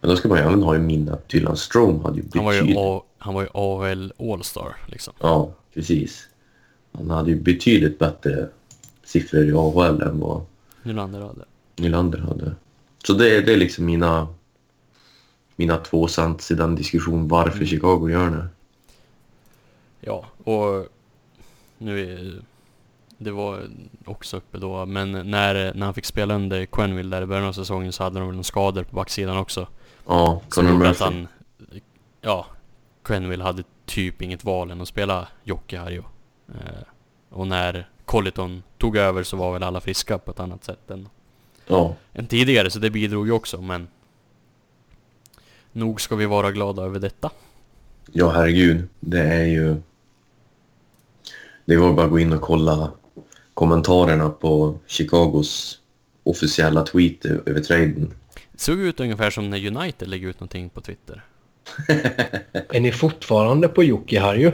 Men 0.00 0.10
då 0.10 0.16
ska 0.16 0.28
man 0.28 0.38
ju 0.38 0.44
även 0.44 0.62
ha 0.62 0.76
i 0.76 0.78
minne 0.78 1.12
att 1.12 1.28
Dylan 1.28 1.56
Strome 1.56 2.02
hade 2.02 2.16
ju 2.16 2.24
Han 2.34 2.44
var 2.44 2.52
ju, 2.52 2.60
betydligt... 2.60 2.78
A, 2.78 3.02
han 3.18 3.34
var 3.34 3.42
ju 3.42 3.48
AHL 3.54 4.12
All-Star 4.18 4.76
liksom. 4.86 5.14
Ja, 5.18 5.52
precis. 5.74 6.28
Han 6.92 7.10
hade 7.10 7.30
ju 7.30 7.40
betydligt 7.40 7.98
bättre 7.98 8.48
siffror 9.04 9.44
i 9.44 9.52
AHL 9.52 10.02
än 10.02 10.20
vad 10.20 10.42
Nylander 10.82 11.20
hade. 11.20 11.44
Nylander 11.76 12.18
hade. 12.18 12.54
Så 13.04 13.12
det, 13.12 13.40
det 13.40 13.52
är 13.52 13.56
liksom 13.56 13.84
mina, 13.84 14.28
mina 15.56 15.76
två 15.76 16.08
cents 16.08 16.50
i 16.50 16.54
den 16.54 16.74
diskussion 16.74 17.28
varför 17.28 17.64
Chicago 17.64 18.08
gör 18.10 18.30
det. 18.30 18.48
Ja, 20.00 20.26
och 20.44 20.86
nu 21.78 22.12
är, 22.12 22.42
det 23.22 23.30
var 23.30 23.68
också 24.06 24.36
uppe 24.36 24.58
då, 24.58 24.86
men 24.86 25.12
när, 25.12 25.74
när 25.74 25.84
han 25.86 25.94
fick 25.94 26.04
spela 26.04 26.34
under 26.34 26.66
Quenneville 26.66 27.16
där 27.16 27.22
i 27.22 27.26
början 27.26 27.44
av 27.46 27.52
säsongen 27.52 27.92
så 27.92 28.02
hade 28.02 28.18
de 28.18 28.26
väl 28.28 28.34
några 28.34 28.44
skador 28.44 28.82
på 28.84 28.96
backsidan 28.96 29.36
också. 29.36 29.66
Ja, 30.06 30.40
Conor 30.48 30.70
gjorde 30.72 30.90
att 30.90 31.00
Murphy. 31.00 31.04
han, 31.16 31.28
ja, 32.20 32.46
Quenneville 33.04 33.44
hade 33.44 33.62
typ 33.86 34.22
inget 34.22 34.44
val 34.44 34.70
än 34.70 34.80
att 34.80 34.88
spela 34.88 35.28
Jocke 35.44 35.78
Harjo. 35.78 36.04
Eh, 36.48 36.82
och 37.30 37.46
när 37.46 37.88
Colliton 38.04 38.62
tog 38.78 38.96
över 38.96 39.22
så 39.22 39.36
var 39.36 39.52
väl 39.52 39.62
alla 39.62 39.80
friska 39.80 40.18
på 40.18 40.30
ett 40.30 40.40
annat 40.40 40.64
sätt 40.64 40.90
än, 40.90 41.08
Ja, 41.66 41.94
än 42.12 42.26
tidigare, 42.26 42.70
så 42.70 42.78
det 42.78 42.90
bidrog 42.90 43.26
ju 43.26 43.32
också, 43.32 43.60
men 43.60 43.88
nog 45.72 46.00
ska 46.00 46.16
vi 46.16 46.26
vara 46.26 46.50
glada 46.52 46.82
över 46.82 46.98
detta. 47.00 47.30
ja, 48.12 48.30
herregud. 48.30 48.88
Det 49.00 49.20
är 49.22 49.44
ju... 49.44 49.76
Det 51.64 51.76
var 51.76 51.92
bara 51.92 52.06
att 52.06 52.12
gå 52.12 52.18
in 52.18 52.32
och 52.32 52.40
kolla 52.40 52.92
kommentarerna 53.60 54.30
på 54.30 54.78
Chicagos 54.86 55.78
officiella 56.24 56.82
tweet 56.82 57.24
över 57.24 57.60
traden. 57.60 58.14
Det 58.52 58.60
såg 58.60 58.78
ut 58.78 59.00
ungefär 59.00 59.30
som 59.30 59.50
när 59.50 59.66
United 59.66 60.08
lägger 60.08 60.28
ut 60.28 60.40
någonting 60.40 60.68
på 60.68 60.80
Twitter. 60.80 61.24
Är 62.52 62.80
ni 62.80 62.92
fortfarande 62.92 63.68
på 63.68 63.84
Jocke 63.84 64.20
här 64.20 64.34
ju? 64.34 64.52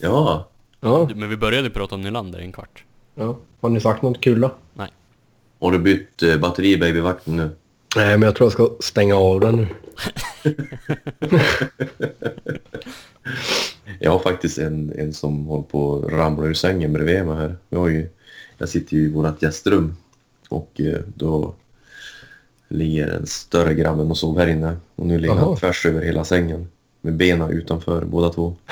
Ja, 0.00 0.48
Ja, 0.80 1.10
Men 1.14 1.28
vi 1.28 1.36
började 1.36 1.70
prata 1.70 1.94
om 1.94 2.00
Nylander 2.02 2.40
i 2.40 2.44
en 2.44 2.52
kvart. 2.52 2.84
ja. 3.14 3.38
Har 3.60 3.68
ni 3.68 3.80
sagt 3.80 4.02
något 4.02 4.20
kul 4.20 4.40
då? 4.40 4.54
har 5.60 5.72
du 5.72 5.78
bytt 5.78 6.22
eh, 6.22 6.36
batteri 6.36 6.72
i 6.72 6.76
babyvakten 6.76 7.36
nu? 7.36 7.50
Nej, 7.96 8.18
men 8.18 8.22
jag 8.22 8.36
tror 8.36 8.44
jag 8.46 8.52
ska 8.52 8.70
stänga 8.80 9.16
av 9.16 9.40
den 9.40 9.56
nu. 9.56 9.66
Jag 14.00 14.10
har 14.10 14.18
faktiskt 14.18 14.58
en, 14.58 14.92
en 14.98 15.12
som 15.12 15.46
håller 15.46 15.62
på 15.62 15.96
att 15.96 16.12
ramla 16.12 16.46
ur 16.46 16.54
sängen 16.54 16.92
bredvid 16.92 17.26
mig 17.26 17.36
här. 17.36 17.56
Jag, 17.68 17.78
har 17.78 17.88
ju, 17.88 18.08
jag 18.58 18.68
sitter 18.68 18.96
ju 18.96 19.02
i 19.04 19.08
vårt 19.12 19.42
gästrum 19.42 19.96
och 20.48 20.80
eh, 20.80 21.00
då 21.16 21.54
ligger 22.68 23.08
en 23.08 23.26
större 23.26 23.74
grabben 23.74 24.10
och 24.10 24.18
sover 24.18 24.46
här 24.46 24.52
inne. 24.52 24.76
Och 24.96 25.06
nu 25.06 25.18
ligger 25.18 25.34
han 25.34 25.44
Jaha. 25.44 25.56
tvärs 25.56 25.86
över 25.86 26.02
hela 26.02 26.24
sängen 26.24 26.68
med 27.00 27.16
benen 27.16 27.50
utanför 27.50 28.04
båda 28.04 28.30
två. 28.30 28.56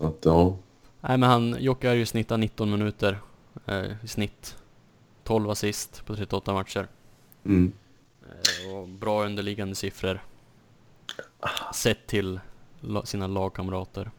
Att, 0.00 0.16
ja, 0.24 0.56
Nej 1.00 1.18
men 1.18 1.30
han, 1.30 1.56
Jocke 1.60 1.88
har 1.88 1.94
ju 1.94 2.06
snittat 2.06 2.40
19 2.40 2.70
minuter 2.70 3.20
eh, 3.66 3.84
i 4.04 4.08
snitt. 4.08 4.56
12 5.24 5.50
assist 5.50 6.06
på 6.06 6.16
38 6.16 6.52
matcher. 6.52 6.86
mm. 7.44 7.72
Eh, 8.22 8.74
och 8.76 8.88
bra 8.88 9.24
underliggande 9.24 9.74
siffror. 9.74 10.22
Sett 11.74 12.06
till 12.06 12.40
la, 12.80 13.04
sina 13.06 13.26
lagkamrater. 13.26 14.10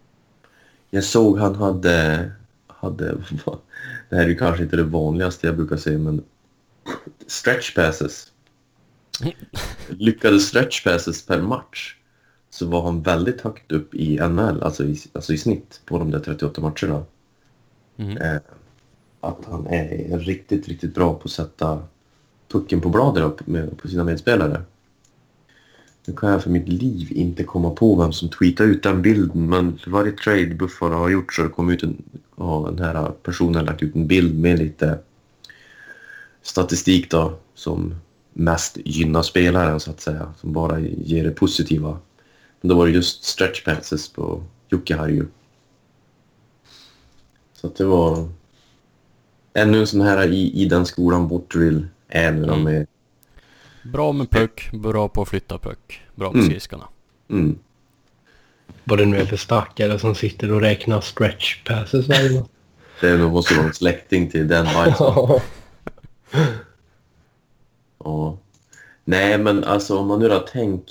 Jag 0.93 1.03
såg 1.03 1.37
han 1.37 1.55
hade, 1.55 2.31
hade, 2.67 3.05
det 4.09 4.15
här 4.15 4.23
är 4.23 4.27
ju 4.27 4.37
kanske 4.37 4.63
inte 4.63 4.75
det 4.75 4.83
vanligaste 4.83 5.47
jag 5.47 5.55
brukar 5.55 5.77
säga, 5.77 5.97
men 5.97 6.23
stretch 7.27 7.75
passes. 7.75 8.31
Lyckade 9.89 10.39
stretch 10.39 10.83
passes 10.83 11.25
per 11.25 11.41
match 11.41 11.95
så 12.49 12.65
var 12.65 12.81
han 12.81 13.01
väldigt 13.01 13.41
högt 13.41 13.71
upp 13.71 13.95
i 13.95 14.19
NHL, 14.19 14.63
alltså 14.63 14.83
i, 14.83 14.97
alltså 15.13 15.33
i 15.33 15.37
snitt 15.37 15.81
på 15.85 15.99
de 15.99 16.11
där 16.11 16.19
38 16.19 16.61
matcherna. 16.61 17.05
Mhm. 17.95 18.17
Eh, 18.17 18.41
att 19.21 19.45
han 19.45 19.67
är 19.67 20.19
riktigt, 20.19 20.67
riktigt 20.67 20.95
bra 20.95 21.13
på 21.13 21.21
att 21.25 21.31
sätta 21.31 21.83
pucken 22.47 22.81
på 22.81 22.89
bladet 22.89 23.37
på 23.77 23.87
sina 23.87 24.03
medspelare. 24.03 24.61
Nu 26.05 26.13
kan 26.15 26.31
jag 26.31 26.43
för 26.43 26.49
mitt 26.49 26.67
liv 26.67 27.11
inte 27.11 27.43
komma 27.43 27.69
på 27.69 27.95
vem 27.95 28.11
som 28.13 28.29
tweetade 28.29 28.69
ut 28.69 28.83
den 28.83 29.01
bilden 29.01 29.49
men 29.49 29.77
för 29.77 29.91
varje 29.91 30.11
trade 30.11 30.55
Buffalo 30.55 30.95
har 30.95 31.09
gjort 31.09 31.33
så 31.33 31.41
har 31.41 31.49
kommit 31.49 31.83
ut 31.83 31.83
en, 31.83 32.03
ja, 32.35 32.71
den 32.75 32.85
här 32.85 33.11
personen 33.23 33.65
lagt 33.65 33.83
ut 33.83 33.95
en 33.95 34.07
bild 34.07 34.39
med 34.39 34.59
lite 34.59 34.99
statistik 36.41 37.11
då 37.11 37.33
som 37.53 37.95
mest 38.33 38.77
gynnar 38.85 39.21
spelaren 39.21 39.79
så 39.79 39.91
att 39.91 40.01
säga, 40.01 40.33
som 40.37 40.53
bara 40.53 40.79
ger 40.79 41.23
det 41.23 41.31
positiva. 41.31 41.99
Men 42.61 42.69
då 42.69 42.75
var 42.75 42.85
det 42.85 42.91
just 42.91 43.23
stretch 43.23 43.63
passes 43.63 44.09
på 44.09 44.43
Jocke 44.69 44.95
Harju. 44.95 45.25
Så 47.53 47.67
att 47.67 47.75
det 47.75 47.85
var 47.85 48.29
ännu 49.53 49.79
en 49.79 49.87
sån 49.87 50.01
här 50.01 50.27
i, 50.27 50.51
i 50.61 50.65
den 50.65 50.85
skolan 50.85 51.27
Bottrill 51.27 51.87
är 52.07 52.31
nu 52.31 52.43
Mm. 52.43 52.67
är. 52.67 52.87
Bra 53.83 54.11
med 54.11 54.29
puck, 54.29 54.69
bra 54.73 55.07
på 55.09 55.21
att 55.21 55.29
flytta 55.29 55.57
puck. 55.57 56.01
Bra 56.15 56.31
på 56.31 56.37
Mm. 56.37 56.49
skridskorna. 56.49 56.87
Mm. 57.29 57.59
Vad 58.83 58.97
det 58.97 59.05
nu 59.05 59.17
är 59.17 59.25
för 59.25 59.37
stackare 59.37 59.99
som 59.99 60.15
sitter 60.15 60.51
och 60.51 60.61
räknar 60.61 61.01
stretch 61.01 61.63
passes 61.63 62.07
varje 62.09 62.39
match. 62.39 62.49
Det 63.01 63.09
är 63.09 63.17
nog 63.17 63.31
måste 63.31 63.53
vara 63.55 63.65
en 63.67 63.73
släkting 63.73 64.29
till 64.29 64.47
den 64.47 64.65
Bison. 64.65 65.39
Ja. 68.03 68.37
Nej, 69.05 69.37
men 69.37 69.63
alltså 69.63 69.97
om 69.97 70.07
man 70.07 70.19
nu 70.19 70.29
har 70.29 70.39
tänkt... 70.39 70.89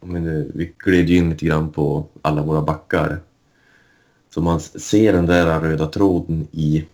om 0.00 0.14
vi 0.14 0.20
nu- 0.20 0.50
Vi 0.54 0.72
gled 0.78 1.08
ju 1.08 1.16
in 1.16 1.30
lite 1.30 1.46
grann 1.46 1.72
på 1.72 2.06
alla 2.22 2.42
våra 2.42 2.62
backar. 2.62 3.20
Så 4.34 4.40
man 4.40 4.60
ser 4.60 5.12
den 5.12 5.26
där 5.26 5.60
röda 5.60 5.86
tråden 5.86 6.48
i, 6.52 6.84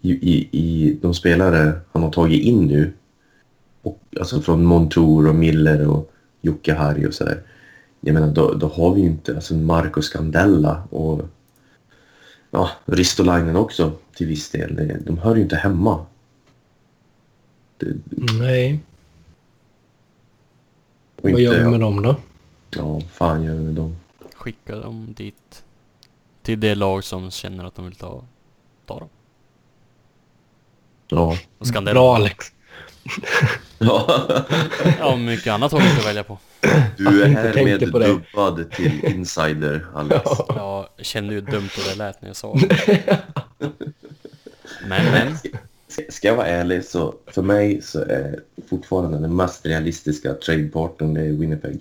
i, 0.00 0.10
i, 0.12 0.48
i 0.52 0.98
de 1.02 1.14
spelare 1.14 1.80
han 1.92 2.02
har 2.02 2.10
tagit 2.10 2.42
in 2.42 2.66
nu. 2.66 2.92
Och, 3.82 4.00
alltså 4.20 4.40
från 4.40 4.64
Montour 4.64 5.28
och 5.28 5.34
Miller 5.34 5.88
och 5.88 6.12
Jocke 6.40 6.74
Harry 6.74 7.06
och 7.06 7.14
sådär. 7.14 7.42
Jag 8.00 8.14
menar, 8.14 8.28
då, 8.28 8.54
då 8.54 8.68
har 8.68 8.94
vi 8.94 9.00
ju 9.00 9.06
inte... 9.06 9.34
Alltså 9.34 9.54
Marco 9.54 10.02
Scandella 10.02 10.82
och 10.90 11.22
ja, 12.50 12.70
Ristolainen 12.84 13.56
också 13.56 13.92
till 14.14 14.26
viss 14.26 14.50
del. 14.50 15.00
De 15.06 15.18
hör 15.18 15.36
ju 15.36 15.42
inte 15.42 15.56
hemma. 15.56 16.06
Det, 17.78 17.94
Nej, 18.38 18.80
och 21.16 21.22
vad 21.22 21.30
inte, 21.30 21.42
gör 21.42 21.64
vi 21.64 21.70
med 21.70 21.80
dem 21.80 22.02
då? 22.02 22.16
Ja, 22.70 23.00
fan 23.00 23.42
gör 23.42 23.54
vi 23.54 23.62
med 23.62 23.74
dem? 23.74 23.96
Skicka 24.34 24.76
dem 24.76 25.14
dit. 25.16 25.64
Till 26.42 26.60
det 26.60 26.74
lag 26.74 27.04
som 27.04 27.30
känner 27.30 27.64
att 27.64 27.74
de 27.74 27.84
vill 27.84 27.94
ta, 27.94 28.24
ta 28.86 28.98
dem. 28.98 29.08
Ja. 31.08 31.36
Och 31.58 31.66
Scandella. 31.66 31.94
Bra 31.94 32.16
Alex. 32.16 32.52
Ja. 33.78 34.26
Ja, 34.98 35.16
mycket 35.16 35.52
annat 35.52 35.72
har 35.72 35.80
vi 35.80 35.86
inte 35.88 36.00
att 36.00 36.06
välja 36.06 36.24
på. 36.24 36.38
Du 36.96 37.22
är 37.22 37.28
härmed 37.28 37.80
dubbad 37.80 38.70
till 38.70 39.04
insider, 39.04 39.86
Alex. 39.94 40.22
Jag 40.48 40.86
kände 40.98 41.34
ju 41.34 41.40
dumt 41.40 41.68
det 41.88 41.94
lät 41.94 42.22
när 42.22 42.28
jag 42.28 42.36
sa 42.36 42.54
det. 42.54 43.18
Men, 44.88 45.04
men. 45.12 45.36
Ska- 46.08 46.28
jag 46.28 46.36
vara 46.36 46.46
ärlig 46.46 46.84
så 46.84 47.14
för 47.26 47.42
mig 47.42 47.82
så 47.82 48.00
är 48.00 48.40
fortfarande 48.70 49.18
den 49.18 49.36
mest 49.36 49.66
realistiska 49.66 50.34
tradepartnern 50.34 51.16
är 51.16 51.32
Winnipeg. 51.32 51.80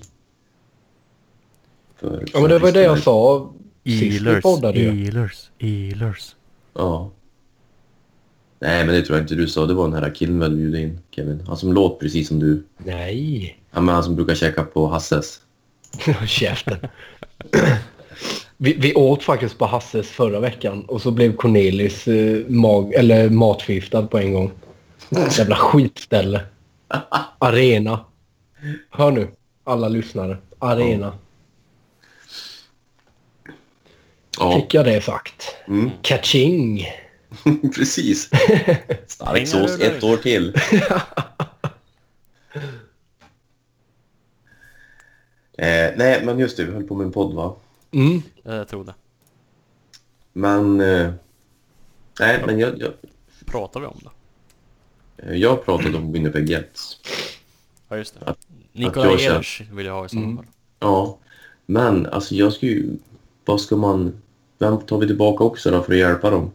För, 2.00 2.26
Ja 2.34 2.40
men 2.40 2.50
det 2.50 2.60
var 2.60 2.72
det 2.72 2.82
jag 2.82 3.00
sa 3.04 3.54
Ealers. 3.84 4.46
Ealers, 4.76 5.50
Ealers. 5.60 6.36
Ja. 6.74 7.12
Nej, 8.62 8.86
men 8.86 8.96
det 8.96 9.02
tror 9.02 9.18
jag 9.18 9.24
inte 9.24 9.36
du 9.36 9.48
sa. 9.48 9.66
Det 9.66 9.74
var 9.74 9.88
den 9.90 10.04
här 10.04 10.16
killen 10.16 10.40
väl 10.40 10.56
bjöd 10.56 10.76
in, 10.76 11.00
Kevin. 11.12 11.44
Han 11.48 11.58
som 11.58 11.74
låter 11.74 12.00
precis 12.00 12.28
som 12.28 12.40
du. 12.40 12.64
Nej. 12.78 13.58
Ja, 13.72 13.82
men 13.82 13.96
han 13.96 14.04
som 14.04 14.16
brukar 14.16 14.36
käka 14.36 14.64
på 14.64 14.88
Hasses. 14.88 15.42
Käften. 16.28 16.78
Vi, 18.58 18.74
vi 18.74 18.94
åt 18.94 19.24
faktiskt 19.24 19.58
på 19.58 19.66
Hasses 19.66 20.08
förra 20.10 20.40
veckan 20.40 20.86
och 20.86 21.02
så 21.02 21.12
blev 21.12 21.36
Cornelis 21.36 22.08
eh, 22.08 22.48
mag, 22.48 22.94
eller 22.94 23.30
matförgiftad 23.30 24.08
på 24.08 24.18
en 24.18 24.34
gång. 24.34 24.52
Jävla 25.38 25.56
skitställe. 25.56 26.42
Arena. 27.40 28.06
Hör 28.90 29.12
nu, 29.12 29.28
alla 29.64 29.88
lyssnare. 29.88 30.38
Arena. 30.60 31.14
Ja, 34.40 34.56
Fick 34.62 34.74
jag 34.74 34.86
det 34.86 35.02
sagt. 35.04 35.56
mm, 35.68 35.90
Kaching. 36.02 36.86
precis. 37.76 38.30
Stark 39.08 39.48
sås 39.48 39.80
ett 39.80 40.04
år 40.04 40.18
till. 40.18 40.56
eh, 45.58 45.92
nej, 45.98 46.26
men 46.26 46.40
just 46.40 46.58
det. 46.58 46.64
Vi 46.66 46.72
höll 46.72 46.84
på 46.84 46.96
med 46.96 47.06
en 47.06 47.12
podd, 47.12 47.34
va? 47.34 47.56
Mm. 47.92 48.22
Jag 48.44 48.68
tror 48.68 48.84
det. 48.84 48.94
Men... 50.34 50.82
Eh, 50.82 51.14
nej, 52.20 52.44
men 52.46 52.60
jag, 52.60 52.80
jag, 52.82 52.92
Pratar 53.46 53.80
vi 53.80 53.86
om 53.86 54.00
det? 54.04 54.10
Eh, 55.24 55.36
Jag 55.36 55.66
pratade 55.66 55.98
om 55.98 56.12
Winnipeg 56.12 56.50
Jets. 56.50 56.98
Ja, 57.90 57.98
just 57.98 58.20
det. 58.20 58.26
Att- 58.26 58.48
Nikolaj 58.74 59.18
känner- 59.20 59.32
Ehlers 59.36 59.62
vill 59.72 59.86
jag 59.86 59.94
ha 59.94 60.06
i 60.06 60.10
sådana 60.10 60.26
Mm. 60.26 60.38
fall. 60.38 60.46
Ja, 60.80 61.18
men 61.66 62.06
alltså 62.06 62.36
jag 62.36 62.54
skulle 62.54 62.72
ju... 62.72 62.98
Vad 63.46 63.62
ska 63.62 63.76
man... 63.76 64.22
Vem 64.60 64.78
tar 64.82 64.98
vi 64.98 65.08
tillbaka 65.08 65.44
också 65.44 65.72
då 65.72 65.84
för 65.84 65.94
att 65.94 66.00
hjälpa 66.00 66.30
dem? 66.30 66.52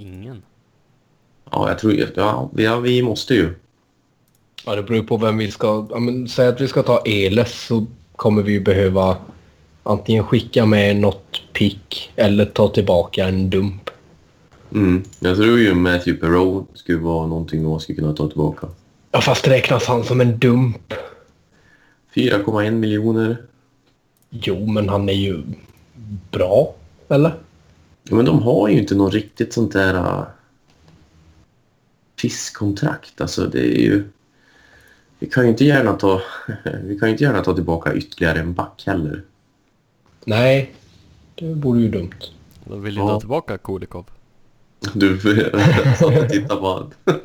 Ingen. 0.00 0.42
Ja, 1.50 1.68
jag 1.68 1.78
tror... 1.78 1.94
Ja, 2.16 2.50
vi, 2.54 2.64
ja, 2.64 2.80
vi 2.80 3.02
måste 3.02 3.34
ju. 3.34 3.54
Ja, 4.66 4.76
det 4.76 4.82
beror 4.82 5.02
på 5.02 5.16
vem 5.16 5.38
vi 5.38 5.50
ska... 5.50 5.86
Ja, 5.90 5.98
men, 5.98 6.28
säg 6.28 6.48
att 6.48 6.60
vi 6.60 6.68
ska 6.68 6.82
ta 6.82 7.02
Eles 7.04 7.66
så 7.66 7.86
kommer 8.16 8.42
vi 8.42 8.52
ju 8.52 8.60
behöva 8.60 9.16
antingen 9.82 10.24
skicka 10.24 10.66
med 10.66 10.96
något 10.96 11.42
pick 11.52 12.12
eller 12.16 12.44
ta 12.44 12.68
tillbaka 12.68 13.28
en 13.28 13.50
dump. 13.50 13.90
Mm. 14.72 15.02
Jag 15.18 15.36
tror 15.36 15.58
ju 15.58 15.74
Matthew 15.74 16.20
Perreault 16.20 16.68
skulle 16.74 16.98
vara 16.98 17.26
någonting 17.26 17.64
man 17.64 17.80
skulle 17.80 17.98
kunna 17.98 18.12
ta 18.12 18.28
tillbaka. 18.28 18.68
Ja, 19.10 19.20
fast 19.20 19.48
räknas 19.48 19.84
han 19.84 20.04
som 20.04 20.20
en 20.20 20.38
dump? 20.38 20.94
4,1 22.14 22.70
miljoner. 22.70 23.42
Jo, 24.30 24.66
men 24.66 24.88
han 24.88 25.08
är 25.08 25.12
ju 25.12 25.42
bra, 26.30 26.74
eller? 27.08 27.34
Ja, 28.10 28.16
men 28.16 28.24
de 28.24 28.42
har 28.42 28.68
ju 28.68 28.78
inte 28.78 28.94
något 28.94 29.14
riktigt 29.14 29.52
sånt 29.52 29.72
där... 29.72 29.94
Uh, 29.94 30.24
fiskkontrakt. 32.16 33.20
Alltså 33.20 33.46
det 33.46 33.78
är 33.78 33.80
ju... 33.82 34.04
Vi 35.18 35.26
kan 35.26 35.44
ju 35.44 35.50
inte 35.50 35.64
gärna 35.64 35.92
ta... 35.92 36.22
vi 36.84 36.98
kan 36.98 37.08
ju 37.08 37.12
inte 37.12 37.24
gärna 37.24 37.44
ta 37.44 37.54
tillbaka 37.54 37.94
ytterligare 37.94 38.40
en 38.40 38.54
back 38.54 38.82
heller. 38.86 39.24
Nej, 40.24 40.74
det 41.34 41.54
vore 41.54 41.80
ju 41.80 41.88
dumt. 41.88 42.10
Då 42.64 42.76
vill 42.76 42.94
du 42.94 43.00
Ja. 43.00 43.08
ta 43.08 43.20
tillbaka 43.20 43.58
Kulikov. 43.58 44.10
Du 44.94 45.18
satt 45.98 46.02
och 46.02 46.28
tittade 46.28 46.60
på 46.60 46.74
han. 46.74 47.16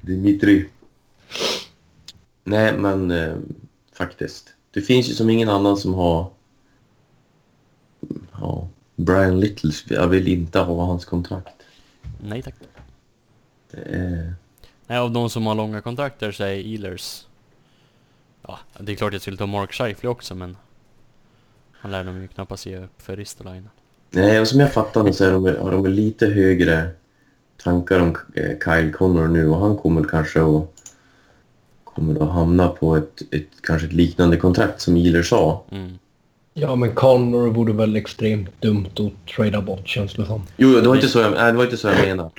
Dimitri. 0.00 0.68
Nej, 2.44 2.78
men 2.78 3.10
eh, 3.10 3.36
faktiskt. 3.92 4.48
Det 4.70 4.80
finns 4.80 5.08
ju 5.10 5.14
som 5.14 5.30
ingen 5.30 5.48
annan 5.48 5.76
som 5.76 5.94
har... 5.94 6.30
Ja, 8.40 8.68
Brian 8.96 9.40
Littles. 9.40 9.84
Jag 9.90 10.08
vill 10.08 10.28
inte 10.28 10.58
ha 10.58 10.86
hans 10.86 11.04
kontrakt. 11.04 11.62
Nej 12.22 12.42
tack. 12.42 12.54
Det 13.70 13.80
är... 13.80 14.34
Nej, 14.86 14.98
av 14.98 15.10
de 15.10 15.30
som 15.30 15.46
har 15.46 15.54
långa 15.54 15.80
kontrakter 15.80 16.32
så 16.32 16.44
är 16.44 16.74
Ehlers... 16.74 17.26
Ja, 18.42 18.58
det 18.78 18.92
är 18.92 18.96
klart 18.96 19.12
jag 19.12 19.22
skulle 19.22 19.36
ta 19.36 19.46
Mark 19.46 19.72
Scheifele 19.72 20.08
också 20.08 20.34
men... 20.34 20.56
Han 21.72 21.90
lär 21.90 22.04
de 22.04 22.22
ju 22.22 22.28
knappast 22.28 22.66
ge 22.66 22.78
upp 22.78 23.02
för 23.02 23.16
Ristolainen. 23.16 23.70
Nej, 24.10 24.40
och 24.40 24.48
som 24.48 24.60
jag 24.60 24.72
fattar 24.72 25.04
det 25.04 25.12
så 25.12 25.24
är 25.24 25.32
de, 25.32 25.44
har 25.44 25.72
de 25.72 25.82
väl 25.82 25.92
lite 25.92 26.26
högre 26.26 26.88
tankar 27.56 28.00
om 28.00 28.16
eh, 28.34 28.58
Kyle 28.64 28.92
Connor 28.92 29.28
nu 29.28 29.48
och 29.48 29.58
han 29.58 29.76
kommer 29.76 30.04
kanske 30.04 30.42
att 30.42 30.76
kommer 31.84 32.22
att 32.22 32.32
hamna 32.32 32.68
på 32.68 32.96
ett, 32.96 33.22
ett 33.30 33.62
kanske 33.62 33.86
ett 33.86 33.92
liknande 33.92 34.36
kontrakt 34.36 34.80
som 34.80 34.96
Ealer 34.96 35.22
sa. 35.22 35.64
Mm. 35.70 35.98
Ja, 36.58 36.76
men 36.76 36.94
Connor 36.94 37.48
vore 37.50 37.72
väl 37.72 37.96
extremt 37.96 38.62
dumt 38.62 38.86
att 38.98 39.26
trada 39.36 39.62
bort, 39.62 39.88
känns 39.88 40.14
det 40.14 40.26
som. 40.26 40.42
Jo, 40.56 40.68
det 40.80 40.88
var 40.88 40.94
inte 40.94 41.08
så 41.08 41.18
jag, 41.18 41.32
nej, 41.32 41.52
det 41.52 41.58
var 41.58 41.64
inte 41.64 41.76
så 41.76 41.88
jag 41.88 42.06
menade. 42.06 42.30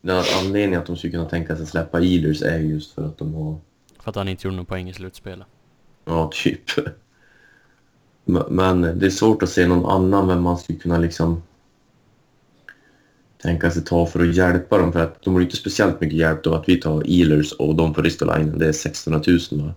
Den 0.00 0.24
anledningen 0.44 0.80
att 0.80 0.86
de 0.86 0.96
skulle 0.96 1.10
kunna 1.12 1.24
tänka 1.24 1.56
sig 1.56 1.62
att 1.62 1.68
släppa 1.68 2.00
Ealers 2.00 2.42
är 2.42 2.58
just 2.58 2.92
för 2.94 3.04
att 3.06 3.18
de 3.18 3.34
har, 3.34 3.56
För 4.02 4.10
att 4.10 4.16
han 4.16 4.28
inte 4.28 4.46
gjorde 4.46 4.56
någon 4.56 4.66
poäng 4.66 4.88
i 4.88 4.94
slutspelet. 4.94 5.46
ja 6.04 6.30
typ. 6.34 6.60
Men- 8.48 8.80
det 8.98 9.06
är 9.06 9.10
svårt 9.10 9.42
att 9.42 9.48
se 9.48 9.66
någon 9.66 9.86
annan 9.86 10.28
vem 10.28 10.42
man 10.42 10.58
skulle 10.58 10.78
kunna 10.78 10.98
liksom 10.98 11.42
tänka 13.42 13.70
sig 13.70 13.84
ta 13.84 14.06
för 14.06 14.20
att 14.28 14.34
hjälpa 14.36 14.78
dem. 14.78 14.92
För 14.92 15.00
att 15.00 15.22
de 15.22 15.34
har 15.34 15.40
inte 15.40 15.56
speciellt 15.56 16.00
mycket 16.00 16.18
hjälp 16.18 16.42
då 16.44 16.54
att 16.54 16.68
vi 16.68 16.76
tar 16.80 17.02
Ealers 17.10 17.52
och 17.52 17.74
de 17.74 17.94
på 17.94 18.02
Ristolainen. 18.02 18.58
Det 18.58 18.66
är 18.68 18.72
600 18.72 19.20
000 19.26 19.38
va? 19.50 19.74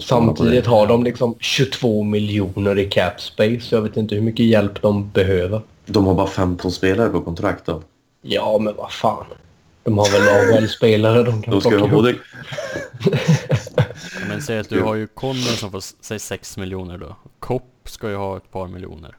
Samtidigt 0.00 0.66
har 0.66 0.86
de 0.86 1.04
liksom 1.04 1.34
22 1.40 2.02
miljoner 2.02 2.78
i 2.78 2.84
cap 2.84 3.20
space. 3.20 3.74
Jag 3.74 3.82
vet 3.82 3.96
inte 3.96 4.14
hur 4.14 4.22
mycket 4.22 4.46
hjälp 4.46 4.82
de 4.82 5.10
behöver. 5.10 5.62
De 5.86 6.06
har 6.06 6.14
bara 6.14 6.26
15 6.26 6.72
spelare 6.72 7.08
på 7.08 7.20
kontrakt 7.20 7.66
då. 7.66 7.82
Ja, 8.22 8.58
men 8.58 8.76
vad 8.76 8.92
fan. 8.92 9.26
De 9.84 9.98
har 9.98 10.10
väl 10.10 10.56
AHL-spelare 10.56 11.22
de 11.22 11.42
kan 11.42 11.54
De 11.54 11.60
ska 11.60 11.70
plocka 11.70 11.94
både... 11.94 12.14
Men 14.28 14.42
säg 14.42 14.58
att 14.58 14.68
du 14.68 14.82
har 14.82 14.94
ju 14.94 15.06
Connor 15.06 15.56
som 15.56 15.70
får, 15.70 15.82
säg 16.00 16.18
6 16.18 16.56
miljoner 16.56 16.98
då. 16.98 17.16
Kopp 17.38 17.70
ska 17.84 18.10
ju 18.10 18.16
ha 18.16 18.36
ett 18.36 18.50
par 18.50 18.68
miljoner. 18.68 19.16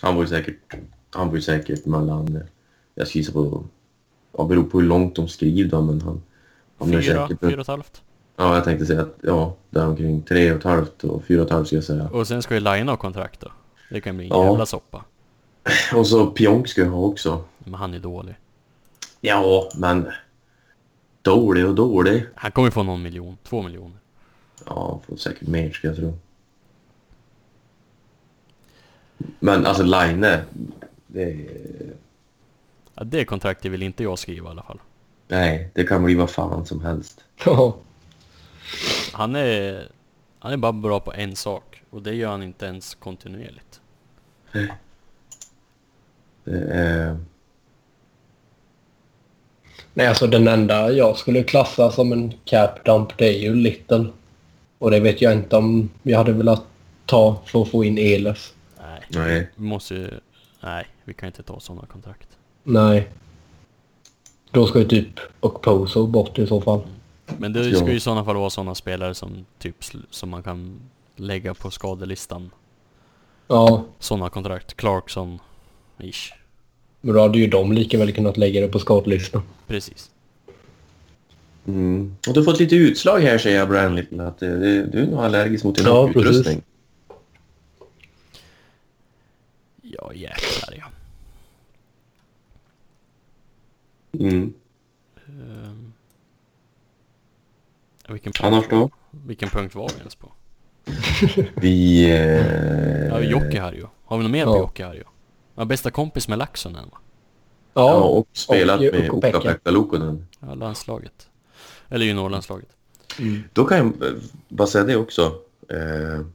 Han 0.00 0.14
var 0.14 0.22
ju 0.22 0.28
säkert... 0.28 0.74
Han 1.10 1.28
var 1.28 1.34
ju 1.34 1.42
säkert 1.42 1.86
mellan... 1.86 2.40
Jag 2.94 3.08
ska 3.08 3.18
gissa 3.18 3.32
på... 3.32 3.64
Ja, 4.38 4.44
beror 4.44 4.64
på 4.64 4.80
hur 4.80 4.86
långt 4.86 5.16
de 5.16 5.28
skriver 5.28 5.70
då, 5.70 5.82
men 5.82 6.00
han... 6.00 6.22
Han 6.78 6.88
Fyra, 6.88 7.02
säkert... 7.02 7.40
fyra 7.40 7.54
och 7.54 7.60
ett 7.60 7.66
halvt. 7.66 8.02
Ja, 8.36 8.54
jag 8.54 8.64
tänkte 8.64 8.86
säga 8.86 9.02
att 9.02 9.14
ja, 9.22 9.54
där 9.70 9.86
omkring 9.88 10.22
tre 10.22 10.52
och 10.52 10.58
ett 10.58 10.64
halvt 10.64 11.04
och 11.04 11.24
fyra 11.24 11.40
och 11.40 11.46
ett 11.46 11.52
halvt 11.52 11.66
ska 11.66 11.76
jag 11.76 11.84
säga. 11.84 12.08
Och 12.08 12.26
sen 12.28 12.42
ska 12.42 12.54
ju 12.54 12.60
Line 12.60 12.88
ha 12.88 12.96
kontrakt 12.96 13.40
då. 13.40 13.52
Det 13.90 14.00
kan 14.00 14.16
bli 14.16 14.24
en 14.26 14.30
Ja. 14.30 14.44
jävla 14.50 14.66
soppa. 14.66 15.04
Och 15.94 16.06
så 16.06 16.26
Pionk 16.26 16.68
ska 16.68 16.80
jag 16.80 16.90
ha 16.90 16.98
också. 17.00 17.44
Men 17.58 17.74
han 17.74 17.94
är 17.94 17.98
dålig. 17.98 18.34
Ja, 19.20 19.68
men... 19.76 20.06
Dålig 21.22 21.66
och 21.66 21.74
dålig. 21.74 22.26
Han 22.34 22.52
kommer 22.52 22.70
få 22.70 22.82
någon 22.82 23.02
miljon, 23.02 23.36
två 23.42 23.62
miljoner. 23.62 23.96
Ja, 24.66 25.00
får 25.06 25.16
säkert 25.16 25.48
mer 25.48 25.70
ska 25.70 25.86
jag 25.88 25.96
tro. 25.96 26.18
Men 29.40 29.66
alltså 29.66 29.82
Line, 29.82 30.20
det 31.06 31.22
är... 31.22 31.46
Ja, 32.94 33.04
det 33.04 33.24
kontraktet 33.24 33.72
vill 33.72 33.82
inte 33.82 34.02
jag 34.02 34.18
skriva 34.18 34.48
i 34.48 34.50
alla 34.50 34.62
fall. 34.62 34.78
Nej, 35.28 35.70
det 35.74 35.84
kan 35.84 36.04
bli 36.04 36.14
vad 36.14 36.30
fan 36.30 36.66
som 36.66 36.80
helst. 36.80 37.24
Han 39.14 39.36
är, 39.36 39.88
han 40.38 40.52
är 40.52 40.56
bara 40.56 40.72
bra 40.72 41.00
på 41.00 41.12
en 41.12 41.36
sak. 41.36 41.82
Och 41.90 42.02
det 42.02 42.14
gör 42.14 42.30
han 42.30 42.42
inte 42.42 42.66
ens 42.66 42.94
kontinuerligt. 42.94 43.80
Det 46.44 46.58
är... 46.70 47.16
Nej, 49.94 50.06
alltså 50.06 50.26
den 50.26 50.48
enda 50.48 50.92
jag 50.92 51.16
skulle 51.16 51.42
klassa 51.42 51.90
som 51.90 52.12
en 52.12 52.32
cap 52.44 52.84
dump 52.84 53.18
det 53.18 53.26
är 53.26 53.38
ju 53.38 53.54
Little. 53.54 54.06
Och 54.78 54.90
det 54.90 55.00
vet 55.00 55.22
jag 55.22 55.32
inte 55.32 55.56
om 55.56 55.90
vi 56.02 56.12
hade 56.12 56.32
velat 56.32 56.62
ta 57.06 57.42
för 57.44 57.62
att 57.62 57.70
få 57.70 57.84
in 57.84 57.98
Eles. 57.98 58.54
Nej, 58.78 59.02
Nej. 59.08 59.50
vi 59.56 59.64
måste 59.64 59.94
ju... 59.94 60.10
Nej, 60.60 60.86
vi 61.04 61.14
kan 61.14 61.26
inte 61.26 61.42
ta 61.42 61.60
sådana 61.60 61.86
kontrakt. 61.86 62.28
Nej. 62.62 63.08
Då 64.50 64.66
ska 64.66 64.78
ju 64.78 64.84
typ 64.84 65.20
Okposo 65.40 66.06
bort 66.06 66.38
i 66.38 66.46
så 66.46 66.60
fall. 66.60 66.80
Men 67.38 67.52
det 67.52 67.68
Ja. 67.68 67.76
ska 67.76 67.90
ju 67.90 67.96
i 67.96 68.00
sådana 68.00 68.24
fall 68.24 68.36
vara 68.36 68.50
sådana 68.50 68.74
spelare 68.74 69.14
som 69.14 69.46
typ 69.58 69.76
som 70.10 70.28
man 70.30 70.42
kan 70.42 70.80
lägga 71.16 71.54
på 71.54 71.70
skadelistan. 71.70 72.50
Ja, 73.48 73.84
Sådana 73.98 74.30
kontrakt. 74.30 74.74
Clarkson, 74.76 75.38
ish. 75.98 76.32
men 77.00 77.14
då 77.14 77.20
hade 77.20 77.38
ju 77.38 77.46
de 77.46 77.72
lika 77.72 77.98
väl 77.98 78.12
kunnat 78.12 78.36
lägga 78.36 78.60
det 78.60 78.68
på 78.68 78.78
skadelistan. 78.78 79.42
Precis. 79.66 80.10
Mm. 81.66 82.16
Och 82.28 82.34
du 82.34 82.40
har 82.40 82.44
fått 82.44 82.60
lite 82.60 82.76
utslag 82.76 83.20
här 83.20 83.38
säger 83.38 83.58
jag 83.58 83.68
Brian 83.68 83.96
Little. 83.96 84.22
Att 84.26 84.38
det, 84.38 84.58
det, 84.58 84.86
du 84.86 85.02
är 85.02 85.06
nog 85.06 85.20
allergisk 85.20 85.64
mot 85.64 85.76
din 85.76 85.86
Ja, 85.86 86.10
utrustning. 86.14 86.62
Ja 89.82 90.12
jäklar 90.14 90.74
ja. 90.78 90.84
Mm. 94.18 94.52
Vilken, 98.08 98.32
Annars 98.42 98.64
då? 98.70 98.90
vilken 99.10 99.48
punkt 99.48 99.74
var 99.74 99.88
vi 99.88 99.98
ens 99.98 100.14
på? 100.14 100.32
Vi... 101.60 102.04
Eh, 102.10 103.06
Ja, 103.08 103.20
Jokiharju. 103.20 103.86
Har 104.04 104.16
vi 104.16 104.22
något 104.22 104.32
mer 104.32 104.40
Ja. 104.40 104.52
på 104.52 104.58
Jokiharju? 104.58 105.02
Ja, 105.54 105.64
bästa 105.64 105.90
kompis 105.90 106.28
med 106.28 106.38
Laxonen 106.38 106.88
va? 106.92 106.98
Ja, 107.74 107.94
och 108.02 108.26
spelat 108.32 108.76
och- 108.76 108.82
med. 108.82 108.94
Ukko-Pekka 108.94 109.70
Lukonen. 109.70 110.26
Ja, 110.40 110.54
landslaget. 110.54 111.28
Eller 111.88 112.06
juniorlandslaget. 112.06 112.68
Då 113.52 113.64
kan 113.64 113.78
jag 113.78 113.86
eh, 113.86 114.14
bara 114.48 114.68
säga 114.68 114.84
det 114.84 114.96
också. 114.96 115.32
Eh, 115.70 116.26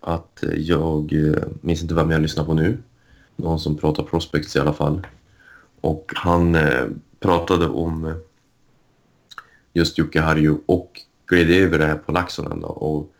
att 0.00 0.44
jag 0.56 1.12
eh, 1.12 1.42
minns 1.60 1.82
inte 1.82 1.94
vem 1.94 2.10
jag 2.10 2.22
lyssnar 2.22 2.44
på 2.44 2.54
nu. 2.54 2.78
Någon 3.36 3.60
som 3.60 3.76
pratar 3.76 4.02
prospects 4.02 4.56
i 4.56 4.60
alla 4.60 4.72
fall. 4.72 5.06
Och 5.80 6.12
han 6.16 6.54
eh, 6.54 6.84
pratade 7.20 7.68
om 7.68 8.04
eh, 8.04 8.14
just 9.72 9.98
Jocke 9.98 10.20
Harju 10.20 10.54
och 10.66 11.00
gled 11.26 11.50
över 11.50 11.78
det 11.78 11.86
här 11.86 11.96
på 11.96 12.12
Laxonen 12.12 12.60
då, 12.60 12.68
och 12.68 13.12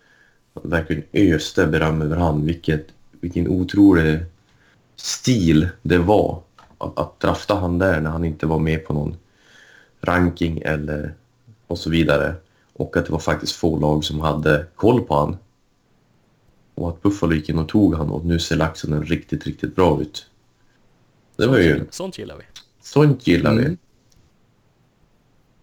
verkligen 0.62 1.04
öste 1.12 1.66
beröm 1.66 2.02
över 2.02 2.16
han. 2.16 2.46
Vilket, 2.46 2.86
vilken 3.20 3.48
otrolig 3.48 4.18
stil 4.96 5.68
det 5.82 5.98
var 5.98 6.42
att, 6.78 6.98
att 6.98 7.20
drafta 7.20 7.54
han 7.54 7.78
där 7.78 8.00
när 8.00 8.10
han 8.10 8.24
inte 8.24 8.46
var 8.46 8.58
med 8.58 8.86
på 8.86 8.92
någon 8.92 9.16
ranking 10.00 10.62
eller 10.64 11.14
och 11.66 11.78
så 11.78 11.90
vidare. 11.90 12.34
Och 12.72 12.96
att 12.96 13.06
det 13.06 13.12
var 13.12 13.18
faktiskt 13.18 13.52
få 13.52 13.78
lag 13.78 14.04
som 14.04 14.20
hade 14.20 14.66
koll 14.74 15.02
på 15.02 15.14
han. 15.14 15.36
Och 16.74 16.88
att 16.88 17.02
Buffalo 17.02 17.34
gick 17.34 17.48
in 17.48 17.58
och 17.58 17.68
tog 17.68 17.94
han 17.94 18.10
och 18.10 18.24
nu 18.24 18.38
ser 18.38 18.56
Laxonen 18.56 19.04
riktigt, 19.04 19.46
riktigt 19.46 19.76
bra 19.76 20.00
ut. 20.00 20.30
Det 21.36 21.46
var 21.46 21.58
ju... 21.58 21.84
Sånt 21.90 22.18
gillar 22.18 22.36
vi. 22.36 22.44
Sånt 22.80 23.26
gillar 23.26 23.54
vi. 23.54 23.64
Mm. 23.64 23.76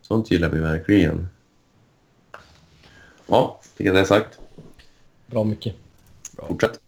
Sånt 0.01 0.31
gillar 0.31 0.49
vi 0.49 0.59
verkligen. 0.59 1.27
Ja, 3.27 3.59
fick 3.75 3.87
jag 3.87 3.95
det 3.95 4.05
sagt. 4.05 4.39
Bra 5.25 5.43
mycket. 5.43 5.75
Fortsätt. 6.47 6.79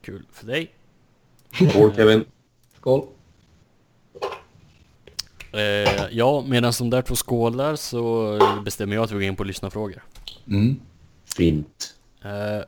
Kul 0.00 0.24
för 0.32 0.46
dig. 0.46 0.70
Skål 1.70 1.94
Kevin. 1.96 2.24
Skål. 2.76 3.06
Eh, 5.52 6.06
ja, 6.10 6.44
medan 6.46 6.72
de 6.78 6.90
där 6.90 7.02
två 7.02 7.14
skålar 7.14 7.76
så 7.76 8.38
bestämmer 8.64 8.94
jag 8.94 9.04
att 9.04 9.10
vi 9.10 9.14
går 9.14 9.22
in 9.22 9.36
på 9.36 9.44
lyssnarfrågor. 9.44 10.02
Mm. 10.46 10.80
Fint. 11.36 11.94
Eh, 12.24 12.64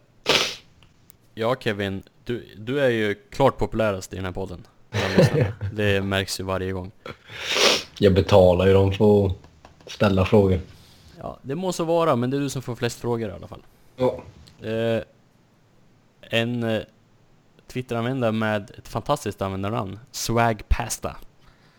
ja 1.34 1.56
Kevin, 1.60 2.02
du, 2.24 2.47
du 2.56 2.80
är 2.80 2.88
ju 2.88 3.14
klart 3.30 3.59
populärast 3.59 4.12
i 4.12 4.16
den 4.16 4.24
här 4.24 4.32
podden. 4.32 4.66
Det 5.72 6.05
märks 6.05 6.40
ju 6.40 6.44
varje 6.44 6.72
gång. 6.72 6.90
Jag 7.98 8.14
betalar 8.14 8.66
ju 8.66 8.72
dem 8.72 8.92
för 8.92 9.26
att 9.26 9.32
ställa 9.86 10.24
frågor. 10.24 10.60
Ja, 11.22 11.38
det 11.42 11.55
må 11.55 11.72
så 11.72 11.84
vara, 11.84 12.16
men 12.16 12.30
det 12.30 12.36
är 12.36 12.40
du 12.40 12.48
som 12.51 12.62
får 12.62 12.74
flest 12.76 13.01
frågor 13.01 13.28
i 13.28 13.32
alla 13.32 13.48
fall. 13.48 13.62
Ja. 13.97 14.22
Eh, 14.68 15.02
en 16.20 16.62
eh, 16.62 16.80
Twitteranvändare 17.66 18.32
med 18.32 18.70
ett 18.78 18.88
fantastiskt 18.88 19.42
användarnamn, 19.42 19.98
Swagpasta, 20.10 21.16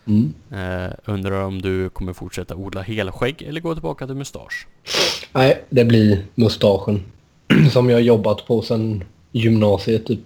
Mm. 0.04 0.34
eh, 0.50 0.92
undrar 1.04 1.42
om 1.44 1.62
du 1.62 1.88
kommer 1.90 2.12
fortsätta 2.12 2.54
odla 2.56 2.82
helskägg 2.82 3.42
eller 3.42 3.60
gå 3.60 3.74
tillbaka 3.74 4.06
till 4.06 4.14
mustasch? 4.16 4.66
Nej, 5.32 5.64
det 5.70 5.84
blir 5.84 6.24
mustaschen. 6.34 7.02
Som 7.72 7.90
jag 7.90 8.02
jobbat 8.02 8.46
på 8.46 8.62
sedan 8.62 9.04
gymnasiet 9.32 10.06
typ. 10.06 10.20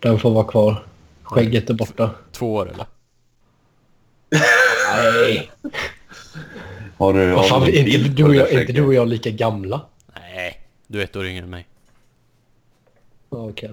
Den 0.00 0.18
får 0.18 0.30
vara 0.30 0.44
kvar. 0.44 0.86
Skägget 1.22 1.70
är 1.70 1.74
borta. 1.74 2.10
Två 2.32 2.54
år 2.54 2.70
eller? 2.72 2.86
Nej! 4.96 5.50
Har 6.96 7.12
du, 7.14 7.26
Vad 7.30 7.38
har 7.38 7.48
fan, 7.48 7.62
är 7.62 7.88
inte 7.88 8.08
du, 8.08 8.24
och 8.24 8.30
det 8.30 8.36
jag, 8.36 8.60
inte 8.60 8.72
du 8.72 8.82
och 8.86 8.94
jag 8.94 9.08
lika 9.08 9.30
gamla? 9.30 9.80
Nej, 10.14 10.60
du 10.86 11.00
är 11.00 11.04
ett 11.04 11.16
år 11.16 11.26
yngre 11.26 11.42
än 11.44 11.50
mig. 11.50 11.66
Okej. 13.28 13.70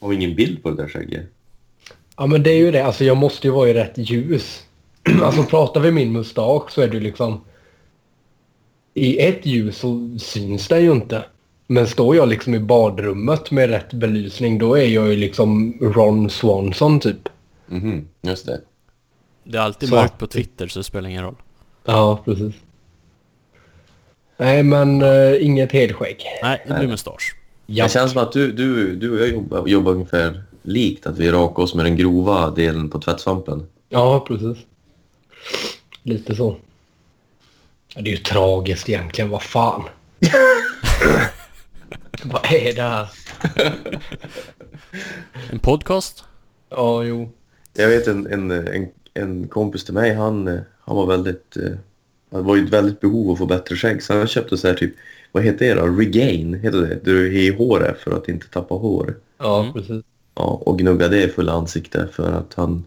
Har 0.00 0.08
vi 0.08 0.16
ingen 0.16 0.34
bild 0.34 0.62
på 0.62 0.70
det 0.70 0.76
där 0.82 0.88
skägget? 0.88 1.26
Ja 2.16 2.26
men 2.26 2.42
det 2.42 2.50
är 2.50 2.56
ju 2.58 2.70
det. 2.70 2.84
Alltså 2.84 3.04
jag 3.04 3.16
måste 3.16 3.46
ju 3.46 3.52
vara 3.52 3.68
i 3.68 3.74
rätt 3.74 3.92
ljus. 3.98 4.64
Alltså 5.22 5.42
pratar 5.44 5.80
vi 5.80 5.90
min 5.90 6.12
mustasch 6.12 6.70
så 6.70 6.80
är 6.82 6.88
det 6.88 6.94
ju 6.94 7.00
liksom... 7.00 7.40
I 8.94 9.18
ett 9.18 9.46
ljus 9.46 9.78
så 9.78 10.18
syns 10.20 10.68
den 10.68 10.82
ju 10.84 10.92
inte. 10.92 11.24
Men 11.66 11.86
står 11.86 12.16
jag 12.16 12.28
liksom 12.28 12.54
i 12.54 12.58
badrummet 12.58 13.50
med 13.50 13.70
rätt 13.70 13.92
belysning 13.92 14.58
då 14.58 14.74
är 14.78 14.84
jag 14.86 15.08
ju 15.08 15.16
liksom 15.16 15.78
Ron 15.80 16.30
Swanson 16.30 17.00
typ. 17.00 17.28
Mhm, 17.66 18.08
just 18.22 18.46
det. 18.46 18.60
Det 19.44 19.58
är 19.58 19.62
alltid 19.62 19.88
Så- 19.88 19.94
mörkt 19.94 20.18
på 20.18 20.26
Twitter 20.26 20.66
så 20.68 20.78
det 20.78 20.84
spelar 20.84 21.08
ingen 21.08 21.22
roll. 21.24 21.34
Ja, 21.90 22.22
precis. 22.24 22.54
Nej 24.36 24.62
men 24.62 25.02
uh, 25.02 25.44
inget 25.44 25.72
helskägg. 25.72 26.24
Nej, 26.42 26.64
det 26.68 26.74
blir 26.74 26.88
mustasch. 26.88 27.36
Ja. 27.66 27.84
Det 27.84 27.90
känns 27.90 28.12
som 28.12 28.22
att 28.22 28.32
du, 28.32 28.52
du, 28.52 28.96
du 28.96 29.10
och 29.10 29.20
jag 29.20 29.28
jobbar, 29.28 29.66
jobbar 29.66 29.92
ungefär 29.92 30.42
likt. 30.62 31.06
Att 31.06 31.18
vi 31.18 31.30
rakar 31.30 31.62
oss 31.62 31.74
med 31.74 31.84
den 31.84 31.96
grova 31.96 32.50
delen 32.50 32.90
på 32.90 33.00
tvättsvampen. 33.00 33.66
ja, 33.88 34.24
precis. 34.28 34.58
Lite 36.02 36.34
så. 36.34 36.56
Det 37.94 38.00
är 38.00 38.14
ju 38.14 38.16
tragiskt 38.16 38.88
egentligen. 38.88 39.30
Vad 39.30 39.42
fan. 39.42 39.82
Vad 42.24 42.52
är 42.52 42.74
det 42.74 42.82
här? 42.82 43.08
En 45.50 45.58
podcast? 45.58 46.24
Ja, 46.68 47.02
jo. 47.02 47.32
Jag 47.74 47.88
vet 47.88 48.06
en, 48.06 48.26
en, 48.26 48.50
en, 48.50 48.88
en 49.14 49.48
kompis 49.48 49.84
till 49.84 49.94
mig, 49.94 50.14
han, 50.14 50.48
eh, 50.48 50.60
han 50.80 50.96
var 50.96 51.06
väldigt... 51.06 51.56
eh, 51.56 51.72
Han 52.32 52.44
var 52.44 52.56
i 52.56 52.60
ett 52.64 52.70
väldigt 52.70 53.00
behov 53.00 53.26
av 53.28 53.32
att 53.32 53.38
få 53.38 53.46
bättre 53.46 53.76
skägg. 53.76 54.02
Så 54.02 54.14
han 54.18 54.26
köpte 54.28 54.56
så 54.58 54.68
här 54.68 54.74
typ... 54.74 54.94
Vad 55.32 55.42
heter 55.44 55.74
det 55.74 55.80
då? 55.80 55.86
Regain, 55.86 56.54
heter 56.54 56.78
det? 56.78 57.00
Du 57.04 57.16
har 57.18 57.24
i 57.32 57.50
håret 57.50 57.98
för 58.00 58.10
att 58.16 58.28
inte 58.28 58.48
tappa 58.48 58.74
hår. 58.74 59.14
Ja, 59.38 59.60
Mm. 59.62 59.72
precis. 59.72 60.04
Ja, 60.34 60.42
och 60.66 60.78
gnugga 60.78 61.08
det 61.08 61.22
i 61.24 61.28
fulla 61.28 61.52
ansikte 61.52 62.08
för 62.12 62.32
att 62.32 62.54
han 62.54 62.84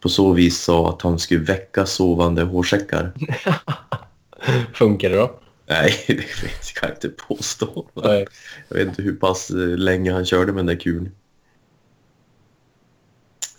på 0.00 0.08
så 0.08 0.32
vis 0.32 0.62
sa 0.62 0.90
att 0.90 1.02
han 1.02 1.18
skulle 1.18 1.40
väcka 1.40 1.86
sovande 1.86 2.42
hårsäckar. 2.42 3.12
Funkar 4.74 5.10
det 5.10 5.16
då? 5.16 5.40
Nej, 5.68 5.92
det 6.08 6.14
vet 6.14 6.72
jag 6.82 6.90
inte 6.90 7.08
påstå. 7.08 7.90
Nej. 7.94 8.26
Jag 8.68 8.76
vet 8.76 8.88
inte 8.88 9.02
hur 9.02 9.16
pass 9.16 9.50
eh, 9.50 9.56
länge 9.56 10.12
han 10.12 10.24
körde 10.24 10.52
med 10.52 10.56
den 10.58 10.66
där 10.66 10.82
kulen. 10.82 11.12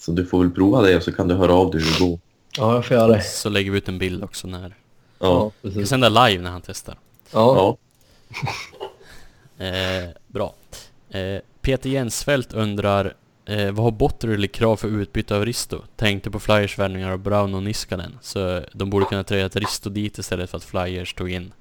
Så 0.06 0.12
du 0.12 0.26
får 0.26 0.40
väl 0.40 0.52
prova 0.52 0.82
det 0.82 0.98
och 0.98 1.04
så 1.04 1.12
kan 1.12 1.28
du 1.28 1.36
höra 1.36 1.54
av 1.54 1.72
dig 1.72 1.82
hur 1.82 1.92
det 1.92 2.10
går. 2.10 2.20
Ja, 2.58 2.76
jag 2.76 2.86
får 2.86 2.98
göra 2.98 3.08
det. 3.08 3.22
Så 3.22 3.50
lägger 3.50 3.72
vi 3.72 3.78
ut 3.78 3.90
en 3.90 4.00
bild 4.00 4.24
också 4.24 4.48
när... 4.48 4.76
Ja. 5.20 5.52
Vi 5.62 5.70
precis. 5.70 5.90
sända 5.90 6.10
live 6.10 6.44
när 6.44 6.52
han 6.52 6.62
testar. 6.62 6.98
Ja. 7.32 7.56
ja. 7.56 7.78
Eh, 9.66 10.10
bra. 10.28 10.54
Eh, 11.10 11.42
Peter 11.62 11.90
Jensfeldt 11.90 12.54
undrar 12.54 13.14
eh, 13.46 13.72
vad 13.72 13.84
har 13.84 13.92
Botterill 13.92 14.50
krav 14.50 14.76
för 14.76 14.88
utbyte 14.88 15.36
av 15.36 15.46
Risto? 15.46 15.82
Tänkte 15.96 16.32
på 16.32 16.40
Flyers 16.40 16.80
värvningar 16.80 17.12
av 17.12 17.20
Brown 17.20 17.56
och 17.56 17.64
Niskanen. 17.64 18.18
Så 18.22 18.62
de 18.74 18.90
borde 18.90 19.06
kunna 19.06 19.24
tröja 19.24 19.46
ett 19.46 19.56
Risto 19.56 19.90
dit 19.90 20.18
istället 20.18 20.50
för 20.50 20.58
att 20.58 20.64
Flyers 20.64 21.14
tog 21.14 21.32
in 21.32 21.54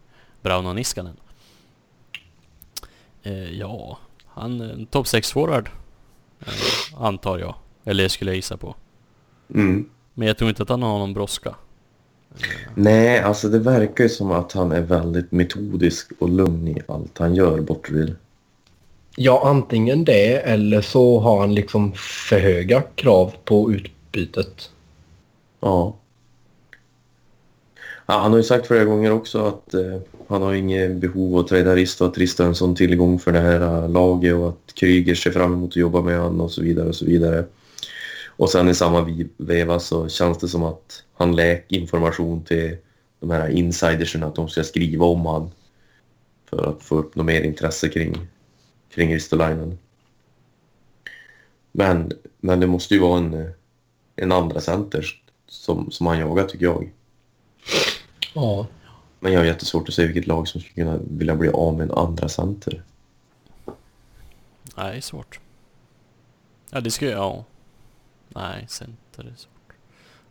Brown 0.42 0.66
och 0.66 0.74
Niskanen. 0.74 1.16
Eh, 3.22 3.58
ja, 3.58 3.98
han 4.26 4.60
är 4.60 4.72
en 4.72 4.86
topp 4.86 5.06
6 5.06 5.32
forward. 5.32 5.70
Eh, 6.40 7.02
antar 7.02 7.38
jag. 7.38 7.54
Eller 7.84 8.08
skulle 8.08 8.30
jag 8.30 8.36
gissa 8.36 8.56
på. 8.56 8.74
Mm. 9.54 9.88
Men 10.14 10.28
jag 10.28 10.38
tror 10.38 10.50
inte 10.50 10.62
att 10.62 10.68
han 10.68 10.82
har 10.82 10.98
någon 10.98 11.14
brådska. 11.14 11.54
Nej, 12.74 13.18
alltså 13.20 13.48
det 13.48 13.58
verkar 13.58 14.04
ju 14.04 14.10
som 14.10 14.30
att 14.30 14.52
han 14.52 14.72
är 14.72 14.80
väldigt 14.80 15.32
metodisk 15.32 16.10
och 16.18 16.28
lugn 16.28 16.68
i 16.68 16.82
allt 16.88 17.18
han 17.18 17.34
gör, 17.34 17.60
Botterill. 17.60 18.14
ja, 19.16 19.42
antingen 19.44 20.04
det 20.04 20.36
eller 20.36 20.80
så 20.80 21.20
har 21.20 21.40
han 21.40 21.54
liksom 21.54 21.92
för 22.28 22.38
höga 22.38 22.82
krav 22.94 23.34
på 23.44 23.72
utbytet. 23.72 24.70
Ja. 25.60 25.96
ja. 28.06 28.18
Han 28.18 28.30
har 28.30 28.38
ju 28.38 28.44
sagt 28.44 28.66
flera 28.66 28.84
gånger 28.84 29.12
också 29.12 29.46
att 29.46 29.74
eh, 29.74 29.96
han 30.28 30.42
har 30.42 30.54
inget 30.54 30.96
behov 30.96 31.34
av 31.34 31.40
att 31.40 31.48
träda 31.48 31.74
Risto, 31.74 32.04
att 32.04 32.18
Risto 32.18 32.42
är 32.42 32.46
en 32.46 32.54
sån 32.54 32.74
tillgång 32.74 33.18
för 33.18 33.32
det 33.32 33.40
här 33.40 33.60
eh, 33.60 33.90
laget 33.90 34.34
och 34.34 34.48
att 34.48 34.74
Kryger 34.74 35.14
ser 35.14 35.30
fram 35.30 35.52
emot 35.52 35.70
att 35.70 35.76
jobba 35.76 36.02
med 36.02 36.18
honom 36.20 36.40
och 36.40 36.52
så 36.52 36.62
vidare 36.62 36.88
och 36.88 36.94
så 36.96 37.04
vidare. 37.04 37.44
Och 38.42 38.50
sen 38.50 38.68
i 38.68 38.74
samma 38.74 39.26
veva 39.36 39.80
så 39.80 40.08
känns 40.08 40.38
det 40.38 40.48
som 40.48 40.62
att 40.62 41.04
han 41.14 41.36
läck 41.36 41.72
information 41.72 42.44
till 42.44 42.76
de 43.20 43.30
här 43.30 43.48
insiderserna 43.48 44.26
att 44.26 44.34
de 44.34 44.48
ska 44.48 44.64
skriva 44.64 45.06
om 45.06 45.26
han 45.26 45.50
för 46.50 46.70
att 46.70 46.82
få 46.82 46.96
upp 46.96 47.14
något 47.14 47.26
mer 47.26 47.42
intresse 47.42 47.88
kring, 47.88 48.26
kring 48.90 49.14
Ristolainen. 49.14 49.78
Men, 51.72 52.12
men 52.40 52.60
det 52.60 52.66
måste 52.66 52.94
ju 52.94 53.00
vara 53.00 53.18
en, 53.18 53.52
en 54.16 54.32
andra 54.32 54.60
center 54.60 55.06
som, 55.48 55.90
som 55.90 56.06
han 56.06 56.18
jagar 56.18 56.46
tycker 56.46 56.64
jag. 56.64 56.92
Ja. 58.34 58.66
Men 59.20 59.32
jag 59.32 59.40
har 59.40 59.46
jättesvårt 59.46 59.88
att 59.88 59.94
se 59.94 60.06
vilket 60.06 60.26
lag 60.26 60.48
som 60.48 60.60
skulle 60.60 60.84
kunna 60.84 60.98
vilja 61.10 61.36
bli 61.36 61.48
av 61.48 61.76
med 61.76 61.90
en 61.90 61.98
andra 61.98 62.28
center. 62.28 62.82
Nej, 64.76 65.02
svårt. 65.02 65.40
Ja, 66.70 66.80
det 66.80 66.90
ska 66.90 67.06
ju... 67.06 67.42
Nej, 68.34 68.66
center 68.68 69.22
är 69.24 69.34
svårt. 69.36 69.72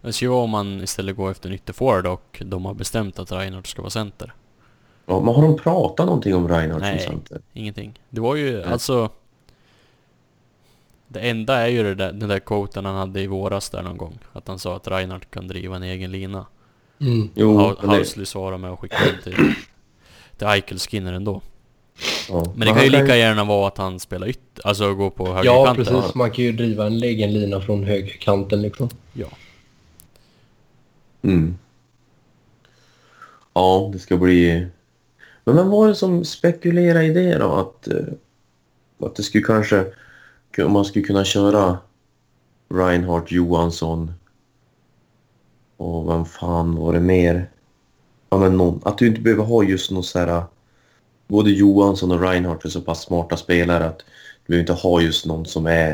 Det 0.01 0.21
ju 0.21 0.27
vara 0.27 0.43
om 0.43 0.49
man 0.49 0.81
istället 0.81 1.15
går 1.15 1.31
efter 1.31 1.49
en 1.49 1.55
ytterforward 1.55 2.07
och 2.07 2.41
de 2.45 2.65
har 2.65 2.73
bestämt 2.73 3.19
att 3.19 3.31
Reinhardt 3.31 3.67
ska 3.67 3.81
vara 3.81 3.89
center. 3.89 4.33
Ja, 5.05 5.19
men 5.19 5.35
har 5.35 5.41
de 5.41 5.57
pratat 5.57 6.05
någonting 6.05 6.35
om 6.35 6.47
Reinhardt 6.47 6.81
Nej. 6.81 6.99
som 6.99 7.11
center? 7.11 7.41
Ingenting. 7.53 7.99
Det 8.09 8.21
var 8.21 8.35
ju 8.35 8.51
Nej. 8.57 8.65
alltså... 8.65 9.09
Det 11.07 11.19
enda 11.19 11.55
är 11.57 11.67
ju 11.67 11.83
det 11.83 11.95
där, 11.95 12.13
den 12.13 12.29
där 12.29 12.39
quoten 12.39 12.85
han 12.85 12.95
hade 12.95 13.21
i 13.21 13.27
våras 13.27 13.69
där 13.69 13.83
någon 13.83 13.97
gång. 13.97 14.19
Att 14.33 14.47
han 14.47 14.59
sa 14.59 14.75
att 14.75 14.87
Reinhardt 14.87 15.31
kan 15.31 15.47
driva 15.47 15.75
en 15.75 15.83
egen 15.83 16.11
lina. 16.11 16.45
Mm. 16.99 17.29
Jo, 17.35 17.57
Ha- 17.57 17.75
men 17.81 17.89
det, 17.89 17.97
Housley 17.97 18.25
svarade 18.25 18.57
med 18.57 18.71
att 18.71 18.79
skicka 18.79 18.97
den 19.05 19.21
till, 19.23 19.53
till 20.37 20.47
Eichel 20.47 20.79
Skinner 20.79 21.13
ändå. 21.13 21.41
Ja. 22.29 22.45
Men 22.55 22.67
det 22.67 22.73
kan 22.73 22.83
ju 22.83 22.89
lika 22.89 23.15
gärna 23.15 23.43
vara 23.43 23.67
att 23.67 23.77
han 23.77 23.99
spelar 23.99 24.27
ytt, 24.27 24.59
alltså 24.63 24.93
gå 24.93 25.09
på 25.09 25.27
Ja, 25.27 25.33
högerkanten. 25.33 25.85
precis. 25.95 26.15
Man 26.15 26.31
kan 26.31 26.45
ju 26.45 26.51
driva 26.51 26.85
en 26.85 27.03
egen 27.03 27.33
lina 27.33 27.61
från 27.61 27.83
högerkanten 27.83 28.61
liksom. 28.61 28.89
Ja. 29.13 29.27
Mm. 31.21 31.57
Ja, 33.53 33.89
det 33.93 33.99
ska 33.99 34.17
bli... 34.17 34.67
Men 35.43 35.55
vem 35.55 35.69
var 35.69 35.87
det 35.87 35.95
som 35.95 36.25
spekulerade 36.25 37.05
i 37.05 37.13
det 37.13 37.37
då? 37.37 37.51
Att, 37.53 37.87
eh, 37.87 38.13
att 38.99 39.15
det 39.15 39.23
skulle 39.23 39.43
kanske... 39.43 39.85
Om 40.57 40.71
man 40.71 40.85
skulle 40.85 41.05
kunna 41.05 41.23
köra 41.23 41.77
Reinhardt, 42.73 43.31
Johansson 43.31 44.13
och 45.77 46.09
vem 46.09 46.25
fan 46.25 46.75
var 46.75 46.93
det 46.93 46.99
mer? 46.99 47.49
Ja, 48.29 48.37
men 48.37 48.57
någon, 48.57 48.81
att 48.85 48.97
du 48.97 49.07
inte 49.07 49.21
behöver 49.21 49.43
ha 49.43 49.63
just 49.63 49.91
någon 49.91 50.03
så 50.03 50.19
här... 50.19 50.43
Både 51.31 51.51
Johansson 51.51 52.11
och 52.11 52.21
Reinhardt 52.21 52.65
är 52.65 52.69
så 52.69 52.81
pass 52.81 53.03
smarta 53.03 53.37
spelare 53.37 53.85
att 53.85 53.97
du 53.97 54.03
behöver 54.47 54.61
inte 54.61 54.73
ha 54.73 55.01
just 55.01 55.25
någon 55.25 55.45
som 55.45 55.65
är... 55.65 55.93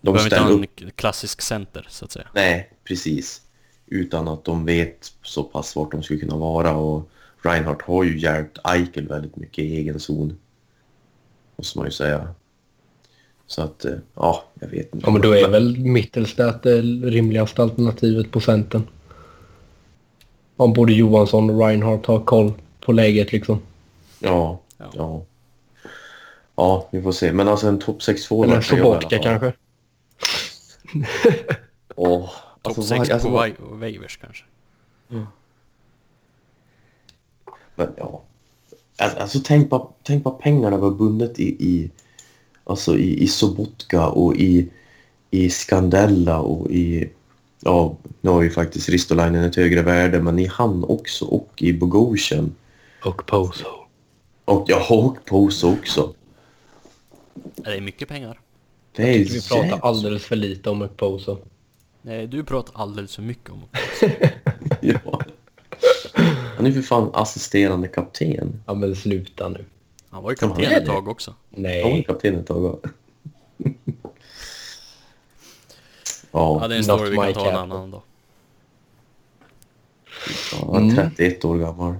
Du 0.00 0.12
behöver 0.12 0.24
inte 0.24 0.36
ställer 0.36 0.56
ha 0.56 0.62
upp 0.62 0.80
en 0.80 0.90
klassisk 0.90 1.42
center, 1.42 1.86
så 1.90 2.04
att 2.04 2.12
säga. 2.12 2.28
Nej, 2.34 2.70
precis. 2.84 3.42
utan 3.86 4.28
att 4.28 4.44
de 4.44 4.64
vet 4.64 5.12
så 5.22 5.42
pass 5.42 5.76
vart 5.76 5.90
de 5.90 6.02
skulle 6.02 6.20
kunna 6.20 6.36
vara. 6.36 6.76
Och 6.76 7.10
Reinhardt 7.42 7.82
har 7.82 8.04
ju 8.04 8.18
hjälpt 8.18 8.58
Eichel 8.64 9.08
väldigt 9.08 9.36
mycket 9.36 9.64
i 9.64 9.76
egen 9.76 10.00
zon. 10.00 10.38
Måste 11.56 11.78
man 11.78 11.86
ju 11.86 11.92
säga. 11.92 12.34
Så 13.46 13.62
att, 13.62 13.84
eh, 13.84 13.94
ja, 14.14 14.44
jag 14.60 14.68
vet 14.68 14.94
inte. 14.94 15.06
Ja, 15.06 15.10
men 15.10 15.22
då 15.22 15.32
är 15.32 15.48
väl 15.48 15.78
Mittelstadt 15.78 16.62
det 16.62 16.80
rimligaste 16.80 17.62
alternativet 17.62 18.30
på 18.30 18.40
centern. 18.40 18.82
Om 20.56 20.72
både 20.72 20.92
Johansson 20.92 21.50
och 21.50 21.66
Reinhardt 21.66 22.06
har 22.06 22.20
koll 22.20 22.52
på 22.80 22.92
läget 22.92 23.32
liksom. 23.32 23.60
Ja, 24.18 24.60
Ja. 24.78 24.90
ja. 24.94 25.22
Ja, 26.56 26.88
vi 26.90 27.02
får 27.02 27.12
se. 27.12 27.32
Men 27.32 27.48
alltså 27.48 27.68
en 27.68 27.78
topp 27.78 28.02
6 28.02 28.26
forward 28.26 28.48
Eller 28.50 28.60
Sobotka 28.60 29.18
kanske. 29.18 29.52
Åh, 31.96 32.30
Topp 32.62 32.78
alltså, 32.78 32.82
6 32.82 32.98
vad- 32.98 33.10
alltså, 33.10 33.28
på 33.68 33.74
waivers 33.74 34.16
kanske. 34.16 34.44
Men 37.74 37.88
ja. 37.96 38.22
Alltså, 39.00 39.18
alltså 39.18 39.38
tänk, 39.44 39.70
bara, 39.70 39.86
tänk 40.02 40.24
bara 40.24 40.34
pengarna 40.34 40.76
var 40.76 40.90
bundet 40.90 41.38
i, 41.38 41.44
i, 41.48 41.90
alltså 42.64 42.96
i, 42.98 43.22
i 43.22 43.26
Sobotka 43.28 44.08
och 44.08 44.36
i, 44.36 44.68
i 45.30 45.50
Scandella 45.50 46.38
och 46.40 46.70
i... 46.70 47.10
Ja, 47.60 47.96
nu 48.20 48.30
har 48.30 48.42
ju 48.42 48.50
faktiskt 48.50 48.88
Ristolainen 48.88 49.44
ett 49.44 49.56
högre 49.56 49.82
värde, 49.82 50.22
men 50.22 50.38
i 50.38 50.46
han 50.46 50.84
också 50.84 51.24
och 51.24 51.52
i 51.62 51.72
Bogosian. 51.72 52.54
Och 53.04 53.26
Poso. 53.26 53.64
Och 54.48 54.64
ja, 54.68 54.86
och 54.90 55.24
Poso 55.24 55.72
också. 55.72 56.14
Det 57.54 57.70
är 57.76 57.80
mycket 57.80 58.08
pengar. 58.08 58.40
Det 58.92 59.02
är 59.14 59.18
Vi 59.18 59.42
pratar 59.48 59.64
jävligt- 59.64 59.84
alldeles 59.84 60.24
för 60.24 60.36
lite 60.36 60.70
om 60.70 60.88
Poso. 60.96 61.38
Nej, 62.02 62.26
du 62.26 62.44
pratar 62.44 62.80
alldeles 62.82 63.14
för 63.16 63.22
mycket 63.22 63.50
om 63.50 63.62
Ja. 64.80 65.20
Han 66.56 66.66
är 66.66 66.72
för 66.72 66.82
fan 66.82 67.10
assisterande 67.14 67.88
kapten. 67.88 68.62
Ja 68.66 68.74
men 68.74 68.96
sluta 68.96 69.48
nu. 69.48 69.64
Han 70.10 70.22
var 70.22 70.30
ju 70.30 70.36
kapten 70.36 70.64
han 70.64 70.72
är 70.72 70.76
ett 70.80 70.86
det. 70.86 70.92
tag 70.92 71.08
också. 71.08 71.34
Han 71.54 71.62
var 71.62 71.70
Nej. 71.70 72.04
kapten 72.04 72.34
ett 72.38 72.46
tag. 72.46 72.64
ja. 72.82 72.90
Ja, 76.32 76.58
Ja, 76.62 76.68
det 76.68 76.74
är 76.74 76.78
en 76.78 76.86
Not 76.86 76.96
story 76.98 77.10
vi 77.10 77.16
my 77.18 77.24
kan 77.24 77.34
ta 77.34 77.50
en 77.50 77.56
annan 77.56 77.90
dag. 77.90 78.02
han 80.72 80.90
är 80.90 80.94
31 81.16 81.44
år 81.44 81.58
gammal. 81.58 81.94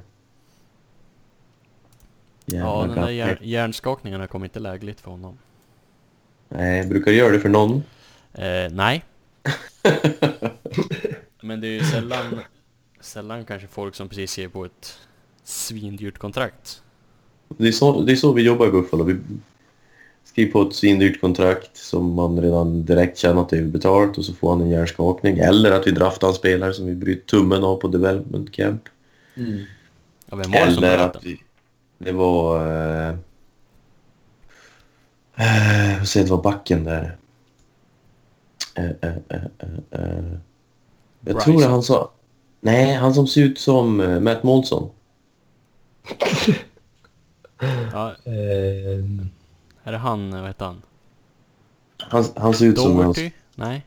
Ja, 2.53 2.87
den 2.87 2.97
där 2.97 3.11
hjär, 3.11 3.39
hjärnskakningarna 3.43 4.27
kom 4.27 4.45
inte 4.45 4.61
lägligt 4.61 5.01
för 5.01 5.11
honom. 5.11 5.39
Nej, 6.49 6.87
brukar 6.87 7.11
du 7.11 7.17
göra 7.17 7.33
det 7.33 7.41
för 7.41 7.49
någon? 7.49 7.83
Eh, 8.35 8.71
nej. 8.71 9.05
Men 11.41 11.61
det 11.61 11.67
är 11.67 11.73
ju 11.73 11.81
sällan, 11.81 12.41
sällan 13.01 13.45
kanske 13.45 13.69
folk 13.69 13.95
som 13.95 14.09
precis 14.09 14.31
ser 14.31 14.49
på 14.49 14.65
ett 14.65 14.99
svindyrt 15.45 16.19
kontrakt. 16.19 16.83
Det 17.49 17.69
är, 17.69 17.73
så, 17.73 18.01
det 18.01 18.13
är 18.13 18.17
så 18.17 18.33
vi 18.33 18.43
jobbar 18.43 18.67
i 18.67 18.71
Buffalo. 18.71 19.05
Vi 19.05 19.17
skriver 20.25 20.53
på 20.53 20.63
ett 20.63 20.75
svindyrt 20.75 21.21
kontrakt 21.21 21.77
som 21.77 22.15
man 22.15 22.43
redan 22.43 22.85
direkt 22.85 23.19
känner 23.19 23.43
att 23.43 23.49
det 23.49 23.59
är 23.59 23.63
betalt 23.63 24.19
och 24.19 24.25
så 24.25 24.35
får 24.35 24.51
han 24.51 24.61
en 24.61 24.71
hjärnskakning. 24.71 25.39
Eller 25.39 25.73
att 25.73 25.87
vi 25.87 25.91
draftar 25.91 26.29
en 26.29 26.35
spelare 26.35 26.73
som 26.73 26.87
vi 26.87 26.95
bryter 26.95 27.27
tummen 27.27 27.65
av 27.65 27.77
på 27.77 27.89
development 27.89 28.53
camp. 28.53 28.83
Ja, 29.35 30.37
vem 30.37 30.51
var 30.51 30.67
det 30.67 30.75
som 30.75 30.85
Eller 30.85 30.99
att 30.99 31.25
vi... 31.25 31.41
Det 31.99 32.13
var... 32.13 32.67
Eh, 32.67 33.15
eh, 35.37 35.99
vad 35.99 36.09
säger 36.09 36.27
det 36.27 36.33
var 36.33 36.43
backen 36.43 36.85
där. 36.85 37.17
Eh, 38.75 38.85
eh, 38.85 39.17
eh, 39.29 39.43
eh, 39.59 39.69
eh. 39.91 40.25
Jag 41.21 41.35
Bryson. 41.35 41.41
tror 41.41 41.61
det 41.61 41.69
han 41.69 41.83
sa... 41.83 42.11
Nej, 42.61 42.95
han 42.95 43.15
som 43.15 43.27
ser 43.27 43.41
ut 43.41 43.59
som 43.59 44.01
eh, 44.01 44.21
Matt 44.21 44.43
Molson. 44.43 44.91
Ja, 47.93 48.15
Eh, 48.25 49.05
är 49.85 49.93
det 49.93 49.99
han, 49.99 50.31
vad 50.31 50.47
heter 50.47 50.65
han? 50.67 50.83
Han, 51.99 52.25
han 52.37 52.55
ser 52.55 52.67
ut 52.67 52.79
som... 52.79 52.97
Doherty? 52.97 53.31
Nej? 53.55 53.87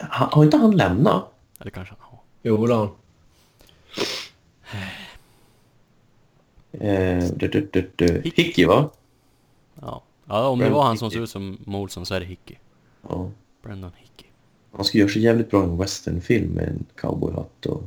Han, 0.00 0.28
har 0.32 0.44
inte 0.44 0.56
han 0.56 0.76
lämnat? 0.76 1.24
Eller 1.60 1.70
kanske 1.70 1.94
han 1.98 2.08
har. 2.10 2.18
jo 2.42 2.66
då. 2.66 2.94
Eh, 6.72 7.24
du, 7.36 7.48
du, 7.48 7.68
du, 7.72 7.90
du. 7.96 8.22
Hickey 8.24 8.64
va? 8.64 8.90
Ja. 9.80 10.02
ja, 10.26 10.48
om 10.48 10.58
det 10.58 10.70
var 10.70 10.82
han 10.82 10.98
som 10.98 11.10
såg 11.10 11.22
ut 11.22 11.30
som 11.30 11.58
Molson 11.64 12.06
så 12.06 12.14
är 12.14 12.20
det 12.20 12.26
Hickey. 12.26 12.56
Ja. 13.08 13.30
Brandon 13.62 13.90
Hickey. 13.96 14.26
Han 14.72 14.84
skulle 14.84 15.00
göra 15.00 15.12
sig 15.12 15.22
jävligt 15.22 15.50
bra 15.50 15.62
i 15.62 15.64
en 15.64 15.78
westernfilm 15.78 16.50
med 16.50 16.68
en 16.68 16.86
cowboyhatt 16.96 17.66
och... 17.66 17.82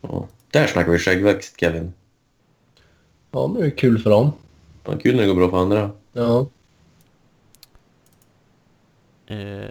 Ja. 0.00 0.26
Där 0.50 0.66
snackar 0.66 0.92
vi 0.92 0.98
skäggväxt 0.98 1.60
Kevin. 1.60 1.92
Ja 3.30 3.46
men 3.46 3.60
det 3.60 3.66
är 3.66 3.70
kul 3.70 3.98
för 3.98 4.10
dem. 4.10 4.32
Ja, 4.84 4.98
kul 4.98 5.16
när 5.16 5.22
det 5.22 5.28
går 5.28 5.34
bra 5.34 5.50
för 5.50 5.56
andra. 5.56 5.90
Ja. 6.12 6.46
Eh, 9.26 9.70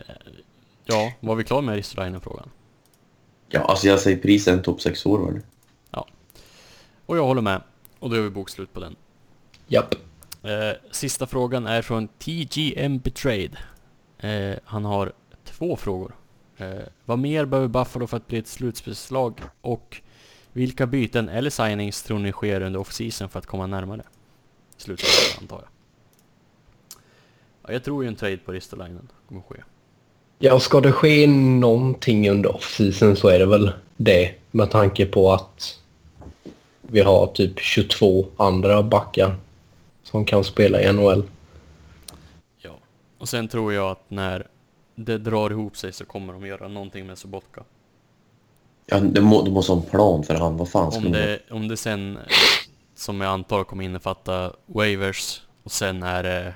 ja, 0.86 1.14
var 1.20 1.36
vi 1.36 1.44
klara 1.44 1.62
med 1.62 1.76
Ristolainen-frågan? 1.76 2.50
Ja, 3.48 3.60
alltså 3.60 3.88
jag 3.88 4.00
säger 4.00 4.18
pris 4.18 4.48
en 4.48 4.62
topp 4.62 4.82
6 4.82 5.04
forward. 5.04 5.42
Och 7.10 7.18
jag 7.18 7.26
håller 7.26 7.42
med. 7.42 7.62
Och 8.00 8.10
då 8.10 8.16
gör 8.16 8.24
vi 8.24 8.30
bokslut 8.30 8.74
på 8.74 8.80
den. 8.80 8.96
Japp. 9.68 9.96
Eh, 10.44 10.92
sista 10.92 11.28
frågan 11.28 11.68
är 11.68 11.82
från 11.82 12.08
TGM 12.08 13.00
Betrayed. 13.00 13.58
Eh, 14.20 14.56
han 14.66 14.86
har 14.86 15.14
två 15.44 15.76
frågor. 15.76 16.16
Eh, 16.58 16.68
vad 17.06 17.20
mer 17.20 17.46
behöver 17.46 17.68
Buffalo 17.68 18.08
för 18.08 18.18
att 18.18 18.28
bli 18.28 18.38
ett 18.38 18.48
slutspelslag? 18.48 19.42
Och 19.62 20.02
vilka 20.54 20.88
byten 20.88 21.30
eller 21.30 21.50
signings 21.50 22.04
tror 22.04 22.20
ni 22.20 22.32
sker 22.32 22.62
under 22.62 22.80
off-season 22.80 23.30
för 23.30 23.40
att 23.40 23.46
komma 23.46 23.68
närmare 23.68 24.04
slutspelet 24.78 25.42
antar 25.42 25.58
jag? 25.58 25.70
Ja, 27.64 27.74
jag 27.74 27.84
tror 27.84 28.04
ju 28.04 28.08
en 28.08 28.16
trade 28.16 28.38
på 28.38 28.52
Ristolainen 28.52 29.08
kommer 29.28 29.42
ske. 29.42 29.64
Ja, 30.40 30.60
ska 30.60 30.82
det 30.82 30.92
ske 30.92 31.28
någonting 31.28 32.30
under 32.30 32.50
off-season 32.50 33.16
så 33.16 33.28
är 33.28 33.40
det 33.40 33.46
väl 33.46 33.72
det. 33.98 34.36
Med 34.52 34.72
tanke 34.72 35.06
på 35.06 35.34
att 35.34 35.80
vi 36.92 37.02
har 37.02 37.28
typ 37.28 37.60
22 37.60 38.26
andra 38.38 38.84
backar 38.84 39.36
som 40.04 40.26
kan 40.26 40.44
spela 40.44 40.82
i 40.82 40.94
NHL. 40.94 41.24
Ja. 42.58 42.72
Och 43.18 43.30
sen 43.30 43.48
tror 43.48 43.74
jag 43.74 43.92
att 43.92 44.04
när 44.08 44.48
det 44.96 45.18
drar 45.18 45.52
ihop 45.52 45.78
sig 45.78 45.94
så 45.94 46.06
kommer 46.06 46.34
de 46.34 46.46
göra 46.46 46.68
någonting 46.68 47.08
med 47.08 47.18
Sobotka. 47.18 47.64
Ja, 48.86 49.02
må, 49.22 49.42
du 49.42 49.52
måste 49.52 49.72
ha 49.72 49.80
en 49.80 49.86
plan 49.86 50.24
för 50.24 50.36
han. 50.36 50.58
Vad 50.58 50.70
fan 50.70 50.92
ska 50.92 50.98
Om 50.98 51.04
man... 51.04 51.12
det, 51.12 51.40
om 51.50 51.68
det 51.68 51.78
sen, 51.78 52.20
som 52.96 53.22
jag 53.22 53.32
antar 53.32 53.64
kommer 53.64 53.84
innefatta 53.84 54.54
waivers 54.66 55.42
och 55.64 55.72
sen 55.72 56.04
är 56.04 56.24
det 56.24 56.54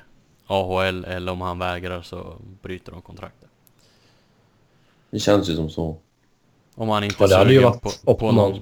AHL 0.48 1.06
eller 1.06 1.32
om 1.32 1.42
han 1.42 1.60
vägrar 1.60 2.02
så 2.02 2.36
bryter 2.62 2.92
de 2.92 3.02
kontraktet. 3.02 3.50
Det 5.10 5.20
känns 5.20 5.50
ju 5.50 5.56
som 5.56 5.70
så. 5.70 5.98
Om 6.76 6.90
han 6.90 7.04
inte 7.04 7.16
Ja, 7.20 7.28
det 7.28 7.36
hade 7.36 7.54
ju 7.54 7.62
varit 7.62 7.82
på, 7.82 8.16
på, 8.16 8.32
någon. 8.32 8.60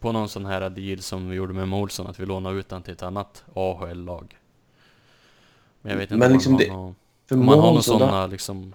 På 0.00 0.12
någon 0.12 0.28
sån 0.28 0.44
här 0.46 0.70
deal 0.70 0.98
som 1.02 1.28
vi 1.28 1.36
gjorde 1.36 1.52
med 1.54 1.68
Molson, 1.68 2.06
att 2.06 2.20
vi 2.20 2.26
lånar 2.26 2.54
ut 2.54 2.70
han 2.70 2.82
till 2.82 2.92
ett 2.92 3.02
annat 3.02 3.44
AHL-lag. 3.54 4.36
Men 5.82 5.90
jag 5.90 5.98
vet 5.98 6.10
inte 6.10 6.16
Men 6.16 6.26
om, 6.26 6.32
liksom 6.32 6.52
han 6.54 6.62
det- 6.62 6.68
har, 6.70 6.76
någon- 6.76 6.94
om 7.42 7.48
han 7.48 7.58
har 7.58 7.72
Månsson, 7.72 7.98
sådana 7.98 8.26
liksom... 8.26 8.72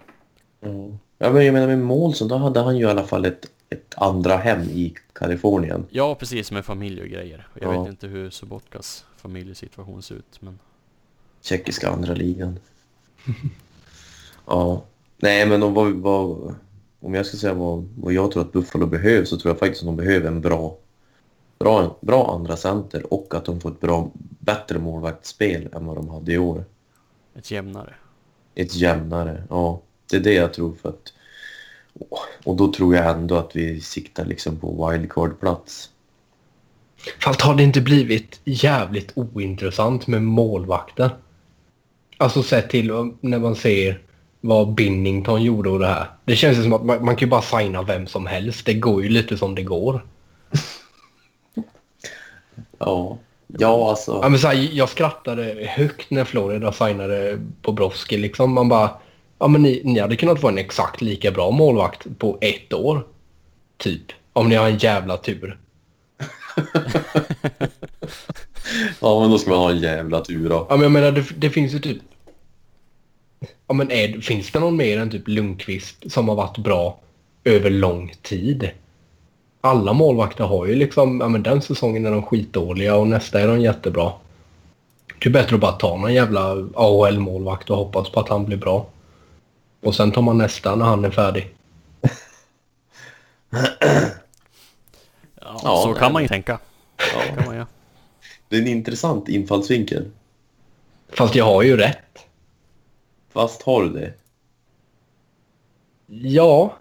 Ja. 0.59 0.69
Ja, 1.17 1.31
men 1.31 1.45
jag 1.45 1.53
menar 1.53 1.67
med 1.67 1.79
Målsson, 1.79 2.27
då 2.27 2.35
hade 2.35 2.59
han 2.59 2.77
ju 2.77 2.85
i 2.85 2.89
alla 2.89 3.03
fall 3.03 3.25
ett, 3.25 3.45
ett 3.69 3.93
andra 3.97 4.37
hem 4.37 4.61
i 4.61 4.93
Kalifornien. 5.13 5.85
Ja, 5.89 6.15
precis 6.15 6.51
med 6.51 6.65
familj 6.65 7.01
och 7.01 7.07
grejer. 7.07 7.47
Jag 7.59 7.73
Ja. 7.75 7.81
vet 7.81 7.89
inte 7.89 8.07
hur 8.07 8.29
Sobotkas 8.29 9.05
familjesituation 9.17 10.01
ser 10.01 10.15
ut, 10.15 10.37
men... 10.41 10.59
Tjeckiska 11.41 11.89
andra 11.89 12.13
ligan. 12.13 12.59
ja. 14.47 14.83
Nej, 15.17 15.45
men 15.45 15.63
om, 15.63 15.73
vad, 15.73 15.91
vad, 15.93 16.55
om 16.99 17.13
jag 17.13 17.25
ska 17.25 17.37
säga 17.37 17.53
vad, 17.53 17.89
vad 17.97 18.13
jag 18.13 18.31
tror 18.31 18.41
att 18.41 18.51
Buffalo 18.51 18.85
behöver 18.85 19.25
så 19.25 19.37
tror 19.37 19.49
jag 19.49 19.59
faktiskt 19.59 19.81
att 19.83 19.87
de 19.87 19.95
behöver 19.97 20.27
en 20.27 20.41
bra, 20.41 20.77
bra, 21.63 21.97
bra 22.01 22.35
andra 22.35 22.57
center 22.57 23.13
och 23.13 23.35
att 23.35 23.45
de 23.45 23.61
får 23.61 23.71
ett 23.71 23.79
bra, 23.79 24.11
bättre 24.39 24.79
målvaktsspel 24.79 25.69
än 25.73 25.85
vad 25.85 25.95
de 25.95 26.09
hade 26.09 26.33
i 26.33 26.37
år. 26.37 26.65
Ett 27.35 27.51
jämnare. 27.51 27.93
Ett 28.55 28.75
jämnare, 28.75 29.43
ja. 29.49 29.81
Det 30.09 30.17
är 30.17 30.21
det 30.21 30.33
jag 30.33 30.53
tror 30.53 30.73
för 30.81 30.89
att... 30.89 31.13
Och 32.43 32.55
då 32.55 32.73
tror 32.73 32.95
jag 32.95 33.09
ändå 33.09 33.35
att 33.35 33.55
vi 33.55 33.81
siktar 33.81 34.25
liksom 34.25 34.57
på 34.57 34.89
wildcard-plats. 34.89 35.89
Fast 37.23 37.41
har 37.41 37.55
det 37.55 37.63
inte 37.63 37.81
blivit 37.81 38.41
jävligt 38.43 39.11
ointressant 39.15 40.07
med 40.07 40.23
målvakter? 40.23 41.09
Alltså 42.17 42.43
sett 42.43 42.69
till 42.69 42.91
när 43.21 43.39
man 43.39 43.55
ser 43.55 44.01
vad 44.41 44.73
Binnington 44.73 45.43
gjorde 45.43 45.69
och 45.69 45.79
det 45.79 45.87
här. 45.87 46.07
Det 46.25 46.35
känns 46.35 46.57
ju 46.57 46.63
som 46.63 46.73
att 46.73 46.85
man, 46.85 47.05
man 47.05 47.15
kan 47.15 47.27
ju 47.27 47.29
bara 47.29 47.41
signa 47.41 47.83
vem 47.83 48.07
som 48.07 48.25
helst. 48.25 48.65
Det 48.65 48.73
går 48.73 49.03
ju 49.03 49.09
lite 49.09 49.37
som 49.37 49.55
det 49.55 49.63
går. 49.63 50.01
Ja. 52.85 53.17
Ja, 53.59 53.89
alltså... 53.89 54.19
Ja, 54.21 54.29
men 54.29 54.39
så 54.39 54.47
här, 54.47 54.69
jag 54.71 54.89
skrattade 54.89 55.67
högt 55.69 56.11
när 56.11 56.25
Florida 56.25 56.71
signade 56.71 57.37
Bobrovski. 57.61 58.17
Liksom. 58.17 58.53
Man 58.53 58.69
bara, 58.69 58.89
ja 59.39 59.47
men 59.47 59.61
ni, 59.61 59.81
ni 59.83 59.99
hade 59.99 60.15
kunnat 60.15 60.41
få 60.41 60.47
en 60.47 60.57
exakt 60.57 61.01
lika 61.01 61.31
bra 61.31 61.51
målvakt 61.51 62.07
på 62.17 62.37
ett 62.41 62.73
år. 62.73 63.07
typ. 63.77 64.11
Om 64.33 64.49
ni 64.49 64.55
har 64.55 64.67
en 64.67 64.77
jävla 64.77 65.17
tur. 65.17 65.59
Ja, 68.99 69.19
men 69.21 69.31
då 69.31 69.37
ska 69.37 69.49
man 69.49 69.59
ha 69.59 69.71
en 69.71 69.77
jävla 69.77 70.21
tur 70.21 70.49
då. 70.49 70.67
Ja, 70.69 70.75
men 70.75 70.81
jag 70.83 70.91
menar, 70.91 71.11
det, 71.11 71.25
det 71.37 71.49
finns 71.49 71.73
ju 71.73 71.79
typ... 71.79 71.97
Ja, 73.67 73.73
men 73.73 73.91
är, 73.91 74.21
finns 74.21 74.51
det 74.51 74.59
någon 74.59 74.77
mer 74.77 74.99
än 74.99 75.09
typ 75.09 75.27
Lundqvist 75.27 76.11
som 76.11 76.29
har 76.29 76.35
varit 76.35 76.57
bra 76.57 76.99
över 77.43 77.69
lång 77.69 78.13
tid? 78.21 78.71
Alla 79.65 79.93
målvakter 79.93 80.43
har 80.43 80.65
ju 80.65 80.75
liksom, 80.75 81.19
ja 81.21 81.27
men 81.27 81.43
den 81.43 81.61
säsongen 81.61 82.05
är 82.05 82.11
de 82.11 82.23
skitdåliga 82.23 82.95
och 82.95 83.07
nästa 83.07 83.39
är 83.41 83.47
de 83.47 83.61
jättebra. 83.61 84.11
Det 85.19 85.29
är 85.29 85.33
bättre 85.33 85.55
att 85.55 85.61
bara 85.61 85.71
ta 85.71 85.97
någon 85.97 86.13
jävla 86.13 86.51
AHL-målvakt 86.75 87.69
och 87.69 87.77
hoppas 87.77 88.09
på 88.09 88.19
att 88.19 88.29
han 88.29 88.45
blir 88.45 88.57
bra. 88.57 88.85
Och 89.81 89.95
sen 89.95 90.11
tar 90.11 90.21
man 90.21 90.37
nästa 90.37 90.75
när 90.75 90.85
han 90.85 91.05
är 91.05 91.11
färdig. 91.11 91.55
Ja, 93.49 93.67
Ja, 95.63 95.81
så 95.83 95.89
nej. 95.91 95.99
kan 95.99 96.13
man 96.13 96.21
ju 96.21 96.27
tänka. 96.27 96.59
Ja. 96.97 97.35
Kan 97.35 97.45
man 97.45 97.55
göra. 97.55 97.67
Det 98.49 98.55
är 98.57 98.61
en 98.61 98.67
intressant 98.67 99.29
infallsvinkel. 99.29 100.11
Fast 101.09 101.35
jag 101.35 101.45
har 101.45 101.61
ju 101.63 101.77
rätt. 101.77 102.25
Fast 103.33 103.61
har 103.61 103.83
du 103.83 103.89
det? 103.89 104.13
Ja, 106.07 106.77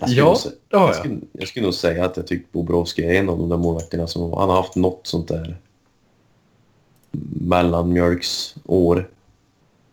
Jag 0.00 0.08
skulle, 0.08 0.22
Ja, 0.22 0.28
nog, 0.32 0.38
jag, 0.68 0.88
jag. 0.88 0.94
skulle, 0.96 1.20
jag 1.32 1.48
skulle 1.48 1.64
nog 1.66 1.74
säga 1.74 2.04
att 2.04 2.16
jag 2.16 2.26
tycker 2.26 2.46
Bobrovski 2.52 3.02
är 3.04 3.14
en 3.14 3.28
av 3.28 3.38
de 3.38 3.48
där 3.48 3.56
målvakterna 3.56 4.06
som 4.06 4.22
han 4.32 4.48
har 4.48 4.56
haft 4.56 4.76
något 4.76 5.06
sånt 5.06 5.28
där 5.28 5.56
mellanmjölksår. 7.40 9.10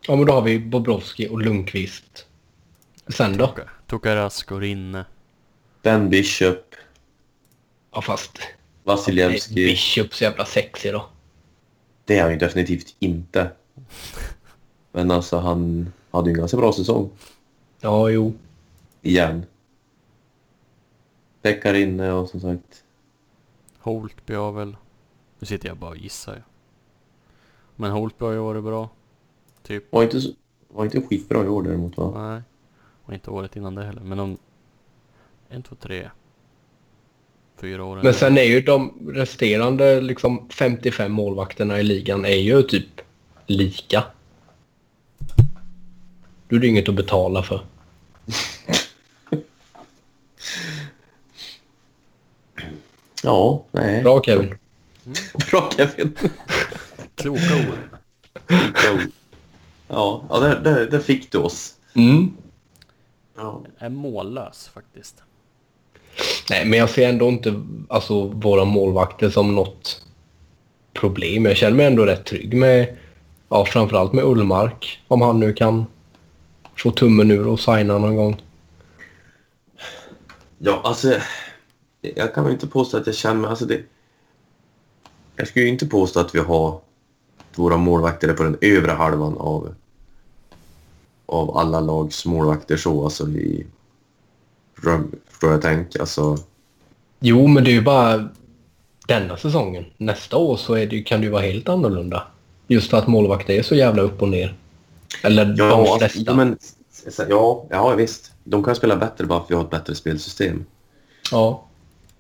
ja 0.08 0.16
men 0.16 0.26
då 0.26 0.34
har 0.34 0.42
vi 0.42 0.60
Bobrovski 0.60 1.28
och 1.30 1.42
Lundqvist. 1.42 2.26
Sen 3.08 3.38
då? 3.38 3.54
Tukarask 3.88 4.52
och 4.52 4.60
Rinne. 4.60 5.06
Ben 5.82 6.10
Bishop, 6.10 6.76
Ja 7.94 8.02
fast... 8.02 8.40
Vasilevski. 8.84 9.54
Bishop 9.56 10.14
så 10.14 10.24
jävla 10.24 10.46
sexig 10.46 10.94
då. 10.94 11.06
Det 12.06 12.18
är 12.18 12.22
han 12.24 12.32
ju 12.32 12.38
definitivt 12.38 12.96
inte. 13.00 13.52
Men 14.92 15.12
alltså 15.12 15.38
han 15.38 15.92
hade 16.12 16.30
ju 16.30 16.34
en 16.34 16.40
ganska 16.40 16.58
bra 16.58 16.74
säsong. 16.74 17.10
Ja, 17.82 18.10
jo. 18.10 18.34
Igen. 19.02 19.46
Pekka 21.44 21.78
inne 21.78 22.12
och 22.12 22.30
som 22.30 22.40
sagt. 22.40 22.84
Holtby 23.80 24.34
har 24.34 24.52
väl... 24.52 24.76
Nu 25.40 25.46
sitter 25.48 25.68
jag 25.68 25.78
bara 25.78 25.90
och 25.92 25.98
gissar. 25.98 26.44
Men 27.76 27.92
Holtby 27.92 28.26
har 28.26 28.32
ju 28.32 28.40
varit 28.40 28.64
bra. 28.64 28.90
Typ. 29.64 29.92
Var 29.94 30.04
inte, 30.04 30.22
så- 30.22 30.32
var 30.68 30.86
inte 30.86 31.02
skitbra 31.02 31.44
i 31.44 31.48
år 31.48 31.64
däremot 31.64 31.98
va? 31.98 32.12
Nej. 32.32 32.42
Och 33.04 33.14
inte 33.14 33.30
året 33.32 33.56
innan 33.56 33.76
det 33.76 33.86
heller. 33.86 34.02
Men 34.02 34.20
om... 34.20 34.38
En, 35.50 35.64
två, 35.64 35.76
tre. 35.76 36.10
Fyra 37.58 37.84
år. 37.86 38.00
Men 38.04 38.14
sen 38.14 38.38
är 38.38 38.44
ju 38.44 38.62
de 38.62 38.94
resterande 39.14 40.02
liksom 40.02 40.50
55 40.50 41.12
målvakterna 41.12 41.80
i 41.80 41.84
ligan 41.84 42.26
är 42.26 42.36
ju 42.36 42.62
typ 42.62 43.02
lika. 43.46 44.04
Då 46.48 46.56
är 46.56 46.60
det 46.60 46.68
inget 46.68 46.90
att 46.90 46.96
betala 46.96 47.44
för. 47.44 47.66
Ja, 53.24 53.66
nej. 53.72 54.04
Bra 54.04 54.22
Kevin. 54.24 54.58
Bra 55.52 55.70
Kevin. 55.78 56.18
Kloka 57.16 57.56
ord. 57.56 57.78
ja, 59.88 60.24
ja 60.30 60.40
där, 60.40 60.60
där, 60.60 60.86
där 60.86 61.00
fick 61.00 61.32
du 61.32 61.38
oss. 61.38 61.74
Mm. 61.94 62.34
Ja. 63.36 63.62
Är 63.78 63.90
mållös 63.90 64.70
faktiskt. 64.74 65.24
Nej, 66.50 66.66
men 66.66 66.80
jag 66.80 66.90
ser 66.90 67.10
ändå 67.10 67.28
inte 67.28 67.62
alltså, 67.90 68.28
våra 68.28 68.66
målvakter 68.66 69.30
som 69.30 69.56
något 69.56 70.06
problem. 70.94 71.46
Jag 71.46 71.58
känner 71.58 71.78
mig 71.78 71.86
ändå 71.86 72.06
rätt 72.06 72.26
trygg 72.26 72.54
med, 72.54 72.98
ja 73.50 73.66
framförallt 73.66 74.14
med 74.14 74.24
Ullmark. 74.24 75.00
Om 75.08 75.22
han 75.22 75.40
nu 75.40 75.54
kan 75.54 75.86
få 76.76 76.92
tummen 76.92 77.32
ur 77.32 77.48
och 77.48 77.60
signa 77.60 77.98
någon 77.98 78.16
gång. 78.16 78.42
Ja, 80.58 80.82
alltså. 80.84 81.14
Jag 82.16 82.34
kan 82.34 82.44
väl 82.44 82.54
inte 82.54 82.68
påstå 82.68 82.98
att 82.98 83.08
jag 83.08 83.16
känner 83.16 83.42
mig... 83.42 83.50
Alltså 83.50 83.66
det, 83.66 83.82
jag 85.36 85.48
skulle 85.48 85.66
ju 85.66 85.72
inte 85.72 85.86
påstå 85.86 86.20
att 86.20 86.36
vi 86.36 86.40
har 86.40 86.82
våra 87.56 87.78
målvakter 87.78 88.34
på 88.34 88.44
den 88.44 88.58
övre 88.62 88.92
halvan 88.92 89.38
av, 89.38 89.76
av 91.26 91.58
alla 91.58 91.80
lags 91.80 92.26
målvakter 92.26 92.78
så. 92.78 93.04
Alltså 93.04 93.30
i... 93.30 93.66
Förstår 95.28 95.52
jag 95.52 95.62
tänker? 95.62 96.00
Alltså, 96.00 96.38
Jo, 97.20 97.48
men 97.48 97.64
det 97.64 97.70
är 97.70 97.74
ju 97.74 97.82
bara 97.82 98.30
denna 99.08 99.38
säsongen. 99.38 99.86
Nästa 99.98 100.38
år 100.38 100.58
så 100.58 100.74
är 100.74 100.88
det, 100.88 101.02
kan 101.02 101.20
det 101.20 101.26
ju 101.26 101.32
vara 101.32 101.42
helt 101.42 101.70
annorlunda. 101.70 102.28
Just 102.68 102.90
för 102.90 102.98
att 102.98 103.08
målvakter 103.08 103.54
är 103.54 103.64
så 103.64 103.76
jävla 103.76 104.02
upp 104.02 104.22
och 104.22 104.30
ner. 104.30 104.56
Eller 105.24 105.46
de 105.46 105.56
ja, 105.58 105.98
flesta. 106.00 106.22
ja, 106.26 106.34
men, 106.34 106.58
ja, 107.30 107.66
ja, 107.70 107.96
visst. 107.96 108.32
De 108.44 108.64
kan 108.64 108.76
spela 108.76 108.96
bättre 108.96 109.26
bara 109.26 109.40
för 109.40 109.46
att 109.46 109.52
vi 109.52 109.56
har 109.56 109.64
ett 109.64 109.70
bättre 109.70 109.96
spelsystem. 109.96 110.66
Ja. 111.32 111.66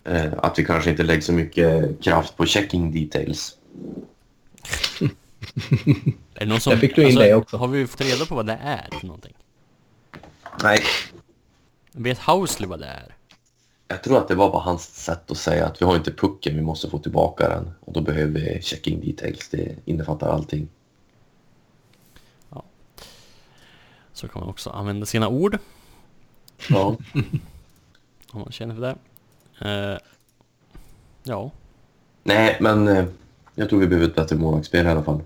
Eh, 0.03 0.33
att 0.37 0.59
vi 0.59 0.65
kanske 0.65 0.89
inte 0.89 1.03
lägger 1.03 1.21
så 1.21 1.33
mycket 1.33 2.01
kraft 2.03 2.37
på 2.37 2.45
checking 2.45 2.91
details. 2.91 3.57
Är 6.33 6.39
det 6.39 6.45
någon 6.45 6.59
som, 6.59 6.71
alltså, 6.71 6.87
fick 6.87 6.95
du 6.95 7.09
in 7.09 7.15
det 7.15 7.33
också. 7.33 7.57
Har 7.57 7.67
vi 7.67 7.87
fått 7.87 8.01
reda 8.01 8.25
på 8.25 8.35
vad 8.35 8.45
det 8.45 8.59
är 8.63 8.87
för 8.99 9.07
någonting? 9.07 9.33
Nej. 10.63 10.79
Vet 11.91 12.19
Housley 12.19 12.69
vad 12.69 12.79
det 12.79 12.85
är? 12.85 13.15
Jag 13.87 14.03
tror 14.03 14.17
att 14.17 14.27
det 14.27 14.35
var 14.35 14.51
bara 14.51 14.61
hans 14.61 14.83
sätt 14.83 15.31
att 15.31 15.37
säga 15.37 15.65
att 15.65 15.81
vi 15.81 15.85
har 15.85 15.95
inte 15.95 16.11
pucken, 16.11 16.55
vi 16.55 16.61
måste 16.61 16.89
få 16.89 16.99
tillbaka 16.99 17.49
den. 17.49 17.71
Och 17.79 17.93
då 17.93 18.01
behöver 18.01 18.31
vi 18.31 18.61
checking 18.61 19.01
details, 19.01 19.49
det 19.49 19.75
innefattar 19.85 20.29
allting. 20.29 20.67
Så 24.13 24.27
kan 24.27 24.39
man 24.39 24.49
också 24.49 24.69
använda 24.69 25.05
sina 25.05 25.27
ord. 25.27 25.57
Ja. 26.69 26.85
Om 28.31 28.41
man 28.41 28.51
känner 28.51 28.75
för 28.75 28.81
det. 28.81 28.95
Eh, 29.61 29.97
ja, 31.23 31.51
Nej, 32.23 32.57
men 32.59 32.87
eh, 32.87 33.05
jag 33.55 33.69
tror 33.69 33.79
vi 33.79 33.87
behöver 33.87 34.07
ett 34.07 34.15
bättre 34.15 34.35
målvaktsspel 34.35 34.85
i 34.85 34.89
alla 34.89 35.03
fall. 35.03 35.21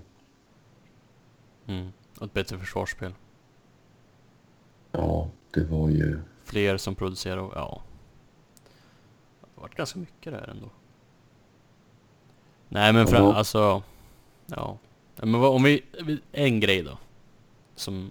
mm. 1.66 1.92
och 2.18 2.26
ett 2.26 2.32
bättre 2.32 2.58
försvarsspel. 2.58 3.14
Ja, 4.92 5.28
det 5.50 5.64
var 5.64 5.88
ju... 5.88 6.20
Fler 6.44 6.76
som 6.76 6.94
producerar 6.94 7.50
ja. 7.54 7.82
Det 9.40 9.46
har 9.54 9.62
varit 9.62 9.74
ganska 9.74 9.98
mycket 9.98 10.32
där 10.32 10.48
ändå. 10.50 10.70
Nej 12.68 12.92
men 12.92 13.06
fram, 13.06 13.26
alltså. 13.26 13.82
Ja. 14.46 14.78
Men 15.16 15.40
vad, 15.40 15.54
om 15.54 15.62
vi, 15.62 15.82
en 16.32 16.60
grej 16.60 16.82
då. 16.82 16.98
Som, 17.74 18.10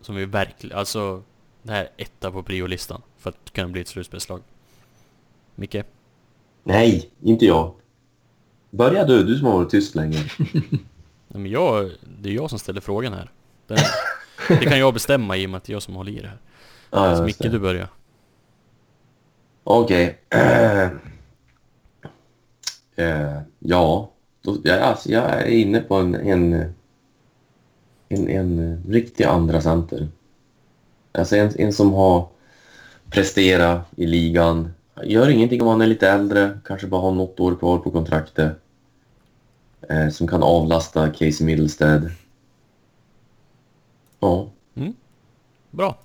som 0.00 0.14
vi 0.14 0.24
verkligen, 0.24 0.78
alltså. 0.78 1.22
Det 1.62 1.72
här 1.72 1.84
är 1.84 1.90
etta 1.96 2.32
på 2.32 2.42
priolistan. 2.42 3.02
För 3.16 3.30
att 3.30 3.52
kunna 3.52 3.68
bli 3.68 3.80
ett 3.80 3.88
slutspelslag. 3.88 4.42
Micke? 5.56 5.82
Nej, 6.64 7.10
inte 7.22 7.46
jag. 7.46 7.74
Börja 8.70 9.04
du, 9.04 9.24
du 9.24 9.38
som 9.38 9.46
har 9.46 9.54
varit 9.54 9.70
tyst 9.70 9.94
länge. 9.94 10.18
Nej, 11.28 11.42
men 11.42 11.46
jag, 11.46 11.90
det 12.18 12.28
är 12.28 12.32
jag 12.32 12.50
som 12.50 12.58
ställer 12.58 12.80
frågan 12.80 13.12
här. 13.12 13.30
Den, 13.66 13.78
det 14.48 14.64
kan 14.64 14.78
jag 14.78 14.94
bestämma 14.94 15.36
i 15.36 15.46
och 15.46 15.50
med 15.50 15.58
att 15.58 15.64
det 15.64 15.70
är 15.70 15.74
jag 15.74 15.82
som 15.82 15.94
håller 15.94 16.12
i 16.12 16.20
det 16.20 16.28
här. 16.28 16.38
Ja, 16.90 17.16
Så 17.16 17.26
just 17.26 17.40
Micke 17.40 17.52
du 17.52 17.58
börjar. 17.58 17.88
Okej. 19.64 20.18
Eh, 22.98 23.40
ja, 23.58 24.10
då, 24.42 24.56
ja 24.64 24.74
alltså, 24.80 25.10
jag 25.10 25.24
är 25.24 25.46
inne 25.46 25.80
på 25.80 25.94
en, 25.94 26.14
en, 26.14 26.52
en, 28.08 28.28
en 28.28 28.82
riktig 28.88 29.24
andra 29.24 29.60
center. 29.60 30.08
Alltså 31.12 31.36
en, 31.36 31.50
en 31.58 31.72
som 31.72 31.92
har 31.92 32.28
presterat 33.10 33.80
i 33.96 34.06
ligan. 34.06 34.70
Gör 35.04 35.28
ingenting 35.28 35.62
om 35.62 35.68
han 35.68 35.80
är 35.80 35.86
lite 35.86 36.08
äldre, 36.08 36.58
kanske 36.66 36.86
bara 36.86 37.00
har 37.00 37.12
något 37.12 37.40
år 37.40 37.56
kvar 37.56 37.78
på 37.78 37.90
kontraktet. 37.90 38.52
Eh, 39.88 40.08
som 40.08 40.28
kan 40.28 40.42
avlasta 40.42 41.08
Casey 41.10 41.46
Middlestead. 41.46 42.10
Ja, 44.20 44.50
Bra, 45.70 45.98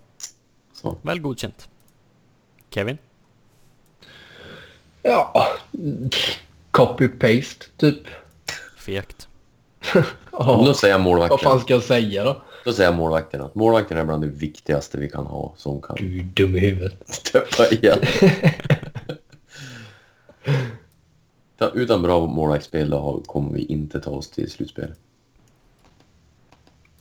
så. 0.74 0.98
väl 1.02 1.20
godkänt. 1.20 1.70
Kevin? 2.70 2.98
Ja. 5.02 5.48
Copy-paste, 6.72 7.66
typ. 7.78 8.00
Fegt. 8.78 9.28
Då 9.94 10.04
Ja. 10.32 10.74
säger 10.74 10.94
jag 10.94 11.00
Vad 11.00 11.04
målvakten. 11.06 11.38
fan 11.40 11.60
ska 11.60 11.74
jag 11.74 11.84
säga 11.84 12.24
då? 12.24 12.42
Då 12.66 12.74
säger 12.74 12.90
jag 12.90 12.98
målvakterna. 12.98 13.50
Målvakten 13.54 13.98
är 13.98 14.06
bland 14.06 14.24
det 14.24 14.28
viktigaste 14.28 14.98
vi 14.98 15.10
kan 15.10 15.26
ha 15.26 15.54
som 15.58 15.82
kan 15.82 15.96
Du 16.00 16.20
är 16.20 16.24
dum 16.24 16.56
i 16.56 16.60
huvudet. 16.60 16.98
steppa 17.10 17.68
igen. 17.68 18.00
Ta- 20.46 20.52
Utan 21.70 22.02
bra 22.02 22.28
målvaktsspel 22.28 22.96
kommer 23.26 23.54
vi 23.54 23.66
inte 23.66 24.00
ta 24.00 24.12
oss 24.12 24.30
till 24.30 24.52
slutspel. 24.52 24.94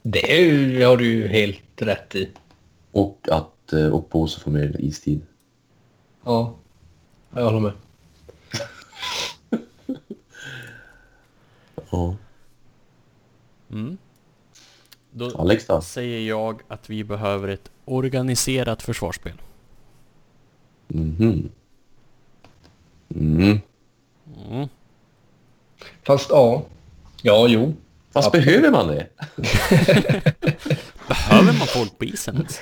Det 0.03 0.41
är 0.41 0.87
har 0.87 0.97
du 0.97 1.07
ju 1.07 1.29
helt 1.29 1.83
rätt 1.83 2.15
i. 2.15 2.29
Och 2.93 3.29
att 3.31 3.73
eh, 3.73 3.95
Okposo 3.95 4.41
får 4.41 4.51
mer 4.51 4.77
istid. 4.79 5.21
Ja, 6.25 6.55
jag 7.35 7.45
håller 7.45 7.61
med. 7.61 7.73
Ja. 11.91 12.17
Mm. 13.71 13.99
Då 15.11 15.39
Alex 15.39 15.67
då? 15.67 15.81
säger 15.81 16.29
jag 16.29 16.63
att 16.69 16.91
vi 16.91 17.05
behöver 17.05 17.49
ett 17.49 17.71
organiserat 17.85 18.83
försvarsspel. 18.83 19.43
Mhm. 20.89 21.49
Mm. 23.15 23.59
Mm. 24.37 24.69
Fast 26.03 26.31
ja. 26.31 26.67
Ja, 27.23 27.49
jo. 27.49 27.75
Fast 28.13 28.27
Absolut. 28.27 28.47
behöver 28.47 28.71
man 28.71 28.89
det? 28.89 29.07
Behöver 31.09 31.53
man 31.59 31.67
folk 31.67 31.99
på 31.99 32.05
isen 32.05 32.37
ens? 32.37 32.61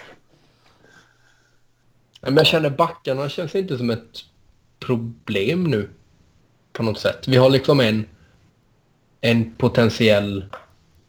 Men 2.20 2.36
jag 2.36 2.47
känner 2.47 2.70
backarna 2.70 3.28
känns 3.28 3.55
inte 3.55 3.78
som 3.78 3.90
ett 3.90 4.24
problem 4.78 5.65
nu. 5.65 5.89
På 6.73 6.82
något 6.82 6.99
sätt. 6.99 7.28
Vi 7.28 7.36
har 7.36 7.51
liksom 7.51 7.81
en, 7.81 8.07
en 9.20 9.55
potentiell 9.55 10.45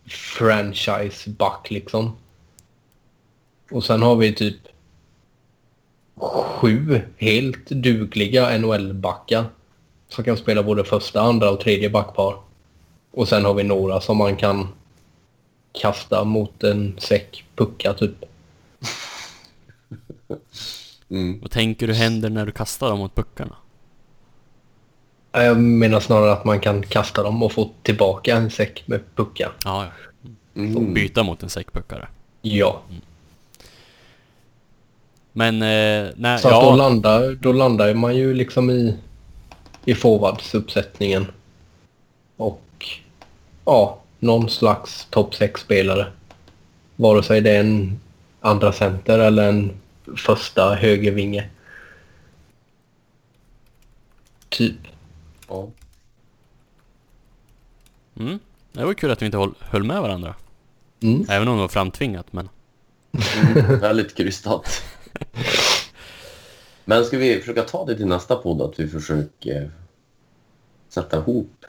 franchise-back 0.08 1.72
liksom. 1.72 2.18
Och 3.72 3.84
sen 3.84 4.02
har 4.02 4.16
vi 4.16 4.34
typ 4.34 4.58
sju 6.16 7.02
helt 7.18 7.70
dugliga 7.70 8.58
NHL-backar. 8.58 9.46
Som 10.10 10.24
kan 10.24 10.38
spela 10.38 10.64
både 10.64 10.84
första, 10.84 11.22
andra 11.22 11.50
och 11.50 11.60
tredje 11.60 11.90
backpar. 11.90 12.36
Och 13.12 13.28
sen 13.28 13.46
har 13.46 13.54
vi 13.54 13.64
några 13.64 14.02
som 14.02 14.18
man 14.18 14.36
kan 14.36 14.68
kasta 15.72 16.24
mot 16.24 16.64
en 16.64 16.96
säck 17.00 17.44
puckar 17.56 17.94
typ. 17.94 18.16
Mm. 21.12 21.40
Vad 21.42 21.52
tänker 21.52 21.88
du 21.88 21.94
händer 21.94 22.30
när 22.30 22.46
du 22.46 22.52
kastar 22.52 22.90
dem 22.90 23.00
mot 23.00 23.16
puckarna? 23.16 23.56
Jag 25.32 25.60
menar 25.60 26.00
snarare 26.00 26.32
att 26.32 26.46
man 26.46 26.60
kan 26.60 26.84
kasta 26.84 27.24
dem 27.24 27.44
och 27.44 27.52
få 27.52 27.70
tillbaka 27.84 28.36
en 28.36 28.52
säck 28.52 28.84
med 28.86 29.02
puckar. 29.16 29.52
Ja, 29.66 29.86
ja. 29.86 30.30
Mm. 30.56 30.94
Byta 30.94 31.24
mot 31.24 31.44
en 31.44 31.50
säckpuckare. 31.50 32.08
Ja. 32.42 32.82
Men, 35.32 35.62
eh, 35.62 36.12
nej, 36.16 36.40
Så 36.40 36.48
att 36.48 36.54
då, 36.54 36.70
ja. 36.70 36.76
landar, 36.76 37.38
då 37.42 37.54
landar 37.54 37.94
man 37.94 38.16
ju 38.16 38.34
liksom 38.34 38.70
i, 38.70 38.98
i 39.86 39.96
forwardsuppsättningen. 39.96 41.32
Och 42.38 42.88
ja, 43.66 44.02
någon 44.20 44.50
slags 44.50 45.08
topp 45.10 45.34
6-spelare. 45.34 46.06
Vare 46.96 47.24
sig 47.24 47.42
det 47.42 47.52
är 47.52 47.60
en 47.60 48.00
andra 48.42 48.74
center 48.74 49.20
eller 49.20 49.50
en 49.50 49.72
första 50.18 50.76
högervinge. 50.76 51.50
Typ. 54.50 54.78
Ja. 55.48 55.68
Mm. 58.20 58.40
Det 58.72 58.86
var 58.86 58.94
kul 58.94 59.12
att 59.12 59.22
vi 59.22 59.26
inte 59.26 59.50
höll 59.60 59.84
med 59.84 60.02
varandra. 60.02 60.36
Mm. 61.02 61.26
Även 61.30 61.48
om 61.48 61.56
det 61.56 61.62
var 61.62 61.68
framtvingat, 61.68 62.34
men... 62.34 62.50
Mm. 63.12 63.80
Väldigt 63.80 64.18
krystat. 64.18 64.84
Men 66.90 67.06
ska 67.06 67.18
vi 67.18 67.40
försöka 67.40 67.64
ta 67.64 67.86
det 67.86 67.96
till 67.96 68.06
nästa 68.06 68.36
podd 68.36 68.62
att 68.62 68.80
vi 68.80 68.88
försöker 68.88 69.72
sätta 70.90 71.18
ihop 71.18 71.66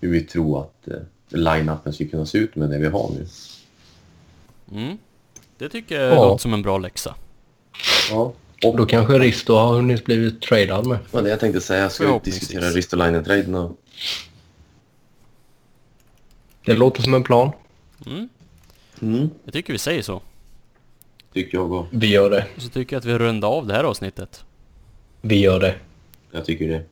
hur 0.00 0.10
vi 0.10 0.20
tror 0.20 0.60
att 0.60 0.88
eh, 0.88 0.96
line-upen 1.28 1.92
ska 1.92 2.08
kunna 2.08 2.26
se 2.26 2.38
ut 2.38 2.56
med 2.56 2.70
det 2.70 2.78
vi 2.78 2.86
har 2.86 3.10
nu. 3.10 3.26
Mm. 4.80 4.98
Det 5.58 5.68
tycker 5.68 6.00
jag 6.00 6.12
Ja. 6.12 6.24
låter 6.24 6.42
som 6.42 6.54
en 6.54 6.62
bra 6.62 6.78
läxa. 6.78 7.14
Ja. 8.10 8.32
Och 8.64 8.76
då 8.76 8.86
kanske 8.86 9.18
Risto 9.18 9.54
har 9.54 9.74
hunnit 9.74 10.04
blivit 10.04 10.42
tradad 10.42 10.86
med. 10.86 10.98
Det 10.98 11.16
var 11.16 11.22
det 11.22 11.30
jag 11.30 11.40
tänkte 11.40 11.60
säga. 11.60 11.90
Ska 11.90 12.12
vi 12.24 12.30
diskutera 12.30 12.64
Ristolainen-traden 12.64 13.54
och... 13.54 13.78
Det 16.64 16.74
låter 16.74 17.02
som 17.02 17.14
en 17.14 17.22
plan. 17.24 17.50
Mm. 18.06 18.28
Mm. 19.02 19.30
Jag 19.44 19.52
tycker 19.52 19.72
vi 19.72 19.78
säger 19.78 20.02
så. 20.02 20.20
Tycker 21.32 21.58
jag 21.58 21.72
och. 21.72 21.86
Vi 21.90 22.06
gör 22.06 22.30
det. 22.30 22.46
Och 22.56 22.62
så 22.62 22.68
tycker 22.68 22.96
jag 22.96 23.00
att 23.00 23.06
vi 23.06 23.18
rundar 23.18 23.48
av 23.48 23.66
det 23.66 23.74
här 23.74 23.84
avsnittet. 23.84 24.44
Vi 25.20 25.40
gör 25.40 25.60
det. 25.60 25.74
Jag 26.30 26.44
tycker 26.44 26.68
det. 26.68 26.82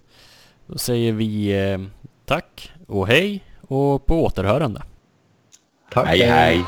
Då 0.66 0.78
säger 0.78 1.12
vi 1.12 1.62
eh, 1.70 1.78
tack 2.24 2.72
och 2.86 3.06
hej 3.06 3.44
och 3.60 4.06
på 4.06 4.24
återhörande. 4.24 4.82
Tack. 5.92 6.06
Hej 6.06 6.22
hej! 6.22 6.64